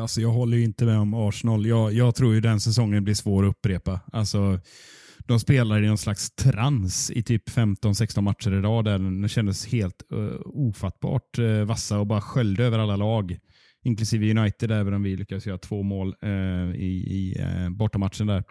Alltså, 0.00 0.20
jag 0.20 0.28
håller 0.28 0.56
inte 0.56 0.84
med 0.84 0.98
om 0.98 1.14
Arsenal. 1.14 1.66
Jag, 1.66 1.92
jag 1.92 2.14
tror 2.14 2.34
ju 2.34 2.40
den 2.40 2.60
säsongen 2.60 3.04
blir 3.04 3.14
svår 3.14 3.44
att 3.44 3.50
upprepa. 3.50 4.00
Alltså, 4.12 4.60
de 5.26 5.40
spelar 5.40 5.82
i 5.82 5.86
någon 5.86 5.98
slags 5.98 6.30
trans 6.30 7.10
i 7.10 7.22
typ 7.22 7.48
15-16 7.48 8.20
matcher 8.20 8.52
i 8.52 8.60
rad. 8.60 9.22
Det 9.22 9.28
kändes 9.28 9.66
helt 9.66 10.02
uh, 10.12 10.36
ofattbart 10.44 11.38
uh, 11.38 11.64
vassa 11.64 11.98
och 11.98 12.06
bara 12.06 12.20
sköljde 12.20 12.64
över 12.64 12.78
alla 12.78 12.96
lag. 12.96 13.38
Inklusive 13.84 14.30
United, 14.30 14.70
även 14.70 14.94
om 14.94 15.02
vi 15.02 15.16
lyckades 15.16 15.46
göra 15.46 15.58
två 15.58 15.82
mål 15.82 16.14
uh, 16.24 16.74
i, 16.74 17.04
i 17.10 17.42
uh, 17.42 17.70
bortamatchen 17.70 18.26
där. 18.26 18.44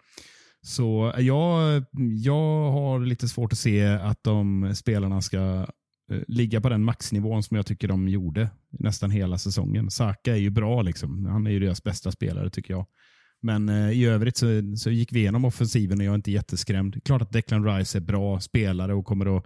Så 0.62 1.14
jag, 1.18 1.84
jag 2.24 2.72
har 2.72 3.00
lite 3.00 3.28
svårt 3.28 3.52
att 3.52 3.60
se 3.60 3.86
att 3.86 4.24
de 4.24 4.72
spelarna 4.76 5.22
ska 5.22 5.68
Eh, 6.14 6.24
ligga 6.28 6.62
på 6.62 6.70
den 6.70 6.84
maxnivån 6.84 7.44
som 7.44 7.58
jag 7.58 7.66
tycker 7.66 7.88
de 7.88 8.08
gjorde 8.08 8.50
nästan 8.70 9.12
hela 9.12 9.38
säsongen. 9.38 9.92
Saka 9.92 10.32
är 10.32 10.40
ju 10.40 10.50
bra, 10.50 10.82
liksom. 10.82 11.26
han 11.26 11.48
är 11.48 11.52
ju 11.52 11.60
deras 11.60 11.84
bästa 11.84 12.12
spelare 12.12 12.50
tycker 12.50 12.74
jag. 12.74 12.86
Men 13.42 13.70
eh, 13.70 13.92
i 13.92 14.06
övrigt 14.06 14.38
så, 14.38 14.48
så 14.78 14.90
gick 14.90 15.14
vi 15.14 15.20
igenom 15.20 15.46
offensiven 15.46 16.00
och 16.00 16.06
jag 16.06 16.12
är 16.12 16.16
inte 16.16 16.32
jätteskrämd. 16.32 17.04
Klart 17.04 17.22
att 17.22 17.32
Declan 17.32 17.66
Rice 17.66 17.98
är 17.98 18.02
bra 18.02 18.40
spelare 18.40 18.94
och 18.94 19.06
kommer 19.06 19.38
att 19.38 19.46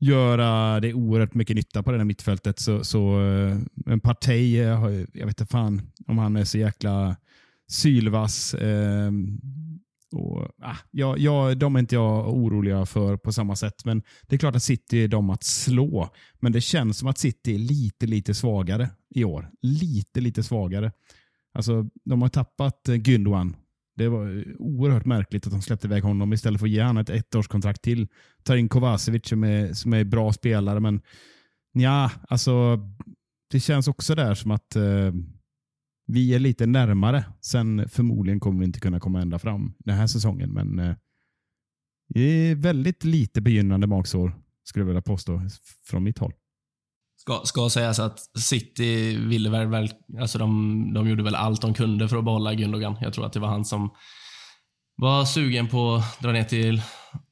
göra 0.00 0.80
det 0.80 0.94
oerhört 0.94 1.34
mycket 1.34 1.56
nytta 1.56 1.82
på 1.82 1.90
det 1.90 1.98
här 1.98 2.04
mittfältet. 2.04 2.58
Så, 2.58 2.84
så 2.84 3.22
eh, 3.22 3.58
en 3.86 4.00
Partey, 4.00 4.60
eh, 4.60 4.68
jag 5.12 5.26
vet 5.26 5.40
inte 5.40 5.46
fan 5.46 5.82
om 6.06 6.18
han 6.18 6.36
är 6.36 6.44
så 6.44 6.58
jäkla 6.58 7.16
sylvass. 7.68 8.54
Eh, 8.54 9.10
och, 10.12 10.48
ah, 10.62 10.76
ja, 10.90 11.16
ja, 11.16 11.54
de 11.54 11.76
är 11.76 11.80
inte 11.80 11.94
jag 11.94 12.28
oroliga 12.28 12.86
för 12.86 13.16
på 13.16 13.32
samma 13.32 13.56
sätt. 13.56 13.84
Men 13.84 14.02
det 14.28 14.36
är 14.36 14.38
klart 14.38 14.56
att 14.56 14.62
City 14.62 15.04
är 15.04 15.08
de 15.08 15.30
att 15.30 15.44
slå. 15.44 16.10
Men 16.40 16.52
det 16.52 16.60
känns 16.60 16.98
som 16.98 17.08
att 17.08 17.18
City 17.18 17.54
är 17.54 17.58
lite, 17.58 18.06
lite 18.06 18.34
svagare 18.34 18.90
i 19.14 19.24
år. 19.24 19.50
Lite, 19.62 20.20
lite 20.20 20.42
svagare. 20.42 20.92
Alltså, 21.54 21.86
de 22.04 22.22
har 22.22 22.28
tappat 22.28 22.88
eh, 22.88 22.94
Gündogan. 22.94 23.56
Det 23.96 24.08
var 24.08 24.38
eh, 24.38 24.54
oerhört 24.58 25.04
märkligt 25.04 25.46
att 25.46 25.52
de 25.52 25.62
släppte 25.62 25.86
iväg 25.86 26.02
honom 26.02 26.32
istället 26.32 26.60
för 26.60 26.66
att 26.66 26.72
ge 26.72 26.82
honom 26.82 26.96
ett 26.96 27.10
ettårskontrakt 27.10 27.82
till. 27.82 28.08
Tar 28.42 28.56
in 28.56 28.68
Kovacevic 28.68 29.28
som 29.28 29.44
är, 29.44 29.72
som 29.72 29.92
är 29.92 30.04
bra 30.04 30.32
spelare, 30.32 30.80
men 30.80 31.00
ja, 31.72 32.10
alltså 32.28 32.78
det 33.50 33.60
känns 33.60 33.88
också 33.88 34.14
där 34.14 34.34
som 34.34 34.50
att 34.50 34.76
eh, 34.76 35.12
vi 36.08 36.34
är 36.34 36.38
lite 36.38 36.66
närmare. 36.66 37.24
Sen 37.40 37.88
förmodligen 37.88 38.40
kommer 38.40 38.58
vi 38.58 38.64
inte 38.64 38.80
kunna 38.80 39.00
komma 39.00 39.20
ända 39.20 39.38
fram 39.38 39.74
den 39.78 39.96
här 39.96 40.06
säsongen, 40.06 40.50
men 40.52 40.78
eh, 40.78 40.94
det 42.08 42.20
är 42.20 42.54
väldigt 42.54 43.04
lite 43.04 43.40
begynnande 43.40 43.86
magsår 43.86 44.36
skulle 44.64 44.82
jag 44.82 44.86
vilja 44.86 45.02
påstå 45.02 45.40
från 45.84 46.04
mitt 46.04 46.18
håll. 46.18 46.32
Ska, 47.16 47.40
ska 47.44 47.70
sägas 47.70 47.98
att 47.98 48.18
City 48.38 49.16
ville 49.16 49.50
väl, 49.50 49.66
väl 49.66 49.90
alltså 50.20 50.38
de, 50.38 50.92
de 50.94 51.08
gjorde 51.08 51.22
väl 51.22 51.34
allt 51.34 51.62
de 51.62 51.74
kunde 51.74 52.08
för 52.08 52.16
att 52.16 52.24
behålla 52.24 52.52
Gündogan. 52.52 52.96
Jag 53.00 53.12
tror 53.12 53.26
att 53.26 53.32
det 53.32 53.40
var 53.40 53.48
han 53.48 53.64
som 53.64 53.90
var 54.96 55.24
sugen 55.24 55.68
på 55.68 55.94
att 55.94 56.20
dra 56.20 56.32
ner 56.32 56.44
till, 56.44 56.82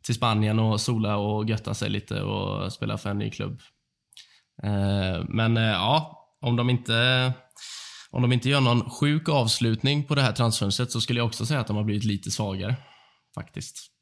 till 0.04 0.14
Spanien 0.14 0.58
och 0.58 0.80
sola 0.80 1.16
och 1.16 1.48
götta 1.48 1.74
sig 1.74 1.90
lite 1.90 2.22
och 2.22 2.72
spela 2.72 2.98
för 2.98 3.10
en 3.10 3.18
ny 3.18 3.30
klubb. 3.30 3.60
Eh, 4.62 5.24
men 5.28 5.56
eh, 5.56 5.62
ja, 5.62 6.22
om 6.40 6.56
de 6.56 6.70
inte 6.70 7.32
om 8.11 8.22
de 8.22 8.32
inte 8.32 8.48
gör 8.48 8.61
någon 8.61 8.90
sjuk 8.90 9.28
avslutning 9.28 10.04
på 10.04 10.14
det 10.14 10.22
här 10.22 10.32
transfönstret 10.32 10.90
så 10.90 11.00
skulle 11.00 11.20
jag 11.20 11.26
också 11.26 11.46
säga 11.46 11.61
att 11.61 11.66
de 11.66 11.76
har 11.76 11.84
blivit 11.84 12.04
lite 12.04 12.30
svagare. 12.30 12.76
Faktiskt. 13.34 13.95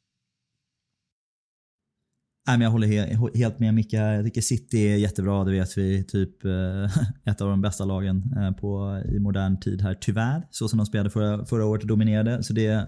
Nej, 2.47 2.59
men 2.59 2.65
jag 2.65 2.71
håller 2.71 3.37
helt 3.37 3.59
med 3.59 3.75
Micke. 3.75 3.93
Jag 3.93 4.25
tycker 4.25 4.41
City 4.41 4.79
är 4.79 4.97
jättebra. 4.97 5.45
Det 5.45 5.51
vet 5.51 5.79
vi. 5.79 6.05
Typ 6.05 6.45
eh, 6.45 6.85
ett 7.33 7.41
av 7.41 7.49
de 7.49 7.61
bästa 7.61 7.85
lagen 7.85 8.35
eh, 8.37 8.51
på, 8.51 9.03
i 9.15 9.19
modern 9.19 9.61
tid 9.61 9.83
här. 9.83 9.95
Tyvärr. 10.01 10.47
Så 10.51 10.69
som 10.69 10.77
de 10.77 10.87
spelade 10.87 11.11
förra, 11.11 11.45
förra 11.45 11.67
året 11.67 11.83
och 11.83 11.89
dominerade. 11.89 12.43
Så 12.43 12.53
det 12.53 12.87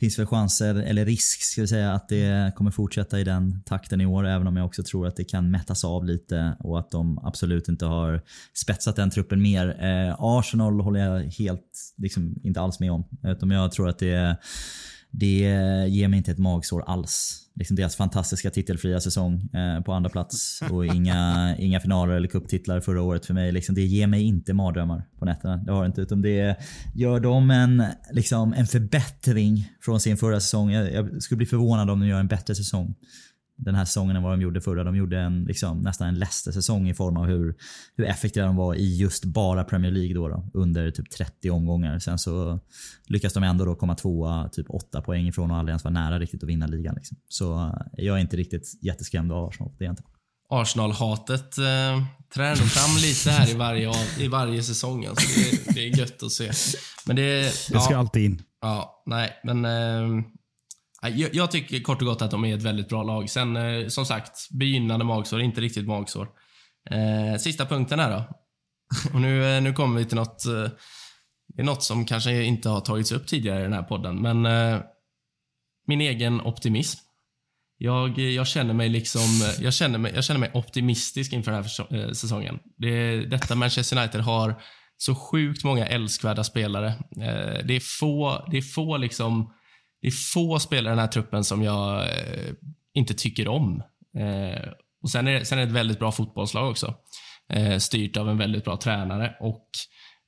finns 0.00 0.18
väl 0.18 0.26
chanser, 0.26 0.74
eller 0.74 1.04
risk 1.04 1.42
ska 1.42 1.60
vi 1.60 1.68
säga, 1.68 1.92
att 1.92 2.08
det 2.08 2.52
kommer 2.56 2.70
fortsätta 2.70 3.20
i 3.20 3.24
den 3.24 3.62
takten 3.62 4.00
i 4.00 4.06
år. 4.06 4.26
Även 4.26 4.46
om 4.46 4.56
jag 4.56 4.66
också 4.66 4.82
tror 4.82 5.06
att 5.06 5.16
det 5.16 5.24
kan 5.24 5.50
mättas 5.50 5.84
av 5.84 6.04
lite 6.04 6.56
och 6.60 6.78
att 6.78 6.90
de 6.90 7.18
absolut 7.18 7.68
inte 7.68 7.86
har 7.86 8.22
spetsat 8.54 8.96
den 8.96 9.10
truppen 9.10 9.42
mer. 9.42 9.84
Eh, 9.84 10.16
Arsenal 10.18 10.80
håller 10.80 11.00
jag 11.00 11.20
helt, 11.20 11.94
liksom, 11.96 12.40
inte 12.42 12.60
alls 12.60 12.80
med 12.80 12.92
om. 12.92 13.04
Utan 13.22 13.50
jag 13.50 13.72
tror 13.72 13.88
att 13.88 13.98
det, 13.98 14.12
är 14.12 14.36
det 15.10 15.88
ger 15.88 16.08
mig 16.08 16.16
inte 16.16 16.30
ett 16.30 16.38
magsår 16.38 16.84
alls 16.86 17.40
liksom 17.60 17.76
deras 17.76 17.96
fantastiska 17.96 18.50
titelfria 18.50 19.00
säsong 19.00 19.50
eh, 19.54 19.82
på 19.82 19.92
andra 19.92 20.10
plats 20.10 20.62
och 20.70 20.86
inga, 20.86 21.56
inga 21.58 21.80
finaler 21.80 22.14
eller 22.14 22.28
kupptitlar 22.28 22.80
förra 22.80 23.02
året 23.02 23.26
för 23.26 23.34
mig. 23.34 23.52
Liksom, 23.52 23.74
det 23.74 23.82
ger 23.82 24.06
mig 24.06 24.22
inte 24.22 24.52
mardrömmar 24.54 25.02
på 25.18 25.24
nätterna. 25.24 25.56
Det 25.56 25.72
har 25.72 25.82
det 25.82 25.86
inte. 25.86 26.00
Utan 26.00 26.22
det 26.22 26.56
gör 26.94 27.20
dem 27.20 27.50
en, 27.50 27.84
liksom, 28.12 28.52
en 28.52 28.66
förbättring 28.66 29.70
från 29.80 30.00
sin 30.00 30.16
förra 30.16 30.40
säsong. 30.40 30.70
Jag, 30.70 30.92
jag 30.92 31.22
skulle 31.22 31.36
bli 31.36 31.46
förvånad 31.46 31.90
om 31.90 32.00
de 32.00 32.08
gör 32.08 32.20
en 32.20 32.28
bättre 32.28 32.54
säsong 32.54 32.94
den 33.64 33.74
här 33.74 33.84
säsongen 33.84 34.16
än 34.16 34.22
vad 34.22 34.32
de 34.32 34.42
gjorde 34.42 34.60
förra. 34.60 34.84
De 34.84 34.96
gjorde 34.96 35.20
en, 35.20 35.44
liksom, 35.44 35.78
nästan 35.78 36.08
en 36.08 36.18
Leicester-säsong 36.18 36.88
i 36.88 36.94
form 36.94 37.16
av 37.16 37.26
hur, 37.26 37.54
hur 37.96 38.04
effektiva 38.06 38.46
de 38.46 38.56
var 38.56 38.74
i 38.74 38.96
just 38.96 39.24
bara 39.24 39.64
Premier 39.64 39.92
League 39.92 40.14
då, 40.14 40.28
då, 40.28 40.50
under 40.54 40.90
typ 40.90 41.10
30 41.10 41.50
omgångar. 41.50 41.98
Sen 41.98 42.18
så 42.18 42.60
lyckas 43.06 43.32
de 43.32 43.42
ändå 43.42 43.64
då 43.64 43.74
komma 43.74 43.94
tvåa, 43.94 44.48
typ 44.48 44.70
8 44.70 45.02
poäng 45.02 45.28
ifrån 45.28 45.50
och 45.50 45.56
aldrig 45.56 45.72
ens 45.72 45.84
vara 45.84 45.94
nära 45.94 46.18
riktigt 46.18 46.42
att 46.42 46.48
vinna 46.48 46.66
ligan. 46.66 46.94
Liksom. 46.94 47.16
Så 47.28 47.66
eh, 47.66 48.04
jag 48.04 48.16
är 48.16 48.20
inte 48.20 48.36
riktigt 48.36 48.78
jätteskrämd 48.82 49.32
av 49.32 49.48
Arsenal. 49.48 49.72
Det 49.78 49.84
är 49.84 49.90
inte. 49.90 50.02
Arsenal-hatet 50.48 51.58
eh, 51.58 52.04
tränar 52.34 52.54
fram 52.54 52.96
lite 52.96 53.30
här 53.30 53.50
i 53.50 53.54
varje, 53.54 53.92
i 54.18 54.28
varje 54.28 54.62
säsong. 54.62 55.06
Alltså 55.06 55.40
det, 55.40 55.74
det 55.74 55.80
är 55.88 55.98
gött 55.98 56.22
att 56.22 56.32
se. 56.32 56.50
Men 57.06 57.16
det, 57.16 57.42
det 57.42 57.80
ska 57.80 57.92
ja, 57.92 57.96
alltid 57.96 58.24
in. 58.24 58.42
Ja, 58.60 59.02
nej, 59.06 59.40
men 59.44 59.64
eh, 59.64 60.24
jag, 61.00 61.34
jag, 61.34 61.50
tycker 61.50 61.80
kort 61.80 62.02
och 62.02 62.08
gott 62.08 62.22
att 62.22 62.30
de 62.30 62.44
är 62.44 62.54
ett 62.54 62.62
väldigt 62.62 62.88
bra 62.88 63.02
lag. 63.02 63.30
Sen 63.30 63.56
eh, 63.56 63.88
som 63.88 64.06
sagt, 64.06 64.50
begynnande 64.50 65.04
magsår, 65.04 65.40
inte 65.40 65.60
riktigt 65.60 65.86
magsår. 65.86 66.28
Eh, 66.90 67.38
sista 67.38 67.66
punkten 67.66 67.98
här 67.98 68.10
då. 68.10 68.24
Och 69.14 69.20
nu, 69.20 69.56
eh, 69.56 69.62
nu 69.62 69.72
kommer 69.72 69.98
vi 69.98 70.04
till 70.04 70.16
något, 70.16 70.46
eh, 70.46 70.68
det 71.48 71.62
är 71.62 71.64
något 71.64 71.82
som 71.82 72.04
kanske 72.04 72.42
inte 72.42 72.68
har 72.68 72.80
tagits 72.80 73.12
upp 73.12 73.26
tidigare 73.26 73.60
i 73.60 73.62
den 73.62 73.72
här 73.72 73.82
podden, 73.82 74.22
men 74.22 74.46
eh, 74.46 74.80
min 75.86 76.00
egen 76.00 76.40
optimism. 76.40 77.00
Jag, 77.82 78.18
eh, 78.18 78.24
jag, 78.24 78.46
känner 78.46 78.74
mig 78.74 78.88
liksom, 78.88 79.20
eh, 79.20 79.64
jag 79.64 79.74
känner 79.74 79.98
mig, 79.98 80.12
jag 80.14 80.24
känner 80.24 80.40
mig 80.40 80.50
optimistisk 80.54 81.32
inför 81.32 81.52
den 81.52 81.64
här 81.64 81.96
eh, 81.96 82.12
säsongen. 82.12 82.58
Det, 82.76 83.20
detta 83.26 83.54
Manchester 83.54 83.98
United 83.98 84.20
har 84.20 84.62
så 84.96 85.14
sjukt 85.14 85.64
många 85.64 85.86
älskvärda 85.86 86.44
spelare. 86.44 86.94
det 87.64 87.76
är 87.76 88.00
få, 88.00 88.46
det 88.50 88.56
är 88.56 88.62
få 88.62 88.96
liksom 88.96 89.54
det 90.02 90.06
är 90.06 90.32
få 90.32 90.58
spelare 90.58 90.92
i 90.92 90.96
den 90.96 90.98
här 90.98 91.06
truppen 91.06 91.44
som 91.44 91.62
jag 91.62 92.02
eh, 92.02 92.52
inte 92.94 93.14
tycker 93.14 93.48
om. 93.48 93.82
Eh, 94.18 94.70
och 95.02 95.10
sen 95.10 95.28
är, 95.28 95.32
det, 95.32 95.44
sen 95.44 95.58
är 95.58 95.62
det 95.62 95.68
ett 95.68 95.74
väldigt 95.74 95.98
bra 95.98 96.12
fotbollslag 96.12 96.70
också. 96.70 96.94
Eh, 97.52 97.78
styrt 97.78 98.16
av 98.16 98.28
en 98.28 98.38
väldigt 98.38 98.64
bra 98.64 98.76
tränare 98.76 99.34
och 99.40 99.66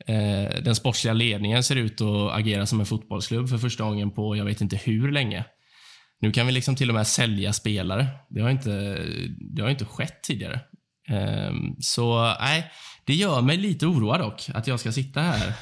eh, 0.07 0.62
den 0.62 0.75
sportsliga 0.75 1.14
ledningen 1.14 1.62
ser 1.62 1.77
ut 1.77 2.01
att 2.01 2.33
agera 2.33 2.66
som 2.66 2.81
en 2.81 2.87
fotbollsklubb 2.87 3.49
för 3.49 3.59
första 3.59 3.85
gången 3.85 4.11
på 4.11 4.37
jag 4.37 4.45
vet 4.45 4.61
inte 4.61 4.77
hur 4.77 5.12
länge. 5.12 5.45
Nu 6.20 6.33
kan 6.33 6.47
vi 6.47 6.53
liksom 6.53 6.77
till 6.77 6.89
och 6.89 6.95
med 6.95 7.07
sälja 7.07 7.53
spelare. 7.53 8.07
Det 8.31 8.41
har 8.41 8.51
inte, 8.51 8.99
det 9.55 9.62
har 9.62 9.70
inte 9.70 9.85
skett 9.85 10.23
tidigare. 10.23 10.61
Ehm, 11.09 11.77
så 11.81 12.35
nej, 12.41 12.70
det 13.05 13.14
gör 13.14 13.43
mig 13.43 13.57
lite 13.57 13.87
oroad 13.87 14.20
dock 14.20 14.51
att 14.55 14.66
jag 14.66 14.81
ska 14.81 14.93
sitta 14.93 15.20
här 15.20 15.53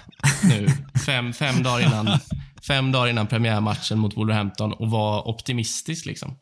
nu 0.45 0.67
fem, 1.07 1.33
fem 1.33 1.63
dagar 1.63 1.87
innan 1.87 2.19
fem 2.67 2.93
dagar 2.93 3.11
innan 3.11 3.27
premiärmatchen 3.27 3.99
mot 3.99 4.17
Wolverhampton 4.17 4.73
och 4.73 4.91
var 4.91 5.29
optimistisk. 5.29 6.07
Liksom. 6.07 6.37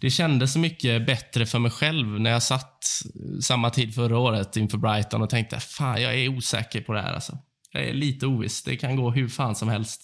Det 0.00 0.10
kändes 0.10 0.52
så 0.52 0.58
mycket 0.58 1.06
bättre 1.06 1.46
för 1.46 1.58
mig 1.58 1.70
själv 1.70 2.20
när 2.20 2.30
jag 2.30 2.42
satt 2.42 2.84
samma 3.42 3.70
tid 3.70 3.94
förra 3.94 4.18
året 4.18 4.56
inför 4.56 4.78
Brighton 4.78 5.22
och 5.22 5.30
tänkte 5.30 5.60
fan, 5.60 6.02
jag 6.02 6.14
är 6.14 6.28
osäker 6.28 6.80
på 6.80 6.92
det 6.92 7.02
här. 7.02 7.12
Alltså. 7.12 7.38
Jag 7.72 7.84
är 7.84 7.92
lite 7.92 8.26
oviss. 8.26 8.62
Det 8.62 8.76
kan 8.76 8.96
gå 8.96 9.10
hur 9.10 9.28
fan 9.28 9.54
som 9.54 9.68
helst. 9.68 10.00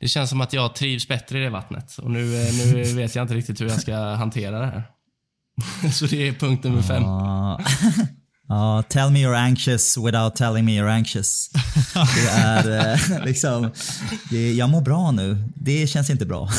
Det 0.00 0.08
känns 0.08 0.30
som 0.30 0.40
att 0.40 0.52
jag 0.52 0.74
trivs 0.74 1.08
bättre 1.08 1.38
i 1.38 1.42
det 1.42 1.50
vattnet 1.50 1.98
och 1.98 2.10
nu, 2.10 2.42
eh, 2.42 2.54
nu 2.54 2.82
vet 2.96 3.14
jag 3.14 3.24
inte 3.24 3.34
riktigt 3.34 3.60
hur 3.60 3.68
jag 3.68 3.80
ska 3.80 3.96
hantera 3.96 4.58
det 4.58 4.66
här. 4.66 4.82
Så 5.92 6.06
det 6.06 6.28
är 6.28 6.32
punkt 6.32 6.64
nummer 6.64 6.82
fem. 6.82 7.02
Ja. 8.48 8.82
Tell 8.88 9.10
me 9.10 9.18
you're 9.18 9.36
anxious 9.36 9.96
without 9.96 10.36
telling 10.36 10.64
me 10.64 10.72
you're 10.80 10.90
anxious. 10.90 11.50
Det 11.94 12.28
är 12.30 12.92
eh, 12.92 13.24
liksom, 13.24 13.70
det, 14.30 14.52
jag 14.52 14.70
mår 14.70 14.80
bra 14.80 15.10
nu. 15.10 15.36
Det 15.54 15.86
känns 15.86 16.10
inte 16.10 16.26
bra. 16.26 16.48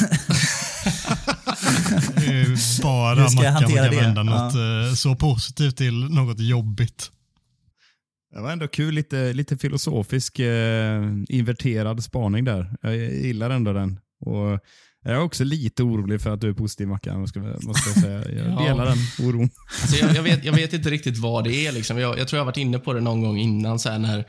Det 2.16 2.26
är 2.26 2.34
ju 2.34 2.56
bara 2.84 3.16
Hur 3.22 3.28
ska 3.28 3.44
jag 3.44 3.54
Mackan 3.54 3.64
hantera 3.64 3.84
kan 3.86 3.96
det? 3.96 4.02
vända 4.02 4.24
något 4.24 4.56
eh, 4.56 4.94
så 4.96 5.16
positivt 5.16 5.78
till 5.78 5.94
något 6.10 6.40
jobbigt. 6.40 7.12
Det 8.34 8.42
var 8.42 8.52
ändå 8.52 8.68
kul, 8.68 8.94
lite, 8.94 9.34
lite 9.34 9.58
filosofisk 9.58 10.40
eh, 10.40 11.04
inverterad 11.30 12.04
spaning 12.04 12.46
där. 12.46 12.72
Jag 12.82 12.96
gillar 12.98 13.50
ändå 13.50 13.74
den. 13.74 14.00
Och 14.26 14.60
jag 15.10 15.20
är 15.22 15.24
också 15.26 15.44
lite 15.44 15.84
orolig 15.84 16.22
för 16.22 16.30
att 16.34 16.42
du 16.42 16.50
är 16.50 16.54
positiv 16.54 16.88
Mackan, 16.88 17.20
måste 17.22 17.40
jag 17.40 17.98
säga. 18.02 18.24
Jag 18.30 18.54
Ja. 18.54 18.60
delar 18.68 18.86
den 18.86 19.28
oron. 19.28 19.50
Alltså 19.82 20.06
jag, 20.06 20.16
jag, 20.16 20.24
vet, 20.24 20.46
jag 20.46 20.54
vet 20.54 20.74
inte 20.74 20.90
riktigt 20.90 21.18
vad 21.18 21.44
det 21.44 21.68
är. 21.68 21.72
Liksom. 21.72 21.98
Jag, 21.98 22.20
jag 22.20 22.28
tror 22.28 22.38
jag 22.38 22.46
varit 22.46 22.58
inne 22.58 22.80
på 22.80 22.94
det 22.94 23.02
någon 23.02 23.22
gång 23.22 23.38
innan, 23.38 23.80
så 23.80 23.98
när, 23.98 24.26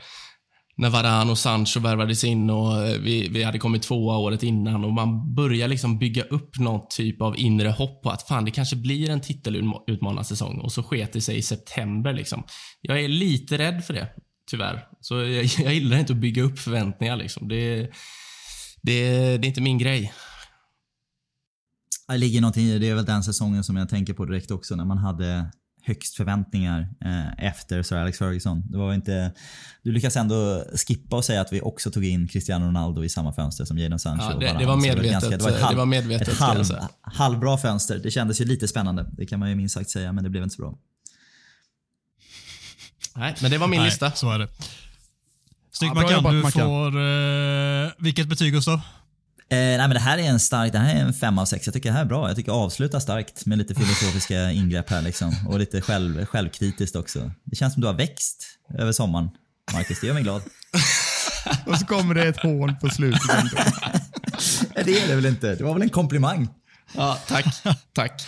när 0.77 0.89
Varan 0.89 1.29
och 1.29 1.37
Sancho 1.37 1.79
värvades 1.79 2.23
in 2.23 2.49
och 2.49 2.87
eh, 2.87 2.99
vi, 2.99 3.27
vi 3.27 3.43
hade 3.43 3.59
kommit 3.59 3.81
tvåa 3.81 4.17
året 4.17 4.43
innan 4.43 4.85
och 4.85 4.93
man 4.93 5.35
börjar 5.35 5.67
liksom 5.67 5.99
bygga 5.99 6.23
upp 6.23 6.59
någon 6.59 6.81
typ 6.89 7.21
av 7.21 7.39
inre 7.39 7.69
hopp 7.69 8.03
på 8.03 8.09
att 8.09 8.27
fan, 8.27 8.45
det 8.45 8.51
kanske 8.51 8.75
blir 8.75 9.09
en 9.09 9.21
titelutmanarsäsong 9.21 10.59
och 10.59 10.71
så 10.71 10.83
sket 10.83 11.13
det 11.13 11.21
sig 11.21 11.37
i 11.37 11.41
september. 11.41 12.13
Liksom. 12.13 12.43
Jag 12.81 13.01
är 13.03 13.07
lite 13.07 13.57
rädd 13.57 13.83
för 13.85 13.93
det, 13.93 14.07
tyvärr. 14.51 14.83
Så 15.01 15.15
jag, 15.15 15.43
jag 15.63 15.73
gillar 15.73 15.97
inte 15.99 16.13
att 16.13 16.19
bygga 16.19 16.43
upp 16.43 16.59
förväntningar. 16.59 17.15
Liksom. 17.17 17.47
Det, 17.47 17.75
det, 18.81 19.11
det 19.37 19.45
är 19.45 19.49
inte 19.49 19.61
min 19.61 19.77
grej. 19.77 20.13
Det 22.11 22.17
ligger 22.17 22.41
någonting 22.41 22.65
i 22.65 22.71
det. 22.73 22.79
Det 22.79 22.89
är 22.89 22.95
väl 22.95 23.05
den 23.05 23.23
säsongen 23.23 23.63
som 23.63 23.75
jag 23.77 23.89
tänker 23.89 24.13
på 24.13 24.25
direkt 24.25 24.51
också 24.51 24.75
när 24.75 24.85
man 24.85 24.97
hade 24.97 25.45
högst 25.83 26.15
förväntningar 26.15 26.89
eh, 27.05 27.45
efter 27.45 27.83
Sir 27.83 27.95
Alex 27.95 28.17
Ferguson. 28.17 28.63
Det 28.71 28.77
var 28.77 28.93
inte, 28.93 29.33
du 29.83 29.91
lyckas 29.91 30.15
ändå 30.15 30.63
skippa 30.87 31.15
och 31.15 31.25
säga 31.25 31.41
att 31.41 31.53
vi 31.53 31.61
också 31.61 31.91
tog 31.91 32.05
in 32.05 32.27
Cristiano 32.27 32.65
Ronaldo 32.65 33.03
i 33.03 33.09
samma 33.09 33.33
fönster 33.33 33.65
som 33.65 33.77
Jadon 33.77 33.99
Sancho. 33.99 34.23
Ja, 34.31 34.37
det- 34.53 34.59
det 34.59 34.65
var 34.65 34.77
medvetet, 34.77 35.11
ganska- 35.11 35.29
det 35.37 35.49
ett 35.55 35.61
halv- 35.61 35.77
var 35.77 35.85
medvetet, 35.85 36.27
Ett 36.27 36.37
halv, 36.39 36.65
halvbra 37.01 37.57
fönster. 37.57 37.99
Det 38.03 38.11
kändes 38.11 38.41
ju 38.41 38.45
lite 38.45 38.67
spännande. 38.67 39.09
Det 39.11 39.25
kan 39.25 39.39
man 39.39 39.49
ju 39.49 39.55
minst 39.55 39.73
sagt 39.75 39.89
säga, 39.89 40.11
men 40.13 40.23
det 40.23 40.29
blev 40.29 40.43
inte 40.43 40.55
så 40.55 40.61
bra. 40.61 40.77
Nej, 43.15 43.35
men 43.41 43.51
det 43.51 43.57
var 43.57 43.67
min 43.67 43.79
Nej, 43.79 43.87
lista. 43.89 44.11
så 44.11 44.31
är 44.31 44.39
det. 44.39 44.47
Snyggt 45.71 45.93
Ja, 45.95 46.01
Mackan. 46.21 46.41
Du 46.43 46.51
får... 46.51 46.87
Eh, 47.01 47.91
vilket 47.97 48.27
betyg 48.27 48.53
Gustav? 48.53 48.81
Eh, 49.51 49.57
nej 49.57 49.77
men 49.77 49.89
det 49.89 49.99
här 49.99 50.17
är 50.17 50.23
en 50.23 50.39
stark, 50.39 50.71
det 50.71 50.79
här 50.79 50.95
är 50.95 50.99
en 50.99 51.13
fem 51.13 51.39
av 51.39 51.45
sex. 51.45 51.67
Jag 51.67 51.73
tycker 51.73 51.89
det 51.89 51.93
här 51.93 52.01
är 52.01 52.05
bra. 52.05 52.27
Jag 52.27 52.35
tycker 52.35 52.51
avsluta 52.51 52.99
starkt 52.99 53.45
med 53.45 53.57
lite 53.57 53.75
filosofiska 53.75 54.51
ingrepp 54.51 54.89
här 54.89 55.01
liksom. 55.01 55.35
Och 55.47 55.59
lite 55.59 55.81
själv, 55.81 56.25
självkritiskt 56.25 56.95
också. 56.95 57.31
Det 57.43 57.55
känns 57.55 57.73
som 57.73 57.81
du 57.81 57.87
har 57.87 57.93
växt 57.93 58.45
över 58.77 58.91
sommaren. 58.91 59.29
Marcus, 59.73 59.99
det 60.01 60.07
gör 60.07 60.13
mig 60.13 60.23
glad. 60.23 60.41
Och 61.65 61.77
så 61.77 61.85
kommer 61.85 62.15
det 62.15 62.27
ett 62.27 62.37
hån 62.37 62.75
på 62.81 62.89
slutet. 62.89 63.21
ändå. 63.29 63.63
Det 64.85 65.03
är 65.03 65.07
det 65.07 65.15
väl 65.15 65.25
inte? 65.25 65.55
Det 65.55 65.63
var 65.63 65.73
väl 65.73 65.81
en 65.81 65.89
komplimang? 65.89 66.47
Ja, 66.95 67.17
tack. 67.27 67.45
tack. 67.93 68.23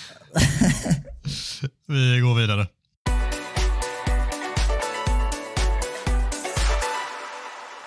Vi 1.88 2.19
går 2.19 2.36
vidare. 2.36 2.67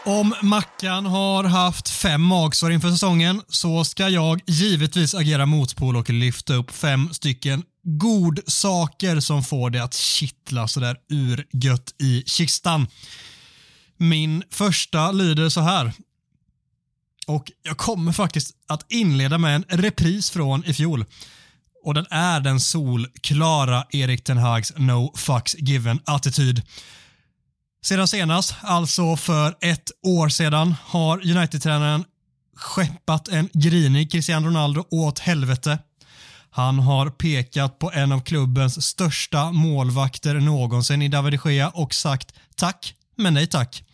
Om 0.07 0.35
Mackan 0.43 1.07
har 1.07 1.45
haft 1.45 1.89
fem 1.89 2.23
magsår 2.23 2.73
inför 2.73 2.91
säsongen 2.91 3.43
så 3.49 3.85
ska 3.85 4.09
jag 4.09 4.41
givetvis 4.47 5.15
agera 5.15 5.47
motpol 5.47 5.97
och 5.97 6.11
lyfta 6.11 6.55
upp 6.55 6.71
fem 6.71 7.13
stycken 7.13 7.63
godsaker 7.83 9.21
som 9.21 9.45
får 9.45 9.71
det 9.71 9.85
att 9.85 9.95
kittla 9.95 10.69
sådär 10.69 10.97
urgött 11.11 11.95
i 11.99 12.23
kistan. 12.27 12.87
Min 13.97 14.43
första 14.51 15.13
lyder 15.13 15.49
så 15.49 15.61
här. 15.61 15.93
Och 17.27 17.53
jag 17.63 17.77
kommer 17.77 18.13
faktiskt 18.13 18.57
att 18.69 18.93
inleda 18.93 19.39
med 19.39 19.55
en 19.57 19.65
repris 19.69 20.31
från 20.31 20.65
i 20.65 20.75
fjol. 20.75 21.05
Och 21.85 21.95
den 21.95 22.07
är 22.11 22.41
den 22.41 22.61
solklara 22.61 23.87
Erik 23.91 24.25
Ten 24.25 24.39
Hags 24.39 24.73
no 24.77 25.13
fucks 25.17 25.55
given-attityd. 25.59 26.63
Sedan 27.89 28.09
senast, 28.09 28.55
alltså 28.61 29.17
för 29.17 29.57
ett 29.61 29.91
år 30.03 30.29
sedan, 30.29 30.75
har 30.85 31.37
United-tränaren 31.37 32.05
skeppat 32.57 33.29
en 33.29 33.49
grinig 33.53 34.13
Cristiano 34.13 34.47
Ronaldo 34.47 34.85
åt 34.91 35.19
helvete. 35.19 35.79
Han 36.51 36.79
har 36.79 37.11
pekat 37.11 37.79
på 37.79 37.93
en 37.93 38.13
av 38.13 38.21
klubbens 38.21 38.87
största 38.87 39.53
målvakter 39.53 40.35
någonsin 40.35 41.03
i 41.03 41.09
David 41.09 41.41
de 41.45 41.53
Gea 41.53 41.69
och 41.69 41.95
sagt 41.95 42.35
tack, 42.57 42.95
men 43.17 43.35
nej 43.35 43.47
tack. 43.47 43.85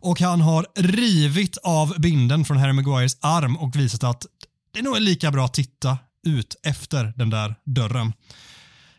Och 0.00 0.20
han 0.20 0.40
har 0.40 0.66
rivit 0.76 1.56
av 1.56 2.00
binden 2.00 2.44
från 2.44 2.56
Harry 2.56 2.72
Maguires 2.72 3.16
arm 3.20 3.56
och 3.56 3.76
visat 3.76 4.04
att 4.04 4.26
det 4.74 4.82
nog 4.82 4.96
är 4.96 5.00
lika 5.00 5.30
bra 5.30 5.44
att 5.44 5.54
titta 5.54 5.98
ut 6.26 6.56
efter 6.62 7.12
den 7.16 7.30
där 7.30 7.54
dörren. 7.64 8.12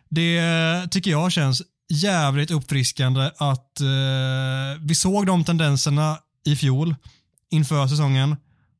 Det 0.10 0.38
eh, 0.38 0.88
tycker 0.88 1.12
jag 1.12 1.32
känns 1.32 1.62
jävligt 1.94 2.52
uppfriskande 2.52 3.32
att 3.38 3.80
eh, 3.82 4.82
vi 4.82 4.96
såg 4.96 5.26
de 5.26 5.44
tendenserna 5.44 6.18
i 6.46 6.56
fjol 6.56 6.96
inför 7.52 7.88
säsongen 7.88 8.36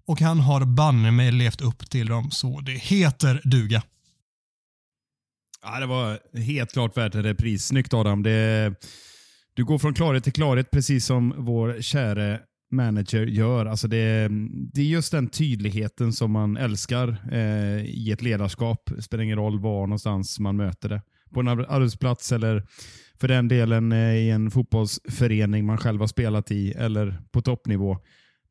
och 0.07 0.22
han 0.22 0.39
har 0.39 0.66
banne 0.66 1.11
mig 1.11 1.32
levt 1.32 1.61
upp 1.61 1.89
till 1.89 2.07
dem 2.07 2.32
så 2.32 2.59
det 2.59 2.72
heter 2.72 3.41
duga. 3.43 3.84
Ja, 5.64 5.80
det 5.80 5.86
var 5.86 6.38
helt 6.39 6.74
klart 6.74 6.97
värt 6.97 7.16
en 7.16 7.24
repris. 7.24 7.66
Snyggt 7.66 7.93
Adam. 7.93 8.24
Det, 8.24 8.74
du 9.53 9.66
går 9.66 9.80
från 9.80 9.93
klarhet 9.93 10.24
till 10.24 10.34
klarhet 10.34 10.72
precis 10.72 11.05
som 11.05 11.34
vår 11.38 11.82
käre 11.82 12.39
manager 12.72 13.26
gör. 13.26 13.66
Alltså 13.66 13.88
det, 13.88 14.30
det 14.74 14.82
är 14.82 14.86
just 14.86 15.11
den 15.11 15.28
tydligheten 15.28 16.14
som 16.14 16.32
man 16.32 16.57
älskar 16.57 17.18
eh, 17.32 17.86
i 17.86 18.11
ett 18.11 18.22
ledarskap. 18.22 18.89
Det 18.95 19.01
spelar 19.01 19.24
ingen 19.24 19.38
roll 19.38 19.59
var 19.59 19.82
någonstans 19.88 20.39
man 20.39 20.55
möter 20.55 20.89
det. 20.89 21.01
På 21.34 21.39
en 21.39 21.47
arbetsplats 21.47 22.32
eller 22.32 22.64
för 23.24 23.28
den 23.28 23.47
delen 23.47 23.91
eh, 23.91 24.15
i 24.15 24.30
en 24.30 24.51
fotbollsförening 24.51 25.65
man 25.65 25.78
själv 25.78 25.99
har 25.99 26.07
spelat 26.07 26.51
i 26.51 26.71
eller 26.71 27.21
på 27.32 27.41
toppnivå. 27.41 27.97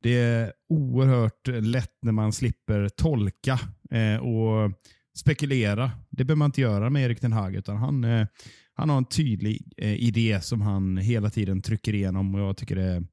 Det 0.03 0.19
är 0.21 0.53
oerhört 0.69 1.47
lätt 1.47 1.99
när 2.03 2.13
man 2.13 2.33
slipper 2.33 2.89
tolka 2.89 3.59
eh, 3.91 4.17
och 4.17 4.73
spekulera. 5.19 5.91
Det 6.11 6.25
behöver 6.25 6.39
man 6.39 6.47
inte 6.47 6.61
göra 6.61 6.91
med 6.91 7.05
Erik 7.05 7.21
Den 7.21 7.33
Hag, 7.33 7.55
utan 7.55 7.77
han, 7.77 8.05
eh, 8.05 8.27
han 8.75 8.91
har 8.91 8.97
en 8.97 9.05
tydlig 9.05 9.73
idé 9.77 10.41
som 10.41 10.61
han 10.61 10.97
hela 10.97 11.31
tiden 11.31 11.63
trycker 11.63 11.95
igenom 11.95 12.35
och 12.35 12.41
jag 12.41 12.57
tycker 12.57 12.77
det 12.77 12.83
är 12.85 13.05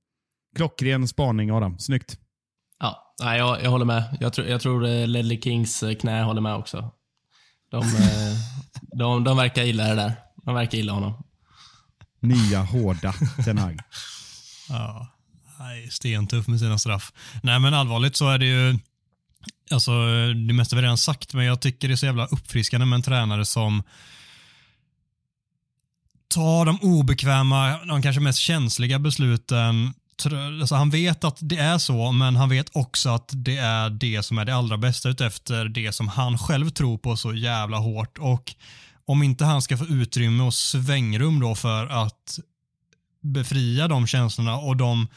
klockren 0.56 1.08
spaning 1.08 1.52
Adam. 1.52 1.80
Snyggt. 1.80 2.20
Ja, 2.80 3.16
jag, 3.38 3.64
jag 3.64 3.70
håller 3.70 3.86
med. 3.86 4.18
Jag, 4.20 4.34
tror- 4.34 4.48
jag 4.48 4.62
tror 4.62 5.08
Ledley 5.08 5.42
Kings 5.42 5.84
knä 6.00 6.24
håller 6.24 6.42
med 6.42 6.56
också. 6.56 6.92
De, 7.72 7.84
de, 9.00 9.24
de 9.24 9.38
verkar 9.38 9.64
gilla 9.64 9.84
det 9.84 9.96
där. 9.96 10.14
De 10.46 10.56
verkar 10.56 10.78
gilla 10.78 10.94
honom. 10.94 11.29
Nya 12.20 12.64
hårda 12.64 13.14
Tenag. 13.46 13.80
Ja, 14.72 15.08
nej, 15.60 15.90
stentuff 15.92 16.48
med 16.48 16.60
sina 16.60 16.78
straff. 16.78 17.14
Nej 17.44 17.60
men 17.60 17.74
allvarligt 17.74 18.16
så 18.16 18.30
är 18.30 18.38
det 18.38 18.46
ju, 18.46 18.80
alltså 19.72 19.92
det 20.48 20.54
mesta 20.54 20.76
vi 20.76 20.82
redan 20.82 20.98
sagt, 20.98 21.34
men 21.34 21.46
jag 21.46 21.60
tycker 21.60 21.88
det 21.88 21.94
är 21.94 21.96
så 21.96 22.06
jävla 22.06 22.26
uppfriskande 22.26 22.86
med 22.86 22.98
en 22.98 23.02
tränare 23.02 23.46
som 23.46 23.84
tar 26.28 26.66
de 26.66 26.80
obekväma, 26.82 27.78
de 27.86 28.02
kanske 28.02 28.22
mest 28.22 28.40
känsliga 28.40 29.00
besluten. 29.00 29.94
Alltså 30.62 30.76
han 30.76 30.90
vet 30.90 31.24
att 31.24 31.38
det 31.42 31.58
är 31.58 31.78
så, 31.78 32.12
men 32.12 32.36
han 32.36 32.50
vet 32.50 32.76
också 32.76 33.10
att 33.10 33.30
det 33.34 33.58
är 33.58 33.90
det 33.90 34.24
som 34.24 34.38
är 34.38 34.46
det 34.46 34.56
allra 34.56 34.78
bästa 34.78 35.10
utefter 35.10 35.66
det 35.66 35.92
som 35.92 36.08
han 36.08 36.38
själv 36.38 36.70
tror 36.70 36.98
på 36.98 37.18
så 37.18 37.34
jävla 37.34 37.78
hårt. 37.78 38.18
Och 38.18 38.54
om 39.10 39.24
inte 39.24 39.46
han 39.46 39.62
ska 39.62 39.78
få 39.78 39.86
utrymme 39.86 40.44
och 40.44 40.54
svängrum 40.54 41.40
då 41.40 41.56
för 41.56 41.88
att 41.88 42.40
befria 43.22 43.88
de 43.88 44.08
känslorna 44.08 44.58
och 44.58 44.78
de 44.78 45.08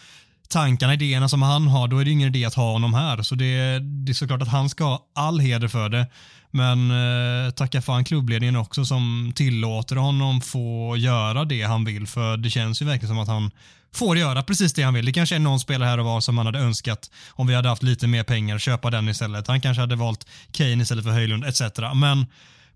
tankarna, 0.49 0.95
idéerna 0.95 1.29
som 1.29 1.43
han 1.43 1.69
har, 1.69 1.89
då 1.89 1.99
är 1.99 2.05
det 2.05 2.11
ingen 2.11 2.29
idé 2.29 2.45
att 2.45 2.55
ha 2.55 2.73
honom 2.73 2.95
här. 2.95 3.23
Så 3.23 3.35
det, 3.35 3.79
det 3.79 4.13
är 4.13 4.15
såklart 4.15 4.43
att 4.43 4.49
han 4.49 4.69
ska 4.69 4.85
ha 4.85 5.07
all 5.15 5.41
heder 5.41 5.69
för 5.69 5.89
det. 5.89 6.07
Men 6.51 6.91
eh, 6.91 7.51
tacka 7.51 7.83
fan 7.83 8.05
klubbledningen 8.05 8.57
också 8.57 8.85
som 8.85 9.33
tillåter 9.35 9.97
honom 9.97 10.41
få 10.41 10.97
göra 10.97 11.45
det 11.45 11.63
han 11.63 11.85
vill. 11.85 12.07
För 12.07 12.37
det 12.37 12.51
känns 12.51 12.83
ju 12.83 12.87
verkligen 12.87 13.09
som 13.09 13.19
att 13.19 13.29
han 13.29 13.51
får 13.95 14.19
göra 14.19 14.43
precis 14.43 14.73
det 14.73 14.83
han 14.83 14.95
vill. 14.95 15.07
Det 15.07 15.13
kanske 15.13 15.35
är 15.35 15.39
någon 15.39 15.61
spelare 15.61 15.89
här 15.89 15.99
och 15.99 16.05
var 16.05 16.21
som 16.21 16.39
han 16.39 16.47
hade 16.47 16.59
önskat 16.59 17.11
om 17.31 17.47
vi 17.47 17.55
hade 17.55 17.69
haft 17.69 17.83
lite 17.83 18.07
mer 18.07 18.25
pengar, 18.25 18.59
köpa 18.59 18.91
den 18.91 19.09
istället. 19.09 19.47
Han 19.47 19.61
kanske 19.61 19.81
hade 19.81 19.97
valt 19.97 20.27
Kane 20.53 20.83
istället 20.83 21.05
för 21.05 21.11
Höjlund 21.11 21.45
etc. 21.45 21.63
Men 21.95 22.27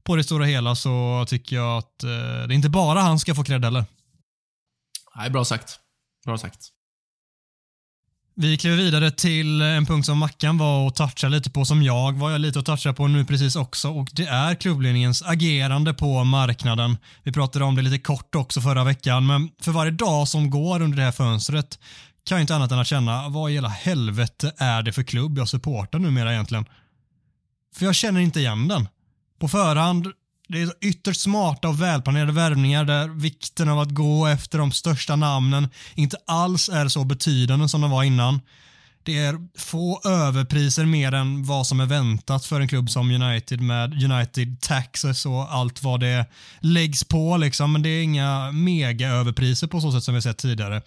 på 0.07 0.17
det 0.17 0.25
stora 0.25 0.45
hela 0.45 0.75
så 0.75 1.25
tycker 1.29 1.57
jag 1.57 1.79
att 1.79 2.05
eh, 2.05 2.11
det 2.11 2.15
är 2.15 2.53
inte 2.53 2.69
bara 2.69 3.01
han 3.01 3.19
ska 3.19 3.35
få 3.35 3.45
cred 3.45 3.65
heller. 3.65 3.85
Nej, 5.17 5.31
bra 5.31 5.45
sagt. 5.45 5.81
Bra 6.25 6.39
sagt. 6.39 6.73
Vi 8.39 8.59
kliver 8.59 8.77
vidare 8.77 9.11
till 9.11 9.63
en 9.63 9.87
punkt 9.87 10.07
som 10.07 10.19
Mackan 10.19 10.59
var 10.59 10.87
och 10.87 10.95
touchade 10.95 11.37
lite 11.37 11.51
på, 11.51 11.65
som 11.65 11.83
jag 11.83 12.13
var 12.13 12.31
jag 12.31 12.41
lite 12.41 12.59
och 12.59 12.65
touchade 12.65 12.95
på 12.95 13.07
nu 13.07 13.25
precis 13.25 13.57
också 13.57 13.91
och 13.91 14.09
det 14.13 14.27
är 14.27 14.55
klubbledningens 14.55 15.23
agerande 15.23 15.95
på 15.95 16.25
marknaden. 16.25 16.97
Vi 17.23 17.33
pratade 17.33 17.65
om 17.65 17.75
det 17.75 17.83
lite 17.83 17.99
kort 17.99 18.35
också 18.35 18.61
förra 18.61 18.85
veckan, 18.85 19.27
men 19.27 19.51
för 19.61 19.73
varje 19.73 19.93
dag 19.93 20.29
som 20.29 20.51
går 20.51 20.83
under 20.83 20.97
det 20.97 21.05
här 21.05 21.13
fönstret 21.13 21.79
kan 22.25 22.37
jag 22.37 22.43
inte 22.43 22.55
annat 22.55 22.73
än 22.73 22.79
att 22.79 22.87
känna, 22.87 23.29
vad 23.29 23.51
i 23.51 23.55
hela 23.55 23.69
helvete 23.69 24.53
är 24.57 24.83
det 24.83 24.93
för 24.93 25.03
klubb 25.03 25.39
jag 25.39 25.49
supportar 25.49 25.99
numera 25.99 26.33
egentligen? 26.33 26.65
För 27.75 27.85
jag 27.85 27.95
känner 27.95 28.21
inte 28.21 28.41
igen 28.41 28.69
den. 28.69 28.89
På 29.39 29.49
förhand, 29.49 30.07
det 30.49 30.63
är 30.63 30.73
ytterst 30.81 31.21
smarta 31.21 31.69
och 31.69 31.83
välplanerade 31.83 32.33
värvningar 32.33 32.85
där 32.85 33.09
vikten 33.09 33.69
av 33.69 33.79
att 33.81 33.91
gå 33.91 34.27
efter 34.27 34.59
de 34.59 34.73
största 34.73 35.17
namnen 35.17 35.69
inte 35.95 36.17
alls 36.27 36.69
är 36.69 36.89
så 36.89 37.05
betydande 37.05 37.69
som 37.69 37.81
de 37.81 37.91
var 37.91 38.03
innan. 38.03 38.41
Det 39.03 39.19
är 39.19 39.39
få 39.59 40.01
överpriser 40.05 40.85
mer 40.85 41.13
än 41.15 41.45
vad 41.45 41.67
som 41.67 41.81
är 41.81 41.87
väntat 41.87 42.45
för 42.45 42.61
en 42.61 42.69
klubb 42.69 42.91
som 42.91 43.11
United 43.11 43.61
med 43.61 44.05
United 44.05 44.61
Taxes 44.61 45.27
och 45.27 45.55
allt 45.55 45.83
vad 45.83 46.01
det 46.01 46.27
läggs 46.61 47.05
på 47.05 47.37
liksom. 47.37 47.73
Men 47.73 47.83
det 47.83 47.89
är 47.89 48.03
inga 48.03 48.53
mega 48.53 49.09
överpriser 49.09 49.67
på 49.67 49.81
så 49.81 49.93
sätt 49.93 50.05
som 50.05 50.15
vi 50.15 50.23
sett 50.23 50.39
tidigare. 50.39 50.83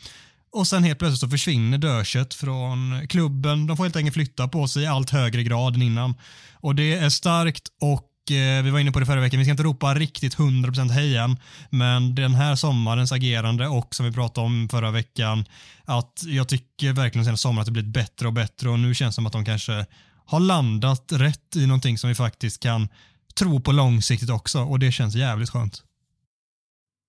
Och 0.52 0.68
sen 0.68 0.84
helt 0.84 1.00
plötsligt 1.00 1.20
så 1.20 1.30
försvinner 1.30 1.78
dödkött 1.78 2.34
från 2.34 3.08
klubben. 3.08 3.68
De 3.68 3.78
får 3.78 3.84
helt 3.84 3.96
enkelt 3.96 4.14
flytta 4.14 4.48
på 4.48 4.68
sig 4.68 4.84
i 4.84 4.88
allt 4.88 5.10
högre 5.10 5.44
grad 5.44 5.76
än 5.76 5.82
innan. 5.82 6.16
Och 6.54 6.76
det 6.76 6.94
är 6.94 7.10
starkt 7.10 7.68
och 7.82 8.09
Eh, 8.32 8.64
vi 8.64 8.70
var 8.70 8.80
inne 8.80 8.92
på 8.92 9.00
det 9.00 9.06
förra 9.06 9.22
veckan, 9.22 9.40
vi 9.40 9.46
ska 9.46 9.52
inte 9.52 9.64
ropa 9.64 9.94
riktigt 9.94 10.38
100% 10.38 10.92
hejan, 10.92 11.38
men 11.70 12.16
den 12.16 12.34
här 12.34 12.56
sommarens 12.56 13.12
agerande 13.12 13.68
och 13.68 13.96
som 13.96 14.06
vi 14.06 14.12
pratade 14.12 14.46
om 14.46 14.70
förra 14.70 14.92
veckan, 14.92 15.46
att 15.86 16.24
jag 16.26 16.48
tycker 16.48 16.94
verkligen 16.94 17.26
sen 17.26 17.38
sommaren 17.38 17.62
att 17.62 17.66
det 17.66 17.72
blivit 17.72 17.94
bättre 17.94 18.28
och 18.28 18.34
bättre 18.34 18.70
och 18.70 18.80
nu 18.80 18.94
känns 18.94 19.16
det 19.16 19.16
som 19.16 19.26
att 19.26 19.34
de 19.34 19.46
kanske 19.46 19.86
har 20.26 20.40
landat 20.40 21.12
rätt 21.12 21.56
i 21.56 21.68
någonting 21.68 21.98
som 21.98 22.08
vi 22.08 22.16
faktiskt 22.16 22.64
kan 22.64 22.88
tro 23.36 23.60
på 23.60 23.72
långsiktigt 23.72 24.30
också 24.30 24.60
och 24.60 24.80
det 24.80 24.92
känns 24.92 25.16
jävligt 25.16 25.50
skönt. 25.50 25.84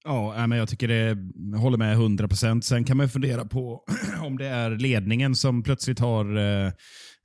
Ja, 0.05 0.47
men 0.47 0.59
jag 0.59 0.69
tycker 0.69 0.89
det, 0.89 1.17
jag 1.53 1.59
håller 1.59 1.79
med 1.79 1.97
100%. 1.97 2.61
Sen 2.61 2.85
kan 2.85 2.97
man 2.97 3.09
fundera 3.09 3.45
på 3.45 3.85
om 4.21 4.39
det 4.39 4.47
är 4.47 4.71
ledningen 4.71 5.37
som 5.37 5.63
plötsligt 5.63 5.99
har 5.99 6.37
eh, 6.37 6.73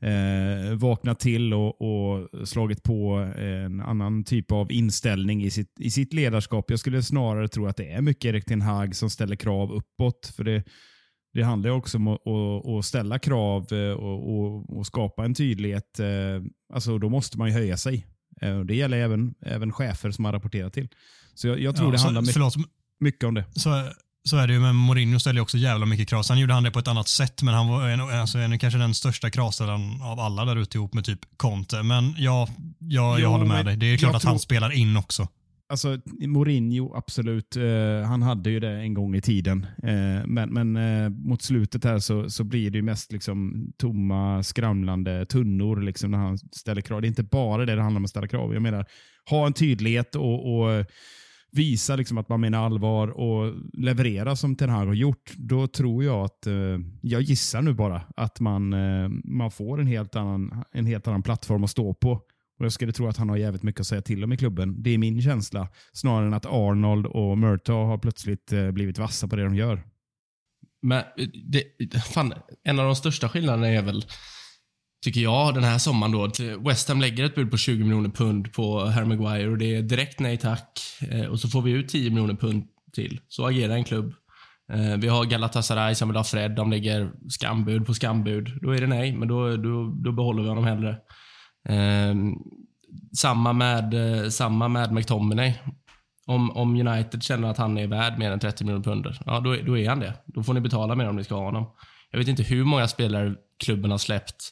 eh, 0.06 0.76
vaknat 0.76 1.20
till 1.20 1.54
och, 1.54 1.82
och 1.82 2.30
slagit 2.48 2.84
på 2.84 3.32
en 3.38 3.82
annan 3.82 4.24
typ 4.24 4.52
av 4.52 4.72
inställning 4.72 5.44
i 5.44 5.50
sitt, 5.52 5.80
i 5.80 5.92
sitt 5.92 6.14
ledarskap. 6.14 6.70
Jag 6.70 6.80
skulle 6.80 7.04
snarare 7.04 7.48
tro 7.48 7.68
att 7.68 7.78
det 7.78 7.92
är 7.92 8.02
mycket 8.02 8.26
Erik 8.26 8.46
Ten 8.46 8.62
Hag 8.62 8.96
som 8.96 9.10
ställer 9.10 9.36
krav 9.36 9.72
uppåt. 9.72 10.34
För 10.36 10.44
det, 10.44 10.64
det 11.34 11.44
handlar 11.44 11.70
också 11.70 11.98
om 11.98 12.08
att, 12.08 12.28
att, 12.28 12.68
att 12.68 12.86
ställa 12.86 13.20
krav 13.20 13.74
eh, 13.74 13.92
och, 13.92 14.38
och, 14.38 14.78
och, 14.78 14.86
skapa 14.86 15.26
en 15.26 15.34
tydlighet. 15.34 16.00
Eh, 16.00 16.08
alltså, 16.74 16.98
då 16.98 17.10
måste 17.10 17.38
man 17.38 17.48
ju 17.48 17.54
höja 17.54 17.78
sig. 17.78 18.08
Eh, 18.42 18.60
det 18.60 18.76
gäller 18.76 18.98
även, 18.98 19.36
även 19.42 19.72
chefer 19.74 20.12
som 20.12 20.24
man 20.24 20.32
rapporterar 20.32 20.70
till. 20.70 20.88
Så 21.34 21.48
jag, 21.48 21.60
jag 21.60 21.76
tror 21.76 21.88
Ja, 21.88 21.92
det 21.92 21.98
så- 21.98 22.04
handlar 22.06 22.22
mycket, 22.22 22.34
förlåt, 22.34 22.56
mycket 23.00 23.24
om 23.24 23.34
det. 23.34 23.46
så, 23.52 23.70
så 24.30 24.38
är 24.38 24.48
det 24.48 24.54
ju, 24.54 24.60
men 24.60 24.76
Mourinho 24.76 25.20
ställer 25.20 25.42
också 25.42 25.58
jävla 25.58 25.86
mycket 25.86 26.10
krav. 26.10 26.24
Sen 26.24 26.40
gjorde 26.40 26.54
han 26.54 26.64
det 26.64 26.72
på 26.72 26.80
ett 26.80 26.88
annat 26.88 27.08
sätt, 27.08 27.42
men 27.42 27.54
han 27.54 27.68
var 27.68 27.90
en, 27.90 28.02
alltså, 28.02 28.38
en, 28.38 28.60
kanske 28.60 28.80
den 28.80 28.94
största 28.94 29.30
kravställaren 29.30 30.02
av 30.02 30.20
alla 30.20 30.46
där 30.46 30.56
ute 30.56 30.78
ihop 30.78 30.94
med 30.94 31.06
typ 31.06 31.20
Conte. 31.38 31.84
Men 31.84 32.16
ja, 32.18 32.48
jag, 32.80 33.20
Jo, 33.20 33.24
jag 33.24 33.30
håller 33.30 33.46
med 33.46 33.66
dig. 33.66 33.78
Det 33.78 33.86
är 33.86 33.98
klart 33.98 34.16
att 34.16 34.22
tror- 34.22 34.30
han 34.30 34.40
spelar 34.40 34.72
in 34.72 34.98
också. 34.98 35.28
Alltså, 35.70 35.98
Mourinho, 36.28 36.96
absolut. 36.96 37.56
Eh, 37.56 38.08
han 38.08 38.22
hade 38.22 38.50
ju 38.50 38.60
det 38.60 38.72
en 38.72 38.94
gång 38.94 39.16
i 39.16 39.22
tiden. 39.22 39.66
Eh, 39.84 40.28
men 40.28 40.50
men 40.50 40.76
eh, 40.76 41.10
mot 41.10 41.42
slutet 41.42 41.84
här 41.84 42.00
så, 42.00 42.30
så 42.30 42.44
blir 42.44 42.70
det 42.70 42.78
ju 42.78 42.82
mest 42.82 43.12
liksom 43.12 43.68
tomma, 43.78 44.44
skramlande 44.44 45.26
tunnor 45.26 45.82
liksom, 45.82 46.12
när 46.12 46.18
han 46.18 46.38
ställer 46.38 46.82
krav. 46.82 47.02
Det 47.02 47.06
är 47.08 47.10
inte 47.10 47.24
bara 47.24 47.66
det 47.66 47.76
det 47.76 47.82
handlar 47.82 48.00
om 48.00 48.04
att 48.04 48.10
ställa 48.10 48.28
krav. 48.28 48.54
Jag 48.54 48.62
menar, 48.62 48.86
ha 49.30 49.46
en 49.46 49.54
tydlighet 49.54 50.16
och, 50.16 50.60
och 50.60 50.86
visa 51.56 51.96
liksom 51.96 52.18
att 52.18 52.30
man 52.30 52.42
menar 52.42 52.66
allvar 52.66 53.08
och 53.08 53.54
leverera 53.74 54.36
som 54.36 54.56
Ten 54.56 54.70
Hag 54.70 54.86
har 54.86 54.94
gjort. 54.94 55.34
Då 55.38 55.68
tror 55.68 56.04
jag 56.04 56.26
att, 56.26 56.48
eh, 56.48 56.54
jag 57.02 57.22
gissar 57.22 57.62
nu 57.62 57.74
bara, 57.74 58.02
att 58.16 58.40
man, 58.40 58.74
eh, 58.74 59.10
man 59.24 59.52
får 59.52 59.82
en 59.82 59.88
helt, 59.88 60.16
annan, 60.16 60.64
en 60.72 60.86
helt 60.86 61.08
annan 61.08 61.24
plattform 61.24 61.64
att 61.64 61.70
stå 61.70 61.94
på. 61.94 62.22
Och 62.60 62.66
Jag 62.66 62.72
skulle 62.72 62.92
tro 62.92 63.08
att 63.08 63.18
han 63.18 63.30
har 63.30 63.38
jävligt 63.38 63.64
mycket 63.64 63.82
att 63.82 63.88
säga 63.88 64.02
till 64.02 64.24
om 64.24 64.34
i 64.34 64.38
klubben. 64.38 64.84
Det 64.84 64.90
är 64.90 64.98
min 64.98 65.22
känsla. 65.22 65.68
Snarare 65.94 66.28
än 66.28 66.34
att 66.34 66.46
Arnold 66.46 67.06
och 67.06 67.38
Murtaugh 67.38 67.88
har 67.88 67.98
plötsligt 67.98 68.54
eh, 68.54 68.72
blivit 68.72 68.98
vassa 68.98 69.28
på 69.28 69.36
det 69.36 69.44
de 69.44 69.56
gör. 69.56 69.84
Men 70.82 70.98
eh, 70.98 71.28
det, 71.52 72.04
fan, 72.14 72.34
en 72.64 72.80
av 72.80 72.86
de 72.86 72.96
största 72.96 73.30
skillnaderna 73.30 73.68
är 73.68 73.82
väl, 73.82 74.06
tycker 75.06 75.22
jag, 75.22 75.54
den 75.54 75.64
här 75.64 75.78
sommaren 75.78 76.12
då. 76.12 76.24
att 76.24 76.40
West 76.40 76.90
Ham 76.90 77.02
lägger 77.02 77.24
ett 77.24 77.36
bud 77.36 77.52
på 77.52 77.58
20 77.58 77.84
miljoner 77.84 78.10
pund 78.10 78.54
på 78.54 78.86
Harry 78.86 79.06
Maguire 79.06 79.50
och 79.50 79.58
det 79.58 79.76
är 79.76 79.82
direkt 79.82 80.20
nej 80.20 80.38
tack. 80.38 80.80
Eh, 81.12 81.26
och 81.26 81.40
så 81.40 81.48
får 81.50 81.62
vi 81.62 81.72
ut 81.72 81.90
10 81.90 82.10
miljoner 82.10 82.34
pund 82.34 82.64
till. 82.94 83.20
Så 83.28 83.48
agerar 83.48 83.74
en 83.74 83.84
klubb. 83.84 84.14
Eh, 84.74 84.98
vi 84.98 85.08
har 85.08 85.26
Galatasaray 85.26 85.96
som 85.96 86.10
vill 86.10 86.18
ha 86.18 86.24
Fred. 86.24 86.52
De 86.52 86.72
lägger 86.72 87.12
skambud 87.30 87.86
på 87.86 87.94
skambud. 87.94 88.60
Då 88.62 88.72
är 88.72 88.82
det 88.82 88.88
nej, 88.88 89.16
men 89.16 89.28
då, 89.28 89.58
då, 89.58 89.94
då 90.04 90.12
behåller 90.12 90.44
vi 90.44 90.50
honom 90.50 90.66
hellre. 90.66 90.98
Eh, 91.70 92.16
samma, 93.18 93.54
med, 93.54 93.94
eh, 93.94 94.30
samma 94.30 94.68
med 94.68 94.92
McTominay. 94.92 95.54
Om, 96.26 96.52
om 96.52 96.88
United 96.88 97.24
känner 97.24 97.48
att 97.48 97.58
han 97.58 97.78
är 97.78 97.88
värd 97.88 98.20
mer 98.20 98.32
än 98.32 98.40
30 98.40 98.64
miljoner 98.64 98.84
pund, 98.84 99.08
ja 99.26 99.40
då, 99.40 99.56
då 99.66 99.78
är 99.78 99.90
han 99.90 100.00
det. 100.00 100.14
Då 100.26 100.44
får 100.44 100.54
ni 100.54 100.62
betala 100.62 100.96
mer 100.96 101.10
om 101.10 101.16
ni 101.16 101.24
ska 101.24 101.36
ha 101.36 101.46
honom. 101.46 101.66
Jag 102.12 102.20
vet 102.20 102.28
inte 102.28 102.44
hur 102.44 102.64
många 102.64 102.88
spelare 102.88 103.36
klubben 103.60 103.92
har 103.92 103.98
släppt 103.98 104.52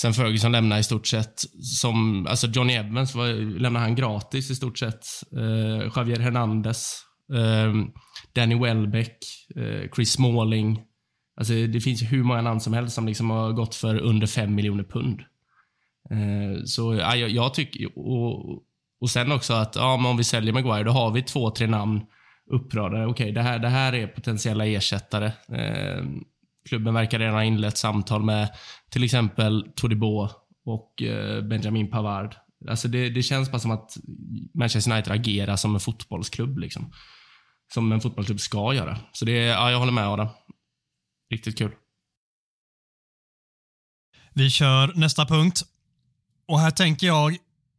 sen 0.00 0.14
Ferguson 0.14 0.52
lämnade 0.52 0.80
i 0.80 0.84
stort 0.84 1.06
sett. 1.06 1.40
Som, 1.62 2.26
alltså 2.26 2.46
Johnny 2.46 2.72
Evans 2.72 3.14
var, 3.14 3.28
lämnade 3.58 3.84
han 3.84 3.94
gratis 3.94 4.50
i 4.50 4.54
stort 4.54 4.78
sett. 4.78 5.04
Eh, 5.36 5.92
Javier 5.96 6.18
Hernandez, 6.18 7.02
eh, 7.34 7.72
Danny 8.32 8.54
Welbeck, 8.54 9.18
eh, 9.56 9.90
Chris 9.94 10.12
Smalling. 10.12 10.82
Alltså 11.36 11.52
det 11.52 11.80
finns 11.80 12.02
hur 12.02 12.22
många 12.22 12.42
namn 12.42 12.60
som 12.60 12.72
helst 12.72 12.94
som 12.94 13.06
liksom 13.06 13.30
har 13.30 13.52
gått 13.52 13.74
för 13.74 13.98
under 13.98 14.26
5 14.26 14.54
miljoner 14.54 14.84
pund. 14.84 15.20
Eh, 16.10 16.64
så 16.64 16.94
ja, 16.94 17.16
jag, 17.16 17.30
jag 17.30 17.54
tycker, 17.54 17.98
och, 17.98 18.62
och 19.00 19.10
sen 19.10 19.32
också 19.32 19.54
att 19.54 19.76
ja, 19.76 19.96
men 19.96 20.06
om 20.06 20.16
vi 20.16 20.24
säljer 20.24 20.52
Maguire, 20.52 20.84
då 20.84 20.90
har 20.90 21.10
vi 21.10 21.22
två, 21.22 21.50
tre 21.50 21.66
namn 21.66 22.00
uppradade. 22.50 23.06
Okej, 23.06 23.32
det, 23.32 23.42
här, 23.42 23.58
det 23.58 23.68
här 23.68 23.92
är 23.92 24.06
potentiella 24.06 24.66
ersättare. 24.66 25.26
Eh, 25.48 26.04
Klubben 26.68 26.94
verkar 26.94 27.18
redan 27.18 27.34
ha 27.34 27.44
inlett 27.44 27.78
samtal 27.78 28.22
med 28.22 28.48
till 28.90 29.04
exempel 29.04 29.72
Todibo 29.76 30.28
och 30.64 31.02
eh, 31.02 31.42
Benjamin 31.42 31.90
Pavard. 31.90 32.36
Alltså 32.68 32.88
det, 32.88 33.10
det 33.10 33.22
känns 33.22 33.50
bara 33.50 33.58
som 33.58 33.70
att 33.70 33.96
Manchester 34.54 34.92
United 34.92 35.12
agerar 35.12 35.56
som 35.56 35.74
en 35.74 35.80
fotbollsklubb. 35.80 36.58
Liksom. 36.58 36.92
Som 37.74 37.92
en 37.92 38.00
fotbollsklubb 38.00 38.40
ska 38.40 38.74
göra. 38.74 38.98
Så 39.12 39.24
det, 39.24 39.32
ja, 39.32 39.70
jag 39.70 39.78
håller 39.78 39.92
med 39.92 40.08
Adam. 40.08 40.28
Riktigt 41.30 41.58
kul. 41.58 41.72
Vi 44.34 44.50
kör 44.50 44.92
nästa 44.94 45.26
punkt. 45.26 45.62
Och 46.48 46.60
här 46.60 46.70
tänker 46.70 47.06
jag, 47.06 47.36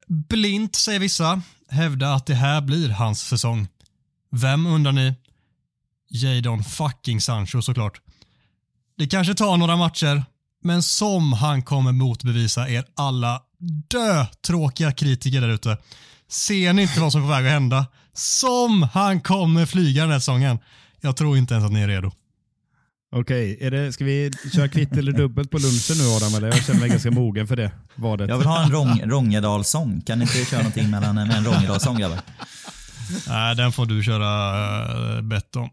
blint 0.08 0.76
säger 0.76 1.00
vissa, 1.00 1.42
hävda 1.70 2.14
att 2.14 2.26
det 2.26 2.36
här 2.36 2.62
blir 2.62 2.90
hans 2.90 3.22
säsong. 3.22 3.68
Vem 4.32 4.66
undrar 4.66 4.92
ni? 4.92 5.16
Jadon 6.10 6.64
fucking 6.64 7.22
Sancho 7.22 7.62
såklart. 7.62 8.02
Det 9.00 9.08
kanske 9.08 9.34
tar 9.34 9.58
några 9.58 9.76
matcher, 9.76 10.24
men 10.64 10.84
som 10.84 11.34
han 11.34 11.62
kommer 11.62 11.92
motbevisa 11.92 12.70
er 12.70 12.86
alla 12.96 13.42
dö-tråkiga 13.90 14.92
kritiker 14.92 15.42
där 15.42 15.50
ute. 15.50 15.78
Ser 16.30 16.74
ni 16.74 16.82
inte 16.82 17.00
vad 17.00 17.12
som 17.12 17.22
är 17.22 17.26
på 17.26 17.32
väg 17.32 17.46
att 17.46 17.52
hända? 17.52 17.86
Som 18.14 18.84
han 18.94 19.22
kommer 19.22 19.66
flyga 19.66 20.02
den 20.02 20.12
här 20.12 20.20
säsongen. 20.20 20.60
Jag 21.02 21.18
tror 21.18 21.38
inte 21.38 21.54
ens 21.54 21.66
att 21.66 21.72
ni 21.72 21.82
är 21.82 21.88
redo. 21.88 22.12
Okej, 23.16 23.58
är 23.62 23.72
det, 23.72 23.94
ska 23.94 24.06
vi 24.06 24.32
köra 24.54 24.68
kvitt 24.68 24.92
eller 24.92 25.12
dubbelt 25.12 25.52
på 25.52 25.58
lunchen 25.58 25.98
nu 25.98 26.16
Adam? 26.16 26.36
Eller? 26.36 26.48
Jag 26.48 26.66
känner 26.66 26.80
mig 26.80 26.90
ganska 26.90 27.12
mogen 27.12 27.48
för 27.48 27.56
det 27.56 27.72
vadet. 27.96 28.30
Jag 28.30 28.38
vill 28.38 28.48
ha 28.48 28.64
en 28.64 28.72
Rång, 28.72 29.02
Rångedalsång. 29.06 30.02
Kan 30.02 30.20
ni 30.20 30.24
inte 30.24 30.46
köra 30.46 30.60
någonting 30.60 30.90
mellan, 30.90 31.16
med 31.16 31.32
en 31.32 31.46
Rångedalsång 31.46 31.98
grabbar? 31.98 32.20
Nej, 33.28 33.56
den 33.56 33.72
får 33.72 33.86
du 33.86 34.04
köra 34.04 35.18
uh, 35.18 35.22
bett 35.22 35.56
om. 35.56 35.70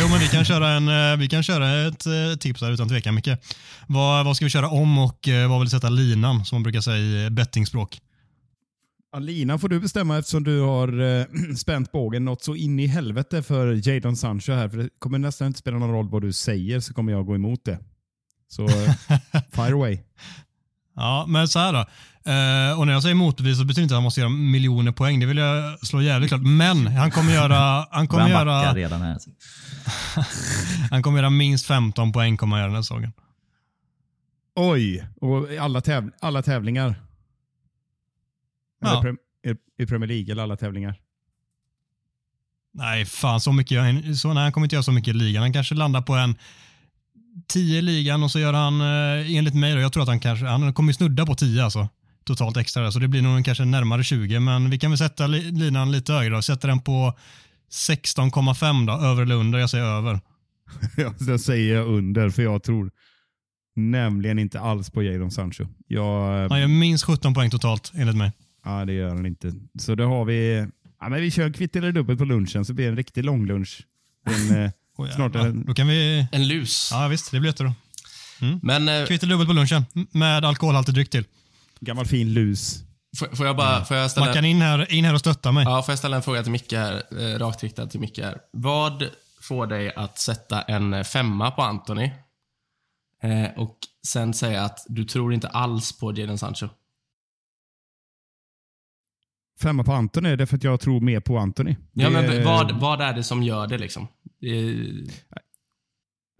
jo, 0.00 0.08
men 0.10 0.18
vi 0.18 0.28
kan 0.28 0.44
köra, 0.44 0.68
en, 0.68 0.88
eh, 0.88 1.16
vi 1.18 1.28
kan 1.28 1.42
köra 1.42 1.86
ett 1.86 2.06
eh, 2.06 2.38
tips 2.40 2.60
här 2.60 2.72
utan 2.72 2.88
tvekan, 2.88 3.14
Micke. 3.14 3.28
Vad, 3.86 4.24
vad 4.24 4.36
ska 4.36 4.44
vi 4.44 4.50
köra 4.50 4.68
om 4.68 4.98
och 4.98 5.28
vad 5.48 5.58
vill 5.58 5.66
du 5.66 5.70
sätta 5.70 5.88
linan, 5.88 6.44
som 6.44 6.56
man 6.56 6.62
brukar 6.62 6.80
säga 6.80 7.26
i 7.26 7.30
bettingspråk? 7.30 8.00
Alina 9.16 9.58
får 9.58 9.68
du 9.68 9.80
bestämma 9.80 10.18
eftersom 10.18 10.44
du 10.44 10.60
har 10.60 11.00
eh, 11.00 11.26
spänt 11.56 11.92
bågen 11.92 12.24
något 12.24 12.42
så 12.42 12.54
in 12.54 12.80
i 12.80 12.86
helvete 12.86 13.42
för 13.42 13.88
Jadon 13.88 14.16
Sancho 14.16 14.52
här. 14.52 14.68
För 14.68 14.76
det 14.76 14.88
kommer 14.98 15.18
nästan 15.18 15.46
inte 15.46 15.58
spela 15.58 15.78
någon 15.78 15.90
roll 15.90 16.08
vad 16.08 16.22
du 16.22 16.32
säger 16.32 16.80
så 16.80 16.94
kommer 16.94 17.12
jag 17.12 17.26
gå 17.26 17.34
emot 17.34 17.64
det. 17.64 17.78
Så 18.48 18.68
eh, 18.68 18.94
fire 19.52 19.74
away. 19.74 19.98
Ja, 20.94 21.24
men 21.28 21.48
så 21.48 21.58
här 21.58 21.72
då. 21.72 21.84
Eh, 22.26 22.78
och 22.78 22.86
när 22.86 22.92
jag 22.92 23.02
säger 23.02 23.14
motbevis 23.14 23.58
så 23.58 23.64
betyder 23.64 23.80
det 23.80 23.82
inte 23.82 23.94
att 23.94 23.96
han 23.96 24.02
måste 24.02 24.20
göra 24.20 24.30
miljoner 24.30 24.92
poäng. 24.92 25.20
Det 25.20 25.26
vill 25.26 25.36
jag 25.38 25.86
slå 25.86 26.02
jävligt 26.02 26.28
klart. 26.30 26.42
Men 26.42 26.86
han 26.86 27.10
kommer 27.10 27.32
göra, 27.32 27.86
han 27.90 28.08
kommer 28.08 28.22
göra, 28.28 28.74
redan 28.74 29.00
här. 29.02 29.18
han 30.90 31.02
kommer 31.02 31.18
göra 31.18 31.30
minst 31.30 31.66
15 31.66 32.12
poäng 32.12 32.36
kommer 32.36 32.56
han 32.56 32.60
göra 32.60 32.68
den 32.68 32.74
här 32.74 32.82
säsongen. 32.82 33.12
Oj, 34.54 35.06
och 35.20 35.52
i 35.52 35.58
alla, 35.58 35.80
täv 35.80 36.10
alla 36.20 36.42
tävlingar. 36.42 37.02
Ja. 38.80 39.04
I- 39.78 39.82
I 39.82 39.86
Premier 39.86 40.08
League 40.08 40.32
eller 40.32 40.42
alla 40.42 40.56
tävlingar. 40.56 40.94
Nej, 42.74 43.04
fan 43.04 43.40
så 43.40 43.52
mycket. 43.52 43.72
gör 43.72 44.14
Så, 44.14 44.32
nej, 44.32 44.42
han 44.42 44.52
kommer 44.52 44.64
inte 44.64 44.74
göra 44.76 44.82
så 44.82 44.92
mycket 44.92 45.14
i 45.14 45.18
ligan. 45.18 45.42
Han 45.42 45.52
kanske 45.52 45.74
landar 45.74 46.02
på 46.02 46.12
en 46.14 46.34
10 47.48 47.78
i 47.78 47.82
ligan 47.82 48.22
och 48.22 48.30
så 48.30 48.38
gör 48.38 48.52
han, 48.52 48.80
eh, 48.80 49.36
enligt 49.36 49.54
mig, 49.54 49.74
då, 49.74 49.80
jag 49.80 49.92
tror 49.92 50.02
att 50.02 50.08
han 50.08 50.20
kanske, 50.20 50.46
han 50.46 50.74
kommer 50.74 50.92
snudda 50.92 51.26
på 51.26 51.34
10 51.34 51.64
alltså. 51.64 51.88
Totalt 52.26 52.56
extra 52.56 52.82
där, 52.82 52.90
så 52.90 52.98
det 52.98 53.08
blir 53.08 53.22
nog 53.22 53.44
kanske 53.44 53.64
närmare 53.64 54.04
20. 54.04 54.40
Men 54.40 54.70
vi 54.70 54.78
kan 54.78 54.90
väl 54.90 54.98
sätta 54.98 55.26
li, 55.26 55.50
linan 55.50 55.92
lite 55.92 56.12
högre 56.12 56.34
då. 56.34 56.42
Sätter 56.42 56.68
den 56.68 56.80
på 56.80 57.14
16,5 57.72 58.86
då, 58.86 58.92
över 59.06 59.22
eller 59.22 59.34
under. 59.34 59.58
Jag 59.58 59.70
säger 59.70 59.84
över. 59.84 60.20
Ja, 60.96 61.14
Sen 61.18 61.38
säger 61.38 61.74
jag 61.74 61.86
under, 61.86 62.30
för 62.30 62.42
jag 62.42 62.62
tror 62.62 62.90
nämligen 63.76 64.38
inte 64.38 64.60
alls 64.60 64.90
på 64.90 65.02
Jadon 65.02 65.30
Sancho. 65.30 65.66
Jag, 65.86 66.48
Han 66.48 66.60
gör 66.60 66.66
minst 66.68 67.04
17 67.04 67.34
poäng 67.34 67.50
totalt, 67.50 67.92
enligt 67.94 68.16
mig. 68.16 68.32
ja, 68.64 68.84
det 68.84 68.92
gör 68.92 69.08
han 69.08 69.26
inte. 69.26 69.52
Så 69.78 69.94
då 69.94 70.04
har 70.08 70.24
vi... 70.24 70.66
Ja, 71.00 71.08
men 71.08 71.20
vi 71.20 71.30
kör 71.30 71.52
kvitt 71.52 71.76
eller 71.76 71.92
dubbelt 71.92 72.18
på 72.18 72.24
lunchen 72.24 72.64
så 72.64 72.72
blir 72.74 72.84
det 72.84 72.90
en 72.90 72.96
riktig 72.96 73.24
långlunch. 73.24 73.80
En, 74.26 74.70
Oj, 74.96 75.10
snart 75.14 75.34
en, 75.34 75.64
Då 75.66 75.74
kan 75.74 75.88
vi... 75.88 76.26
En 76.32 76.48
lus. 76.48 76.88
Ja, 76.92 77.08
visst. 77.08 77.30
Det 77.30 77.40
blir 77.40 77.50
jättebra. 77.50 77.74
Men 78.62 78.88
eh, 78.88 79.06
Kvitt 79.06 79.22
eller 79.22 79.32
dubbelt 79.34 79.48
på 79.48 79.54
lunchen, 79.54 79.84
med 80.12 80.44
alkoholhaltig 80.44 80.94
dryck 80.94 81.10
till. 81.10 81.24
Gammal 81.80 82.06
fin 82.06 82.32
lus. 82.34 82.82
får, 83.18 83.36
får 83.36 83.46
jag 83.46 83.56
bara 83.56 83.84
får 83.84 83.96
jag 83.96 84.10
ställa, 84.10 84.26
Man 84.26 84.34
kan 84.34 84.44
in 84.44 84.62
här, 84.62 84.92
in 84.92 85.04
här 85.04 85.14
och 85.14 85.20
stötta 85.20 85.52
mig. 85.52 85.64
ja, 85.64 85.82
får 85.82 85.92
jag 85.92 85.98
ställa 85.98 86.16
en 86.16 86.22
fråga 86.22 86.42
till 86.42 86.52
Micke 86.52 86.72
här, 86.72 87.02
eh, 87.18 87.38
rakt 87.38 87.62
riktad 87.62 87.86
till 87.86 88.00
Micke 88.00 88.18
här. 88.18 88.38
Vad 88.52 89.08
får 89.40 89.66
dig 89.66 89.94
att 89.94 90.18
sätta 90.18 90.62
en 90.62 90.94
eh, 90.94 91.02
femma 91.04 91.50
på 91.50 91.62
Anthony 91.62 92.10
eh, 93.22 93.46
och 93.56 93.78
sen 94.06 94.34
säga 94.34 94.62
att 94.62 94.84
du 94.88 95.04
tror 95.04 95.34
inte 95.34 95.48
alls 95.48 95.98
på 95.98 96.12
Jadon 96.18 96.38
Sancho? 96.38 96.68
Femma 99.60 99.84
på 99.84 99.92
Antoni 99.92 100.28
är 100.28 100.36
det 100.36 100.46
för 100.46 100.56
att 100.56 100.64
jag 100.64 100.80
tror 100.80 101.00
mer 101.00 101.20
på 101.20 101.38
Antoni. 101.38 101.76
Ja, 101.92 102.10
men 102.10 102.44
vad, 102.44 102.80
vad 102.80 103.00
är 103.00 103.12
det 103.12 103.24
som 103.24 103.42
gör 103.42 103.66
det 103.66 103.78
liksom? 103.78 104.02
Eh, 104.42 105.12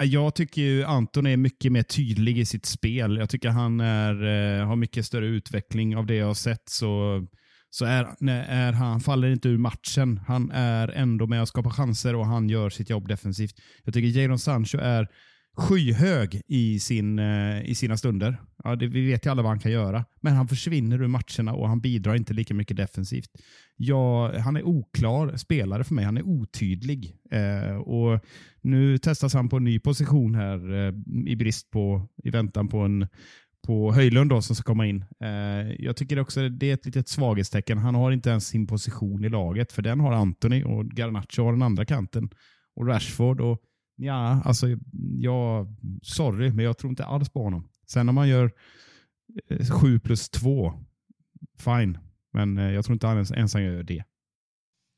jag 0.02 0.34
tycker 0.34 0.62
ju 0.62 0.84
Anton 0.84 1.26
är 1.26 1.36
mycket 1.36 1.72
mer 1.72 1.82
tydlig 1.82 2.38
i 2.38 2.44
sitt 2.44 2.66
spel. 2.66 3.16
Jag 3.16 3.30
tycker 3.30 3.48
han 3.48 3.80
är, 3.80 4.12
eh, 4.58 4.66
har 4.66 4.76
mycket 4.76 5.06
större 5.06 5.26
utveckling 5.26 5.96
av 5.96 6.06
det 6.06 6.14
jag 6.14 6.26
har 6.26 6.34
sett. 6.34 6.68
Så, 6.68 7.22
så 7.70 7.84
är, 7.84 8.28
är 8.30 8.72
han 8.72 8.90
han 8.90 9.00
faller 9.00 9.30
inte 9.30 9.48
ur 9.48 9.58
matchen. 9.58 10.20
Han 10.26 10.50
är 10.50 10.88
ändå 10.88 11.26
med 11.26 11.42
och 11.42 11.48
skapar 11.48 11.70
chanser 11.70 12.14
och 12.14 12.26
han 12.26 12.48
gör 12.48 12.70
sitt 12.70 12.90
jobb 12.90 13.08
defensivt. 13.08 13.54
Jag 13.84 13.94
tycker 13.94 14.20
Jadon 14.20 14.38
Sancho 14.38 14.78
är 14.78 15.08
skyhög 15.56 16.42
i, 16.48 16.80
sin, 16.80 17.18
eh, 17.18 17.62
i 17.64 17.74
sina 17.74 17.96
stunder. 17.96 18.40
Ja, 18.64 18.76
det, 18.76 18.86
vi 18.86 19.06
vet 19.06 19.26
ju 19.26 19.30
alla 19.30 19.42
vad 19.42 19.50
han 19.50 19.60
kan 19.60 19.72
göra. 19.72 20.04
Men 20.20 20.34
han 20.34 20.48
försvinner 20.48 21.02
ur 21.02 21.08
matcherna 21.08 21.54
och 21.54 21.68
han 21.68 21.80
bidrar 21.80 22.14
inte 22.14 22.34
lika 22.34 22.54
mycket 22.54 22.76
defensivt. 22.76 23.30
Ja, 23.76 24.38
han 24.38 24.56
är 24.56 24.62
oklar 24.62 25.36
spelare 25.36 25.84
för 25.84 25.94
mig. 25.94 26.04
Han 26.04 26.16
är 26.16 26.22
otydlig. 26.22 27.16
Eh, 27.30 27.76
och 27.76 28.20
Nu 28.60 28.98
testas 28.98 29.34
han 29.34 29.48
på 29.48 29.56
en 29.56 29.64
ny 29.64 29.78
position 29.78 30.34
här 30.34 30.74
eh, 30.74 30.94
i 31.26 31.36
brist 31.36 31.70
på, 31.70 32.08
i 32.24 32.30
väntan 32.30 32.68
på 32.68 32.78
en 32.78 33.06
på 33.66 33.92
Höjlund 33.92 34.30
då, 34.30 34.42
som 34.42 34.56
ska 34.56 34.64
komma 34.64 34.86
in. 34.86 35.04
Eh, 35.20 35.74
jag 35.78 35.96
tycker 35.96 36.18
också 36.18 36.48
det 36.48 36.70
är 36.70 36.74
ett 36.74 36.86
litet 36.86 37.08
svaghetstecken. 37.08 37.78
Han 37.78 37.94
har 37.94 38.12
inte 38.12 38.30
ens 38.30 38.46
sin 38.46 38.66
position 38.66 39.24
i 39.24 39.28
laget, 39.28 39.72
för 39.72 39.82
den 39.82 40.00
har 40.00 40.12
Anthony 40.12 40.62
och 40.62 40.84
Garnacho 40.84 41.42
har 41.42 41.52
den 41.52 41.62
andra 41.62 41.84
kanten. 41.84 42.30
Och 42.76 42.86
Rashford 42.86 43.40
och 43.40 43.62
ja, 43.96 44.42
alltså 44.44 44.66
jag, 45.18 45.74
sorry, 46.02 46.52
men 46.52 46.64
jag 46.64 46.78
tror 46.78 46.90
inte 46.90 47.04
alls 47.04 47.28
på 47.28 47.42
honom. 47.42 47.68
Sen 47.86 48.08
om 48.08 48.14
man 48.14 48.28
gör 48.28 48.50
eh, 49.50 49.70
7 49.70 49.98
plus 50.00 50.28
2, 50.28 50.72
fine. 51.58 51.98
Men 52.36 52.58
eh, 52.58 52.70
jag 52.70 52.84
tror 52.84 52.92
inte 52.92 53.06
han 53.06 53.16
ens, 53.16 53.30
ens 53.30 53.54
han 53.54 53.62
gör 53.62 53.82
det. 53.82 54.04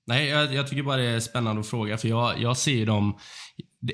Nej, 0.06 0.28
jag, 0.28 0.54
jag 0.54 0.66
tycker 0.66 0.82
bara 0.82 0.96
det 0.96 1.06
är 1.06 1.20
spännande 1.20 1.60
att 1.60 1.66
fråga, 1.66 1.98
för 1.98 2.08
jag, 2.08 2.40
jag 2.40 2.56
ser 2.56 2.72
ju 2.72 2.84
dem... 2.84 3.18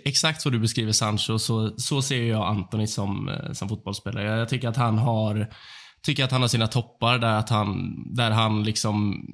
Exakt 0.05 0.43
så 0.43 0.51
du 0.51 0.59
beskriver 0.59 0.93
Sancho, 0.93 1.39
så, 1.39 1.75
så 1.77 2.03
ser 2.03 2.23
jag 2.23 2.47
Anthony 2.47 2.87
som, 2.87 3.29
eh, 3.29 3.53
som 3.53 3.69
fotbollsspelare. 3.69 4.25
Jag, 4.25 4.39
jag 4.39 4.49
tycker 4.49 4.69
att 4.69 4.77
han 4.77 4.99
har 4.99 5.49
tycker 6.05 6.25
att 6.25 6.33
han 6.33 6.41
har 6.41 6.49
sina 6.49 6.67
toppar 6.67 7.19
där, 7.19 7.35
att 7.39 7.51
han, 7.51 7.95
där 8.15 8.31
han 8.31 8.63
liksom 8.63 9.27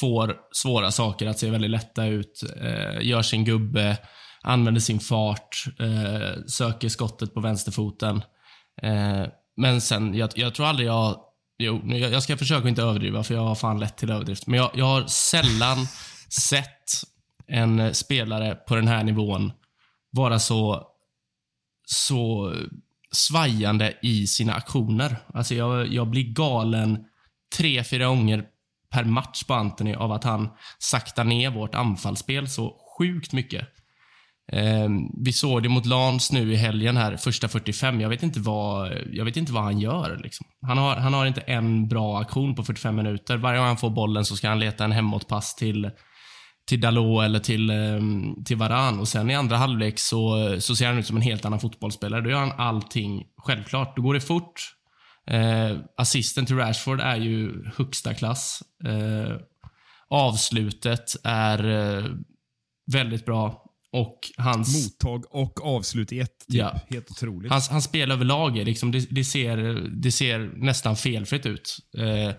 får 0.00 0.36
svåra 0.52 0.90
saker 0.90 1.26
att 1.26 1.38
se 1.38 1.50
väldigt 1.50 1.70
lätta 1.70 2.06
ut, 2.06 2.42
eh, 2.62 3.06
gör 3.06 3.22
sin 3.22 3.44
gubbe, 3.44 3.96
använder 4.42 4.80
sin 4.80 5.00
fart, 5.00 5.64
eh, 5.80 6.44
söker 6.46 6.88
skottet 6.88 7.34
på 7.34 7.40
vänsterfoten. 7.40 8.22
Eh, 8.82 9.26
men 9.56 9.80
sen, 9.80 10.14
jag, 10.14 10.30
jag 10.34 10.54
tror 10.54 10.66
aldrig 10.66 10.88
jag 10.88 11.16
Jo, 11.58 11.82
jag 11.86 12.22
ska 12.22 12.36
försöka 12.36 12.68
inte 12.68 12.82
överdriva 12.82 13.24
för 13.24 13.34
jag 13.34 13.42
har 13.42 13.54
fan 13.54 13.80
lätt 13.80 13.96
till 13.96 14.10
överdrift. 14.10 14.46
Men 14.46 14.58
jag, 14.58 14.70
jag 14.74 14.84
har 14.84 15.06
sällan 15.06 15.86
sett 16.48 16.90
en 17.46 17.80
eh, 17.80 17.92
spelare 17.92 18.54
på 18.54 18.74
den 18.74 18.88
här 18.88 19.04
nivån 19.04 19.52
vara 20.10 20.38
så, 20.38 20.86
så 21.86 22.52
svajande 23.12 23.94
i 24.02 24.26
sina 24.26 24.54
aktioner. 24.54 25.16
Alltså 25.34 25.54
jag, 25.54 25.86
jag 25.86 26.08
blir 26.08 26.32
galen 26.32 27.04
tre, 27.56 27.84
fyra 27.84 28.06
gånger 28.06 28.44
per 28.90 29.04
match 29.04 29.44
på 29.44 29.54
Anthony 29.54 29.94
av 29.94 30.12
att 30.12 30.24
han 30.24 30.48
saktar 30.78 31.24
ner 31.24 31.50
vårt 31.50 31.74
anfallsspel 31.74 32.48
så 32.48 32.76
sjukt 32.98 33.32
mycket. 33.32 33.68
Eh, 34.52 34.88
vi 35.24 35.32
såg 35.32 35.62
det 35.62 35.68
mot 35.68 35.86
Lans 35.86 36.32
nu 36.32 36.52
i 36.52 36.56
helgen 36.56 36.96
här, 36.96 37.16
första 37.16 37.48
45. 37.48 38.00
Jag 38.00 38.08
vet 38.08 38.22
inte 38.22 38.40
vad, 38.40 38.92
jag 39.12 39.24
vet 39.24 39.36
inte 39.36 39.52
vad 39.52 39.62
han 39.62 39.80
gör. 39.80 40.20
Liksom. 40.22 40.46
Han, 40.66 40.78
har, 40.78 40.96
han 40.96 41.14
har 41.14 41.26
inte 41.26 41.40
en 41.40 41.88
bra 41.88 42.20
aktion 42.20 42.54
på 42.54 42.64
45 42.64 42.96
minuter. 42.96 43.36
Varje 43.36 43.58
gång 43.58 43.66
han 43.66 43.76
får 43.76 43.90
bollen 43.90 44.24
så 44.24 44.36
ska 44.36 44.48
han 44.48 44.60
leta 44.60 44.84
en 44.84 44.92
hemåtpass 44.92 45.54
till, 45.54 45.90
till 46.68 46.80
Dalot 46.80 47.24
eller 47.24 47.38
till, 47.38 47.70
eh, 47.70 48.00
till 48.44 48.56
Varan. 48.56 49.00
Och 49.00 49.08
sen 49.08 49.30
i 49.30 49.34
andra 49.34 49.56
halvlek 49.56 49.98
så, 49.98 50.56
så 50.60 50.76
ser 50.76 50.86
han 50.86 50.98
ut 50.98 51.06
som 51.06 51.16
en 51.16 51.22
helt 51.22 51.44
annan 51.44 51.60
fotbollsspelare. 51.60 52.20
Då 52.20 52.30
gör 52.30 52.40
han 52.40 52.52
allting 52.60 53.22
självklart. 53.36 53.96
Då 53.96 54.02
går 54.02 54.14
det 54.14 54.20
fort. 54.20 54.74
Eh, 55.30 55.76
assisten 55.96 56.46
till 56.46 56.56
Rashford 56.56 57.00
är 57.00 57.16
ju 57.16 57.64
högsta 57.76 58.14
klass. 58.14 58.62
Eh, 58.84 59.36
avslutet 60.10 61.16
är 61.24 61.68
eh, 61.68 62.04
väldigt 62.92 63.24
bra. 63.24 63.64
Och 63.92 64.18
hans... 64.36 64.84
Mottag 64.84 65.24
och 65.34 65.66
avslut 65.66 66.12
i 66.12 66.20
ett. 66.20 66.38
Typ. 66.38 66.56
Ja. 66.56 66.80
Helt 66.90 67.10
otroligt. 67.10 67.52
Hans, 67.52 67.68
hans 67.68 67.84
spel 67.84 68.10
överlag 68.10 68.58
är 68.58 68.64
liksom, 68.64 68.92
det, 68.92 69.06
det, 69.10 69.24
ser, 69.24 69.56
det 70.02 70.12
ser 70.12 70.38
nästan 70.56 70.96
felfritt 70.96 71.46
ut. 71.46 71.76
Eh, 71.98 72.34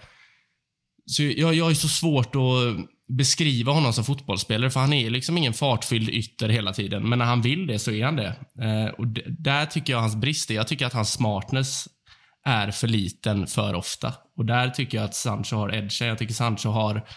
så 1.06 1.24
jag, 1.24 1.54
jag 1.54 1.70
är 1.70 1.76
så 1.76 1.88
svårt 1.88 2.36
att 2.36 2.86
beskriva 3.18 3.72
honom 3.72 3.94
som 3.94 4.04
fotbollsspelare, 4.04 4.70
för 4.70 4.80
han 4.80 4.94
är 4.94 5.10
liksom 5.10 5.38
ingen 5.38 5.54
fartfylld 5.54 6.10
ytter 6.10 6.50
hela 6.50 6.74
tiden. 6.74 7.10
Men 7.10 7.20
när 7.20 7.26
han 7.26 7.42
vill 7.42 7.68
det 7.68 7.80
så 7.80 7.92
är 7.92 8.06
han 8.06 8.16
det. 8.16 8.36
Eh, 8.62 8.94
och 8.98 9.08
där 9.44 9.66
tycker 9.66 9.94
jag 9.94 10.00
hans 10.00 10.16
brist 10.16 10.52
är, 10.52 10.56
jag 10.56 10.68
tycker 10.68 10.86
att 10.86 10.94
hans 10.94 11.12
smartness 11.12 11.88
är 12.46 12.72
för 12.72 12.88
liten 12.88 13.48
för 13.48 13.74
ofta. 13.74 14.14
Och 14.38 14.46
där 14.46 14.70
tycker 14.70 14.98
jag 14.98 15.06
att 15.06 15.16
Sancho 15.16 15.56
har 15.56 15.76
edgen. 15.76 16.08
Jag 16.08 16.18
tycker 16.18 16.34
Sancho 16.34 16.70
har 16.70 17.08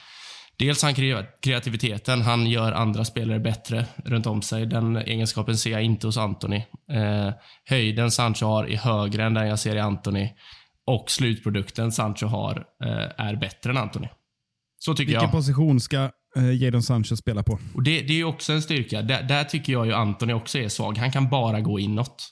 Dels 0.59 0.83
han 0.83 0.95
kre- 0.95 1.27
kreativiteten, 1.43 2.23
han 2.23 2.47
gör 2.47 2.73
andra 2.73 3.05
spelare 3.05 3.41
bättre 3.41 3.87
runt 4.05 4.27
om 4.27 4.43
sig. 4.43 4.67
Den 4.67 4.97
egenskapen 4.97 5.57
ser 5.59 5.71
jag 5.71 5.83
inte 5.83 6.07
hos 6.07 6.17
Anthony. 6.17 6.57
Eh, 6.93 7.31
höjden 7.65 8.11
Sancho 8.11 8.47
har 8.47 8.65
är 8.71 8.77
högre 8.77 9.25
än 9.25 9.35
den 9.35 9.47
jag 9.49 9.59
ser 9.59 9.77
i 9.77 9.81
Anthony. 9.81 10.29
Och 10.87 11.11
slutprodukten 11.11 11.93
Sancho 11.93 12.27
har 12.27 12.65
eh, 12.85 13.27
är 13.27 13.37
bättre 13.37 13.71
än 13.71 13.77
Anthony. 13.77 14.09
Så 14.79 14.95
tycker 14.95 15.07
Vilken 15.07 15.23
jag. 15.23 15.31
position 15.33 15.81
ska 15.81 16.11
eh, 16.37 16.55
Jadon 16.63 16.83
Sancho 16.83 17.17
spela 17.17 17.43
på? 17.43 17.59
Och 17.75 17.83
det, 17.83 18.01
det 18.03 18.13
är 18.13 18.17
ju 18.17 18.25
också 18.25 18.53
en 18.53 18.63
styrka. 18.63 19.03
Där, 19.03 19.23
där 19.23 19.45
tycker 19.45 19.73
jag 19.73 19.87
ju 19.87 19.93
Anthony 19.93 20.33
också 20.33 20.59
är 20.59 20.69
svag. 20.69 20.99
Han 20.99 21.13
kan 21.13 21.29
bara 21.31 21.61
gå 21.61 21.79
inåt. 21.81 22.29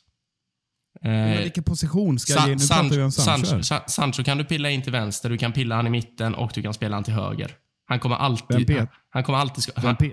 Eh, 1.05 1.11
Men 1.11 1.39
vilken 1.43 1.65
position 1.65 2.19
ska 2.19 2.33
Sa- 2.35 2.49
ge? 2.49 2.55
Nu 2.55 2.67
pratar 2.69 2.97
vi 2.97 3.03
om 3.03 3.11
San- 3.11 3.45
Sancho. 3.45 3.63
Sancho, 3.63 3.85
Sancho 3.91 4.25
kan 4.25 4.39
du 4.39 4.45
pilla 4.45 4.71
in 4.71 4.83
till 4.83 4.93
vänster, 4.93 5.31
du 5.31 5.39
kan 5.39 5.53
pilla 5.53 5.75
han 5.77 5.87
i 5.87 5.91
mitten 5.91 6.35
och 6.35 6.51
du 6.55 6.63
kan 6.63 6.75
spela 6.75 6.97
han 6.97 7.05
till 7.05 7.15
höger. 7.15 7.51
Han 7.91 8.01
kommer 8.01 8.17
Vem 8.17 8.25
alltid... 8.25 8.67
pet- 8.71 8.89
Han, 9.11 9.23
kommer 9.23 9.39
alltid... 9.39 9.63
Ska, 9.63 9.73
Vem 9.81 9.97
han, 10.01 10.13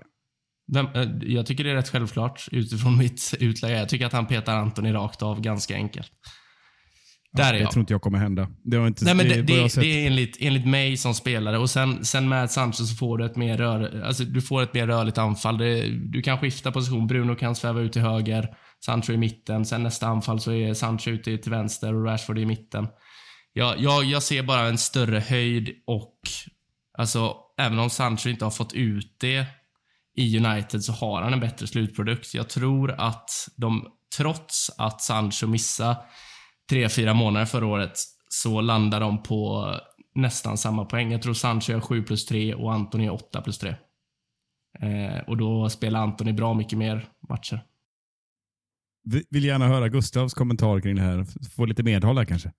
vem, 0.73 0.87
eh, 0.93 1.33
jag 1.33 1.45
tycker 1.45 1.63
det 1.63 1.71
är 1.71 1.75
rätt 1.75 1.89
självklart 1.89 2.47
utifrån 2.51 2.97
mitt 3.03 3.33
utlägg. 3.39 3.77
Jag 3.77 3.89
tycker 3.89 4.05
att 4.05 4.13
han 4.13 4.27
petar 4.27 4.57
Antoni 4.57 4.93
rakt 4.93 5.21
av 5.21 5.41
ganska 5.41 5.75
enkelt. 5.75 6.11
Där 7.31 7.49
är 7.49 7.53
det 7.53 7.59
jag. 7.59 7.71
tror 7.71 7.81
inte 7.81 7.93
jag 7.93 8.01
kommer 8.01 8.19
hända. 8.19 8.47
Det, 8.63 8.87
inte, 8.87 9.05
Nej, 9.05 9.15
men 9.15 9.27
det, 9.27 9.41
det, 9.41 9.63
det 9.63 9.69
sett. 9.69 9.83
är 9.83 10.07
enligt, 10.07 10.37
enligt 10.39 10.67
mig 10.67 10.97
som 10.97 11.13
spelare. 11.13 11.57
Och 11.57 11.69
sen, 11.69 12.05
sen 12.05 12.29
med 12.29 12.51
Sancho 12.51 12.85
så 12.85 12.95
får 12.95 13.17
du 13.17 13.25
ett 13.25 13.35
mer, 13.35 13.57
rör, 13.57 14.01
alltså 14.05 14.23
du 14.23 14.41
får 14.41 14.63
ett 14.63 14.73
mer 14.73 14.87
rörligt 14.87 15.17
anfall. 15.17 15.57
Det, 15.57 15.87
du 15.89 16.21
kan 16.21 16.37
skifta 16.37 16.71
position. 16.71 17.07
Bruno 17.07 17.35
kan 17.35 17.55
sväva 17.55 17.81
ut 17.81 17.93
till 17.93 18.01
höger, 18.01 18.47
Sancho 18.85 19.13
i 19.13 19.17
mitten. 19.17 19.65
Sen 19.65 19.83
nästa 19.83 20.07
anfall 20.07 20.39
så 20.39 20.51
är 20.51 20.73
Sancho 20.73 21.09
ute 21.11 21.37
till 21.37 21.51
vänster 21.51 21.93
och 21.93 22.05
Rashford 22.05 22.37
i 22.37 22.45
mitten. 22.45 22.87
Jag, 23.53 23.79
jag, 23.79 24.03
jag 24.03 24.23
ser 24.23 24.43
bara 24.43 24.61
en 24.61 24.77
större 24.77 25.19
höjd 25.19 25.69
och 25.87 26.19
alltså, 26.97 27.35
även 27.57 27.79
om 27.79 27.89
Sancho 27.89 28.29
inte 28.29 28.45
har 28.45 28.51
fått 28.51 28.73
ut 28.73 29.15
det 29.19 29.45
i 30.15 30.37
United 30.37 30.83
så 30.83 30.93
har 30.93 31.21
han 31.21 31.33
en 31.33 31.39
bättre 31.39 31.67
slutprodukt. 31.67 32.33
Jag 32.33 32.49
tror 32.49 32.91
att 32.91 33.29
de, 33.55 33.87
trots 34.17 34.71
att 34.77 35.01
Sancho 35.01 35.47
missade 35.47 35.97
tre, 36.69 36.89
fyra 36.89 37.13
månader 37.13 37.45
förra 37.45 37.65
året 37.65 37.93
så 38.29 38.61
landar 38.61 38.99
de 38.99 39.23
på 39.23 39.71
nästan 40.15 40.57
samma 40.57 40.85
poäng. 40.85 41.11
Jag 41.11 41.21
tror 41.21 41.33
Sancho 41.33 41.73
är 41.73 41.79
7 41.79 42.03
plus 42.03 42.25
3 42.25 42.53
och 42.53 42.73
Antoni 42.73 43.05
är 43.05 43.13
8 43.13 43.41
plus 43.41 43.57
3. 43.57 43.75
Eh, 44.79 45.19
och 45.27 45.37
då 45.37 45.69
spelar 45.69 45.99
Antoni 45.99 46.33
bra 46.33 46.53
mycket 46.53 46.77
mer 46.77 47.07
matcher. 47.29 47.63
Vill 49.29 49.45
gärna 49.45 49.67
höra 49.67 49.89
Gustavs 49.89 50.33
kommentar 50.33 50.81
kring 50.81 50.95
det 50.95 51.01
här. 51.01 51.25
Få 51.55 51.65
lite 51.65 51.83
medhåll 51.83 52.17
här 52.17 52.25
kanske. 52.25 52.51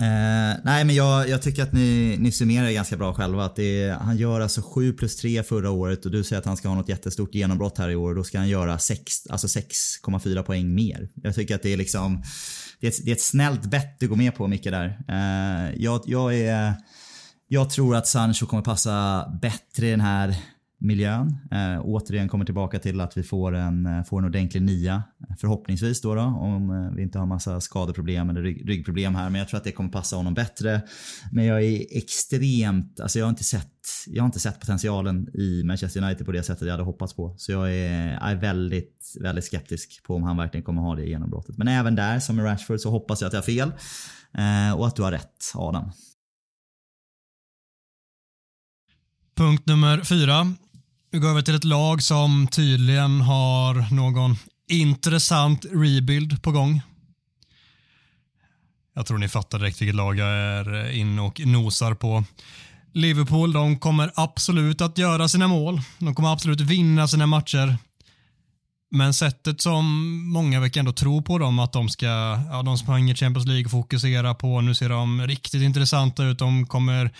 Eh, 0.00 0.60
nej 0.64 0.84
men 0.84 0.94
jag, 0.94 1.28
jag 1.28 1.42
tycker 1.42 1.62
att 1.62 1.72
ni, 1.72 2.16
ni 2.18 2.32
summerar 2.32 2.66
det 2.66 2.72
ganska 2.72 2.96
bra 2.96 3.14
själva. 3.14 3.44
Att 3.44 3.56
det 3.56 3.82
är, 3.82 3.92
han 3.94 4.16
gör 4.16 4.40
alltså 4.40 4.62
7 4.62 4.92
plus 4.92 5.16
3 5.16 5.42
förra 5.42 5.70
året 5.70 6.04
och 6.04 6.10
du 6.10 6.24
säger 6.24 6.40
att 6.40 6.46
han 6.46 6.56
ska 6.56 6.68
ha 6.68 6.74
något 6.74 6.88
jättestort 6.88 7.34
genombrott 7.34 7.78
här 7.78 7.90
i 7.90 7.96
år. 7.96 8.14
Då 8.14 8.24
ska 8.24 8.38
han 8.38 8.48
göra 8.48 8.78
6, 8.78 9.26
alltså 9.30 9.46
6,4 9.46 10.42
poäng 10.42 10.74
mer. 10.74 11.08
Jag 11.14 11.34
tycker 11.34 11.54
att 11.54 11.62
det 11.62 11.72
är 11.72 11.76
liksom 11.76 12.22
det 12.80 12.86
är 12.86 12.90
ett, 12.90 13.04
det 13.04 13.10
är 13.10 13.14
ett 13.14 13.20
snällt 13.20 13.62
bett 13.62 14.00
du 14.00 14.08
går 14.08 14.16
med 14.16 14.34
på 14.34 14.46
Micke 14.46 14.64
där. 14.64 14.98
Eh, 15.08 15.82
jag, 15.82 16.02
jag, 16.06 16.34
är, 16.34 16.74
jag 17.48 17.70
tror 17.70 17.96
att 17.96 18.06
Sancho 18.06 18.46
kommer 18.46 18.62
passa 18.62 19.26
bättre 19.42 19.86
i 19.86 19.90
den 19.90 20.00
här 20.00 20.36
miljön. 20.80 21.36
Eh, 21.50 21.80
återigen 21.84 22.28
kommer 22.28 22.44
tillbaka 22.44 22.78
till 22.78 23.00
att 23.00 23.16
vi 23.16 23.22
får 23.22 23.54
en, 23.54 23.86
eh, 23.86 24.04
får 24.04 24.18
en 24.18 24.24
ordentlig 24.24 24.62
nia. 24.62 25.02
Förhoppningsvis 25.40 26.00
då, 26.00 26.14
då 26.14 26.20
om 26.20 26.70
eh, 26.70 26.96
vi 26.96 27.02
inte 27.02 27.18
har 27.18 27.26
massa 27.26 27.60
skadeproblem 27.60 28.30
eller 28.30 28.42
rygg, 28.42 28.68
ryggproblem 28.68 29.14
här. 29.14 29.30
Men 29.30 29.38
jag 29.38 29.48
tror 29.48 29.58
att 29.58 29.64
det 29.64 29.72
kommer 29.72 29.90
passa 29.90 30.16
honom 30.16 30.34
bättre. 30.34 30.82
Men 31.32 31.44
jag 31.44 31.62
är 31.62 31.86
extremt, 31.90 33.00
alltså 33.00 33.18
jag 33.18 33.26
har 33.26 33.30
inte 33.30 33.44
sett, 33.44 33.72
jag 34.06 34.22
har 34.22 34.26
inte 34.26 34.40
sett 34.40 34.60
potentialen 34.60 35.28
i 35.34 35.62
Manchester 35.64 36.02
United 36.02 36.26
på 36.26 36.32
det 36.32 36.42
sättet 36.42 36.66
jag 36.66 36.72
hade 36.72 36.84
hoppats 36.84 37.14
på. 37.14 37.34
Så 37.38 37.52
jag 37.52 37.74
är, 37.74 38.12
jag 38.12 38.30
är 38.30 38.36
väldigt, 38.36 39.16
väldigt 39.20 39.44
skeptisk 39.44 40.02
på 40.06 40.14
om 40.14 40.22
han 40.22 40.36
verkligen 40.36 40.64
kommer 40.64 40.82
ha 40.82 40.94
det 40.94 41.04
genombrottet. 41.04 41.58
Men 41.58 41.68
även 41.68 41.94
där, 41.94 42.20
som 42.20 42.40
i 42.40 42.42
Rashford, 42.42 42.80
så 42.80 42.90
hoppas 42.90 43.20
jag 43.20 43.26
att 43.26 43.32
jag 43.32 43.40
har 43.40 43.46
fel. 43.46 43.72
Eh, 44.34 44.78
och 44.78 44.86
att 44.86 44.96
du 44.96 45.02
har 45.02 45.12
rätt, 45.12 45.52
Adam. 45.54 45.90
Punkt 49.38 49.66
nummer 49.66 50.04
fyra. 50.04 50.46
Vi 51.10 51.18
går 51.18 51.28
över 51.28 51.42
till 51.42 51.54
ett 51.54 51.64
lag 51.64 52.02
som 52.02 52.48
tydligen 52.48 53.20
har 53.20 53.94
någon 53.94 54.36
intressant 54.68 55.66
rebuild 55.72 56.42
på 56.42 56.50
gång. 56.50 56.82
Jag 58.94 59.06
tror 59.06 59.18
ni 59.18 59.28
fattar 59.28 59.58
direkt 59.58 59.80
vilket 59.80 59.94
lag 59.94 60.18
jag 60.18 60.28
är 60.28 60.90
inne 60.90 61.22
och 61.22 61.40
nosar 61.40 61.94
på. 61.94 62.24
Liverpool, 62.92 63.52
de 63.52 63.78
kommer 63.78 64.12
absolut 64.14 64.80
att 64.80 64.98
göra 64.98 65.28
sina 65.28 65.48
mål. 65.48 65.80
De 65.98 66.14
kommer 66.14 66.32
absolut 66.32 66.60
vinna 66.60 67.08
sina 67.08 67.26
matcher. 67.26 67.76
Men 68.90 69.14
sättet 69.14 69.60
som 69.60 69.84
många 70.32 70.60
verkar 70.60 70.80
ändå 70.80 70.92
tro 70.92 71.22
på 71.22 71.38
dem, 71.38 71.58
att 71.58 71.72
de 71.72 71.88
ska, 71.88 72.06
ja 72.50 72.62
de 72.64 72.78
sprang 72.78 73.10
i 73.10 73.14
Champions 73.14 73.46
League 73.46 73.68
fokusera 73.68 74.34
på, 74.34 74.60
nu 74.60 74.74
ser 74.74 74.88
de 74.88 75.26
riktigt 75.26 75.62
intressanta 75.62 76.24
ut, 76.24 76.38
de 76.38 76.66
kommer 76.66 77.10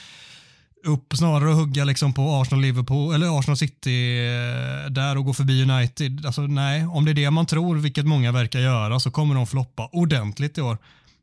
upp 0.88 1.16
snarare 1.16 1.50
och 1.50 1.56
hugga 1.56 1.84
liksom 1.84 2.14
på 2.14 2.22
Arsenal, 2.22 2.62
Liverpool 2.62 3.14
eller 3.14 3.38
Arsenal 3.38 3.56
City 3.56 4.18
eh, 4.26 4.90
där 4.90 5.18
och 5.18 5.24
gå 5.24 5.34
förbi 5.34 5.62
United. 5.62 6.26
Alltså 6.26 6.42
nej, 6.42 6.86
om 6.86 7.04
det 7.04 7.10
är 7.10 7.14
det 7.14 7.30
man 7.30 7.46
tror, 7.46 7.76
vilket 7.76 8.06
många 8.06 8.32
verkar 8.32 8.60
göra, 8.60 9.00
så 9.00 9.10
kommer 9.10 9.34
de 9.34 9.46
floppa 9.46 9.88
ordentligt 9.92 10.58
i 10.58 10.60
år. 10.60 10.78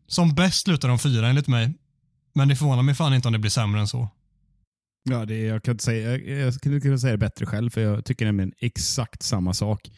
Som 0.07 0.35
bäst 0.35 0.63
slutar 0.63 0.87
de 0.87 0.99
fyra 0.99 1.27
enligt 1.27 1.47
mig. 1.47 1.73
Men 2.35 2.47
det 2.47 2.55
förvånar 2.55 2.83
mig 2.83 2.95
fan 2.95 3.13
inte 3.13 3.27
om 3.27 3.33
det 3.33 3.39
blir 3.39 3.51
sämre 3.51 3.81
än 3.81 3.87
så. 3.87 4.09
Ja, 5.09 5.25
det, 5.25 5.37
jag, 5.37 5.63
kan 5.63 5.71
inte 5.71 5.83
säga, 5.83 6.17
jag, 6.17 6.53
skulle 6.53 6.79
kunna 6.79 6.97
säga 6.97 7.11
det 7.11 7.17
bättre 7.17 7.45
själv, 7.45 7.69
för 7.69 7.81
jag 7.81 8.05
tycker 8.05 8.25
nämligen 8.25 8.51
exakt 8.59 9.23
samma 9.23 9.53
sak. 9.53 9.91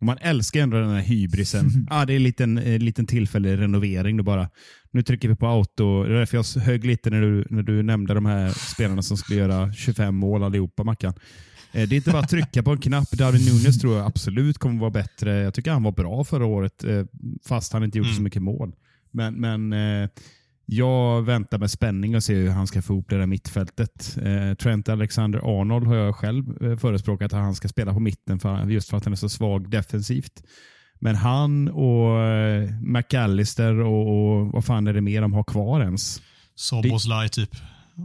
Och 0.00 0.06
man 0.06 0.18
älskar 0.18 0.60
ändå 0.60 0.76
den 0.80 0.90
här 0.90 1.00
hybrisen. 1.00 1.86
ah, 1.90 2.04
det 2.04 2.12
är 2.12 2.16
en 2.16 2.22
liten, 2.22 2.58
en 2.58 2.84
liten 2.84 3.06
tillfällig 3.06 3.58
renovering. 3.58 4.16
Då 4.16 4.22
bara. 4.22 4.50
Nu 4.94 5.02
trycker 5.02 5.28
vi 5.28 5.36
på 5.36 5.46
auto. 5.46 6.04
Det 6.04 6.14
är 6.14 6.18
därför 6.18 6.36
jag 6.36 6.62
högg 6.62 6.84
lite 6.84 7.10
när 7.10 7.20
du, 7.20 7.46
när 7.50 7.62
du 7.62 7.82
nämnde 7.82 8.14
de 8.14 8.26
här 8.26 8.50
spelarna 8.50 9.02
som 9.02 9.16
skulle 9.16 9.38
göra 9.38 9.72
25 9.72 10.14
mål 10.14 10.42
allihopa, 10.42 10.84
Mackan. 10.84 11.14
Eh, 11.72 11.88
Det 11.88 11.94
är 11.94 11.96
inte 11.96 12.10
bara 12.10 12.22
att 12.22 12.28
trycka 12.28 12.62
på 12.62 12.70
en 12.70 12.78
knapp. 12.78 13.10
Darwin 13.10 13.44
Nunes 13.44 13.78
tror 13.80 13.96
jag 13.96 14.06
absolut 14.06 14.58
kommer 14.58 14.80
vara 14.80 14.90
bättre. 14.90 15.36
Jag 15.36 15.54
tycker 15.54 15.70
han 15.70 15.82
var 15.82 15.92
bra 15.92 16.24
förra 16.24 16.46
året, 16.46 16.84
eh, 16.84 17.04
fast 17.48 17.72
han 17.72 17.84
inte 17.84 17.98
gjorde 17.98 18.14
så 18.14 18.22
mycket 18.22 18.42
mål. 18.42 18.72
Men, 19.10 19.34
men 19.34 19.72
eh, 19.72 20.08
jag 20.66 21.22
väntar 21.22 21.58
med 21.58 21.70
spänning 21.70 22.16
och 22.16 22.24
ser 22.24 22.34
hur 22.34 22.50
han 22.50 22.66
ska 22.66 22.82
få 22.82 22.92
ihop 22.92 23.08
det 23.08 23.18
där 23.18 23.26
mittfältet. 23.26 24.16
Trent 24.58 24.88
Alexander-Arnold 24.88 25.86
har 25.86 25.96
jag 25.96 26.16
själv 26.16 26.76
förespråkat 26.76 27.32
att 27.32 27.40
han 27.40 27.54
ska 27.54 27.68
spela 27.68 27.92
på 27.92 28.00
mitten 28.00 28.38
för, 28.38 28.66
just 28.70 28.90
för 28.90 28.96
att 28.96 29.04
han 29.04 29.12
är 29.12 29.16
så 29.16 29.28
svag 29.28 29.70
defensivt. 29.70 30.42
Men 31.04 31.16
han 31.16 31.68
och 31.68 32.20
eh, 32.20 32.70
McAllister 32.80 33.80
och, 33.80 34.06
och 34.08 34.52
vad 34.52 34.64
fan 34.64 34.86
är 34.86 34.92
det 34.92 35.00
mer 35.00 35.20
de 35.22 35.32
har 35.32 35.44
kvar 35.44 35.80
ens? 35.80 36.22
Soboslaj 36.54 37.28
typ. 37.28 37.56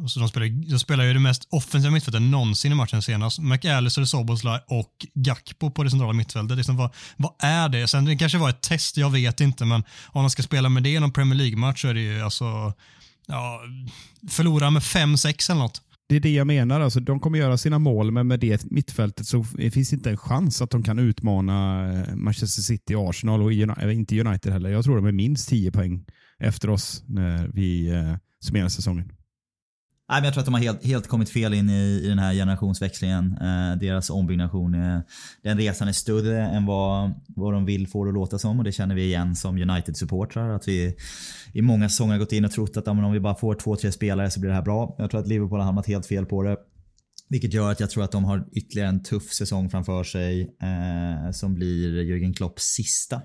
Så 0.07 0.19
de, 0.19 0.29
spelar, 0.29 0.69
de 0.71 0.79
spelar 0.79 1.03
ju 1.03 1.13
det 1.13 1.19
mest 1.19 1.47
offensiva 1.49 1.91
mittfältet 1.91 2.21
någonsin 2.21 2.71
i 2.71 2.75
matchen 2.75 3.01
senast. 3.01 3.39
McAllister, 3.39 4.05
Soboslaj 4.05 4.61
och 4.67 4.91
Gakpo 5.13 5.71
på 5.71 5.83
det 5.83 5.89
centrala 5.89 6.13
mittfältet. 6.13 6.57
Liksom 6.57 6.77
vad, 6.77 6.93
vad 7.17 7.31
är 7.39 7.69
det? 7.69 7.87
Sen 7.87 8.05
det 8.05 8.15
kanske 8.15 8.37
var 8.37 8.49
ett 8.49 8.61
test, 8.61 8.97
jag 8.97 9.09
vet 9.09 9.41
inte, 9.41 9.65
men 9.65 9.83
om 10.05 10.23
de 10.23 10.29
ska 10.29 10.43
spela 10.43 10.69
med 10.69 10.83
det 10.83 10.89
i 10.89 10.99
någon 10.99 11.11
Premier 11.11 11.37
League-match 11.37 11.81
så 11.81 11.87
är 11.87 11.93
det 11.93 12.01
ju 12.01 12.21
alltså, 12.21 12.73
ja, 13.27 13.61
förlora 14.29 14.69
med 14.69 14.81
5-6 14.81 15.51
eller 15.51 15.61
något. 15.61 15.81
Det 16.09 16.15
är 16.15 16.19
det 16.19 16.33
jag 16.33 16.47
menar. 16.47 16.81
Alltså, 16.81 16.99
de 16.99 17.19
kommer 17.19 17.39
göra 17.39 17.57
sina 17.57 17.79
mål, 17.79 18.11
men 18.11 18.27
med 18.27 18.39
det 18.39 18.71
mittfältet 18.71 19.27
så 19.27 19.43
finns 19.43 19.93
inte 19.93 20.09
en 20.09 20.17
chans 20.17 20.61
att 20.61 20.69
de 20.69 20.83
kan 20.83 20.99
utmana 20.99 21.87
eh, 21.93 22.15
Manchester 22.15 22.61
City, 22.61 22.95
Arsenal 22.97 23.41
och 23.41 23.51
United, 23.51 23.91
inte 23.91 24.19
United 24.19 24.53
heller. 24.53 24.69
Jag 24.69 24.83
tror 24.83 24.95
de 24.95 25.05
är 25.05 25.11
minst 25.11 25.49
10 25.49 25.71
poäng 25.71 26.05
efter 26.39 26.69
oss 26.69 27.03
när 27.07 27.47
vi 27.47 27.89
eh, 27.89 28.15
summerar 28.43 28.69
säsongen. 28.69 29.11
Nej, 30.09 30.21
men 30.21 30.23
jag 30.23 30.33
tror 30.33 30.41
att 30.41 30.45
de 30.45 30.53
har 30.53 30.61
helt, 30.61 30.85
helt 30.85 31.07
kommit 31.07 31.29
fel 31.29 31.53
in 31.53 31.69
i, 31.69 32.01
i 32.03 32.07
den 32.07 32.19
här 32.19 32.33
generationsväxlingen. 32.33 33.37
Eh, 33.41 33.79
deras 33.79 34.09
ombyggnation, 34.09 34.73
är, 34.73 35.01
den 35.43 35.57
resan 35.57 35.87
är 35.87 35.91
större 35.91 36.47
än 36.47 36.65
vad, 36.65 37.13
vad 37.27 37.53
de 37.53 37.65
vill 37.65 37.87
få 37.87 38.03
det 38.03 38.09
att 38.09 38.13
låta 38.13 38.39
som 38.39 38.59
och 38.59 38.63
det 38.63 38.71
känner 38.71 38.95
vi 38.95 39.03
igen 39.03 39.35
som 39.35 39.57
United-supportrar. 39.57 40.55
Att 40.55 40.67
vi 40.67 40.95
i 41.53 41.61
många 41.61 41.89
säsonger 41.89 42.13
har 42.13 42.19
gått 42.19 42.31
in 42.31 42.45
och 42.45 42.51
trott 42.51 42.77
att 42.77 42.87
om 42.87 43.11
vi 43.11 43.19
bara 43.19 43.35
får 43.35 43.55
två, 43.55 43.75
tre 43.75 43.91
spelare 43.91 44.31
så 44.31 44.39
blir 44.39 44.49
det 44.49 44.55
här 44.55 44.61
bra. 44.61 44.95
Jag 44.97 45.11
tror 45.11 45.21
att 45.21 45.27
Liverpool 45.27 45.59
har 45.59 45.65
hamnat 45.65 45.87
helt 45.87 46.05
fel 46.05 46.25
på 46.25 46.43
det. 46.43 46.57
Vilket 47.29 47.53
gör 47.53 47.71
att 47.71 47.79
jag 47.79 47.89
tror 47.89 48.03
att 48.03 48.11
de 48.11 48.25
har 48.25 48.47
ytterligare 48.51 48.89
en 48.89 49.03
tuff 49.03 49.33
säsong 49.33 49.69
framför 49.69 50.03
sig 50.03 50.41
eh, 50.41 51.31
som 51.31 51.53
blir 51.53 52.03
Jürgen 52.03 52.33
Klopps 52.33 52.63
sista 52.63 53.21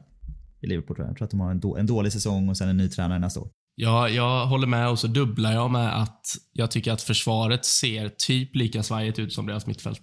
i 0.63 0.67
Liverpool. 0.67 0.97
tror 0.97 1.07
Jag 1.07 1.11
Jag 1.11 1.17
tror 1.17 1.25
att 1.25 1.31
de 1.31 1.41
har 1.41 1.51
en, 1.51 1.61
då, 1.61 1.77
en 1.77 1.87
dålig 1.87 2.13
säsong 2.13 2.49
och 2.49 2.57
sen 2.57 2.69
en 2.69 2.77
ny 2.77 2.89
tränare 2.89 3.19
nästa 3.19 3.41
år. 3.41 3.49
Ja, 3.75 4.09
jag 4.09 4.47
håller 4.47 4.67
med 4.67 4.89
och 4.89 4.99
så 4.99 5.07
dubblar 5.07 5.53
jag 5.53 5.71
med 5.71 6.03
att 6.03 6.27
jag 6.53 6.71
tycker 6.71 6.93
att 6.93 7.03
försvaret 7.03 7.65
ser 7.65 8.09
typ 8.09 8.57
lika 8.57 8.83
svajigt 8.83 9.19
ut 9.19 9.33
som 9.33 9.47
deras 9.47 9.67
mittfält. 9.67 10.03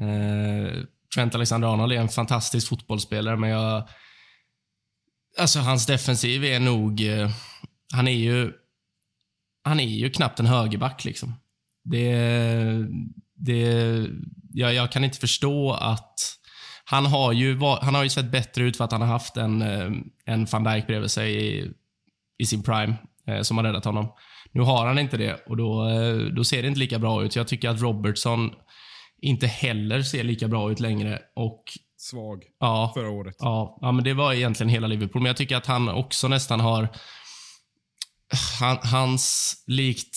Eh, 0.00 0.82
Trent 1.14 1.34
Alexander-Arnold 1.34 1.92
är 1.92 2.00
en 2.00 2.08
fantastisk 2.08 2.68
fotbollsspelare, 2.68 3.36
men 3.36 3.50
jag... 3.50 3.88
Alltså, 5.38 5.58
hans 5.58 5.86
defensiv 5.86 6.44
är 6.44 6.60
nog... 6.60 7.00
Eh, 7.00 7.30
han 7.94 8.08
är 8.08 8.12
ju... 8.12 8.52
Han 9.64 9.80
är 9.80 9.84
ju 9.84 10.10
knappt 10.10 10.40
en 10.40 10.46
högerback, 10.46 11.04
liksom. 11.04 11.34
Det... 11.84 12.16
det 13.34 14.06
jag, 14.52 14.74
jag 14.74 14.92
kan 14.92 15.04
inte 15.04 15.18
förstå 15.18 15.72
att... 15.72 16.14
Han 16.84 17.06
har, 17.06 17.32
ju, 17.32 17.58
han 17.60 17.94
har 17.94 18.02
ju 18.02 18.08
sett 18.08 18.30
bättre 18.30 18.64
ut 18.64 18.76
för 18.76 18.84
att 18.84 18.92
han 18.92 19.00
har 19.00 19.08
haft 19.08 19.36
en, 19.36 19.62
eh, 19.62 19.90
en 20.24 20.44
van 20.44 20.64
Dijk 20.64 20.86
bredvid 20.86 21.10
sig 21.10 21.46
i, 21.46 21.70
i 22.38 22.46
sin 22.46 22.62
prime 22.62 22.96
eh, 23.26 23.42
som 23.42 23.56
har 23.56 23.64
räddat 23.64 23.84
honom. 23.84 24.08
Nu 24.52 24.60
har 24.60 24.86
han 24.86 24.98
inte 24.98 25.16
det 25.16 25.34
och 25.46 25.56
då, 25.56 25.88
eh, 25.88 26.16
då 26.16 26.44
ser 26.44 26.62
det 26.62 26.68
inte 26.68 26.80
lika 26.80 26.98
bra 26.98 27.24
ut. 27.24 27.36
Jag 27.36 27.48
tycker 27.48 27.68
att 27.68 27.80
Robertson 27.80 28.50
inte 29.20 29.46
heller 29.46 30.02
ser 30.02 30.24
lika 30.24 30.48
bra 30.48 30.72
ut 30.72 30.80
längre. 30.80 31.18
Och 31.34 31.62
Svag 31.98 32.44
ja, 32.60 32.90
förra 32.94 33.10
året. 33.10 33.36
ja, 33.38 33.78
ja 33.80 33.92
men 33.92 34.04
det 34.04 34.14
var 34.14 34.32
egentligen 34.32 34.70
hela 34.70 34.86
Liverpool. 34.86 35.22
Men 35.22 35.26
jag 35.26 35.36
tycker 35.36 35.56
att 35.56 35.66
han 35.66 35.88
också 35.88 36.28
nästan 36.28 36.60
har... 36.60 36.88
Han, 38.60 38.78
hans, 38.82 39.54
likt, 39.66 40.16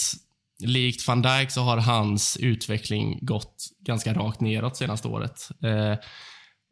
likt 0.59 1.07
van 1.07 1.21
Dijk 1.21 1.51
så 1.51 1.61
har 1.61 1.77
hans 1.77 2.37
utveckling 2.37 3.19
gått 3.21 3.55
ganska 3.79 4.13
rakt 4.13 4.41
neråt 4.41 4.77
senaste 4.77 5.07
året. 5.07 5.49
Eh, 5.63 5.97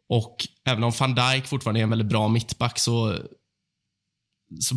och 0.09 0.35
även 0.65 0.83
om 0.83 0.91
van 0.99 1.15
Dijk 1.15 1.45
fortfarande 1.45 1.79
är 1.79 1.83
en 1.83 1.89
väldigt 1.89 2.09
bra 2.09 2.27
mittback 2.27 2.79
så 2.79 3.17
så 4.59 4.75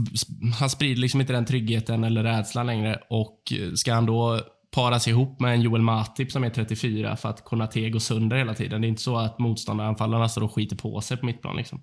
han 0.58 0.70
sprider 0.70 1.00
liksom 1.00 1.20
inte 1.20 1.32
den 1.32 1.44
tryggheten 1.44 2.04
eller 2.04 2.22
rädslan 2.22 2.66
längre. 2.66 3.00
Och 3.10 3.52
ska 3.74 3.94
han 3.94 4.06
då 4.06 4.40
paras 4.70 5.08
ihop 5.08 5.40
med 5.40 5.54
en 5.54 5.60
Joel 5.60 5.82
Matip 5.82 6.32
som 6.32 6.44
är 6.44 6.50
34 6.50 7.16
för 7.16 7.28
att 7.28 7.44
Konate 7.44 7.90
går 7.90 7.98
sönder 7.98 8.36
hela 8.36 8.54
tiden. 8.54 8.80
Det 8.80 8.86
är 8.86 8.88
inte 8.88 9.02
så 9.02 9.16
att 9.16 9.38
motståndaranfallarna 9.38 10.28
står 10.28 10.42
och 10.42 10.54
skiter 10.54 10.76
på 10.76 11.00
sig 11.00 11.16
på 11.16 11.26
mittplan. 11.26 11.56
Liksom. 11.56 11.82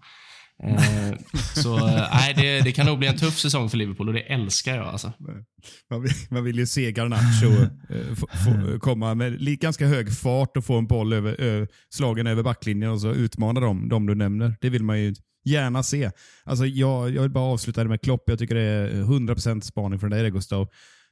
Eh, 0.63 1.17
så 1.63 1.77
nej, 1.87 2.33
det, 2.37 2.61
det 2.61 2.71
kan 2.71 2.85
nog 2.85 2.99
bli 2.99 3.07
en 3.07 3.17
tuff 3.17 3.37
säsong 3.37 3.69
för 3.69 3.77
Liverpool 3.77 4.07
och 4.07 4.13
det 4.13 4.33
älskar 4.33 4.75
jag. 4.75 4.87
Alltså. 4.87 5.13
Man 5.89 6.01
vill, 6.01 6.11
man 6.29 6.43
vill 6.43 6.57
ju 6.57 6.67
se 6.67 6.91
Garnacho 6.91 7.61
eh, 7.89 8.15
få, 8.15 8.27
få, 8.27 8.79
komma 8.79 9.15
med 9.15 9.59
ganska 9.59 9.87
hög 9.87 10.17
fart 10.17 10.57
och 10.57 10.65
få 10.65 10.77
en 10.77 10.87
boll 10.87 11.13
över, 11.13 11.41
ö, 11.41 11.67
slagen 11.89 12.27
över 12.27 12.43
backlinjen 12.43 12.91
och 12.91 13.01
så 13.01 13.11
utmana 13.11 13.59
dem, 13.59 13.89
de 13.89 14.05
du 14.05 14.15
nämner. 14.15 14.55
Det 14.61 14.69
vill 14.69 14.83
man 14.83 14.99
ju 14.99 15.15
gärna 15.47 15.83
se. 15.83 16.11
Alltså, 16.43 16.65
jag, 16.65 17.09
jag 17.09 17.21
vill 17.21 17.31
bara 17.31 17.53
avsluta 17.53 17.83
det 17.83 17.89
med 17.89 18.01
Klopp. 18.01 18.23
Jag 18.25 18.39
tycker 18.39 18.55
det 18.55 18.61
är 18.61 18.89
100% 18.89 19.61
spaning 19.61 19.99
från 19.99 20.09
dig 20.09 20.23
det, 20.23 20.29
Gustav. 20.29 20.67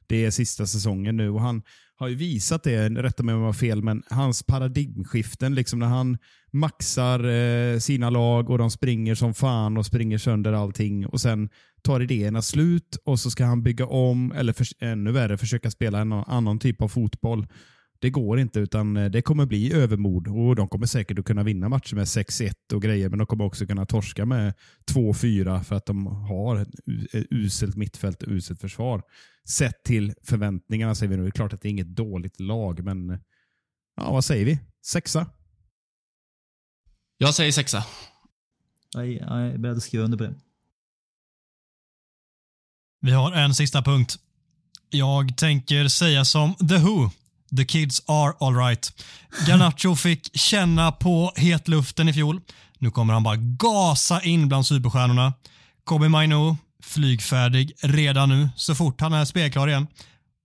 Det 0.08 0.24
är 0.24 0.30
sista 0.30 0.66
säsongen 0.66 1.16
nu 1.16 1.30
och 1.30 1.40
han 1.40 1.62
har 1.98 2.08
ju 2.08 2.14
visat 2.14 2.62
det, 2.62 2.88
rätta 2.88 3.22
mig 3.22 3.34
om 3.34 3.40
jag 3.40 3.48
har 3.48 3.52
fel, 3.52 3.82
men 3.82 4.02
hans 4.10 4.42
paradigmskiften, 4.42 5.54
liksom 5.54 5.78
när 5.78 5.86
han 5.86 6.18
maxar 6.52 7.24
eh, 7.24 7.78
sina 7.78 8.10
lag 8.10 8.50
och 8.50 8.58
de 8.58 8.70
springer 8.70 9.14
som 9.14 9.34
fan 9.34 9.76
och 9.76 9.86
springer 9.86 10.18
sönder 10.18 10.52
allting 10.52 11.06
och 11.06 11.20
sen 11.20 11.48
tar 11.82 12.00
idéerna 12.00 12.42
slut 12.42 12.98
och 13.04 13.20
så 13.20 13.30
ska 13.30 13.44
han 13.44 13.62
bygga 13.62 13.86
om, 13.86 14.32
eller 14.32 14.52
för, 14.52 14.66
ännu 14.80 15.12
värre, 15.12 15.38
försöka 15.38 15.70
spela 15.70 16.00
en 16.00 16.12
annan 16.12 16.58
typ 16.58 16.82
av 16.82 16.88
fotboll. 16.88 17.46
Det 17.98 18.10
går 18.10 18.38
inte, 18.38 18.60
utan 18.60 18.96
eh, 18.96 19.10
det 19.10 19.22
kommer 19.22 19.46
bli 19.46 19.72
övermod 19.72 20.28
och 20.28 20.56
de 20.56 20.68
kommer 20.68 20.86
säkert 20.86 21.18
att 21.18 21.24
kunna 21.24 21.42
vinna 21.42 21.68
matcher 21.68 21.94
med 21.94 22.04
6-1 22.04 22.52
och 22.74 22.82
grejer, 22.82 23.08
men 23.08 23.18
de 23.18 23.26
kommer 23.26 23.44
också 23.44 23.66
kunna 23.66 23.86
torska 23.86 24.26
med 24.26 24.54
2-4 24.92 25.62
för 25.62 25.76
att 25.76 25.86
de 25.86 26.06
har 26.06 26.56
ett 26.56 26.68
uselt 27.30 27.76
mittfält 27.76 28.22
och 28.22 28.28
uselt 28.28 28.60
försvar. 28.60 29.02
Sett 29.48 29.84
till 29.84 30.14
förväntningarna 30.22 30.94
säger 30.94 31.10
vi 31.10 31.16
nu. 31.16 31.22
Det 31.22 31.28
är 31.28 31.30
klart 31.30 31.52
att 31.52 31.62
det 31.62 31.68
är 31.68 31.70
inget 31.70 31.96
dåligt 31.96 32.40
lag, 32.40 32.84
men 32.84 33.18
ja, 33.96 34.12
vad 34.12 34.24
säger 34.24 34.44
vi? 34.44 34.58
Sexa? 34.86 35.26
Jag 37.18 37.34
säger 37.34 37.52
sexa. 37.52 37.84
Jag 38.94 39.06
är 39.22 39.58
beredd 39.58 39.76
att 39.76 39.82
skriva 39.82 40.04
under 40.04 40.18
på 40.18 40.24
det. 40.24 40.34
Vi 43.00 43.10
har 43.10 43.32
en 43.32 43.54
sista 43.54 43.82
punkt. 43.82 44.18
Jag 44.90 45.36
tänker 45.36 45.88
säga 45.88 46.24
som 46.24 46.54
The 46.54 46.76
Who. 46.76 47.10
The 47.56 47.64
kids 47.64 48.02
are 48.06 48.34
alright. 48.40 48.92
Garnacho 49.46 49.96
fick 49.96 50.36
känna 50.38 50.92
på 50.92 51.32
hetluften 51.36 52.08
i 52.08 52.12
fjol. 52.12 52.40
Nu 52.78 52.90
kommer 52.90 53.14
han 53.14 53.22
bara 53.22 53.36
gasa 53.36 54.20
in 54.20 54.48
bland 54.48 54.66
superstjärnorna. 54.66 55.32
Kobe 55.84 56.08
Maino, 56.08 56.56
flygfärdig 56.82 57.72
redan 57.80 58.28
nu, 58.28 58.48
så 58.56 58.74
fort 58.74 59.00
han 59.00 59.12
är 59.12 59.24
spelklar 59.24 59.68
igen. 59.68 59.86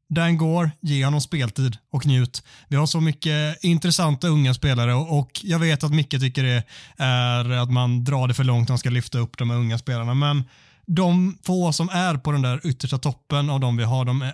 Den 0.09 0.37
går, 0.37 0.71
ge 0.81 1.05
honom 1.05 1.21
speltid 1.21 1.77
och 1.91 2.05
njut. 2.05 2.43
Vi 2.67 2.75
har 2.75 2.85
så 2.85 3.01
mycket 3.01 3.63
intressanta 3.63 4.27
unga 4.27 4.53
spelare 4.53 4.93
och 4.93 5.41
jag 5.43 5.59
vet 5.59 5.83
att 5.83 5.93
Micke 5.93 6.19
tycker 6.19 6.43
det 6.43 6.63
är 6.97 7.49
att 7.49 7.71
man 7.71 8.03
drar 8.03 8.27
det 8.27 8.33
för 8.33 8.43
långt, 8.43 8.69
man 8.69 8.77
ska 8.77 8.89
lyfta 8.89 9.19
upp 9.19 9.37
de 9.37 9.51
unga 9.51 9.77
spelarna, 9.77 10.13
men 10.13 10.43
de 10.85 11.37
få 11.43 11.73
som 11.73 11.89
är 11.89 12.15
på 12.15 12.31
den 12.31 12.41
där 12.41 12.67
yttersta 12.67 12.97
toppen 12.97 13.49
av 13.49 13.59
de 13.59 13.77
vi 13.77 13.83
har, 13.83 14.05
de 14.05 14.21
är 14.21 14.33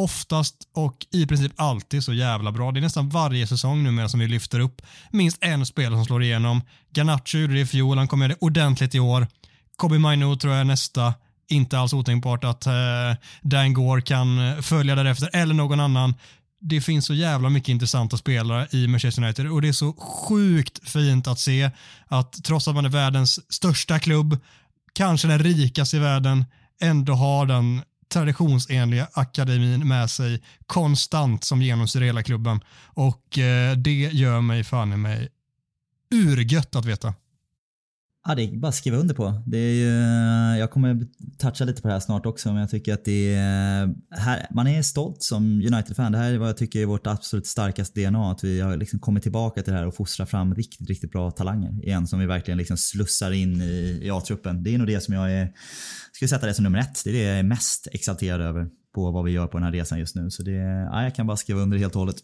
oftast 0.00 0.56
och 0.74 1.06
i 1.12 1.26
princip 1.26 1.52
alltid 1.56 2.04
så 2.04 2.12
jävla 2.12 2.52
bra. 2.52 2.72
Det 2.72 2.80
är 2.80 2.82
nästan 2.82 3.08
varje 3.08 3.46
säsong 3.46 3.82
numera 3.82 4.08
som 4.08 4.20
vi 4.20 4.28
lyfter 4.28 4.60
upp 4.60 4.82
minst 5.10 5.38
en 5.40 5.66
spelare 5.66 5.98
som 5.98 6.04
slår 6.04 6.22
igenom. 6.22 6.62
Garnacho 6.94 7.38
gjorde 7.38 7.54
det 7.54 7.60
i 7.60 7.66
fjol, 7.66 7.98
han 7.98 8.08
kommer 8.08 8.24
göra 8.24 8.36
det 8.40 8.46
ordentligt 8.46 8.94
i 8.94 9.00
år. 9.00 9.26
Kobe 9.76 9.98
Mainu 9.98 10.36
tror 10.36 10.52
jag 10.52 10.60
är 10.60 10.64
nästa. 10.64 11.14
Inte 11.48 11.78
alls 11.78 11.92
otänkbart 11.92 12.44
att 12.44 12.66
eh, 12.66 12.72
Dan 13.42 13.72
Gore 13.72 14.02
kan 14.02 14.48
eh, 14.48 14.60
följa 14.60 14.94
därefter 14.94 15.30
eller 15.32 15.54
någon 15.54 15.80
annan. 15.80 16.14
Det 16.60 16.80
finns 16.80 17.06
så 17.06 17.14
jävla 17.14 17.48
mycket 17.48 17.68
intressanta 17.68 18.16
spelare 18.16 18.68
i 18.70 18.86
Manchester 18.86 19.22
United 19.22 19.50
och 19.50 19.62
det 19.62 19.68
är 19.68 19.72
så 19.72 19.92
sjukt 19.92 20.88
fint 20.88 21.26
att 21.26 21.38
se 21.38 21.70
att 22.06 22.44
trots 22.44 22.68
att 22.68 22.74
man 22.74 22.84
är 22.84 22.88
världens 22.88 23.52
största 23.52 23.98
klubb, 23.98 24.38
kanske 24.92 25.28
den 25.28 25.38
rikaste 25.38 25.96
i 25.96 26.00
världen, 26.00 26.44
ändå 26.80 27.12
har 27.12 27.46
den 27.46 27.82
traditionsenliga 28.10 29.08
akademin 29.12 29.88
med 29.88 30.10
sig 30.10 30.42
konstant 30.66 31.44
som 31.44 31.62
genomsyrar 31.62 32.04
hela 32.04 32.22
klubben. 32.22 32.60
Och 32.84 33.38
eh, 33.38 33.76
det 33.76 33.92
gör 33.92 34.40
mig 34.40 34.64
fan 34.64 34.92
i 34.92 34.96
mig 34.96 35.28
urgött 36.14 36.76
att 36.76 36.84
veta. 36.84 37.14
Ja, 38.26 38.34
det 38.34 38.42
är 38.42 38.56
bara 38.56 38.68
att 38.68 38.74
skriva 38.74 38.96
under 38.96 39.14
på. 39.14 39.42
Det 39.46 39.58
är 39.58 39.74
ju, 39.74 39.90
jag 40.58 40.70
kommer 40.70 41.06
toucha 41.38 41.64
lite 41.64 41.82
på 41.82 41.88
det 41.88 41.94
här 41.94 42.00
snart 42.00 42.26
också, 42.26 42.48
men 42.48 42.60
jag 42.60 42.70
tycker 42.70 42.94
att 42.94 43.04
det 43.04 43.34
är... 43.34 43.94
Här, 44.10 44.46
man 44.50 44.66
är 44.66 44.82
stolt 44.82 45.22
som 45.22 45.44
United-fan. 45.44 46.12
Det 46.12 46.18
här 46.18 46.32
är 46.32 46.38
vad 46.38 46.48
jag 46.48 46.56
tycker 46.56 46.80
är 46.80 46.86
vårt 46.86 47.06
absolut 47.06 47.46
starkaste 47.46 48.00
DNA. 48.00 48.30
Att 48.30 48.44
vi 48.44 48.60
har 48.60 48.76
liksom 48.76 48.98
kommit 48.98 49.22
tillbaka 49.22 49.62
till 49.62 49.72
det 49.72 49.78
här 49.78 49.86
och 49.86 49.94
fostrar 49.94 50.26
fram 50.26 50.54
riktigt, 50.54 50.88
riktigt 50.88 51.12
bra 51.12 51.30
talanger 51.30 51.84
igen 51.84 52.06
som 52.06 52.18
vi 52.18 52.26
verkligen 52.26 52.58
liksom 52.58 52.76
slussar 52.76 53.30
in 53.30 53.62
i, 53.62 54.00
i 54.02 54.10
A-truppen. 54.10 54.62
Det 54.62 54.74
är 54.74 54.78
nog 54.78 54.86
det 54.86 55.00
som 55.00 55.14
jag 55.14 55.32
är... 55.32 55.52
Skulle 56.12 56.28
sätta 56.28 56.46
det 56.46 56.54
som 56.54 56.62
nummer 56.62 56.78
ett. 56.78 57.04
Det 57.04 57.10
är 57.10 57.14
det 57.14 57.22
jag 57.22 57.38
är 57.38 57.42
mest 57.42 57.88
exalterad 57.92 58.40
över 58.40 58.68
på 58.94 59.10
vad 59.10 59.24
vi 59.24 59.30
gör 59.30 59.46
på 59.46 59.58
den 59.58 59.64
här 59.64 59.72
resan 59.72 59.98
just 59.98 60.16
nu. 60.16 60.30
Så 60.30 60.42
det, 60.42 60.52
ja, 60.92 61.02
jag 61.02 61.14
kan 61.14 61.26
bara 61.26 61.36
skriva 61.36 61.60
under 61.60 61.78
helt 61.78 61.94
och 61.94 62.00
hållet. 62.00 62.16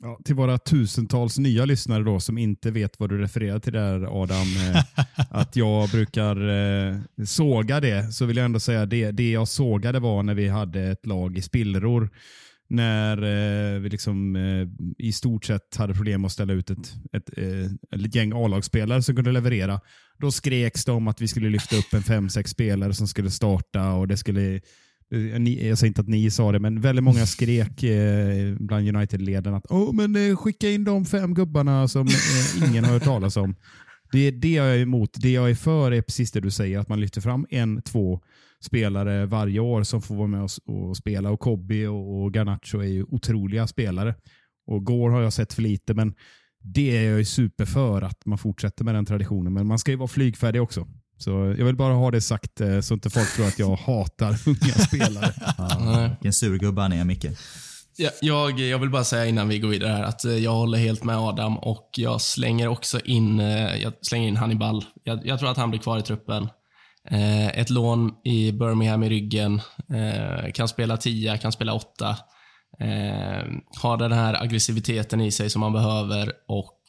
Ja, 0.00 0.20
till 0.24 0.34
våra 0.34 0.58
tusentals 0.58 1.38
nya 1.38 1.64
lyssnare 1.64 2.02
då 2.02 2.20
som 2.20 2.38
inte 2.38 2.70
vet 2.70 3.00
vad 3.00 3.10
du 3.10 3.18
refererar 3.18 3.58
till 3.58 3.72
där 3.72 4.22
Adam, 4.22 4.46
eh, 4.56 4.82
att 5.30 5.56
jag 5.56 5.88
brukar 5.88 6.48
eh, 6.48 6.96
såga 7.24 7.80
det, 7.80 8.12
så 8.12 8.26
vill 8.26 8.36
jag 8.36 8.44
ändå 8.44 8.60
säga 8.60 8.86
det, 8.86 9.10
det 9.10 9.30
jag 9.30 9.48
sågade 9.48 10.00
var 10.00 10.22
när 10.22 10.34
vi 10.34 10.48
hade 10.48 10.82
ett 10.82 11.06
lag 11.06 11.38
i 11.38 11.42
spillror. 11.42 12.10
När 12.68 13.16
eh, 13.16 13.80
vi 13.80 13.88
liksom 13.88 14.36
i 14.98 15.12
stort 15.12 15.44
sett 15.44 15.76
hade 15.76 15.94
problem 15.94 16.24
att 16.24 16.32
ställa 16.32 16.52
ut 16.52 16.70
ett, 16.70 16.94
ett, 17.12 17.38
ett 17.90 18.14
gäng 18.14 18.32
A-lagsspelare 18.34 19.02
som 19.02 19.14
kunde 19.14 19.32
leverera. 19.32 19.80
Då 20.18 20.30
skreks 20.30 20.84
det 20.84 20.92
om 20.92 21.08
att 21.08 21.20
vi 21.20 21.28
skulle 21.28 21.48
lyfta 21.48 21.76
upp 21.76 21.92
en 21.92 22.02
fem, 22.02 22.28
sex 22.28 22.50
spelare 22.50 22.94
som 22.94 23.08
skulle 23.08 23.30
starta 23.30 23.92
och 23.92 24.08
det 24.08 24.16
skulle 24.16 24.60
Eh, 25.12 25.40
ni, 25.40 25.68
jag 25.68 25.78
säger 25.78 25.88
inte 25.88 26.00
att 26.00 26.08
ni 26.08 26.30
sa 26.30 26.52
det, 26.52 26.60
men 26.60 26.80
väldigt 26.80 27.04
många 27.04 27.26
skrek 27.26 27.82
eh, 27.82 28.56
bland 28.58 28.96
United-ledarna 28.96 29.56
att 29.56 29.66
oh, 29.66 29.94
men, 29.94 30.30
eh, 30.30 30.36
skicka 30.36 30.70
in 30.70 30.84
de 30.84 31.04
fem 31.04 31.34
gubbarna 31.34 31.88
som 31.88 32.06
eh, 32.06 32.68
ingen 32.68 32.84
har 32.84 32.92
hört 32.92 33.04
talas 33.04 33.36
om. 33.36 33.54
Det 34.12 34.18
är 34.18 34.32
det 34.32 34.52
jag 34.52 34.66
är 34.66 34.78
emot. 34.78 35.10
Det 35.14 35.30
jag 35.30 35.50
är 35.50 35.54
för 35.54 35.92
är 35.92 36.02
precis 36.02 36.32
det 36.32 36.40
du 36.40 36.50
säger, 36.50 36.78
att 36.78 36.88
man 36.88 37.00
lyfter 37.00 37.20
fram 37.20 37.46
en, 37.50 37.82
två 37.82 38.20
spelare 38.64 39.26
varje 39.26 39.60
år 39.60 39.82
som 39.82 40.02
får 40.02 40.14
vara 40.14 40.26
med 40.26 40.42
och, 40.42 40.50
och 40.66 40.96
spela. 40.96 41.30
Och 41.30 41.40
Kobby 41.40 41.86
och, 41.86 42.22
och 42.22 42.34
Garnacho 42.34 42.78
är 42.78 42.88
ju 42.88 43.04
otroliga 43.04 43.66
spelare. 43.66 44.14
Och 44.66 44.84
Gore 44.84 45.12
har 45.12 45.22
jag 45.22 45.32
sett 45.32 45.52
för 45.52 45.62
lite, 45.62 45.94
men 45.94 46.14
det 46.62 46.96
är 46.96 47.10
jag 47.10 47.18
ju 47.18 47.24
super 47.24 47.64
för 47.64 48.02
att 48.02 48.26
man 48.26 48.38
fortsätter 48.38 48.84
med 48.84 48.94
den 48.94 49.06
traditionen. 49.06 49.52
Men 49.52 49.66
man 49.66 49.78
ska 49.78 49.90
ju 49.90 49.96
vara 49.96 50.08
flygfärdig 50.08 50.62
också. 50.62 50.88
Så 51.18 51.54
jag 51.58 51.64
vill 51.64 51.76
bara 51.76 51.94
ha 51.94 52.10
det 52.10 52.20
sagt 52.20 52.60
eh, 52.60 52.80
så 52.80 52.94
inte 52.94 53.10
folk 53.10 53.34
tror 53.34 53.46
att 53.46 53.58
jag 53.58 53.76
hatar 53.76 54.38
unga 54.46 54.74
spelare. 54.74 55.32
Ja, 55.58 56.08
vilken 56.10 56.32
surgubbe 56.32 56.82
han 56.82 56.92
är, 56.92 57.04
Micke. 57.04 57.26
Ja, 57.96 58.10
jag, 58.20 58.60
jag 58.60 58.78
vill 58.78 58.90
bara 58.90 59.04
säga 59.04 59.26
innan 59.26 59.48
vi 59.48 59.58
går 59.58 59.68
vidare 59.68 59.92
här 59.92 60.02
att 60.02 60.24
eh, 60.24 60.32
jag 60.36 60.54
håller 60.54 60.78
helt 60.78 61.04
med 61.04 61.18
Adam 61.18 61.58
och 61.58 61.90
jag 61.96 62.20
slänger 62.20 62.68
också 62.68 63.00
in, 63.00 63.40
eh, 63.40 63.76
jag 63.76 63.92
slänger 64.02 64.28
in 64.28 64.36
Hannibal. 64.36 64.84
Jag, 65.04 65.26
jag 65.26 65.38
tror 65.38 65.50
att 65.50 65.56
han 65.56 65.70
blir 65.70 65.80
kvar 65.80 65.98
i 65.98 66.02
truppen. 66.02 66.48
ett 67.54 67.70
lån 67.70 68.12
i 68.24 68.52
Birmingham 68.52 69.02
i 69.02 69.08
ryggen. 69.08 69.60
kan 70.54 70.68
spela 70.68 70.96
10, 70.96 71.38
kan 71.38 71.52
spela 71.52 71.74
8. 71.74 72.16
har 73.80 73.96
den 73.96 74.12
här 74.12 74.42
aggressiviteten 74.42 75.20
i 75.20 75.30
sig 75.30 75.50
som 75.50 75.60
man 75.60 75.72
behöver 75.72 76.32
och 76.48 76.80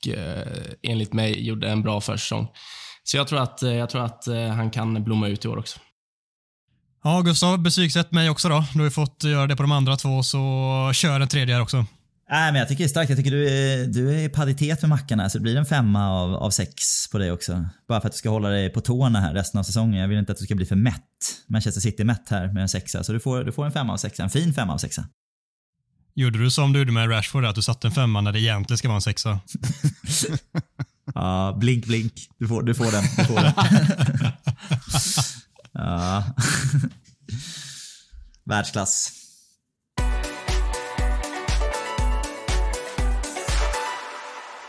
enligt 0.84 1.14
mig 1.14 1.48
gjorde 1.48 1.70
en 1.70 1.82
bra 1.82 2.02
försäsong. 2.02 2.48
Så 3.08 3.18
jag 3.18 3.28
tror 3.28 3.42
att, 3.42 3.64
eh, 3.64 3.74
jag 3.74 3.90
tror 3.90 4.06
att 4.06 4.28
eh, 4.28 4.48
han 4.48 4.72
kan 4.72 5.04
blomma 5.04 5.28
ut 5.28 5.46
i 5.46 5.48
år 5.48 5.58
också. 5.58 5.80
Ja, 7.04 7.22
Gustav, 7.22 7.60
betygsätt 7.60 8.12
mig 8.12 8.30
också 8.30 8.50
då. 8.50 8.66
Du 8.74 8.80
har 8.80 8.86
ju 8.86 8.92
fått 8.92 9.24
göra 9.24 9.48
det 9.48 9.56
på 9.56 9.64
de 9.64 9.72
andra 9.72 9.96
två, 9.96 10.24
så 10.24 10.40
kör 10.94 11.20
en 11.20 11.28
tredje 11.28 11.56
här 11.56 11.62
också. 11.62 11.86
Nej, 12.30 12.52
men 12.52 12.60
jag 12.60 12.68
tycker 12.68 12.84
det 12.84 12.88
är 12.88 12.90
starkt. 12.90 13.10
Jag 13.10 13.18
tycker 13.18 13.32
du 13.32 13.50
är, 13.50 13.88
du 13.88 14.14
är 14.16 14.20
i 14.24 14.30
paritet 14.30 14.82
med 14.82 14.90
Mackan 14.90 15.20
här, 15.20 15.30
så 15.30 15.38
det 15.38 15.42
blir 15.42 15.58
en 15.58 15.66
femma 15.66 16.10
av, 16.10 16.36
av 16.36 16.50
sex 16.50 16.74
på 17.12 17.18
dig 17.18 17.32
också. 17.32 17.66
Bara 17.88 18.02
för 18.02 18.08
att 18.08 18.14
du 18.14 18.18
ska 18.18 18.30
hålla 18.30 18.50
dig 18.50 18.70
på 18.70 18.82
tårna 18.82 19.20
här 19.20 19.34
resten 19.34 19.60
av 19.60 19.64
säsongen. 19.64 20.02
Jag 20.02 20.08
vill 20.08 20.18
inte 20.18 20.32
att 20.32 20.38
du 20.38 20.46
ska 20.46 20.56
bli 20.56 20.66
för 20.66 20.76
mätt. 20.76 21.02
Manchester 21.48 21.82
City 21.82 22.02
är 22.02 22.06
mätt 22.06 22.30
här 22.30 22.48
med 22.48 22.62
en 22.62 22.70
sexa, 22.70 23.04
så 23.04 23.14
du 23.14 23.20
får, 23.20 23.44
du 23.44 23.52
får 23.52 23.66
en 23.66 23.72
femma 23.72 23.94
av 23.94 23.98
sexa. 23.98 24.24
En 24.24 24.30
fin 24.30 24.54
femma 24.54 24.74
av 24.74 24.78
sexa. 24.78 25.06
Gjorde 26.16 26.40
du 26.40 26.52
som 26.52 26.74
du 26.74 26.80
gjorde 26.80 26.92
med 26.92 27.12
Rashford, 27.12 27.46
att 27.46 27.56
du 27.56 27.62
satte 27.62 27.88
en 27.88 27.94
femma 27.94 28.22
när 28.22 28.32
det 28.32 28.40
egentligen 28.40 28.78
ska 28.78 28.88
vara 28.88 28.96
en 28.96 29.02
sexa? 29.02 29.40
Ja, 31.16 31.58
blink 31.60 31.86
blink. 31.86 32.14
Du 32.40 32.48
får, 32.48 32.64
du 32.64 32.76
får 32.76 32.92
den. 32.92 33.04
Du 33.18 33.26
får 33.26 33.36
den. 33.36 33.54
ja. 35.74 36.24
Världsklass. 38.46 39.12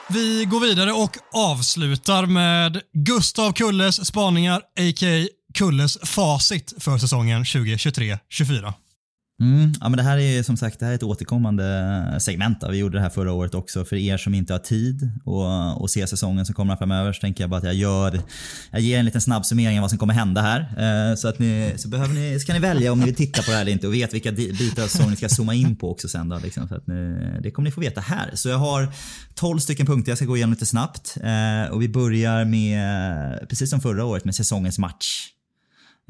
Vi 0.08 0.44
går 0.44 0.60
vidare 0.60 0.92
och 0.92 1.18
avslutar 1.32 2.26
med 2.26 2.80
Gustav 2.92 3.52
Kulles 3.52 4.06
spaningar, 4.06 4.56
a.k.a. 4.56 5.26
Kulles 5.54 5.98
facit 6.02 6.74
för 6.78 6.98
säsongen 6.98 7.44
2023-24. 7.44 8.72
Mm, 9.40 9.72
ja, 9.80 9.88
men 9.88 9.96
det 9.96 10.02
här 10.02 10.18
är 10.18 10.42
som 10.42 10.56
sagt 10.56 10.80
det 10.80 10.84
här 10.84 10.92
är 10.92 10.96
ett 10.96 11.02
återkommande 11.02 12.16
segment. 12.20 12.64
Vi 12.70 12.76
gjorde 12.76 12.98
det 12.98 13.02
här 13.02 13.10
förra 13.10 13.32
året 13.32 13.54
också. 13.54 13.84
För 13.84 13.96
er 13.96 14.16
som 14.16 14.34
inte 14.34 14.52
har 14.52 14.58
tid 14.58 15.10
att, 15.82 15.90
se 15.90 16.06
säsongen 16.06 16.46
som 16.46 16.54
kommer 16.54 16.76
framöver 16.76 17.12
så 17.12 17.20
tänker 17.20 17.42
jag 17.42 17.50
bara 17.50 17.56
att 17.56 17.64
jag 17.64 17.74
gör 17.74 18.20
Jag 18.70 18.80
ger 18.80 18.98
en 18.98 19.04
liten 19.04 19.20
snabb 19.20 19.46
summering 19.46 19.78
av 19.78 19.80
vad 19.80 19.90
som 19.90 19.98
kommer 19.98 20.14
hända 20.14 20.42
här. 20.42 20.60
Eh, 20.60 21.16
så, 21.16 21.28
att 21.28 21.38
ni, 21.38 21.72
så, 21.76 21.88
behöver 21.88 22.14
ni, 22.14 22.40
så 22.40 22.46
kan 22.46 22.54
ni 22.54 22.60
välja 22.60 22.92
om 22.92 22.98
ni 22.98 23.04
vill 23.04 23.14
titta 23.14 23.42
på 23.42 23.50
det 23.50 23.54
här 23.54 23.62
eller 23.62 23.72
inte 23.72 23.86
och 23.86 23.94
vet 23.94 24.14
vilka 24.14 24.32
bitar 24.32 24.82
av 24.82 24.86
säsongen 24.86 25.10
ni 25.10 25.16
ska 25.16 25.28
zooma 25.28 25.54
in 25.54 25.76
på 25.76 25.90
också 25.90 26.08
sen. 26.08 26.28
Då, 26.28 26.38
liksom, 26.38 26.68
för 26.68 26.76
att 26.76 26.86
ni, 26.86 27.18
det 27.42 27.50
kommer 27.50 27.68
ni 27.68 27.72
få 27.72 27.80
veta 27.80 28.00
här. 28.00 28.30
Så 28.34 28.48
jag 28.48 28.58
har 28.58 28.88
12 29.34 29.58
stycken 29.58 29.86
punkter 29.86 30.10
jag 30.10 30.18
ska 30.18 30.26
gå 30.26 30.36
igenom 30.36 30.52
lite 30.52 30.66
snabbt. 30.66 31.16
Eh, 31.22 31.72
och 31.72 31.82
vi 31.82 31.88
börjar 31.88 32.44
med, 32.44 33.48
precis 33.48 33.70
som 33.70 33.80
förra 33.80 34.04
året, 34.04 34.24
med 34.24 34.34
säsongens 34.34 34.78
match. 34.78 35.35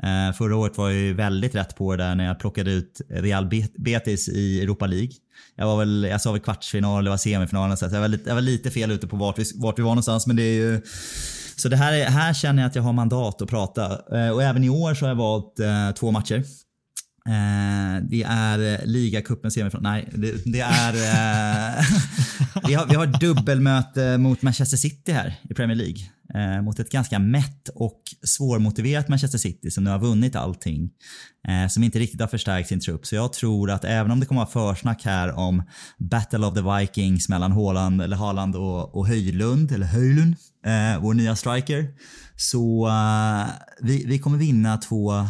Eh, 0.02 0.32
förra 0.32 0.56
året 0.56 0.78
var 0.78 0.90
jag 0.90 0.98
ju 0.98 1.14
väldigt 1.14 1.54
rätt 1.54 1.76
på 1.76 1.96
det 1.96 2.04
där 2.04 2.14
när 2.14 2.26
jag 2.26 2.38
plockade 2.38 2.72
ut 2.72 3.00
Real 3.08 3.50
Betis 3.78 4.28
i 4.28 4.62
Europa 4.62 4.86
League. 4.86 5.10
Jag, 5.56 5.66
var 5.66 5.78
väl, 5.78 6.06
jag 6.10 6.20
sa 6.20 6.32
väl 6.32 6.40
kvartsfinal, 6.40 7.04
det 7.04 7.10
var 7.10 7.16
semifinal, 7.16 7.76
så 7.76 7.88
jag 7.92 8.00
var, 8.00 8.08
lite, 8.08 8.28
jag 8.28 8.34
var 8.34 8.42
lite 8.42 8.70
fel 8.70 8.90
ute 8.90 9.06
på 9.06 9.16
vart 9.16 9.38
vi, 9.38 9.44
vart 9.54 9.78
vi 9.78 9.82
var 9.82 9.90
någonstans. 9.90 10.26
Men 10.26 10.36
det 10.36 10.42
är 10.42 10.54
ju, 10.54 10.82
så 11.56 11.68
det 11.68 11.76
här, 11.76 11.92
är, 11.92 12.04
här 12.04 12.34
känner 12.34 12.62
jag 12.62 12.68
att 12.68 12.76
jag 12.76 12.82
har 12.82 12.92
mandat 12.92 13.42
att 13.42 13.48
prata. 13.48 13.84
Eh, 14.18 14.30
och 14.30 14.42
även 14.42 14.64
i 14.64 14.68
år 14.68 14.94
så 14.94 15.04
har 15.04 15.10
jag 15.10 15.16
valt 15.16 15.60
eh, 15.60 15.90
två 15.90 16.10
matcher. 16.10 16.44
Eh, 17.26 18.02
det 18.10 18.22
är 18.22 18.74
eh, 18.74 18.86
ligacupen 18.86 19.50
semifinal. 19.50 19.82
Nej, 19.82 20.08
det, 20.12 20.52
det 20.52 20.60
är... 20.60 20.94
Eh, 20.94 21.84
vi, 22.66 22.74
har, 22.74 22.86
vi 22.86 22.94
har 22.94 23.20
dubbelmöte 23.20 24.18
mot 24.18 24.42
Manchester 24.42 24.76
City 24.76 25.12
här 25.12 25.34
i 25.50 25.54
Premier 25.54 25.76
League 25.76 25.98
eh, 26.36 26.62
mot 26.62 26.78
ett 26.78 26.90
ganska 26.90 27.18
mätt 27.18 27.68
och 27.74 28.00
svårmotiverat 28.22 29.08
Manchester 29.08 29.38
City 29.38 29.70
som 29.70 29.84
nu 29.84 29.90
har 29.90 29.98
vunnit 29.98 30.36
allting. 30.36 30.90
Eh, 31.48 31.68
som 31.68 31.82
inte 31.82 31.98
riktigt 31.98 32.20
har 32.20 32.28
förstärkt 32.28 32.68
sin 32.68 32.80
trupp. 32.80 33.06
Så 33.06 33.14
jag 33.14 33.32
tror 33.32 33.70
att 33.70 33.84
även 33.84 34.10
om 34.10 34.20
det 34.20 34.26
kommer 34.26 34.42
att 34.42 34.54
vara 34.54 34.74
försnack 34.74 35.04
här 35.04 35.32
om 35.38 35.62
Battle 35.98 36.46
of 36.46 36.54
the 36.54 36.78
Vikings 36.78 37.28
mellan 37.28 37.52
Haaland, 37.52 38.02
eller 38.02 38.16
Haaland 38.16 38.56
och, 38.56 38.96
och 38.96 39.08
Höjlund, 39.08 39.72
eller 39.72 39.86
Höjlund, 39.86 40.36
eh, 40.66 41.02
vår 41.02 41.14
nya 41.14 41.36
striker. 41.36 41.88
Så 42.36 42.88
eh, 42.88 43.46
vi, 43.80 44.04
vi 44.06 44.18
kommer 44.18 44.38
vinna 44.38 44.76
två 44.76 45.26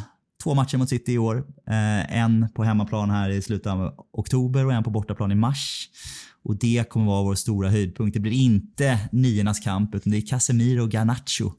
två 0.46 0.54
matcher 0.54 0.78
mot 0.78 0.88
City 0.88 1.12
i 1.12 1.18
år. 1.18 1.36
Eh, 1.68 2.18
en 2.18 2.48
på 2.54 2.64
hemmaplan 2.64 3.10
här 3.10 3.30
i 3.30 3.42
slutet 3.42 3.72
av 3.72 3.94
oktober 4.12 4.66
och 4.66 4.72
en 4.72 4.84
på 4.84 4.90
bortaplan 4.90 5.32
i 5.32 5.34
mars. 5.34 5.88
Och 6.46 6.56
det 6.56 6.88
kommer 6.88 7.06
vara 7.06 7.22
vår 7.22 7.34
stora 7.34 7.70
höjdpunkt. 7.70 8.14
Det 8.14 8.20
blir 8.20 8.32
inte 8.32 9.08
niornas 9.12 9.60
kamp 9.60 9.94
utan 9.94 10.10
det 10.10 10.18
är 10.18 10.26
Casemiro 10.26 10.82
och 10.82 10.90
Garnacho 10.90 11.52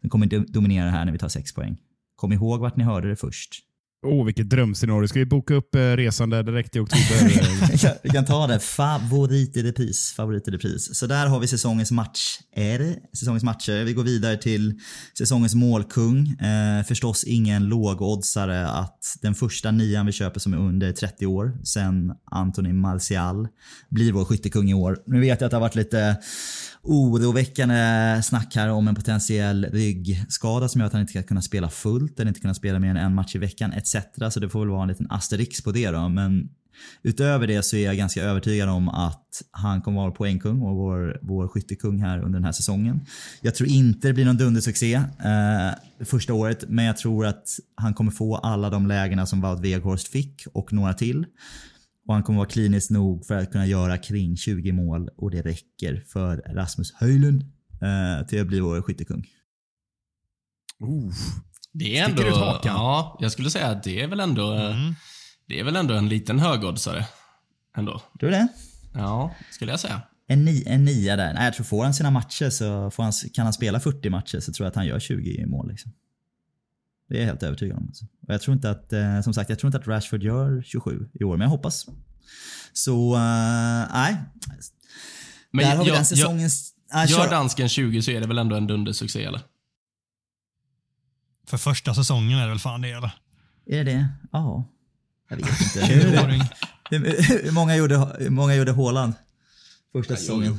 som 0.00 0.10
kommer 0.10 0.26
dominera 0.52 0.90
här 0.90 1.04
när 1.04 1.12
vi 1.12 1.18
tar 1.18 1.28
sex 1.28 1.54
poäng. 1.54 1.76
Kom 2.16 2.32
ihåg 2.32 2.60
vart 2.60 2.76
ni 2.76 2.84
hörde 2.84 3.08
det 3.08 3.16
först. 3.16 3.67
Åh, 4.06 4.12
oh, 4.12 4.24
vilket 4.24 4.50
drömscenario. 4.50 5.08
Ska 5.08 5.18
vi 5.18 5.26
boka 5.26 5.54
upp 5.54 5.74
eh, 5.74 5.80
resan 5.80 6.30
där 6.30 6.42
direkt 6.42 6.76
i 6.76 6.78
oktober? 6.78 7.98
vi 8.02 8.10
kan 8.10 8.24
ta 8.24 8.46
det. 8.46 8.60
Favorit 8.60 9.56
i 9.56 9.62
repris. 9.62 10.12
Favorit 10.16 10.48
i 10.48 10.50
repris. 10.50 10.98
Så 10.98 11.06
där 11.06 11.26
har 11.26 11.40
vi 11.40 11.46
säsongens 11.46 11.90
match. 11.90 12.38
Är 12.56 12.96
säsongens 13.18 13.44
matcher. 13.44 13.78
Eh, 13.78 13.84
vi 13.84 13.92
går 13.92 14.04
vidare 14.04 14.36
till 14.36 14.80
säsongens 15.18 15.54
målkung. 15.54 16.28
Eh, 16.28 16.84
förstås 16.84 17.24
ingen 17.24 17.68
lågoddsare 17.68 18.68
att 18.68 19.16
den 19.22 19.34
första 19.34 19.70
nian 19.70 20.06
vi 20.06 20.12
köper 20.12 20.40
som 20.40 20.52
är 20.52 20.58
under 20.58 20.92
30 20.92 21.26
år, 21.26 21.58
sen 21.64 22.12
Anthony 22.24 22.72
Martial, 22.72 23.48
blir 23.88 24.12
vår 24.12 24.24
skyttekung 24.24 24.70
i 24.70 24.74
år. 24.74 24.98
Nu 25.06 25.20
vet 25.20 25.40
jag 25.40 25.46
att 25.46 25.50
det 25.50 25.56
har 25.56 25.60
varit 25.60 25.74
lite 25.74 26.16
oroväckande 26.82 28.20
snack 28.22 28.56
här 28.56 28.68
om 28.68 28.88
en 28.88 28.94
potentiell 28.94 29.66
ryggskada 29.72 30.68
som 30.68 30.80
gör 30.80 30.86
att 30.86 30.92
han 30.92 31.00
inte 31.00 31.10
ska 31.10 31.22
kunna 31.22 31.42
spela 31.42 31.70
fullt 31.70 32.20
eller 32.20 32.28
inte 32.28 32.40
kunna 32.40 32.54
spela 32.54 32.78
mer 32.78 32.90
än 32.90 32.96
en 32.96 33.14
match 33.14 33.34
i 33.34 33.38
veckan 33.38 33.72
etc. 33.72 33.96
Så 34.30 34.40
det 34.40 34.48
får 34.48 34.60
väl 34.60 34.68
vara 34.68 34.82
en 34.82 34.88
liten 34.88 35.10
asterix 35.10 35.62
på 35.62 35.72
det 35.72 35.90
då. 35.90 36.08
Men 36.08 36.48
utöver 37.02 37.46
det 37.46 37.62
så 37.62 37.76
är 37.76 37.84
jag 37.84 37.96
ganska 37.96 38.22
övertygad 38.22 38.68
om 38.68 38.88
att 38.88 39.42
han 39.50 39.82
kommer 39.82 40.00
vara 40.00 40.10
poängkung 40.10 40.62
och 40.62 40.76
vår, 40.76 41.18
vår 41.22 41.48
skyttekung 41.48 42.00
här 42.00 42.18
under 42.18 42.38
den 42.38 42.44
här 42.44 42.52
säsongen. 42.52 43.00
Jag 43.40 43.54
tror 43.54 43.68
inte 43.68 44.08
det 44.08 44.14
blir 44.14 44.24
någon 44.24 44.36
dundersuccé 44.36 44.94
eh, 44.94 46.04
första 46.04 46.34
året 46.34 46.64
men 46.68 46.84
jag 46.84 46.96
tror 46.96 47.26
att 47.26 47.48
han 47.74 47.94
kommer 47.94 48.10
få 48.10 48.36
alla 48.36 48.70
de 48.70 48.86
lägena 48.86 49.26
som 49.26 49.40
Wout 49.40 49.60
Weghorst 49.60 50.08
fick 50.08 50.46
och 50.52 50.72
några 50.72 50.94
till. 50.94 51.26
Och 52.08 52.14
han 52.14 52.22
kommer 52.22 52.36
vara 52.36 52.48
klinisk 52.48 52.90
nog 52.90 53.26
för 53.26 53.34
att 53.34 53.52
kunna 53.52 53.66
göra 53.66 53.98
kring 53.98 54.36
20 54.36 54.72
mål 54.72 55.08
och 55.16 55.30
det 55.30 55.42
räcker 55.42 56.04
för 56.08 56.36
Rasmus 56.36 56.92
Höjlund 56.94 57.42
eh, 57.82 58.26
till 58.26 58.40
att 58.40 58.46
bli 58.46 58.60
vår 58.60 58.82
skyttekung. 58.82 59.26
Uh, 60.82 61.12
det 61.72 61.98
är 61.98 62.04
ändå... 62.04 62.22
Ut 62.22 62.34
hakan. 62.34 62.74
Ja, 62.74 63.18
jag 63.20 63.32
skulle 63.32 63.50
säga 63.50 63.66
att 63.66 63.82
det 63.82 64.02
är 64.02 64.08
väl 64.08 64.20
ändå... 64.20 64.52
Mm. 64.52 64.94
Det 65.46 65.60
är 65.60 65.64
väl 65.64 65.76
ändå 65.76 65.94
en 65.94 66.08
liten 66.08 66.38
högoddsare. 66.38 67.06
Ändå. 67.76 68.02
Tror 68.20 68.30
du 68.30 68.36
det? 68.36 68.48
Ja, 68.94 69.34
skulle 69.50 69.70
jag 69.70 69.80
säga. 69.80 70.02
En, 70.26 70.44
ni, 70.44 70.64
en 70.66 70.84
nia 70.84 71.16
där. 71.16 71.34
Nej, 71.34 71.44
jag 71.44 71.54
tror 71.54 71.64
får 71.64 71.84
han 71.84 71.94
sina 71.94 72.10
matcher 72.10 72.50
så 72.50 72.90
får 72.90 73.02
han, 73.02 73.12
kan 73.34 73.44
han 73.44 73.52
spela 73.52 73.80
40 73.80 74.10
matcher 74.10 74.40
så 74.40 74.52
tror 74.52 74.64
jag 74.64 74.70
att 74.70 74.76
han 74.76 74.86
gör 74.86 75.00
20 75.00 75.46
mål. 75.46 75.68
Liksom. 75.68 75.92
Det 77.08 77.16
är 77.16 77.18
jag 77.18 77.26
helt 77.26 77.42
övertygad 77.42 77.76
om. 77.76 77.86
Alltså. 77.88 78.04
Och 78.04 78.34
jag 78.34 78.40
tror 78.40 78.54
inte 78.54 78.70
att, 78.70 78.92
eh, 78.92 79.20
som 79.20 79.34
sagt, 79.34 79.50
jag 79.50 79.58
tror 79.58 79.68
inte 79.68 79.78
att 79.78 79.86
Rashford 79.86 80.22
gör 80.22 80.62
27 80.62 81.08
i 81.20 81.24
år, 81.24 81.36
men 81.36 81.44
jag 81.44 81.50
hoppas. 81.50 81.86
Så, 82.72 83.14
uh, 83.14 83.20
nej. 83.92 84.16
Men 85.50 85.64
Där 85.64 85.76
har 85.76 85.84
vi 85.84 85.90
den 85.90 86.04
säsongens... 86.04 86.74
Gör, 86.92 87.04
äh, 87.04 87.10
gör 87.10 87.30
dansken 87.30 87.68
20 87.68 88.02
så 88.02 88.10
är 88.10 88.20
det 88.20 88.26
väl 88.26 88.38
ändå 88.38 88.56
en 88.56 88.66
dundersuccé, 88.66 89.24
eller? 89.24 89.40
För 91.46 91.56
första 91.56 91.94
säsongen 91.94 92.38
är 92.38 92.42
det 92.42 92.48
väl 92.48 92.58
fan 92.58 92.82
det, 92.82 92.90
eller? 92.90 93.10
Är 93.66 93.84
det 93.84 93.92
det? 93.92 94.08
Ja. 94.32 94.68
Jag 95.28 95.36
vet 95.36 95.60
inte. 95.60 95.86
hur, 96.90 97.44
hur, 97.44 97.52
många 97.52 97.76
gjorde, 97.76 98.16
hur 98.18 98.30
många 98.30 98.54
gjorde 98.54 98.72
Håland 98.72 99.14
första 99.92 100.16
säsongen? 100.16 100.58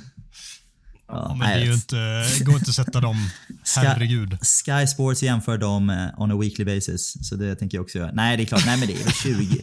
Ja, 1.10 1.36
men 1.40 1.48
det 1.48 1.54
är 1.54 1.66
ju 1.66 1.74
inte, 1.74 2.26
går 2.44 2.56
inte 2.56 2.70
att 2.70 2.76
sätta 2.76 3.02
dem, 3.02 3.30
herregud. 3.76 4.38
Sky, 4.42 4.88
Sports 4.88 5.24
jämför 5.24 5.58
dem 5.58 5.90
eh, 5.90 6.22
on 6.22 6.32
a 6.32 6.38
weekly 6.38 6.66
basis. 6.66 7.28
Så 7.30 7.36
det 7.36 7.56
tänker 7.56 7.78
jag 7.78 7.84
också 7.84 7.98
göra. 7.98 8.12
Nej, 8.14 8.38
det 8.38 8.44
är 8.44 8.46
klart. 8.46 8.66
Nej, 8.66 8.80
men 8.80 8.88
det 8.88 8.94
är 8.94 9.04
väl 9.04 9.14
20. 9.14 9.62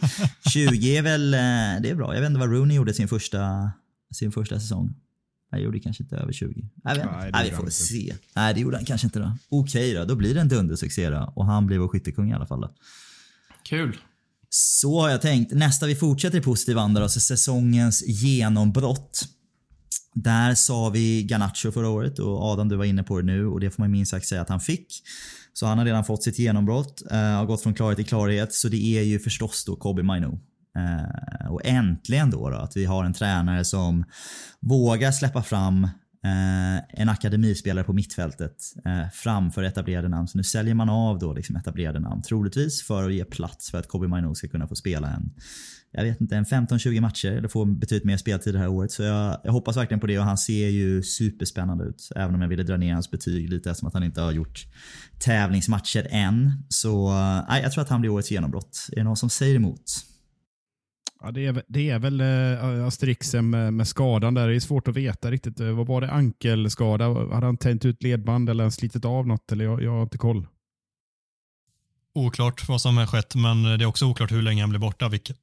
20 0.51 0.97
är 0.97 1.03
väl, 1.03 1.35
eh, 1.35 1.41
det 1.83 1.91
är 1.91 1.95
bra. 1.95 2.15
Jag 2.15 2.21
vet 2.21 2.31
inte 2.31 2.41
vad 2.41 2.53
Rooney 2.53 2.77
gjorde 2.77 2.95
sin 2.95 3.09
första, 3.09 3.73
sin 4.15 4.33
första 4.33 4.61
säsong. 4.61 4.95
Han 5.51 5.63
gjorde 5.63 5.81
kanske 5.81 6.03
inte 6.03 6.17
över 6.17 6.33
20. 6.33 6.69
Nej, 6.85 6.99
Nej, 6.99 7.31
Nej 7.33 7.51
vi 7.51 7.57
får 7.57 7.71
se. 7.71 8.15
Nej, 8.35 8.55
det 8.55 8.61
gjorde 8.61 8.77
han 8.77 8.85
kanske 8.85 9.07
inte 9.07 9.19
då. 9.19 9.37
Okej 9.49 9.95
då, 9.95 10.05
då 10.05 10.15
blir 10.15 10.35
det 10.35 10.41
en 10.41 10.49
dundersuccé 10.49 11.11
då. 11.11 11.33
Och 11.37 11.47
han 11.47 11.67
blir 11.67 11.79
vår 11.79 11.89
skyttekung 11.89 12.31
i 12.31 12.35
alla 12.35 12.47
fall 12.47 12.61
då. 12.61 12.75
Kul. 13.63 13.97
Så 14.49 15.01
har 15.01 15.11
jag 15.11 15.23
tänkt. 15.23 15.53
Nästa 15.53 15.87
vi 15.87 15.95
fortsätter 15.95 16.39
i 16.39 16.41
positiv 16.41 16.79
anda 16.79 17.01
då, 17.01 17.09
så 17.09 17.21
säsongens 17.21 18.03
genombrott. 18.07 19.29
Där 20.17 20.55
sa 20.55 20.89
vi 20.89 21.23
Garnacho 21.23 21.73
förra 21.73 21.89
året 21.89 22.19
och 22.19 22.43
Adam 22.43 22.69
du 22.69 22.77
var 22.77 22.85
inne 22.85 23.03
på 23.03 23.21
det 23.21 23.27
nu 23.27 23.47
och 23.47 23.61
det 23.61 23.71
får 23.71 23.83
man 23.83 23.91
minst 23.91 24.11
sagt 24.11 24.27
säga 24.27 24.43
att 24.43 24.49
han 24.49 24.61
fick. 24.61 25.03
Så 25.53 25.67
han 25.67 25.79
har 25.79 25.85
redan 25.85 26.05
fått 26.05 26.23
sitt 26.23 26.39
genombrott, 26.39 27.03
uh, 27.13 27.19
har 27.19 27.47
gått 27.47 27.63
från 27.63 27.75
klarhet 27.75 27.97
till 27.97 28.07
klarhet. 28.07 28.53
Så 28.53 28.69
det 28.69 28.99
är 28.99 29.03
ju 29.03 29.19
förstås 29.19 29.65
då 29.65 29.77
Kobe 29.77 30.03
Mainu. 30.03 30.27
Uh, 30.79 31.51
och 31.51 31.61
äntligen 31.65 32.31
då, 32.31 32.51
då, 32.51 32.57
att 32.57 32.77
vi 32.77 32.85
har 32.85 33.05
en 33.05 33.13
tränare 33.13 33.65
som 33.65 34.05
vågar 34.61 35.13
släppa 35.13 35.43
fram 35.43 35.89
Eh, 36.27 37.01
en 37.01 37.09
akademispelare 37.09 37.85
på 37.85 37.93
mittfältet 37.93 38.57
eh, 38.85 39.11
framför 39.13 39.63
etablerade 39.63 40.09
namn. 40.09 40.29
Så 40.29 40.39
nu 40.39 40.45
säljer 40.45 40.75
man 40.75 40.89
av 40.89 41.19
då 41.19 41.33
liksom 41.33 41.57
etablerade 41.57 42.01
namn. 42.01 42.23
Troligtvis 42.23 42.83
för 42.83 43.07
att 43.07 43.15
ge 43.15 43.25
plats 43.25 43.71
för 43.71 43.79
att 43.79 43.89
Kobe 43.89 44.09
Maino 44.09 44.35
ska 44.35 44.49
kunna 44.49 44.69
få 44.69 44.75
spela 44.75 45.09
en 45.09 45.31
jag 45.97 46.05
vet 46.05 46.21
inte, 46.21 46.37
en 46.37 46.45
15-20 46.45 47.01
matcher 47.01 47.33
eller 47.33 47.49
få 47.49 47.65
betydligt 47.65 48.05
mer 48.05 48.17
speltid 48.17 48.55
det 48.55 48.59
här 48.59 48.69
året. 48.69 48.91
Så 48.91 49.03
jag, 49.03 49.41
jag, 49.45 49.53
hoppas 49.53 49.77
verkligen 49.77 50.01
på 50.01 50.07
det 50.07 50.19
och 50.19 50.25
han 50.25 50.39
ser 50.39 50.69
ju 50.69 51.03
superspännande 51.03 51.85
ut. 51.85 52.11
Även 52.17 52.35
om 52.35 52.43
jag 52.43 52.49
ville 52.49 52.63
dra 52.63 52.77
ner 52.77 52.93
hans 52.93 53.11
betyg 53.11 53.51
lite 53.51 53.71
eftersom 53.71 53.89
att 53.89 53.95
han 53.95 54.03
inte 54.03 54.21
har 54.21 54.33
gjort 54.33 54.67
tävlingsmatcher 55.19 56.07
än. 56.11 56.53
Så 56.69 57.09
äh, 57.51 57.59
jag 57.63 57.73
tror 57.73 57.83
att 57.83 57.89
han 57.89 58.01
blir 58.01 58.11
årets 58.11 58.31
genombrott. 58.31 58.89
Är 58.93 58.97
det 58.97 59.05
någon 59.05 59.17
som 59.17 59.31
säger 59.31 59.55
emot? 59.55 59.83
Ja, 61.21 61.31
det, 61.31 61.47
är, 61.47 61.63
det 61.69 61.91
är 61.91 61.99
väl 61.99 62.21
äh, 62.21 62.87
asterixen 62.87 63.51
med, 63.51 63.75
med, 63.75 63.89
skadan 63.89 64.35
där. 64.35 64.49
Det 64.49 64.57
är 64.57 64.61
svårt 64.61 64.89
att 64.89 64.97
veta 64.97 65.31
riktigt. 65.31 65.61
Eh, 65.61 65.71
vad 65.71 65.87
var 65.87 66.01
det? 66.01 66.11
Ankelskada? 66.11 67.09
Hade 67.09 67.47
han 67.47 67.57
tänt 67.57 67.85
ut 67.85 68.03
ledband 68.03 68.51
eller 68.51 68.71
slitit 68.71 69.05
av 69.05 69.27
något? 69.27 69.53
Eller 69.53 69.65
jag, 69.65 69.83
jag 69.83 69.91
har 69.91 70.03
inte 70.03 70.19
koll. 70.19 70.47
Oklart 72.15 72.69
vad 72.69 72.81
som 72.81 72.97
har 72.97 73.07
skett, 73.07 73.35
men 73.35 73.63
det 73.63 73.85
är 73.85 73.87
också 73.87 74.07
oklart 74.07 74.33
hur 74.33 74.43
länge 74.43 74.63
han 74.63 74.71
blir 74.71 74.81
borta, 74.81 75.09
vilket 75.09 75.37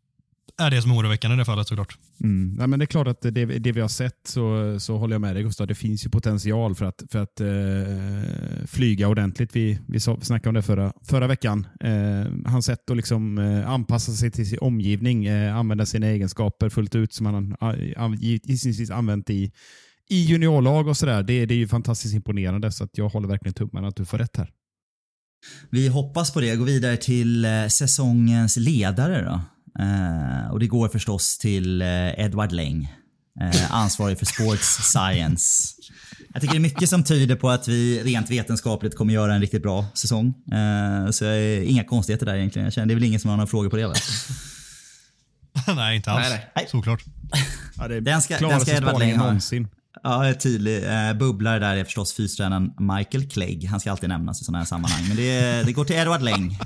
är 0.61 0.71
det 0.71 0.81
som 0.81 0.91
är 0.91 0.95
oroväckande 0.95 1.35
i 1.35 1.37
det 1.37 1.45
fallet 1.45 1.67
såklart. 1.67 1.97
Mm. 2.23 2.57
Ja, 2.59 2.67
men 2.67 2.79
det 2.79 2.83
är 2.83 2.87
klart 2.87 3.07
att 3.07 3.21
det, 3.21 3.45
det 3.45 3.71
vi 3.71 3.81
har 3.81 3.87
sett 3.87 4.19
så, 4.27 4.75
så 4.79 4.97
håller 4.97 5.13
jag 5.13 5.21
med 5.21 5.35
dig 5.35 5.43
Gustav. 5.43 5.67
Det 5.67 5.75
finns 5.75 6.05
ju 6.05 6.09
potential 6.09 6.75
för 6.75 6.85
att, 6.85 7.03
för 7.11 7.19
att 7.19 7.41
eh, 7.41 8.67
flyga 8.67 9.07
ordentligt. 9.07 9.55
Vi, 9.55 9.79
vi 9.87 9.99
snackade 9.99 10.49
om 10.49 10.55
det 10.55 10.61
förra, 10.61 10.93
förra 11.03 11.27
veckan. 11.27 11.67
Eh, 11.79 12.51
hans 12.51 12.65
sätt 12.65 12.89
att 12.89 12.97
liksom, 12.97 13.37
eh, 13.37 13.69
anpassa 13.69 14.11
sig 14.11 14.31
till 14.31 14.49
sin 14.49 14.59
omgivning, 14.61 15.25
eh, 15.25 15.57
använda 15.57 15.85
sina 15.85 16.07
egenskaper 16.07 16.69
fullt 16.69 16.95
ut 16.95 17.13
som 17.13 17.25
han 17.25 17.55
har 17.59 18.15
gissningsvis 18.45 18.91
använt 18.91 19.29
i, 19.29 19.51
i 20.09 20.23
juniorlag 20.23 20.87
och 20.87 20.97
sådär. 20.97 21.23
Det, 21.23 21.45
det 21.45 21.53
är 21.53 21.57
ju 21.57 21.67
fantastiskt 21.67 22.15
imponerande 22.15 22.71
så 22.71 22.83
att 22.83 22.97
jag 22.97 23.09
håller 23.09 23.27
verkligen 23.27 23.53
tummarna 23.53 23.87
att 23.87 23.95
du 23.95 24.05
får 24.05 24.17
rätt 24.17 24.37
här. 24.37 24.51
Vi 25.69 25.87
hoppas 25.87 26.33
på 26.33 26.41
det. 26.41 26.55
Gå 26.55 26.63
vidare 26.63 26.97
till 26.97 27.45
eh, 27.45 27.67
säsongens 27.67 28.57
ledare 28.57 29.25
då. 29.25 29.41
Eh, 29.79 30.51
och 30.51 30.59
det 30.59 30.67
går 30.67 30.89
förstås 30.89 31.37
till 31.37 31.81
eh, 31.81 32.19
Edward 32.19 32.51
Leng, 32.51 32.93
eh, 33.41 33.73
ansvarig 33.73 34.19
för 34.19 34.25
Sports 34.25 34.67
Science. 34.91 35.73
Jag 36.33 36.41
tycker 36.41 36.53
det 36.53 36.57
är 36.57 36.61
mycket 36.61 36.89
som 36.89 37.03
tyder 37.03 37.35
på 37.35 37.49
att 37.49 37.67
vi 37.67 38.03
rent 38.03 38.29
vetenskapligt 38.29 38.97
kommer 38.97 39.13
göra 39.13 39.33
en 39.35 39.41
riktigt 39.41 39.61
bra 39.63 39.85
säsong. 39.93 40.27
Eh, 40.53 41.09
så 41.11 41.25
jag 41.25 41.35
är, 41.35 41.61
inga 41.61 41.83
konstigheter 41.83 42.25
där 42.25 42.35
egentligen. 42.35 42.63
Jag 42.63 42.73
känner, 42.73 42.87
det 42.87 42.93
är 42.93 42.95
väl 42.95 43.03
ingen 43.03 43.19
som 43.19 43.29
har 43.29 43.37
några 43.37 43.47
frågor 43.47 43.69
på 43.69 43.75
det 43.77 43.87
va? 43.87 43.93
nej, 45.75 45.95
inte 45.95 46.11
alls. 46.11 46.27
Nej, 46.29 46.45
nej. 46.55 46.67
Såklart. 46.71 47.03
Ja, 47.77 47.87
det 47.87 47.95
är 47.95 48.01
Den 48.01 48.21
ska- 48.21 48.37
den 48.37 48.61
ska 48.61 48.71
Edward 48.71 49.01
ha. 49.03 49.17
någonsin. 49.17 49.67
Ja, 50.03 50.33
tydlig. 50.33 50.83
Eh, 51.07 51.13
bubblare 51.13 51.59
där 51.59 51.75
är 51.75 51.83
förstås 51.83 52.13
fystränaren 52.13 52.71
Michael 52.79 53.29
Clegg. 53.29 53.67
Han 53.67 53.79
ska 53.79 53.91
alltid 53.91 54.09
nämnas 54.09 54.41
i 54.41 54.43
sådana 54.43 54.57
här 54.57 54.65
sammanhang. 54.65 55.07
Men 55.07 55.17
det, 55.17 55.63
det 55.63 55.71
går 55.73 55.85
till 55.85 55.95
Edward 55.95 56.21
Leng. 56.21 56.59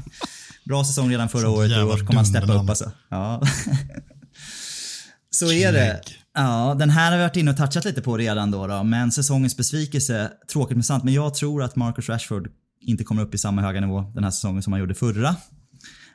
Bra 0.68 0.84
säsong 0.84 1.10
redan 1.10 1.30
förra 1.30 1.50
året 1.50 1.72
och 1.72 1.78
i 1.78 1.84
år 1.84 1.98
kommer 1.98 2.16
han 2.16 2.26
steppa 2.26 2.54
upp 2.54 2.70
alltså. 2.70 2.92
Ja. 3.10 3.42
Så 5.30 5.52
är 5.52 5.74
det. 5.74 6.02
Ja, 6.34 6.76
den 6.80 6.90
här 6.90 7.12
har 7.12 7.18
vi 7.18 7.24
varit 7.24 7.36
inne 7.36 7.52
och 7.52 7.58
touchat 7.58 7.86
lite 7.86 8.02
på 8.02 8.18
redan 8.18 8.52
då, 8.52 8.68
då. 8.68 8.84
Men 8.84 9.12
säsongens 9.12 9.58
besvikelse, 9.58 10.32
tråkigt 10.52 10.78
men 10.78 10.84
sant. 10.84 11.04
Men 11.04 11.14
jag 11.14 11.34
tror 11.34 11.64
att 11.64 11.76
Marcus 11.76 12.10
Rashford 12.10 12.50
inte 12.82 13.04
kommer 13.04 13.22
upp 13.22 13.34
i 13.36 13.38
samma 13.38 13.62
höga 13.62 13.82
nivå 13.82 14.12
den 14.16 14.24
här 14.24 14.32
säsongen 14.32 14.64
som 14.64 14.74
han 14.74 14.80
gjorde 14.80 14.96
förra. 14.96 15.36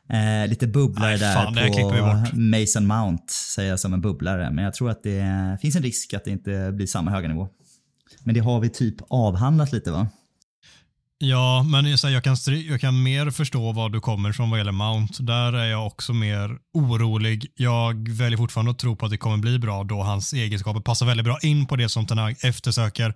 Eh, 0.08 0.48
lite 0.48 0.66
bubblare 0.66 1.16
där 1.16 1.34
fan, 1.34 1.54
på. 1.54 2.36
Mason 2.36 2.86
Mount 2.86 3.24
säger 3.54 3.70
jag 3.70 3.80
som 3.80 3.94
en 3.94 4.00
bubblare. 4.00 4.50
Men 4.50 4.64
jag 4.64 4.74
tror 4.74 4.90
att 4.90 5.02
det 5.02 5.58
finns 5.60 5.76
en 5.76 5.82
risk 5.82 6.14
att 6.14 6.24
det 6.24 6.30
inte 6.30 6.72
blir 6.72 6.86
samma 6.86 7.10
höga 7.10 7.28
nivå. 7.28 7.48
Men 8.24 8.34
det 8.34 8.40
har 8.40 8.60
vi 8.60 8.68
typ 8.68 8.96
avhandlat 9.08 9.72
lite 9.72 9.90
va? 9.90 10.08
Ja, 11.24 11.62
men 11.62 11.96
jag, 12.02 12.24
kan 12.24 12.36
jag 12.66 12.80
kan 12.80 13.02
mer 13.02 13.30
förstå 13.30 13.72
var 13.72 13.88
du 13.88 14.00
kommer 14.00 14.32
från 14.32 14.50
vad 14.50 14.58
gäller 14.58 14.72
Mount. 14.72 15.22
Där 15.22 15.52
är 15.52 15.64
jag 15.64 15.86
också 15.86 16.12
mer 16.12 16.58
orolig. 16.74 17.46
Jag 17.54 18.08
väljer 18.08 18.36
fortfarande 18.36 18.70
att 18.70 18.78
tro 18.78 18.96
på 18.96 19.04
att 19.04 19.10
det 19.10 19.16
kommer 19.16 19.36
bli 19.36 19.58
bra 19.58 19.84
då 19.84 20.02
hans 20.02 20.32
egenskaper 20.32 20.80
passar 20.80 21.06
väldigt 21.06 21.24
bra 21.24 21.38
in 21.42 21.66
på 21.66 21.76
det 21.76 21.88
som 21.88 22.06
Ten 22.06 22.18
eftersöker. 22.18 23.14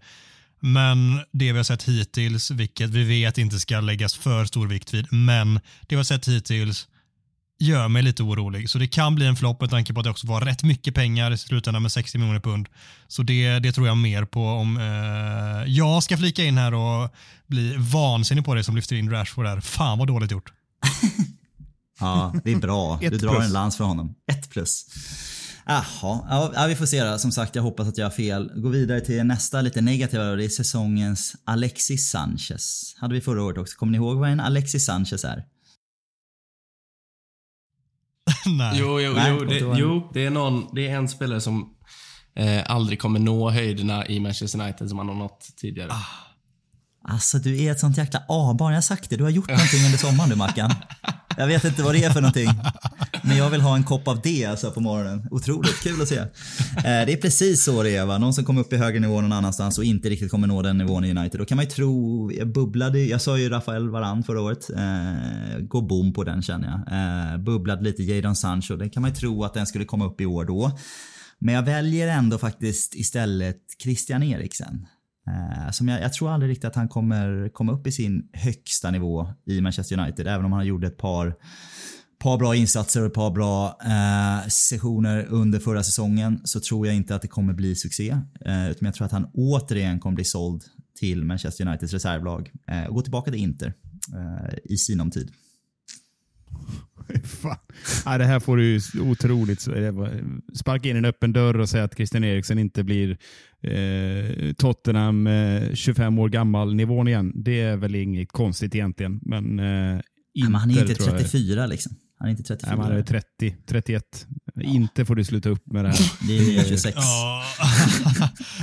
Men 0.60 1.20
det 1.32 1.52
vi 1.52 1.56
har 1.56 1.64
sett 1.64 1.82
hittills, 1.82 2.50
vilket 2.50 2.90
vi 2.90 3.04
vet 3.04 3.38
inte 3.38 3.58
ska 3.58 3.80
läggas 3.80 4.14
för 4.14 4.44
stor 4.44 4.66
vikt 4.66 4.94
vid, 4.94 5.12
men 5.12 5.54
det 5.54 5.60
vi 5.88 5.96
har 5.96 6.04
sett 6.04 6.28
hittills 6.28 6.88
gör 7.58 7.88
mig 7.88 8.02
lite 8.02 8.22
orolig. 8.22 8.70
Så 8.70 8.78
det 8.78 8.86
kan 8.86 9.14
bli 9.14 9.26
en 9.26 9.36
flopp 9.36 9.60
med 9.60 9.70
tanke 9.70 9.94
på 9.94 10.00
att 10.00 10.04
det 10.04 10.10
också 10.10 10.26
var 10.26 10.40
rätt 10.40 10.62
mycket 10.62 10.94
pengar 10.94 11.30
i 11.30 11.38
slutändan 11.38 11.82
med 11.82 11.92
60 11.92 12.18
miljoner 12.18 12.40
pund. 12.40 12.68
Så 13.08 13.22
det, 13.22 13.58
det 13.58 13.72
tror 13.72 13.86
jag 13.86 13.96
mer 13.96 14.24
på 14.24 14.44
om 14.44 14.76
eh, 14.76 15.72
jag 15.72 16.02
ska 16.02 16.16
flika 16.16 16.44
in 16.44 16.58
här 16.58 16.74
och 16.74 17.14
bli 17.46 17.74
vansinnig 17.78 18.44
på 18.44 18.54
det 18.54 18.64
som 18.64 18.76
lyfter 18.76 18.96
in 18.96 19.10
Rashford 19.10 19.44
där. 19.44 19.60
Fan 19.60 19.98
vad 19.98 20.08
dåligt 20.08 20.30
gjort. 20.30 20.52
Ja, 22.00 22.34
det 22.44 22.52
är 22.52 22.56
bra. 22.56 22.98
Du 23.00 23.06
Ett 23.06 23.20
drar 23.20 23.40
en 23.40 23.52
lans 23.52 23.76
för 23.76 23.84
honom. 23.84 24.14
Ett 24.32 24.50
plus. 24.50 24.86
Jaha, 25.66 25.84
ja, 26.02 26.52
ja, 26.54 26.66
vi 26.66 26.76
får 26.76 26.86
se 26.86 27.04
då. 27.04 27.18
Som 27.18 27.32
sagt, 27.32 27.54
jag 27.54 27.62
hoppas 27.62 27.88
att 27.88 27.98
jag 27.98 28.06
har 28.06 28.10
fel. 28.10 28.52
Gå 28.56 28.68
vidare 28.68 29.00
till 29.00 29.24
nästa 29.24 29.60
lite 29.60 29.80
negativa 29.80 30.30
och 30.30 30.36
det 30.36 30.44
är 30.44 30.48
säsongens 30.48 31.36
Alexis 31.44 32.10
Sanchez. 32.10 32.94
Hade 32.98 33.14
vi 33.14 33.20
förra 33.20 33.42
året 33.42 33.58
också. 33.58 33.76
Kommer 33.76 33.90
ni 33.90 33.96
ihåg 33.98 34.18
vad 34.18 34.30
en 34.30 34.40
Alexis 34.40 34.86
Sanchez 34.86 35.24
är? 35.24 35.44
Nej. 38.56 38.76
Jo, 38.80 39.00
jo, 39.00 39.12
Nej, 39.12 39.36
jo, 39.38 39.44
det, 39.44 39.78
jo 39.78 40.10
det, 40.14 40.26
är 40.26 40.30
någon, 40.30 40.74
det 40.74 40.88
är 40.88 40.96
en 40.96 41.08
spelare 41.08 41.40
som 41.40 41.70
eh, 42.36 42.62
aldrig 42.66 43.00
kommer 43.00 43.18
nå 43.18 43.50
höjderna 43.50 44.06
i 44.06 44.20
Manchester 44.20 44.60
United 44.60 44.88
som 44.88 44.98
han 44.98 45.08
har 45.08 45.14
nått 45.14 45.46
tidigare. 45.56 45.92
Alltså 47.08 47.38
du 47.38 47.62
är 47.62 47.72
ett 47.72 47.80
sånt 47.80 47.96
jäkla 47.96 48.22
A-barn. 48.28 48.72
Jag 48.72 48.76
har 48.76 48.82
sagt 48.82 49.10
det. 49.10 49.16
Du 49.16 49.22
har 49.22 49.30
gjort 49.30 49.48
någonting 49.48 49.84
under 49.84 49.98
sommaren 49.98 50.30
du 50.30 50.36
Mackan. 50.36 50.70
Jag 51.36 51.46
vet 51.46 51.64
inte 51.64 51.82
vad 51.82 51.94
det 51.94 52.04
är 52.04 52.10
för 52.10 52.20
någonting. 52.20 52.48
Men 53.22 53.36
jag 53.36 53.50
vill 53.50 53.60
ha 53.60 53.76
en 53.76 53.84
kopp 53.84 54.08
av 54.08 54.20
det 54.22 54.44
alltså 54.44 54.70
på 54.70 54.80
morgonen. 54.80 55.28
Otroligt 55.30 55.82
kul 55.82 56.02
att 56.02 56.08
se. 56.08 56.16
Eh, 56.16 56.26
det 56.82 57.12
är 57.12 57.16
precis 57.16 57.64
så 57.64 57.82
det 57.82 57.96
är 57.96 58.06
va. 58.06 58.18
Någon 58.18 58.34
som 58.34 58.44
kommer 58.44 58.60
upp 58.60 58.72
i 58.72 58.76
högre 58.76 59.00
nivå 59.00 59.20
någon 59.20 59.32
annanstans 59.32 59.78
och 59.78 59.84
inte 59.84 60.08
riktigt 60.08 60.30
kommer 60.30 60.46
nå 60.46 60.62
den 60.62 60.78
nivån 60.78 61.04
i 61.04 61.10
United. 61.10 61.40
Då 61.40 61.44
kan 61.44 61.56
man 61.56 61.64
ju 61.64 61.70
tro, 61.70 62.32
jag 62.32 62.52
bubblade, 62.52 63.00
jag 63.00 63.20
sa 63.20 63.38
ju 63.38 63.48
Rafael 63.48 63.90
Varan 63.90 64.22
förra 64.22 64.40
året. 64.40 64.70
Eh, 64.70 65.58
går 65.60 65.82
bom 65.82 66.12
på 66.12 66.24
den 66.24 66.42
känner 66.42 66.68
jag. 66.68 67.32
Eh, 67.32 67.38
bubblade 67.38 67.82
lite 67.82 68.02
Jadon 68.02 68.36
Sancho. 68.36 68.76
Det 68.76 68.88
kan 68.88 69.02
man 69.02 69.10
ju 69.10 69.16
tro 69.16 69.44
att 69.44 69.54
den 69.54 69.66
skulle 69.66 69.84
komma 69.84 70.06
upp 70.06 70.20
i 70.20 70.26
år 70.26 70.44
då. 70.44 70.78
Men 71.38 71.54
jag 71.54 71.62
väljer 71.62 72.08
ändå 72.08 72.38
faktiskt 72.38 72.94
istället 72.94 73.58
Christian 73.82 74.22
Eriksen. 74.22 74.86
Eh, 75.26 75.70
som 75.70 75.88
jag, 75.88 76.02
jag 76.02 76.12
tror 76.12 76.30
aldrig 76.30 76.50
riktigt 76.50 76.64
att 76.64 76.74
han 76.74 76.88
kommer 76.88 77.48
komma 77.48 77.72
upp 77.72 77.86
i 77.86 77.92
sin 77.92 78.28
högsta 78.32 78.90
nivå 78.90 79.28
i 79.46 79.60
Manchester 79.60 79.98
United. 79.98 80.26
Även 80.26 80.44
om 80.44 80.52
han 80.52 80.66
gjorde 80.66 80.86
ett 80.86 80.96
par, 80.96 81.34
par 82.18 82.38
bra 82.38 82.54
insatser 82.54 83.00
och 83.00 83.06
ett 83.06 83.14
par 83.14 83.30
bra 83.30 83.78
eh, 83.84 84.48
sessioner 84.48 85.26
under 85.28 85.58
förra 85.58 85.82
säsongen 85.82 86.40
så 86.44 86.60
tror 86.60 86.86
jag 86.86 86.96
inte 86.96 87.14
att 87.14 87.22
det 87.22 87.28
kommer 87.28 87.52
bli 87.52 87.76
succé. 87.76 88.10
Eh, 88.44 88.70
utan 88.70 88.86
jag 88.86 88.94
tror 88.94 89.04
att 89.06 89.12
han 89.12 89.30
återigen 89.34 90.00
kommer 90.00 90.14
bli 90.14 90.24
såld 90.24 90.64
till 90.98 91.24
Manchester 91.24 91.66
Uniteds 91.66 91.92
reservlag 91.92 92.50
eh, 92.66 92.84
och 92.84 92.94
gå 92.94 93.02
tillbaka 93.02 93.30
till 93.30 93.40
Inter 93.40 93.72
eh, 94.14 94.58
i 94.64 94.76
sinom 94.76 95.10
tid. 95.10 95.30
Fan. 97.24 97.58
Ja, 98.04 98.18
det 98.18 98.24
här 98.24 98.40
får 98.40 98.56
du 98.56 98.64
ju 98.64 98.80
otroligt 99.00 99.68
eh, 99.68 99.92
sparka 100.54 100.88
in 100.88 100.96
en 100.96 101.04
öppen 101.04 101.32
dörr 101.32 101.60
och 101.60 101.68
säga 101.68 101.84
att 101.84 101.96
Christian 101.96 102.24
Eriksen 102.24 102.58
inte 102.58 102.84
blir 102.84 103.18
eh, 103.62 104.52
Tottenham 104.52 105.26
eh, 105.26 105.74
25 105.74 106.18
år 106.18 106.28
gammal 106.28 106.74
nivån 106.74 107.08
igen. 107.08 107.32
Det 107.34 107.60
är 107.60 107.76
väl 107.76 107.94
inget 107.94 108.32
konstigt 108.32 108.74
egentligen. 108.74 109.20
Men, 109.22 109.58
eh, 109.58 110.00
Ja, 110.32 110.44
men 110.48 110.54
han 110.54 110.70
är 110.70 110.74
Inter 110.74 110.90
inte 110.90 110.94
tror 111.04 111.08
jag- 111.16 111.18
34 111.30 111.66
liksom. 111.66 111.92
Han 112.18 112.26
är 112.28 112.30
inte 112.30 112.42
34. 112.42 112.76
Nej, 112.76 112.84
han 112.86 112.96
är 112.96 113.02
30, 113.02 113.56
31. 113.66 114.26
Inte 114.60 115.04
får 115.04 115.14
du 115.14 115.24
sluta 115.24 115.48
upp 115.48 115.66
med 115.66 115.84
det 115.84 115.88
här. 115.88 116.12
det 116.20 116.58
är 116.58 116.64
26. 116.64 116.96
Ja. 116.96 117.44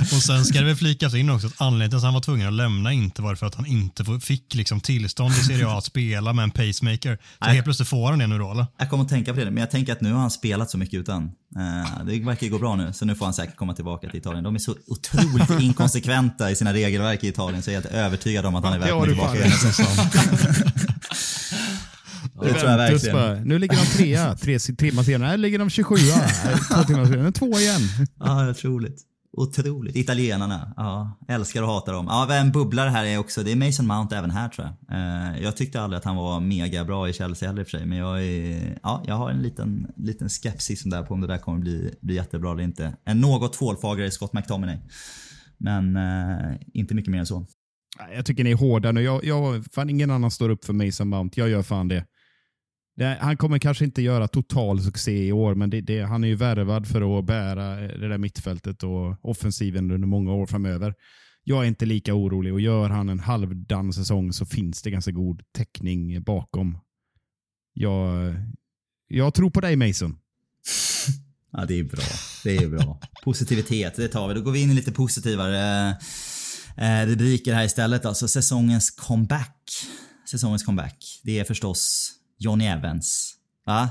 och 0.00 0.22
sen 0.22 0.44
ska 0.44 0.58
det 0.58 0.64
väl 0.64 0.76
flikas 0.76 1.14
in 1.14 1.30
också 1.30 1.46
att 1.46 1.60
anledningen 1.60 1.90
till 1.90 1.96
att 1.96 2.02
han 2.04 2.14
var 2.14 2.20
tvungen 2.20 2.48
att 2.48 2.54
lämna 2.54 2.92
inte 2.92 3.22
var 3.22 3.34
för 3.34 3.46
att 3.46 3.54
han 3.54 3.66
inte 3.66 4.04
fick 4.20 4.54
liksom 4.54 4.80
tillstånd 4.80 5.34
i 5.34 5.34
Serie 5.34 5.66
A 5.66 5.78
att 5.78 5.84
spela 5.84 6.32
med 6.32 6.42
en 6.42 6.50
pacemaker. 6.50 7.16
Så 7.16 7.20
Nej. 7.40 7.54
helt 7.54 7.64
plötsligt 7.64 7.88
får 7.88 8.10
han 8.10 8.18
det 8.18 8.26
nu 8.26 8.38
då 8.38 8.50
eller? 8.52 8.66
Jag 8.78 8.90
kommer 8.90 9.04
att 9.04 9.10
tänka 9.10 9.34
på 9.34 9.40
det, 9.40 9.50
men 9.50 9.56
jag 9.56 9.70
tänker 9.70 9.92
att 9.92 10.00
nu 10.00 10.12
har 10.12 10.20
han 10.20 10.30
spelat 10.30 10.70
så 10.70 10.78
mycket 10.78 11.00
utan. 11.00 11.22
Eh, 11.56 12.04
det 12.06 12.20
verkar 12.20 12.46
ju 12.46 12.52
gå 12.52 12.58
bra 12.58 12.76
nu, 12.76 12.92
så 12.92 13.04
nu 13.04 13.14
får 13.14 13.24
han 13.24 13.34
säkert 13.34 13.56
komma 13.56 13.74
tillbaka 13.74 14.08
till 14.10 14.18
Italien. 14.18 14.44
De 14.44 14.54
är 14.54 14.58
så 14.58 14.74
otroligt 14.86 15.50
inkonsekventa 15.60 16.50
i 16.50 16.56
sina 16.56 16.72
regelverk 16.72 17.24
i 17.24 17.28
Italien, 17.28 17.62
så 17.62 17.70
jag 17.70 17.76
är 17.76 17.82
helt 17.82 17.94
övertygad 17.94 18.46
om 18.46 18.54
att 18.54 18.64
han 18.64 18.72
är 18.72 18.78
välkommen 18.78 19.08
tillbaka. 19.08 19.38
Det 22.44 22.54
tror 22.54 22.70
jag 22.70 22.78
verkligen. 22.78 23.16
bara, 23.16 23.34
nu 23.34 23.58
ligger 23.58 23.76
de 23.76 23.86
trea, 23.86 24.36
tre 24.40 24.58
timmar 24.58 25.02
senare 25.02 25.28
här 25.28 25.36
ligger 25.36 25.58
de 25.58 25.70
27 25.70 25.94
Nej, 25.94 26.56
Två 26.74 26.82
timmar 26.82 27.06
senare, 27.06 27.32
två 27.32 27.58
igen. 27.58 27.80
Ja, 28.18 28.50
otroligt. 28.50 29.02
Otroligt. 29.36 29.96
Italienarna, 29.96 30.72
ja. 30.76 31.18
Älskar 31.28 31.62
och 31.62 31.68
hatar 31.68 31.92
dem. 31.92 32.06
Ja, 32.08 32.34
en 32.34 32.52
bubblare 32.52 32.90
här 32.90 33.04
är 33.04 33.18
också, 33.18 33.42
det 33.42 33.52
är 33.52 33.56
Mason 33.56 33.86
Mount 33.86 34.16
även 34.16 34.30
här 34.30 34.48
tror 34.48 34.68
jag. 34.88 34.98
Eh, 34.98 35.42
jag 35.42 35.56
tyckte 35.56 35.80
aldrig 35.80 35.98
att 35.98 36.04
han 36.04 36.16
var 36.16 36.40
mega 36.40 36.84
bra 36.84 37.08
i 37.08 37.12
Chelsea 37.12 37.48
heller 37.48 37.60
i 37.60 37.64
och 37.64 37.68
för 37.68 37.78
sig, 37.78 37.86
men 37.86 37.98
jag, 37.98 38.24
är, 38.24 38.78
ja, 38.82 39.02
jag 39.06 39.14
har 39.14 39.30
en 39.30 39.42
liten, 39.42 39.86
liten 39.96 40.28
skepsis 40.28 40.82
där 40.82 41.02
på 41.02 41.14
om 41.14 41.20
det 41.20 41.26
där 41.26 41.38
kommer 41.38 41.58
bli, 41.58 41.94
bli 42.00 42.14
jättebra 42.14 42.52
eller 42.52 42.62
inte. 42.62 42.96
En 43.04 43.20
något 43.20 43.52
tvålfagrare 43.52 44.10
Scott 44.10 44.32
McTominay. 44.32 44.78
Men 45.58 45.96
eh, 45.96 46.56
inte 46.74 46.94
mycket 46.94 47.10
mer 47.10 47.18
än 47.18 47.26
så. 47.26 47.46
Jag 48.14 48.26
tycker 48.26 48.44
ni 48.44 48.50
är 48.50 48.56
hårda 48.56 48.92
nu. 48.92 49.02
Jag, 49.02 49.24
jag, 49.24 49.64
fan 49.72 49.90
ingen 49.90 50.10
annan 50.10 50.30
står 50.30 50.48
upp 50.50 50.64
för 50.64 50.72
Mason 50.72 51.08
Mount. 51.08 51.40
Jag 51.40 51.48
gör 51.48 51.62
fan 51.62 51.88
det 51.88 52.04
det 52.96 53.18
han 53.20 53.36
kommer 53.36 53.58
kanske 53.58 53.84
inte 53.84 54.02
göra 54.02 54.28
total 54.28 54.82
succé 54.82 55.26
i 55.26 55.32
år, 55.32 55.54
men 55.54 55.70
det, 55.70 55.80
det, 55.80 56.02
han 56.02 56.24
är 56.24 56.28
ju 56.28 56.34
värvad 56.34 56.86
för 56.86 57.18
att 57.18 57.24
bära 57.24 57.76
det 57.76 58.08
där 58.08 58.18
mittfältet 58.18 58.82
och 58.82 59.30
offensiven 59.30 59.90
under 59.90 60.08
många 60.08 60.32
år 60.32 60.46
framöver. 60.46 60.94
Jag 61.44 61.62
är 61.62 61.68
inte 61.68 61.86
lika 61.86 62.14
orolig 62.14 62.52
och 62.52 62.60
gör 62.60 62.88
han 62.88 63.08
en 63.08 63.20
halvdan 63.20 63.92
säsong 63.92 64.32
så 64.32 64.46
finns 64.46 64.82
det 64.82 64.90
ganska 64.90 65.10
god 65.10 65.42
täckning 65.52 66.22
bakom. 66.22 66.78
Jag, 67.72 68.34
jag 69.08 69.34
tror 69.34 69.50
på 69.50 69.60
dig 69.60 69.76
Mason. 69.76 70.16
Ja, 71.56 71.64
det 71.66 71.78
är 71.78 71.84
bra. 71.84 72.04
Det 72.44 72.56
är 72.56 72.68
bra. 72.68 73.00
Positivitet, 73.24 73.96
det 73.96 74.08
tar 74.08 74.28
vi. 74.28 74.34
Då 74.34 74.40
går 74.40 74.52
vi 74.52 74.62
in 74.62 74.70
i 74.70 74.74
lite 74.74 74.92
positivare 74.92 75.88
eh, 76.76 77.06
rubriker 77.06 77.54
här 77.54 77.64
istället. 77.64 78.04
Alltså 78.04 78.28
säsongens 78.28 78.90
comeback. 78.90 79.56
Säsongens 80.30 80.62
comeback. 80.62 81.20
Det 81.24 81.38
är 81.38 81.44
förstås 81.44 82.12
Johnny 82.44 82.64
Evans. 82.66 83.34
Va? 83.66 83.88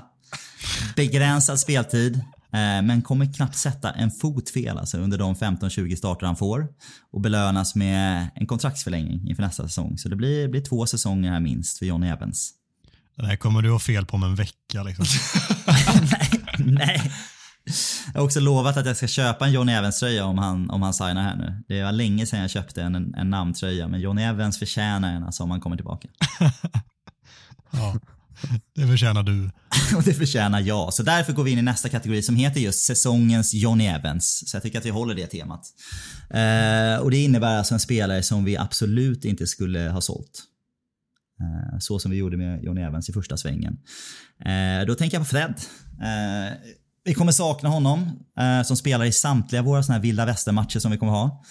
Begränsad 0.96 1.60
speltid. 1.60 2.16
eh, 2.54 2.82
Men 2.84 3.02
kommer 3.02 3.34
knappt 3.34 3.56
sätta 3.58 3.92
en 3.92 4.12
fot 4.12 4.50
fel 4.50 4.78
alltså 4.78 4.98
under 4.98 5.18
de 5.18 5.36
15-20 5.36 5.96
starter 5.96 6.26
han 6.26 6.36
får. 6.36 6.68
Och 7.12 7.22
belönas 7.22 7.76
med 7.76 8.30
en 8.36 8.48
kontraktsförlängring 8.48 9.30
inför 9.30 9.44
nästa 9.44 9.64
säsong. 9.64 9.98
Så 9.98 10.10
det 10.10 10.16
blir, 10.16 10.48
blir 10.48 10.62
två 10.62 10.86
säsonger 10.86 11.32
här 11.32 11.40
minst 11.40 11.78
för 11.80 11.86
Johnny 11.86 12.08
Evans. 12.08 12.52
Det 13.18 13.26
här 13.26 13.36
kommer 13.36 13.62
du 13.62 13.72
ha 13.72 13.80
fel 13.80 14.06
på 14.06 14.16
om 14.16 14.24
en 14.24 14.36
vecka 14.36 14.84
liksom. 14.84 15.06
Nej. 16.58 17.12
Jag 18.14 18.20
har 18.20 18.26
också 18.26 18.40
lovat 18.40 18.78
att 18.78 18.86
jag 18.86 18.98
ska 18.98 19.08
köpa 19.08 19.46
en 19.46 19.52
Johnny 19.52 19.72
Evans 19.74 20.00
tröja 20.00 20.26
om 20.26 20.38
han, 20.38 20.70
om 20.70 20.82
han 20.82 20.94
signar 20.94 21.24
här 21.24 21.36
nu. 21.36 21.64
Det 21.68 21.84
var 21.84 21.92
länge 21.92 22.26
sedan 22.26 22.40
jag 22.40 22.50
köpte 22.50 22.82
en, 22.84 22.96
en, 22.96 23.16
en 23.16 23.30
namntröja 23.30 23.88
men 23.88 24.02
Johnny 24.02 24.22
Evans 24.24 24.60
förtjänar 24.60 25.14
en 25.14 25.24
alltså 25.24 25.44
om 25.44 25.52
han 25.52 25.62
kommer 25.62 25.76
tillbaka. 25.76 26.08
Ja. 27.72 27.96
Det 28.76 28.88
förtjänar 28.88 29.24
du. 29.24 29.50
Och 29.96 30.04
det 30.04 30.14
förtjänar 30.14 30.60
jag. 30.60 30.94
Så 30.94 31.04
därför 31.04 31.34
går 31.34 31.44
vi 31.44 31.52
in 31.52 31.60
i 31.60 31.62
nästa 31.62 31.90
kategori 31.90 32.22
som 32.22 32.36
heter 32.36 32.60
just 32.60 32.86
säsongens 32.86 33.54
Johnny 33.54 33.86
Evans. 33.86 34.44
Så 34.50 34.56
jag 34.56 34.64
tycker 34.64 34.80
att 34.80 34.86
vi 34.86 34.90
håller 34.90 35.16
det 35.16 35.28
temat. 35.28 35.66
Eh, 36.30 37.02
och 37.02 37.12
det 37.12 37.18
innebär 37.18 37.58
alltså 37.58 37.74
en 37.74 37.80
spelare 37.80 38.24
som 38.24 38.44
vi 38.44 38.58
absolut 38.58 39.26
inte 39.26 39.48
skulle 39.48 39.90
ha 39.90 40.02
sålt. 40.02 40.44
Eh, 41.42 41.80
så 41.80 42.00
som 42.00 42.12
vi 42.12 42.18
gjorde 42.18 42.38
med 42.38 42.64
Johnny 42.64 42.82
Evans 42.82 43.10
i 43.10 43.14
första 43.14 43.38
svängen. 43.38 43.78
Eh, 44.46 44.86
då 44.88 44.96
tänker 44.96 45.18
jag 45.18 45.22
på 45.22 45.30
Fred. 45.30 45.56
Eh, 46.02 46.54
vi 47.06 47.14
kommer 47.14 47.32
sakna 47.32 47.70
honom 47.70 48.20
eh, 48.40 48.64
som 48.64 48.78
spelar 48.78 49.06
i 49.06 49.12
samtliga 49.12 49.62
våra 49.62 49.84
såna 49.84 49.94
här 49.94 50.02
vilda 50.02 50.26
västern-matcher 50.26 50.80
som 50.80 50.92
vi 50.92 50.98
kommer 50.98 51.12
ha. 51.12 51.44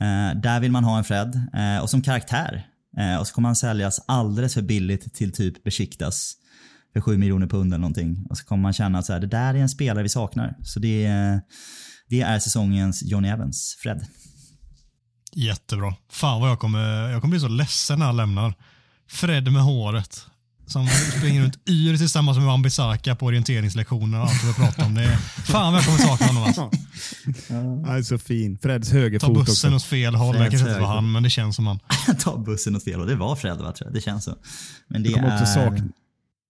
Eh, 0.00 0.40
där 0.40 0.60
vill 0.60 0.72
man 0.72 0.84
ha 0.84 0.98
en 0.98 1.04
Fred. 1.04 1.48
Eh, 1.54 1.82
och 1.82 1.90
som 1.90 2.02
karaktär. 2.02 2.66
Eh, 2.98 3.16
och 3.20 3.26
så 3.26 3.34
kommer 3.34 3.48
han 3.48 3.56
säljas 3.56 4.00
alldeles 4.08 4.54
för 4.54 4.62
billigt 4.62 5.14
till 5.14 5.32
typ 5.32 5.64
Besiktas 5.64 6.34
för 6.92 7.00
7 7.00 7.16
miljoner 7.18 7.46
pund 7.46 7.72
eller 7.72 7.80
någonting. 7.80 8.26
Och 8.30 8.38
så 8.38 8.44
kommer 8.44 8.62
man 8.62 8.72
känna 8.72 8.98
att 8.98 9.06
så 9.06 9.12
här, 9.12 9.20
det 9.20 9.26
där 9.26 9.54
är 9.54 9.58
en 9.58 9.68
spelare 9.68 10.02
vi 10.02 10.08
saknar. 10.08 10.56
Så 10.62 10.80
det, 10.80 11.04
är- 11.06 11.40
det 12.08 12.20
är 12.20 12.38
säsongens 12.38 13.02
Johnny 13.02 13.28
Evans, 13.28 13.76
Fred. 13.82 14.06
Jättebra. 15.36 15.94
Fan 16.10 16.40
vad 16.40 16.50
jag 16.50 16.58
kommer, 16.58 17.08
jag 17.08 17.20
kommer 17.20 17.30
bli 17.32 17.40
så 17.40 17.48
ledsen 17.48 17.98
när 17.98 18.06
han 18.06 18.16
lämnar. 18.16 18.54
Fred 19.08 19.52
med 19.52 19.62
håret. 19.62 20.26
Som 20.66 20.86
springer 21.18 21.42
runt 21.42 21.68
yr 21.68 21.96
tillsammans 21.96 22.38
med 22.38 22.46
Wan-Bissaka 22.46 23.14
på 23.14 23.26
orienteringslektioner 23.26 24.18
och 24.20 24.24
allt 24.26 24.44
vi 24.44 24.52
pratar 24.52 24.84
om. 24.86 24.94
Det 24.94 25.02
är, 25.02 25.16
fan 25.16 25.72
vad 25.72 25.82
jag 25.82 25.86
kommer 25.86 25.98
sakna 25.98 26.26
honom 26.26 26.42
alltså. 26.42 26.70
Han 27.84 27.96
är 27.96 28.02
så 28.02 28.18
fin. 28.18 28.58
Freds 28.62 28.88
Ta 28.90 28.94
högerfot 28.96 29.34
bussen 29.46 29.74
också. 29.74 29.86
åt 29.86 29.90
fel 29.90 30.14
håll. 30.14 30.34
Freds 30.34 30.42
Jag 30.44 30.50
kanske 30.52 30.68
inte 30.68 30.80
var 30.80 30.94
han, 30.94 31.12
men 31.12 31.22
det 31.22 31.30
känns 31.30 31.56
som 31.56 31.66
han. 31.66 31.78
Ta 32.18 32.38
bussen 32.38 32.76
åt 32.76 32.84
fel 32.84 33.00
och 33.00 33.06
det 33.06 33.14
var 33.16 33.36
Fred 33.36 33.58
va, 33.58 33.72
tror 33.72 33.86
jag. 33.88 33.94
Det 33.94 34.00
känns 34.00 34.24
så. 34.24 34.34
Men 34.88 35.02
det 35.02 35.08
Jag 35.08 35.20
kommer 35.20 35.32
också 35.34 35.44
är... 35.60 35.64
sakna, 35.66 35.84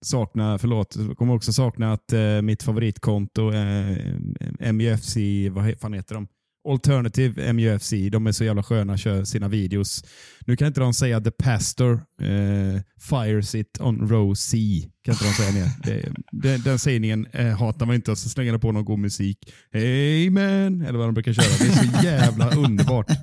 sakna, 0.05 0.59
förlåt, 0.59 0.97
jag 0.97 1.19
kommer 1.19 1.35
också 1.35 1.53
sakna 1.53 1.93
att 1.93 2.12
eh, 2.12 2.43
mitt 2.43 2.62
favoritkonto, 2.62 3.53
eh, 3.53 4.73
MUFC, 4.73 5.16
vad 5.51 5.78
fan 5.81 5.93
heter 5.93 6.15
de? 6.15 6.27
Alternative 6.69 7.53
MUFC, 7.53 7.91
de 8.12 8.27
är 8.27 8.32
så 8.32 8.45
jävla 8.45 8.62
sköna, 8.62 8.97
kör 8.97 9.24
sina 9.24 9.49
videos. 9.49 10.05
Nu 10.47 10.57
kan 10.57 10.66
inte 10.66 10.81
de 10.81 10.95
säga 10.95 11.20
The 11.20 11.31
Pastor 11.31 11.93
eh, 12.20 12.81
fires 13.01 13.55
it 13.55 13.81
on 13.81 14.09
row 14.09 14.35
C. 14.35 14.59
Kan 15.05 15.12
inte 15.15 15.24
de 15.24 15.32
säga 15.32 15.53
mer. 15.53 15.70
Det, 15.82 16.12
den, 16.32 16.62
den 16.62 16.78
sägningen 16.78 17.27
eh, 17.32 17.59
hatar 17.59 17.86
man 17.86 17.95
inte 17.95 18.11
och 18.11 18.19
så 18.19 18.28
slänger 18.28 18.53
de 18.53 18.61
på 18.61 18.73
någon 18.73 18.85
god 18.85 18.99
musik. 18.99 19.39
Amen, 19.74 20.82
eller 20.82 20.99
vad 20.99 21.09
de 21.09 21.15
brukar 21.15 21.32
köra. 21.32 21.45
Det 21.59 21.73
är 21.73 22.01
så 22.01 22.05
jävla 22.07 22.51
underbart. 22.51 23.07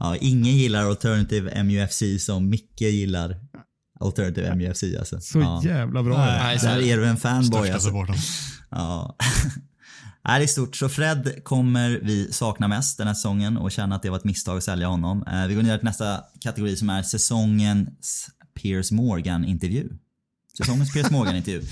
Ja, 0.00 0.16
ingen 0.16 0.56
gillar 0.56 0.84
Alternative 0.84 1.62
MUFC 1.62 2.02
som 2.18 2.48
Micke 2.50 2.80
gillar 2.80 3.36
Alternative 4.00 4.54
MUFC 4.54 4.84
alltså. 4.98 5.20
Så 5.20 5.40
ja. 5.40 5.62
jävla 5.64 6.02
bra. 6.02 6.18
Nej. 6.18 6.58
Där 6.62 6.80
är 6.82 6.96
du 6.96 7.06
en 7.06 7.16
fanboy 7.16 7.58
Största 7.58 7.74
alltså. 7.74 7.88
supporten. 7.88 8.16
Ja. 8.70 9.16
Är 10.24 10.46
stort. 10.46 10.76
Så 10.76 10.88
Fred 10.88 11.44
kommer 11.44 12.00
vi 12.02 12.32
sakna 12.32 12.68
mest 12.68 12.98
den 12.98 13.06
här 13.06 13.14
säsongen 13.14 13.56
och 13.56 13.72
känna 13.72 13.96
att 13.96 14.02
det 14.02 14.10
var 14.10 14.16
ett 14.16 14.24
misstag 14.24 14.56
att 14.56 14.64
sälja 14.64 14.88
honom. 14.88 15.24
Eh, 15.26 15.46
Vi 15.46 15.54
går 15.54 15.62
ner 15.62 15.78
till 15.78 15.84
nästa 15.84 16.20
kategori 16.40 16.76
som 16.76 16.90
är 16.90 17.02
säsongens 17.02 18.28
Piers 18.54 18.90
Morgan-intervju. 18.92 19.88
Säsongens 20.58 20.92
Piers 20.92 21.10
Morgan-intervju. 21.10 21.62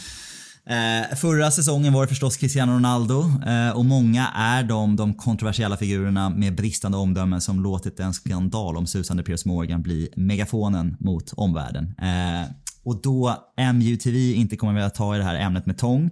Eh, 0.67 1.17
förra 1.17 1.51
säsongen 1.51 1.93
var 1.93 2.03
det 2.03 2.09
förstås 2.09 2.37
Cristiano 2.37 2.73
Ronaldo 2.73 3.33
eh, 3.47 3.71
och 3.71 3.85
många 3.85 4.29
är 4.29 4.63
de, 4.63 4.97
de 4.97 5.15
kontroversiella 5.15 5.77
figurerna 5.77 6.31
med 6.31 6.55
bristande 6.55 6.99
omdömen 6.99 7.41
som 7.41 7.63
låtit 7.63 8.01
en 8.01 8.15
skandalomsusande 8.15 9.23
Piers 9.23 9.45
Morgan 9.45 9.83
bli 9.83 10.09
megafonen 10.17 10.97
mot 11.01 11.33
omvärlden. 11.37 11.95
Eh, 11.99 12.51
och 12.85 13.03
då 13.03 13.37
MUTV 13.75 14.33
inte 14.35 14.57
kommer 14.57 14.73
vilja 14.73 14.91
ta 14.91 15.15
i 15.15 15.19
det 15.19 15.25
här 15.25 15.35
ämnet 15.35 15.67
med 15.67 15.79
tång 15.79 16.11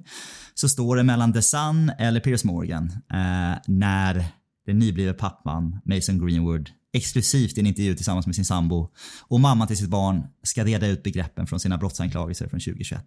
så 0.55 0.69
står 0.69 0.97
det 0.97 1.03
mellan 1.03 1.33
The 1.33 1.43
Sun 1.43 1.91
eller 1.99 2.21
Piers 2.21 2.45
Morgan 2.45 2.93
eh, 3.13 3.59
när 3.67 4.25
den 4.67 4.79
nyblivna 4.79 5.13
pappan 5.13 5.81
Mason 5.85 6.27
Greenwood 6.27 6.71
exklusivt 6.93 7.57
i 7.57 7.61
en 7.61 7.67
intervju 7.67 7.95
tillsammans 7.95 8.27
med 8.27 8.35
sin 8.35 8.45
sambo 8.45 8.89
och 9.29 9.41
mamma 9.41 9.67
till 9.67 9.77
sitt 9.77 9.89
barn 9.89 10.27
ska 10.43 10.65
reda 10.65 10.87
ut 10.87 11.03
begreppen 11.03 11.47
från 11.47 11.61
sina 11.61 11.79
brottsanklagelser 11.79 12.49
från 12.49 12.61
2021. 12.61 13.05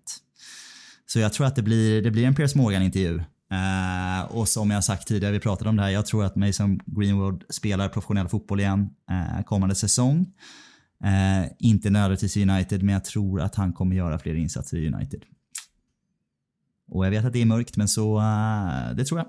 Så 1.05 1.19
jag 1.19 1.33
tror 1.33 1.47
att 1.47 1.55
det 1.55 1.61
blir, 1.61 2.01
det 2.01 2.11
blir 2.11 2.25
en 2.25 2.35
Piers 2.35 2.55
Morgan-intervju. 2.55 3.23
Eh, 3.51 4.21
och 4.31 4.47
som 4.47 4.71
jag 4.71 4.83
sagt 4.83 5.07
tidigare, 5.07 5.33
vi 5.33 5.39
pratade 5.39 5.69
om 5.69 5.75
det 5.75 5.83
här, 5.83 5.89
jag 5.89 6.05
tror 6.05 6.25
att 6.25 6.35
Mason 6.35 6.79
Greenwood 6.85 7.43
spelar 7.49 7.89
professionell 7.89 8.27
fotboll 8.27 8.59
igen 8.59 8.89
eh, 9.11 9.43
kommande 9.43 9.75
säsong. 9.75 10.25
Eh, 11.03 11.51
inte 11.59 11.89
nödvändigtvis 11.89 12.37
i 12.37 12.41
United, 12.49 12.83
men 12.83 12.93
jag 12.93 13.05
tror 13.05 13.41
att 13.41 13.55
han 13.55 13.73
kommer 13.73 13.95
göra 13.95 14.19
fler 14.19 14.35
insatser 14.35 14.77
i 14.77 14.87
United. 14.93 15.21
Och 16.91 17.05
jag 17.05 17.11
vet 17.11 17.25
att 17.25 17.33
det 17.33 17.41
är 17.41 17.45
mörkt, 17.45 17.77
men 17.77 17.87
så 17.87 18.17
eh, 18.19 18.95
det 18.95 19.05
tror 19.05 19.19
jag. 19.19 19.27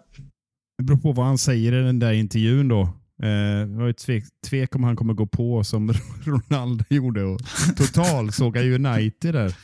Det 0.78 0.85
beror 0.85 0.99
på 0.99 1.12
vad 1.12 1.27
han 1.27 1.39
säger 1.39 1.73
i 1.73 1.85
den 1.85 1.99
där 1.99 2.12
intervjun 2.12 2.69
då. 2.69 2.82
Eh, 3.23 3.66
det 3.69 3.77
var 3.77 3.89
ett 3.89 3.99
tvek, 3.99 4.24
tvek 4.51 4.74
om 4.77 4.85
han 4.85 4.97
kommer 4.97 5.15
gå 5.15 5.27
på 5.27 5.65
som 5.65 5.93
Ronaldo 6.24 6.85
gjorde 6.89 7.24
och 7.24 7.40
total 7.77 8.32
såga 8.32 8.62
United 8.62 9.35
där. 9.35 9.57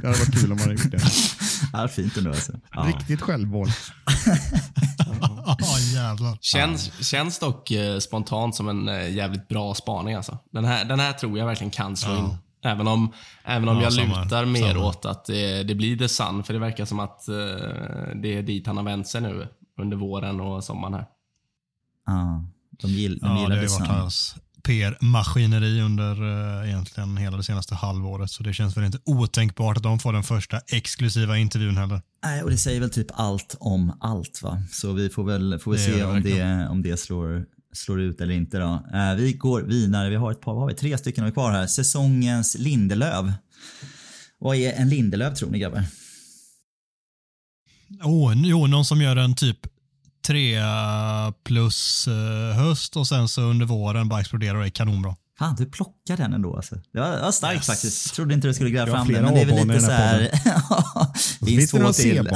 Det 0.00 0.06
hade 0.06 0.18
varit 0.18 0.40
kul 0.40 0.52
om 0.52 0.58
han 0.58 0.68
hade 0.68 0.82
gjort 0.82 0.90
det. 0.92 1.02
Ja, 1.72 1.88
fint 1.88 2.16
ändå 2.16 2.30
alltså. 2.30 2.60
Ja. 2.72 2.92
Riktigt 2.96 3.20
självmål. 3.20 3.68
Ja, 5.20 5.56
jävlar. 6.02 6.38
Känns, 6.40 7.06
känns 7.08 7.38
dock 7.38 7.70
eh, 7.70 7.98
spontant 7.98 8.54
som 8.54 8.68
en 8.68 8.88
eh, 8.88 9.10
jävligt 9.14 9.48
bra 9.48 9.74
spaning 9.74 10.14
alltså. 10.14 10.38
Den 10.52 10.64
här, 10.64 10.84
den 10.84 11.00
här 11.00 11.12
tror 11.12 11.38
jag 11.38 11.46
verkligen 11.46 11.70
kan 11.70 11.96
slå 11.96 12.12
Ja. 12.12 12.18
in. 12.18 12.36
Även 12.64 12.88
om, 12.88 13.12
även 13.44 13.68
om 13.68 13.76
Ja, 13.76 13.82
jag 13.82 13.92
samma. 13.92 14.22
lutar 14.24 14.44
mer 14.44 14.72
Samma. 14.72 14.84
åt 14.86 15.04
att 15.04 15.24
det, 15.24 15.62
det 15.62 15.74
blir 15.74 15.96
The 15.98 16.08
Sun, 16.08 16.44
för 16.44 16.52
det 16.52 16.58
verkar 16.58 16.84
som 16.84 17.00
att 17.00 17.28
eh, 17.28 17.34
det 18.22 18.36
är 18.38 18.42
dit 18.42 18.66
han 18.66 18.76
har 18.76 18.84
vänt 18.84 19.08
sig 19.08 19.20
nu 19.20 19.48
under 19.80 19.96
våren 19.96 20.40
och 20.40 20.64
sommaren 20.64 20.94
här. 20.94 21.06
Ja, 22.06 22.44
de, 22.82 22.88
gill, 22.90 23.18
de 23.18 23.26
Ja, 23.26 23.32
det 23.34 23.40
gillar 23.40 23.56
har 23.56 23.62
ju 23.62 23.68
The 23.68 23.74
varit 23.74 23.86
Sun. 23.88 23.96
hans 23.96 24.36
PR-maskineri 24.62 25.80
under 25.80 26.22
uh, 26.22 26.68
egentligen 26.68 27.16
hela 27.16 27.36
det 27.36 27.42
senaste 27.42 27.74
halvåret. 27.74 28.30
Så 28.30 28.42
det 28.42 28.52
känns 28.54 28.76
väl 28.76 28.84
inte 28.84 28.98
otänkbart 29.04 29.76
att 29.76 29.82
de 29.82 29.98
får 29.98 30.12
den 30.12 30.22
första 30.22 30.58
exklusiva 30.66 31.38
intervjun 31.38 31.76
heller. 31.76 32.02
Nej, 32.24 32.42
och 32.42 32.50
det 32.50 32.56
säger 32.58 32.80
väl 32.80 32.90
typ 32.90 33.06
allt 33.12 33.56
om 33.60 33.98
allt 34.00 34.42
va. 34.42 34.62
Så 34.70 34.92
vi 34.92 35.08
får 35.08 35.24
väl, 35.24 35.58
får 35.58 35.70
väl 35.70 35.80
Det 35.80 35.86
se 35.86 36.04
om 36.04 36.22
det, 36.22 36.68
om 36.68 36.82
det 36.82 36.96
slår, 36.96 37.44
slår 37.72 38.00
ut 38.00 38.20
eller 38.20 38.34
inte 38.34 38.58
då. 38.58 38.86
Eh, 38.94 39.14
vi 39.14 39.32
går 39.32 39.62
vidare, 39.62 40.10
vi 40.10 40.16
har 40.16 40.32
ett 40.32 40.40
par, 40.40 40.52
vad 40.52 40.62
har 40.62 40.68
vi? 40.68 40.74
Tre 40.74 40.98
stycken 40.98 41.24
har 41.24 41.30
vi 41.30 41.34
kvar 41.34 41.52
här. 41.52 41.66
Säsongens 41.66 42.58
Lindelöv. 42.58 43.32
Vad 44.38 44.56
är 44.56 44.72
en 44.72 44.88
Lindelöv 44.88 45.34
tror 45.34 45.50
ni 45.50 45.58
grabbar? 45.58 45.84
Oh, 48.02 48.32
jo, 48.36 48.66
någon 48.66 48.84
som 48.84 49.02
gör 49.02 49.16
en 49.16 49.34
typ 49.34 49.58
trea 50.26 51.32
plus 51.44 52.08
eh, 52.08 52.56
höst 52.56 52.96
och 52.96 53.08
sen 53.08 53.28
så 53.28 53.42
under 53.42 53.66
våren 53.66 54.08
bara 54.08 54.20
exploderar 54.20 54.54
och 54.54 54.64
är 54.64 54.70
kanonbra. 54.70 55.16
Fan, 55.42 55.56
du 55.58 55.66
plockar 55.66 56.16
den 56.16 56.32
ändå 56.32 56.56
alltså. 56.56 56.74
Det 56.92 57.00
var, 57.00 57.10
det 57.16 57.22
var 57.22 57.32
starkt 57.32 57.56
Yes. 57.56 57.66
faktiskt. 57.66 58.06
Jag 58.06 58.14
trodde 58.14 58.34
inte 58.34 58.48
du 58.48 58.54
skulle 58.54 58.70
gräva 58.70 58.90
fram 58.90 59.08
den. 59.08 59.24
Men 59.24 59.34
det 59.34 59.40
är 59.40 59.46
väl 59.46 59.66
lite 59.66 59.80
så 59.80 59.90
här 59.90 60.30
så 61.16 61.46
finns 61.46 61.70
det 61.70 61.78
två 61.78 61.92
till. 61.92 62.24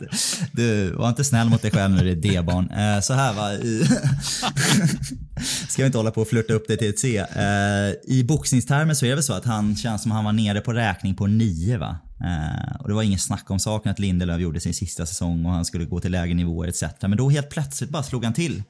Det. 0.00 0.08
Du, 0.52 0.92
var 0.92 1.08
inte 1.08 1.24
snäll 1.24 1.48
mot 1.48 1.62
dig 1.62 1.70
själv 1.70 1.94
när 1.94 2.04
det 2.04 2.10
är 2.10 2.16
D-barn. 2.16 2.70
Eh, 2.70 3.00
så 3.00 3.14
här 3.14 3.32
va. 3.32 3.52
I... 3.52 3.84
Ska 5.68 5.82
vi 5.82 5.86
inte 5.86 5.98
hålla 5.98 6.10
på 6.10 6.20
och 6.20 6.28
flirta 6.28 6.52
upp 6.52 6.64
det 6.68 6.76
till 6.76 6.88
ett 6.88 6.98
C. 6.98 7.18
Eh, 7.18 8.14
I 8.16 8.24
boxningstermer 8.24 8.94
så 8.94 9.04
är 9.04 9.08
det 9.08 9.14
väl 9.14 9.24
så 9.24 9.32
att 9.32 9.44
han 9.44 9.76
känns 9.76 10.02
som 10.02 10.10
han 10.10 10.24
var 10.24 10.32
nere 10.32 10.60
på 10.60 10.72
räkning 10.72 11.14
på 11.14 11.26
nio 11.26 11.78
va. 11.78 11.98
Eh, 12.20 12.76
och 12.80 12.88
det 12.88 12.94
var 12.94 13.02
ingen 13.02 13.18
snack 13.18 13.50
om 13.50 13.58
saken 13.58 13.92
att 13.92 13.98
Lindelöf 13.98 14.40
gjorde 14.40 14.60
sin 14.60 14.74
sista 14.74 15.06
säsong 15.06 15.46
och 15.46 15.52
han 15.52 15.64
skulle 15.64 15.84
gå 15.84 16.00
till 16.00 16.12
lägre 16.12 16.34
nivåer 16.34 16.68
etc. 16.68 16.82
Men 17.00 17.16
då 17.16 17.30
helt 17.30 17.50
plötsligt 17.50 17.90
bara 17.90 18.02
slog 18.02 18.24
han 18.24 18.34
till. 18.34 18.62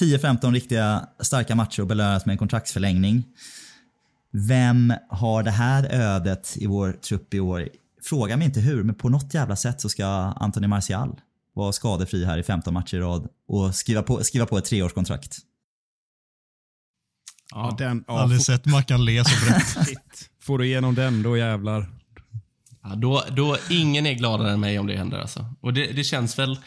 10-15 0.00 0.52
riktiga 0.52 1.08
starka 1.20 1.54
matcher 1.54 1.80
och 1.80 1.88
belönas 1.88 2.26
med 2.26 2.32
en 2.32 2.38
kontraktsförlängning. 2.38 3.24
Vem 4.32 4.94
har 5.08 5.42
det 5.42 5.50
här 5.50 5.84
ödet 5.90 6.56
i 6.56 6.66
vår 6.66 6.92
trupp 6.92 7.34
i 7.34 7.40
år? 7.40 7.68
Fråga 8.02 8.36
mig 8.36 8.44
inte 8.46 8.60
hur, 8.60 8.82
men 8.82 8.94
på 8.94 9.08
något 9.08 9.34
jävla 9.34 9.56
sätt 9.56 9.80
så 9.80 9.88
ska 9.88 10.06
Anthony 10.06 10.66
Martial 10.66 11.20
vara 11.54 11.72
skadefri 11.72 12.24
här 12.24 12.38
i 12.38 12.42
15 12.42 12.74
matcher 12.74 12.96
i 12.96 13.00
rad 13.00 13.28
och 13.48 13.74
skriva 13.74 14.02
på, 14.02 14.24
skriva 14.24 14.46
på 14.46 14.58
ett 14.58 14.64
treårskontrakt. 14.64 15.38
Ja, 17.50 17.74
den, 17.78 18.04
ja, 18.06 18.20
Aldrig 18.20 18.40
får, 18.40 18.44
sett 18.44 18.66
Mackan 18.66 19.04
le 19.04 19.24
så 19.24 19.46
brett. 19.46 20.30
får 20.42 20.58
du 20.58 20.66
igenom 20.66 20.94
den, 20.94 21.22
då 21.22 21.36
jävlar. 21.36 21.90
Ja, 22.82 22.94
då, 22.94 23.24
då, 23.30 23.56
ingen 23.70 24.06
är 24.06 24.14
gladare 24.14 24.52
än 24.52 24.60
mig 24.60 24.78
om 24.78 24.86
det 24.86 24.96
händer 24.96 25.18
alltså. 25.18 25.54
Och 25.60 25.74
det, 25.74 25.92
det 25.92 26.04
känns 26.04 26.38
väl... 26.38 26.58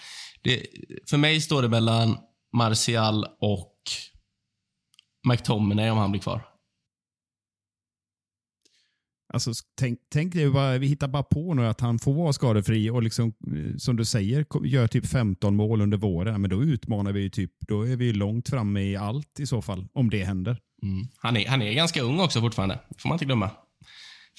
Det, 0.41 0.66
för 1.10 1.18
mig 1.18 1.41
står 1.41 1.62
det 1.62 1.70
mellan 1.70 2.18
Martial 2.53 3.26
och 3.40 3.74
McTominay 5.28 5.90
om 5.90 5.98
han 5.98 6.11
blir 6.11 6.22
kvar. 6.22 6.41
Alltså, 9.34 9.52
tänk, 9.80 9.99
tänk 10.14 10.34
dig 10.34 10.49
bara, 10.49 10.78
vi 10.78 10.88
hittar 10.88 11.07
bara 11.07 11.24
på 11.24 11.53
nu 11.53 11.65
att 11.68 11.82
han 11.82 11.99
får 11.99 12.14
vara 12.14 12.34
skadefri 12.34 12.90
och 12.90 13.03
liksom, 13.03 13.28
eh, 13.28 13.78
som 13.78 13.95
du 13.95 14.06
säger, 14.06 14.45
gör 14.64 14.88
typ 14.88 15.06
15 15.07 15.56
mål 15.56 15.82
under 15.82 15.98
våren. 15.98 16.41
Men 16.41 16.49
då 16.49 16.64
utmanar 16.64 17.11
vi 17.11 17.22
ju 17.22 17.30
typ, 17.30 17.52
då 17.68 17.82
är 17.88 17.95
vi 17.95 18.06
ju 18.06 18.14
långt 18.14 18.49
framme 18.49 18.82
i 18.82 18.95
allt 18.95 19.40
i 19.40 19.45
så 19.48 19.61
fall, 19.61 19.88
om 19.94 20.10
det 20.10 20.24
händer. 20.24 20.57
Mm. 20.84 21.07
Han, 21.18 21.38
är, 21.38 21.48
han 21.48 21.61
är 21.61 21.74
ganska 21.74 22.02
ung 22.02 22.19
också 22.19 22.41
fortfarande. 22.41 22.80
får 22.99 23.10
man 23.10 23.15
inte 23.15 23.26
glömma. 23.26 23.49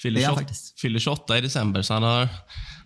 Fyller 0.01 0.19
Det 0.19 0.23
är 0.23 0.27
han 0.27 0.35
28, 0.35 0.41
faktiskt. 0.47 0.79
fyller 0.79 0.99
28 0.99 1.37
i 1.37 1.41
december, 1.41 1.81
så 1.81 1.93
han 1.93 2.03
har 2.03 2.27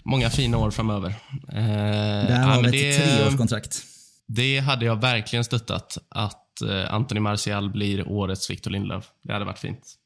många 0.05 0.29
fina 0.29 0.57
år 0.57 0.71
framöver. 0.71 1.09
Eh, 1.49 1.55
Där 1.55 2.29
ja, 2.31 2.37
har 2.37 2.61
men 2.61 2.71
vi 2.71 2.89
ett 2.89 2.99
det- 2.99 3.17
treårskontrakt. 3.17 3.85
Det 4.27 4.59
hade 4.59 4.85
jag 4.85 5.01
verkligen 5.01 5.43
stöttat, 5.43 5.97
att 6.09 6.61
eh, 6.61 6.93
Anthony 6.93 7.19
Martial 7.19 7.71
blir 7.71 8.07
årets 8.07 8.49
Victor 8.49 8.71
Lindelöf. 8.71 9.05
Det 9.23 9.33
hade 9.33 9.45
varit 9.45 9.59
fint. 9.59 9.97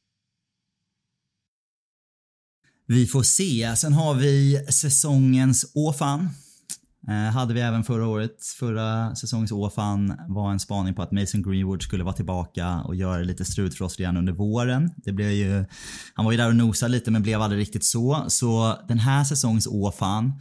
Vi 2.88 3.06
får 3.06 3.24
se. 3.24 3.76
Sen 3.76 3.94
har 3.94 4.14
vi 4.14 4.66
säsongens 4.70 5.72
Åfan. 5.76 6.30
Eh, 7.08 7.34
hade 7.34 7.54
vi 7.54 7.62
även 7.62 7.84
förra 7.84 8.08
året. 8.08 8.44
Förra 8.60 9.16
säsongens 9.16 9.52
Åfan 9.52 10.20
var 10.28 10.52
en 10.52 10.60
spaning 10.60 10.94
på 10.94 11.02
att 11.02 11.12
Mason 11.12 11.42
Greenwood 11.42 11.82
skulle 11.82 12.04
vara 12.04 12.16
tillbaka 12.16 12.82
och 12.82 12.96
göra 12.96 13.24
lite 13.24 13.46
strut 13.46 13.78
för 13.78 13.86
oss 13.86 14.00
redan 14.00 14.18
under 14.18 14.34
våren. 14.34 14.92
Det 14.98 15.12
blev 15.12 15.32
ju, 15.32 15.66
han 16.14 16.26
var 16.26 16.32
ju 16.32 16.38
där 16.38 16.48
och 16.48 16.56
nosade 16.56 16.92
lite 16.92 17.12
men 17.12 17.22
blev 17.22 17.42
aldrig 17.42 17.62
riktigt 17.62 17.86
så. 17.86 18.26
Så 18.28 18.78
den 18.88 19.00
här 19.00 19.24
säsongens 19.24 19.68
Åfan 19.68 20.34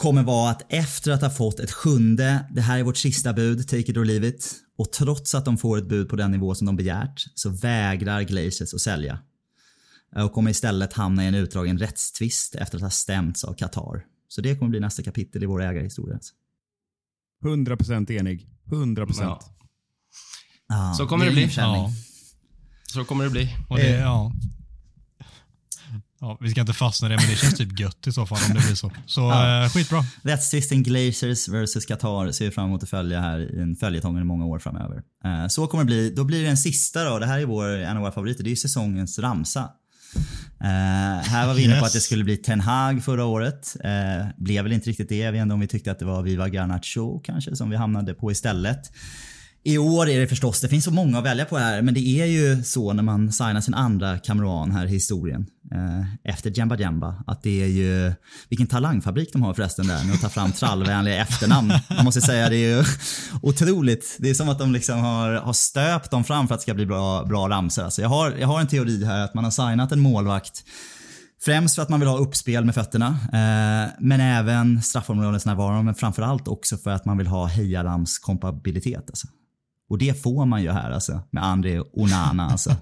kommer 0.00 0.22
vara 0.22 0.50
att 0.50 0.62
efter 0.68 1.10
att 1.12 1.20
ha 1.20 1.30
fått 1.30 1.60
ett 1.60 1.70
sjunde, 1.72 2.46
det 2.50 2.60
här 2.60 2.78
är 2.78 2.82
vårt 2.82 2.96
sista 2.96 3.32
bud, 3.32 3.68
take 3.68 3.78
it 3.90 3.96
or 3.96 4.04
leave 4.04 4.26
it. 4.28 4.54
Och 4.78 4.92
trots 4.92 5.34
att 5.34 5.44
de 5.44 5.58
får 5.58 5.78
ett 5.78 5.88
bud 5.88 6.08
på 6.08 6.16
den 6.16 6.30
nivå 6.30 6.54
som 6.54 6.66
de 6.66 6.76
begärt 6.76 7.24
så 7.34 7.50
vägrar 7.50 8.22
Glazers 8.22 8.74
att 8.74 8.80
sälja 8.80 9.18
och 10.16 10.32
kommer 10.32 10.50
istället 10.50 10.92
hamna 10.92 11.24
i 11.24 11.26
en 11.26 11.34
utdragen 11.34 11.78
rättstvist 11.78 12.54
efter 12.54 12.76
att 12.78 12.82
ha 12.82 12.90
stämts 12.90 13.44
av 13.44 13.54
Qatar. 13.54 14.04
Så 14.28 14.40
det 14.40 14.56
kommer 14.58 14.70
bli 14.70 14.80
nästa 14.80 15.02
kapitel 15.02 15.42
i 15.42 15.46
vår 15.46 15.62
ägarhistoria. 15.62 16.14
alltså. 16.14 16.34
100% 17.44 18.10
enig. 18.12 18.48
100%. 18.70 19.14
Ja. 19.20 19.40
Ja, 20.68 20.94
Så 20.96 21.06
kommer 21.06 21.24
det 21.24 21.30
är 21.30 21.34
bli. 21.34 21.50
Ja. 21.56 21.90
Så 22.92 23.04
kommer 23.04 23.24
det 23.24 23.30
bli. 23.30 23.56
Och 23.68 23.76
det, 23.76 23.94
Eh. 23.94 24.00
ja. 24.00 24.32
Ja, 26.20 26.38
vi 26.40 26.50
ska 26.50 26.60
inte 26.60 26.72
fastna 26.72 27.08
i 27.08 27.10
det, 27.10 27.16
men 27.16 27.30
det 27.30 27.36
känns 27.36 27.54
typ 27.54 27.80
gött 27.80 28.06
i 28.06 28.12
så 28.12 28.26
fall 28.26 28.38
om 28.48 28.54
det 28.54 28.60
blir 28.66 28.74
så. 28.74 28.90
Så 29.06 29.20
Ja. 29.20 29.64
eh, 29.64 29.70
skitbra. 29.70 30.04
Rättstvisten 30.22 30.82
Glazers 30.82 31.48
vs 31.48 31.86
Qatar 31.86 32.32
ser 32.32 32.44
vi 32.44 32.50
fram 32.50 32.66
emot 32.66 32.82
att 32.82 32.88
följa 32.90 33.20
här 33.20 33.58
i 33.58 33.62
en 33.62 33.76
följetong 33.76 34.18
i 34.18 34.24
många 34.24 34.44
år 34.46 34.58
framöver. 34.58 35.02
Eh, 35.24 35.46
Så 35.48 35.66
kommer 35.66 35.84
det 35.84 35.86
bli. 35.86 36.10
Då 36.16 36.24
blir 36.24 36.40
det 36.40 36.46
den 36.46 36.56
sista 36.56 37.04
då. 37.04 37.18
Det 37.18 37.26
här 37.26 37.38
är 37.40 37.44
vår, 37.46 37.68
en 37.68 37.96
av 37.96 38.02
våra 38.02 38.12
favoriter. 38.12 38.44
Det 38.44 38.52
är 38.52 38.56
säsongens 38.56 39.18
ramsa. 39.18 39.68
Eh, 40.60 40.66
här 41.30 41.46
var 41.46 41.54
vi 41.54 41.64
inne 41.64 41.72
på 41.72 41.76
Yes. 41.78 41.86
att 41.86 41.92
det 41.92 42.00
skulle 42.00 42.24
bli 42.24 42.36
Ten 42.36 42.60
Hag 42.60 43.04
förra 43.04 43.24
året. 43.24 43.76
Eh, 43.84 44.26
blev 44.38 44.62
väl 44.64 44.72
inte 44.72 44.90
riktigt 44.90 45.08
det. 45.08 45.16
Jag 45.16 45.32
vet 45.32 45.42
inte 45.42 45.54
om 45.54 45.60
vi 45.60 45.66
tyckte 45.66 45.90
att 45.90 45.98
det 45.98 46.04
var 46.04 46.22
Viva 46.22 46.48
Garnacho 46.48 47.20
kanske 47.24 47.56
som 47.56 47.70
vi 47.70 47.76
hamnade 47.76 48.14
på 48.14 48.32
istället. 48.32 48.92
I 49.62 49.78
år 49.78 50.08
är 50.08 50.20
det 50.20 50.26
förstås, 50.26 50.60
det 50.60 50.68
finns 50.68 50.84
så 50.84 50.90
många 50.90 51.18
att 51.18 51.24
välja 51.24 51.44
på 51.44 51.58
här, 51.58 51.82
men 51.82 51.94
det 51.94 52.00
är 52.00 52.26
ju 52.26 52.62
så 52.62 52.92
när 52.92 53.02
man 53.02 53.32
signar 53.32 53.60
sin 53.60 53.74
andra 53.74 54.18
kamran 54.18 54.70
här 54.70 54.86
i 54.86 54.88
historien. 54.88 55.46
Eh, 55.74 56.32
efter 56.32 56.58
Jamba 56.58 56.76
Jamba. 56.76 57.14
Att 57.26 57.42
det 57.42 57.62
är 57.62 57.66
ju, 57.66 58.12
vilken 58.48 58.66
talangfabrik 58.66 59.32
de 59.32 59.42
har 59.42 59.54
förresten 59.54 59.86
där 59.86 60.04
med 60.04 60.14
att 60.14 60.20
ta 60.20 60.28
fram 60.28 60.52
trallvänliga 60.52 61.16
efternamn. 61.16 61.72
Man 61.96 62.04
måste 62.04 62.20
säga 62.20 62.48
det 62.48 62.56
är 62.56 62.76
ju 62.76 62.84
otroligt. 63.42 64.16
Det 64.18 64.30
är 64.30 64.34
som 64.34 64.48
att 64.48 64.58
de 64.58 64.72
liksom 64.72 64.98
har, 64.98 65.32
har 65.32 65.52
stöpt 65.52 66.10
dem 66.10 66.24
fram 66.24 66.48
för 66.48 66.54
att 66.54 66.60
det 66.60 66.62
ska 66.62 66.74
bli 66.74 66.86
bra, 66.86 67.24
bra 67.24 67.48
ramsor. 67.48 67.84
Alltså 67.84 68.02
jag, 68.02 68.08
har, 68.08 68.30
jag 68.30 68.46
har 68.46 68.60
en 68.60 68.66
teori 68.66 69.04
här 69.04 69.24
att 69.24 69.34
man 69.34 69.44
har 69.44 69.50
signat 69.50 69.92
en 69.92 70.00
målvakt 70.00 70.64
Främst 71.42 71.74
för 71.74 71.82
att 71.82 71.88
man 71.88 72.00
vill 72.00 72.08
ha 72.08 72.18
uppspel 72.18 72.64
med 72.64 72.74
fötterna, 72.74 73.06
eh, 73.08 73.90
men 73.98 74.20
även 74.20 74.82
straffområdets 74.82 75.46
närvaro, 75.46 75.82
men 75.82 75.94
framförallt 75.94 76.48
också 76.48 76.76
för 76.76 76.90
att 76.90 77.04
man 77.04 77.18
vill 77.18 77.26
ha 77.26 77.46
hejarams 77.46 78.18
kompabilitet. 78.18 79.04
Alltså. 79.08 79.28
Och 79.90 79.98
det 79.98 80.22
får 80.22 80.46
man 80.46 80.62
ju 80.62 80.70
här 80.70 80.90
alltså, 80.90 81.20
med 81.30 81.44
André 81.44 81.80
Onana. 81.80 82.50
Alltså. 82.50 82.76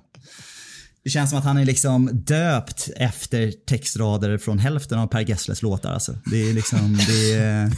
Det 1.05 1.11
känns 1.11 1.31
som 1.31 1.39
att 1.39 1.45
han 1.45 1.57
är 1.57 1.65
liksom 1.65 2.11
döpt 2.13 2.89
efter 2.97 3.53
textrader 3.67 4.39
från 4.39 4.59
hälften 4.59 4.99
av 4.99 5.07
Per 5.07 5.21
Gessles 5.21 5.63
låtar. 5.63 5.93
Alltså. 5.93 6.15
Det 6.31 6.51
är 6.51 6.55
liksom, 6.55 6.99
det 7.09 7.35
är, 7.35 7.73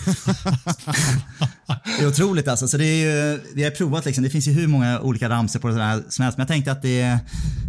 det 1.98 2.04
är 2.04 2.08
otroligt 2.08 2.48
alltså. 2.48 2.68
Så 2.68 2.76
det 2.76 2.84
är 2.84 2.96
ju, 2.96 3.40
vi 3.54 3.64
har 3.64 3.70
provat 3.70 4.04
liksom, 4.04 4.24
det 4.24 4.30
finns 4.30 4.48
ju 4.48 4.52
hur 4.52 4.66
många 4.66 5.00
olika 5.00 5.28
ramsor 5.28 5.60
på 5.60 5.68
det 5.68 5.82
här 5.82 6.02
som 6.08 6.22
helst. 6.22 6.38
Men 6.38 6.42
jag 6.42 6.48
tänkte 6.48 6.72
att 6.72 6.82
det 6.82 7.18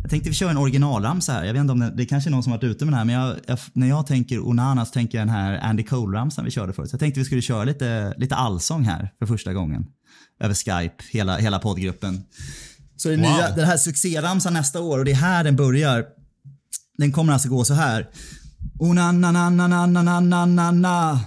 jag 0.02 0.10
tänkte 0.10 0.30
vi 0.30 0.36
kör 0.36 0.50
en 0.50 0.58
originalramsa 0.58 1.34
här. 1.34 1.44
Jag 1.44 1.54
vet 1.54 1.60
inte 1.60 1.74
om 1.74 1.80
det, 1.80 1.92
det 1.96 2.04
är 2.04 2.08
kanske 2.08 2.30
är 2.30 2.32
någon 2.32 2.44
som 2.44 2.52
varit 2.52 2.64
ute 2.64 2.86
med 2.86 2.94
den 2.94 2.98
här 2.98 3.06
men 3.06 3.16
jag, 3.16 3.36
jag, 3.48 3.60
när 3.74 3.88
jag 3.88 4.08
tänker 4.08 4.48
Onana 4.48 4.86
så 4.86 4.92
tänker 4.92 5.18
jag 5.18 5.28
den 5.28 5.36
här 5.36 5.60
Andy 5.60 5.84
Cole-ramsan 5.84 6.46
vi 6.46 6.52
körde 6.52 6.74
förut. 6.74 6.90
Så 6.90 6.94
jag 6.94 7.00
tänkte 7.00 7.20
vi 7.20 7.26
skulle 7.26 7.42
köra 7.42 7.64
lite, 7.64 8.14
lite 8.18 8.36
allsång 8.36 8.84
här 8.84 9.10
för 9.20 9.26
första 9.26 9.54
gången. 9.54 9.86
Över 10.40 10.54
Skype, 10.54 11.04
hela, 11.12 11.38
hela 11.38 11.60
poddgruppen. 11.60 12.24
Så 13.02 13.08
det 13.10 13.14
är 13.14 13.18
Wow. 13.18 13.26
nya, 13.36 13.50
den 13.50 13.66
här 13.66 13.78
succéramsan 13.78 14.54
nästa 14.54 14.80
år 14.80 15.00
och 15.00 15.06
det 15.06 15.12
är 15.12 15.16
här 15.16 15.44
den 15.44 15.56
börjar. 15.56 16.04
Den 16.98 17.12
kommer 17.12 17.34
alltså 17.34 17.50
gå 17.50 17.66
så 17.66 17.74
här. 17.74 18.08
Onana-na-na-na-na-na-na-na. 18.80 21.20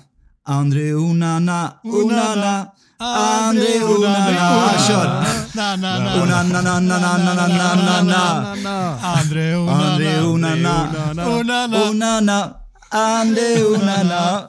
André 0.47 0.95
Onana, 0.95 1.73
Onana, 1.85 2.67
André 2.99 3.83
Onana. 3.83 4.71
Kör! 4.89 5.25
Na, 5.55 5.77
na, 5.77 5.99
na. 5.99 6.23
Onana-na-na-na-na-na-na. 6.23 8.57
André 9.03 9.55
Onana. 9.57 9.93
André 9.93 10.21
Onana, 10.21 10.89
Onana. 11.27 11.89
Onana, 11.89 12.55
André 12.91 13.65
Onana. 13.75 14.49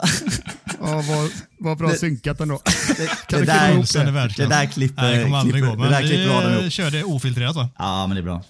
Vad, 1.66 1.78
bra 1.78 1.94
synkat 1.96 2.42
ändå. 2.42 2.58
Kan 2.66 2.66
Det 2.96 3.06
vi 3.30 3.46
klippa 3.46 3.54
där, 3.54 3.72
ihop 3.72 3.88
det? 3.94 4.04
det 4.04 4.12
verkligen. 4.12 4.50
där 4.50 4.66
klipper, 4.66 5.02
Nej, 5.04 5.18
det 5.18 5.24
kommer 5.24 5.38
aldrig 5.38 5.54
klipper, 5.64 5.68
gå. 5.70 5.76
det 5.76 5.82
Men 5.82 5.92
där 5.92 6.02
klipper 6.08 6.38
Adam 6.38 6.50
vi 6.52 6.54
ihop. 6.54 6.64
eh, 6.64 6.70
kör 6.70 6.92
det 6.92 7.04
ofiltrerat 7.04 7.56
va? 7.56 7.70
Ja, 7.78 8.08
men 8.08 8.16
det 8.16 8.22
är 8.22 8.24
bra. 8.24 8.44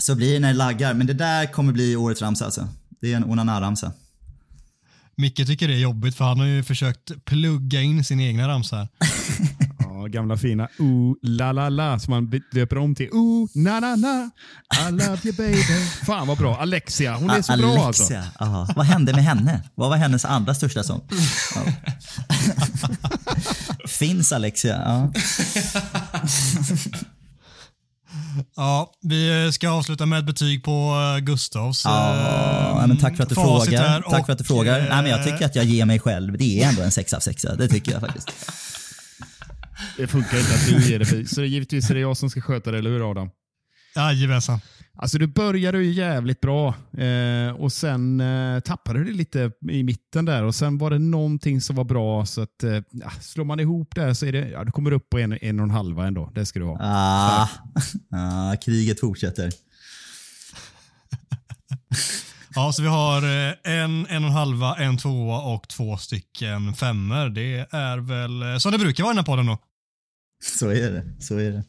Så 0.00 0.14
blir 0.14 0.32
det 0.34 0.38
när 0.40 0.48
det 0.48 0.54
laggar. 0.54 0.94
Men 0.94 1.06
det 1.06 1.12
där 1.14 1.52
kommer 1.52 1.72
bli 1.72 1.96
årets 1.96 2.22
ramsa 2.22 2.44
alltså. 2.44 2.68
Det 3.00 3.12
är 3.12 3.16
en 3.16 3.24
Onana-ramsa. 3.24 3.92
Micke 5.16 5.36
tycker 5.46 5.68
det 5.68 5.74
är 5.74 5.78
jobbigt 5.78 6.14
för 6.16 6.24
han 6.24 6.38
har 6.38 6.46
ju 6.46 6.62
försökt 6.62 7.24
plugga 7.24 7.80
in 7.82 8.04
sin 8.04 8.20
egna 8.20 8.48
ramsa. 8.48 8.88
Ja, 10.04 10.08
gamla 10.08 10.36
fina 10.36 10.68
ooh 10.78 11.16
la 11.22 11.52
la 11.52 11.68
la 11.68 11.98
som 11.98 12.10
man 12.10 12.40
döper 12.52 12.78
om 12.78 12.94
till 12.94 13.08
ooh 13.12 13.48
na 13.54 13.80
na 13.80 13.96
na 13.96 14.30
I 14.88 14.90
love 14.92 15.18
you 15.24 15.34
baby. 15.36 15.62
Fan 16.06 16.26
vad 16.26 16.38
bra. 16.38 16.56
Alexia, 16.60 17.16
hon 17.16 17.30
är 17.30 17.42
så 17.42 17.56
bra 17.56 17.86
alltså. 17.86 18.02
Alexia. 18.02 18.24
Aha. 18.38 18.68
Vad 18.76 18.86
hände 18.86 19.12
med 19.12 19.24
henne? 19.24 19.62
Vad 19.74 19.90
var 19.90 19.96
hennes 19.96 20.24
andra 20.24 20.54
största 20.54 20.82
sång? 20.82 21.08
Ja. 21.54 21.62
Finns 23.88 24.32
Alexia? 24.32 24.82
Ja. 24.84 25.12
Ja, 28.56 28.92
vi 29.02 29.50
ska 29.52 29.70
avsluta 29.70 30.06
med 30.06 30.18
ett 30.18 30.24
betyg 30.24 30.64
på 30.64 30.94
eh, 31.16 31.24
Gustavs 31.24 31.84
Ja, 31.84 32.80
eh, 32.80 32.86
men 32.86 32.96
tack 32.96 33.16
för 33.16 33.22
att 33.22 33.28
du 33.28 33.34
frågar. 33.34 34.02
Tack 34.10 34.26
för 34.26 34.32
att 34.32 34.38
du 34.38 34.44
frågar. 34.44 34.78
eh, 34.78 34.84
Nej, 34.88 35.02
men 35.02 35.10
jag 35.10 35.24
tycker 35.24 35.46
att 35.46 35.54
jag 35.56 35.64
ger 35.64 35.84
mig 35.84 35.98
själv. 35.98 36.38
Det 36.38 36.62
är 36.62 36.68
ändå 36.68 36.82
en 36.82 36.90
sexa 36.92 37.16
av 37.16 37.20
sexa. 37.20 37.56
Det 37.56 37.68
tycker 37.68 37.92
jag 37.92 38.00
faktiskt. 38.00 38.30
Det 39.96 40.06
funkar 40.06 40.38
inte 40.38 40.54
att 40.54 40.66
du 40.68 40.90
ger 40.90 40.98
det. 40.98 41.28
Så 41.28 41.40
det, 41.40 41.46
givetvis 41.46 41.90
är 41.90 41.94
det 41.94 42.00
jag 42.00 42.16
som 42.16 42.30
ska 42.30 42.40
sköta 42.40 42.70
det, 42.70 42.78
eller 42.78 42.90
hur 42.90 43.10
Adam? 43.10 43.30
Jajamensan. 43.96 44.60
Alltså 44.96 45.18
du 45.18 45.26
började 45.26 45.78
ju 45.78 45.92
jävligt 45.92 46.40
bra 46.40 46.74
eh, 46.98 47.50
och 47.56 47.72
sen 47.72 48.20
eh, 48.20 48.60
tappade 48.60 48.98
du 48.98 49.04
det 49.04 49.12
lite 49.12 49.50
i 49.70 49.82
mitten 49.82 50.24
där 50.24 50.42
och 50.42 50.54
sen 50.54 50.78
var 50.78 50.90
det 50.90 50.98
någonting 50.98 51.60
som 51.60 51.76
var 51.76 51.84
bra 51.84 52.26
så 52.26 52.42
att 52.42 52.62
eh, 52.62 52.80
slår 53.20 53.44
man 53.44 53.60
ihop 53.60 53.94
det 53.94 54.14
så 54.14 54.26
är 54.26 54.32
det, 54.32 54.48
ja, 54.48 54.64
du 54.64 54.72
kommer 54.72 54.92
upp 54.92 55.10
på 55.10 55.18
en, 55.18 55.38
en 55.40 55.60
och 55.60 55.64
en 55.64 55.70
halva 55.70 56.06
ändå. 56.06 56.30
Det 56.34 56.46
ska 56.46 56.58
du 56.58 56.64
ha. 56.64 56.78
Ah, 56.80 57.48
ah, 58.16 58.56
kriget 58.56 59.00
fortsätter. 59.00 59.50
Ja, 62.56 62.72
så 62.72 62.82
vi 62.82 62.88
har 62.88 63.22
eh, 63.22 63.54
en, 63.64 64.06
en 64.06 64.24
och 64.24 64.30
en 64.30 64.36
halva, 64.36 64.74
en 64.76 64.96
tvåa 64.96 65.40
och 65.40 65.68
två 65.68 65.96
stycken 65.96 66.74
femmer. 66.74 67.28
Det 67.28 67.66
är 67.70 67.98
väl 67.98 68.42
eh, 68.42 68.58
som 68.58 68.72
det 68.72 68.78
brukar 68.78 69.04
vara 69.04 69.12
i 69.12 69.16
den 69.16 69.24
här 69.24 69.26
podden 69.26 69.46
då. 69.46 69.58
Så 70.58 70.68
är 70.68 70.90
det. 70.90 71.04
Så 71.20 71.38
är 71.38 71.50
det. 71.50 71.64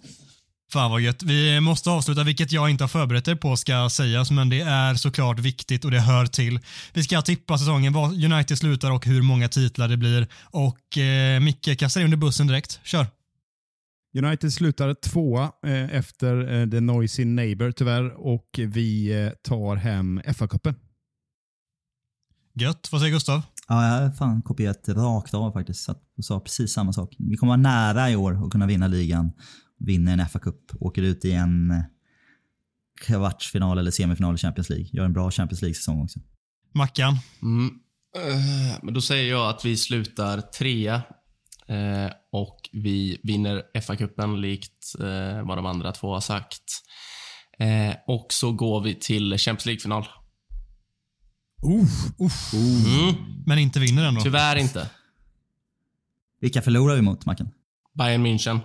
Fan 0.72 0.92
vad 0.92 1.02
gött. 1.02 1.24
Vi 1.24 1.60
måste 1.60 1.90
avsluta, 1.90 2.24
vilket 2.24 2.52
jag 2.52 2.70
inte 2.70 2.84
har 2.84 2.90
förberett 2.90 3.28
er 3.28 3.36
på 3.36 3.58
ska 3.58 3.90
sägas, 3.90 4.32
men 4.32 4.50
det 4.50 4.62
är 4.62 4.96
såklart 4.96 5.40
viktigt 5.40 5.86
och 5.86 5.92
det 5.92 6.00
hör 6.00 6.26
till. 6.26 6.60
Vi 6.94 7.04
ska 7.04 7.22
tippa 7.22 7.58
säsongen, 7.58 7.94
var 7.94 8.08
United 8.08 8.58
slutar 8.58 8.92
och 8.92 9.06
hur 9.06 9.22
många 9.22 9.50
titlar 9.50 9.88
det 9.88 9.98
blir. 9.98 10.28
Och 10.44 10.98
eh, 10.98 11.40
Micke 11.40 11.80
kastar 11.80 12.02
in 12.02 12.06
under 12.06 12.18
bussen 12.18 12.48
direkt. 12.48 12.80
Kör. 12.84 13.08
United 14.18 14.54
slutar 14.54 14.94
tvåa 14.94 15.52
eh, 15.66 15.96
efter 15.96 16.54
eh, 16.54 16.70
The 16.70 16.80
Noisy 16.80 17.26
Neighbor 17.26 17.72
tyvärr 17.72 18.10
och 18.10 18.50
vi 18.58 19.24
eh, 19.24 19.30
tar 19.30 19.76
hem 19.76 20.22
FA-cupen. 20.26 20.76
Gött. 22.54 22.90
Vad 22.92 23.02
säger 23.02 23.14
Gustav? 23.14 23.42
Ja, 23.68 23.86
jag 23.86 24.02
har 24.02 24.12
fan 24.12 24.42
kopierat 24.42 24.90
rakt 24.90 25.34
av 25.34 25.52
faktiskt. 25.52 25.90
Jag 26.16 26.26
sa 26.26 26.40
precis 26.40 26.74
samma 26.74 26.94
sak. 26.94 27.16
Vi 27.20 27.38
kommer 27.38 27.52
vara 27.52 27.62
nära 27.62 28.10
i 28.12 28.16
år 28.16 28.46
att 28.46 28.52
kunna 28.52 28.66
vinna 28.66 28.88
ligan. 28.88 29.32
Vinna 29.80 30.12
en 30.12 30.20
FA-cup. 30.20 30.78
Åker 30.80 31.02
ut 31.02 31.26
i 31.26 31.32
en 31.32 31.84
kvartsfinal 33.02 33.78
eller 33.78 33.92
semifinal 33.92 34.36
i 34.36 34.38
Champions 34.38 34.70
League. 34.70 34.88
Gör 34.94 35.06
en 35.06 35.14
bra 35.14 35.32
Champions 35.32 35.62
League-säsong 35.62 36.02
också. 36.02 36.20
Mackan? 36.74 37.18
Mm. 37.42 37.80
Eh, 38.18 38.80
Men 38.84 38.94
då 38.94 39.02
säger 39.02 39.30
jag 39.30 39.50
att 39.50 39.66
vi 39.66 39.78
slutar 39.78 40.42
trea 40.42 40.96
eh, 41.68 42.12
och 42.32 42.70
vi 42.72 43.20
vinner 43.24 43.64
FA-cupen 43.74 44.42
likt 44.42 44.96
eh, 45.00 45.48
vad 45.48 45.58
de 45.58 45.66
andra 45.66 45.92
två 45.92 46.14
har 46.14 46.22
sagt. 46.22 46.64
Eh, 47.60 47.96
och 48.08 48.28
så 48.30 48.52
går 48.52 48.82
vi 48.82 48.96
till 48.96 49.38
Champions 49.38 49.66
League-final. 49.66 50.06
Uff. 51.66 52.54
Mm. 52.54 53.16
Men 53.46 53.60
inte 53.60 53.80
vinner 53.80 54.06
ändå. 54.06 54.22
Tyvärr 54.22 54.56
inte. 54.56 54.90
Vilka 56.42 56.62
förlorar 56.62 56.96
vi 56.96 57.02
mot, 57.02 57.26
Macken? 57.26 57.50
Bayern 57.94 58.26
München. 58.26 58.60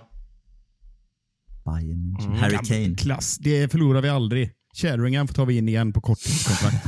Bayern 1.65 1.97
München. 1.97 2.25
Mm. 2.25 2.39
Harry 2.39 2.57
Kane. 2.57 2.95
Klass, 2.95 3.37
det 3.37 3.71
förlorar 3.71 4.01
vi 4.01 4.09
aldrig. 4.09 4.51
Sheringham 4.73 5.27
får 5.27 5.33
ta 5.33 5.45
vi 5.45 5.57
in 5.57 5.69
igen 5.69 5.93
på 5.93 6.01
korttidskontrakt. 6.01 6.85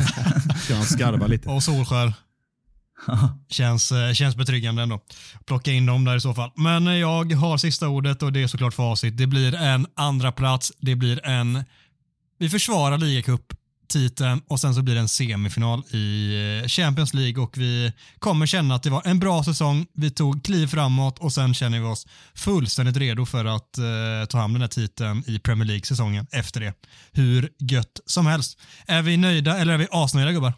Ska 0.64 0.76
han 0.76 0.84
skarva 0.84 1.28
lite. 1.28 1.50
Och 1.50 1.64
Solskär. 1.64 2.14
Känns, 3.50 3.92
eh, 3.92 4.14
känns 4.14 4.36
betryggande 4.36 4.82
ändå. 4.82 5.00
Plocka 5.46 5.72
in 5.72 5.86
dem 5.86 6.06
där 6.06 6.16
i 6.16 6.22
så 6.22 6.34
fall. 6.34 6.52
Men 6.56 6.88
eh, 6.88 6.94
jag 6.94 7.34
har 7.34 7.58
sista 7.58 7.88
ordet 7.88 8.24
och 8.24 8.34
det 8.34 8.44
är 8.44 8.48
såklart 8.48 8.74
facit. 8.74 9.18
Det 9.18 9.28
blir 9.28 9.56
en 9.56 9.88
andra 9.96 10.32
plats. 10.32 10.72
Det 10.80 10.96
blir 10.96 11.26
en... 11.26 11.64
Vi 12.40 12.50
försvarar 12.50 12.98
ligacup-titeln 13.84 14.42
och 14.48 14.60
sen 14.60 14.76
så 14.76 14.82
blir 14.82 14.96
det 14.96 15.02
en 15.02 15.08
semifinal 15.08 15.84
i 15.92 16.36
eh, 16.64 16.68
Champions 16.68 17.14
League 17.14 17.44
och 17.44 17.58
vi 17.58 17.92
kommer 18.20 18.46
känna 18.46 18.76
att 18.76 18.84
det 18.84 18.90
var 18.90 19.02
en 19.06 19.20
bra 19.20 19.44
säsong. 19.44 19.86
Vi 19.94 20.12
tog 20.12 20.44
kliv 20.44 20.68
framåt 20.68 21.20
och 21.20 21.34
sen 21.34 21.54
känner 21.54 21.80
vi 21.80 21.86
oss 21.86 22.08
fullständigt 22.36 22.98
redo 22.98 23.26
för 23.26 23.46
att 23.46 23.78
eh, 23.78 24.28
ta 24.30 24.38
hand 24.38 24.54
den 24.54 24.62
här 24.62 24.68
titeln 24.68 25.24
i 25.28 25.40
Premier 25.40 25.68
League-säsongen 25.68 26.28
efter 26.32 26.62
det. 26.62 26.74
Hur 27.12 27.50
gött 27.60 28.00
som 28.06 28.26
helst. 28.26 28.60
Är 28.88 29.02
vi 29.02 29.18
nöjda 29.18 29.58
eller 29.58 29.74
är 29.74 29.78
vi 29.78 29.88
asnöjda 29.92 30.32
gubbar? 30.32 30.54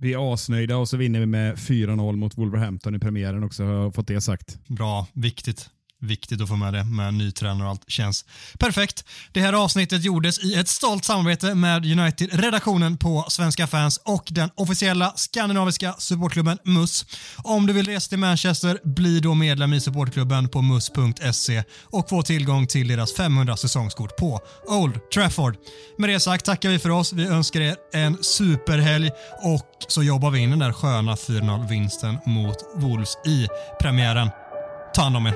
Vi 0.00 0.12
är 0.12 0.34
asnöjda 0.34 0.76
och 0.76 0.88
så 0.88 0.96
vinner 0.96 1.20
vi 1.20 1.26
med 1.26 1.56
4-0 1.56 2.16
mot 2.16 2.38
Wolverhampton 2.38 2.94
i 2.94 2.98
premiären 2.98 3.44
också. 3.44 3.64
Har 3.64 3.72
jag 3.72 3.94
fått 3.94 4.08
det 4.08 4.20
sagt. 4.20 4.58
Bra, 4.68 5.06
viktigt. 5.12 5.70
Viktigt 6.00 6.40
att 6.40 6.48
få 6.48 6.56
med 6.56 6.72
det 6.72 6.84
med 6.84 7.14
ny 7.14 7.32
tränare 7.32 7.64
och 7.64 7.70
allt. 7.70 7.90
Känns 7.90 8.24
perfekt. 8.58 9.04
Det 9.32 9.40
här 9.40 9.52
avsnittet 9.52 10.04
gjordes 10.04 10.44
i 10.44 10.54
ett 10.54 10.68
stolt 10.68 11.04
samarbete 11.04 11.54
med 11.54 11.86
United-redaktionen 11.86 12.96
på 12.96 13.24
Svenska 13.28 13.66
fans 13.66 14.00
och 14.04 14.24
den 14.30 14.50
officiella 14.54 15.12
skandinaviska 15.16 15.94
supportklubben 15.98 16.58
MUS. 16.64 17.04
Om 17.36 17.66
du 17.66 17.72
vill 17.72 17.86
resa 17.86 18.08
till 18.08 18.18
Manchester, 18.18 18.78
bli 18.84 19.20
då 19.20 19.34
medlem 19.34 19.72
i 19.72 19.80
supportklubben 19.80 20.48
på 20.48 20.62
mus.se 20.62 21.62
och 21.84 22.08
få 22.08 22.22
tillgång 22.22 22.66
till 22.66 22.88
deras 22.88 23.14
500 23.14 23.56
säsongskort 23.56 24.16
på 24.16 24.40
Old 24.66 25.10
Trafford. 25.14 25.56
Med 25.98 26.10
det 26.10 26.20
sagt 26.20 26.44
tackar 26.44 26.68
vi 26.68 26.78
för 26.78 26.90
oss. 26.90 27.12
Vi 27.12 27.26
önskar 27.26 27.60
er 27.60 27.76
en 27.92 28.18
superhelg 28.22 29.10
och 29.42 29.70
så 29.88 30.02
jobbar 30.02 30.30
vi 30.30 30.38
in 30.38 30.50
den 30.50 30.58
där 30.58 30.72
sköna 30.72 31.14
4-0-vinsten 31.14 32.18
mot 32.26 32.56
Wolves 32.74 33.18
i 33.26 33.48
premiären. 33.80 34.30
Ta 34.96 35.02
hand 35.02 35.16
om 35.16 35.26
er. 35.26 35.34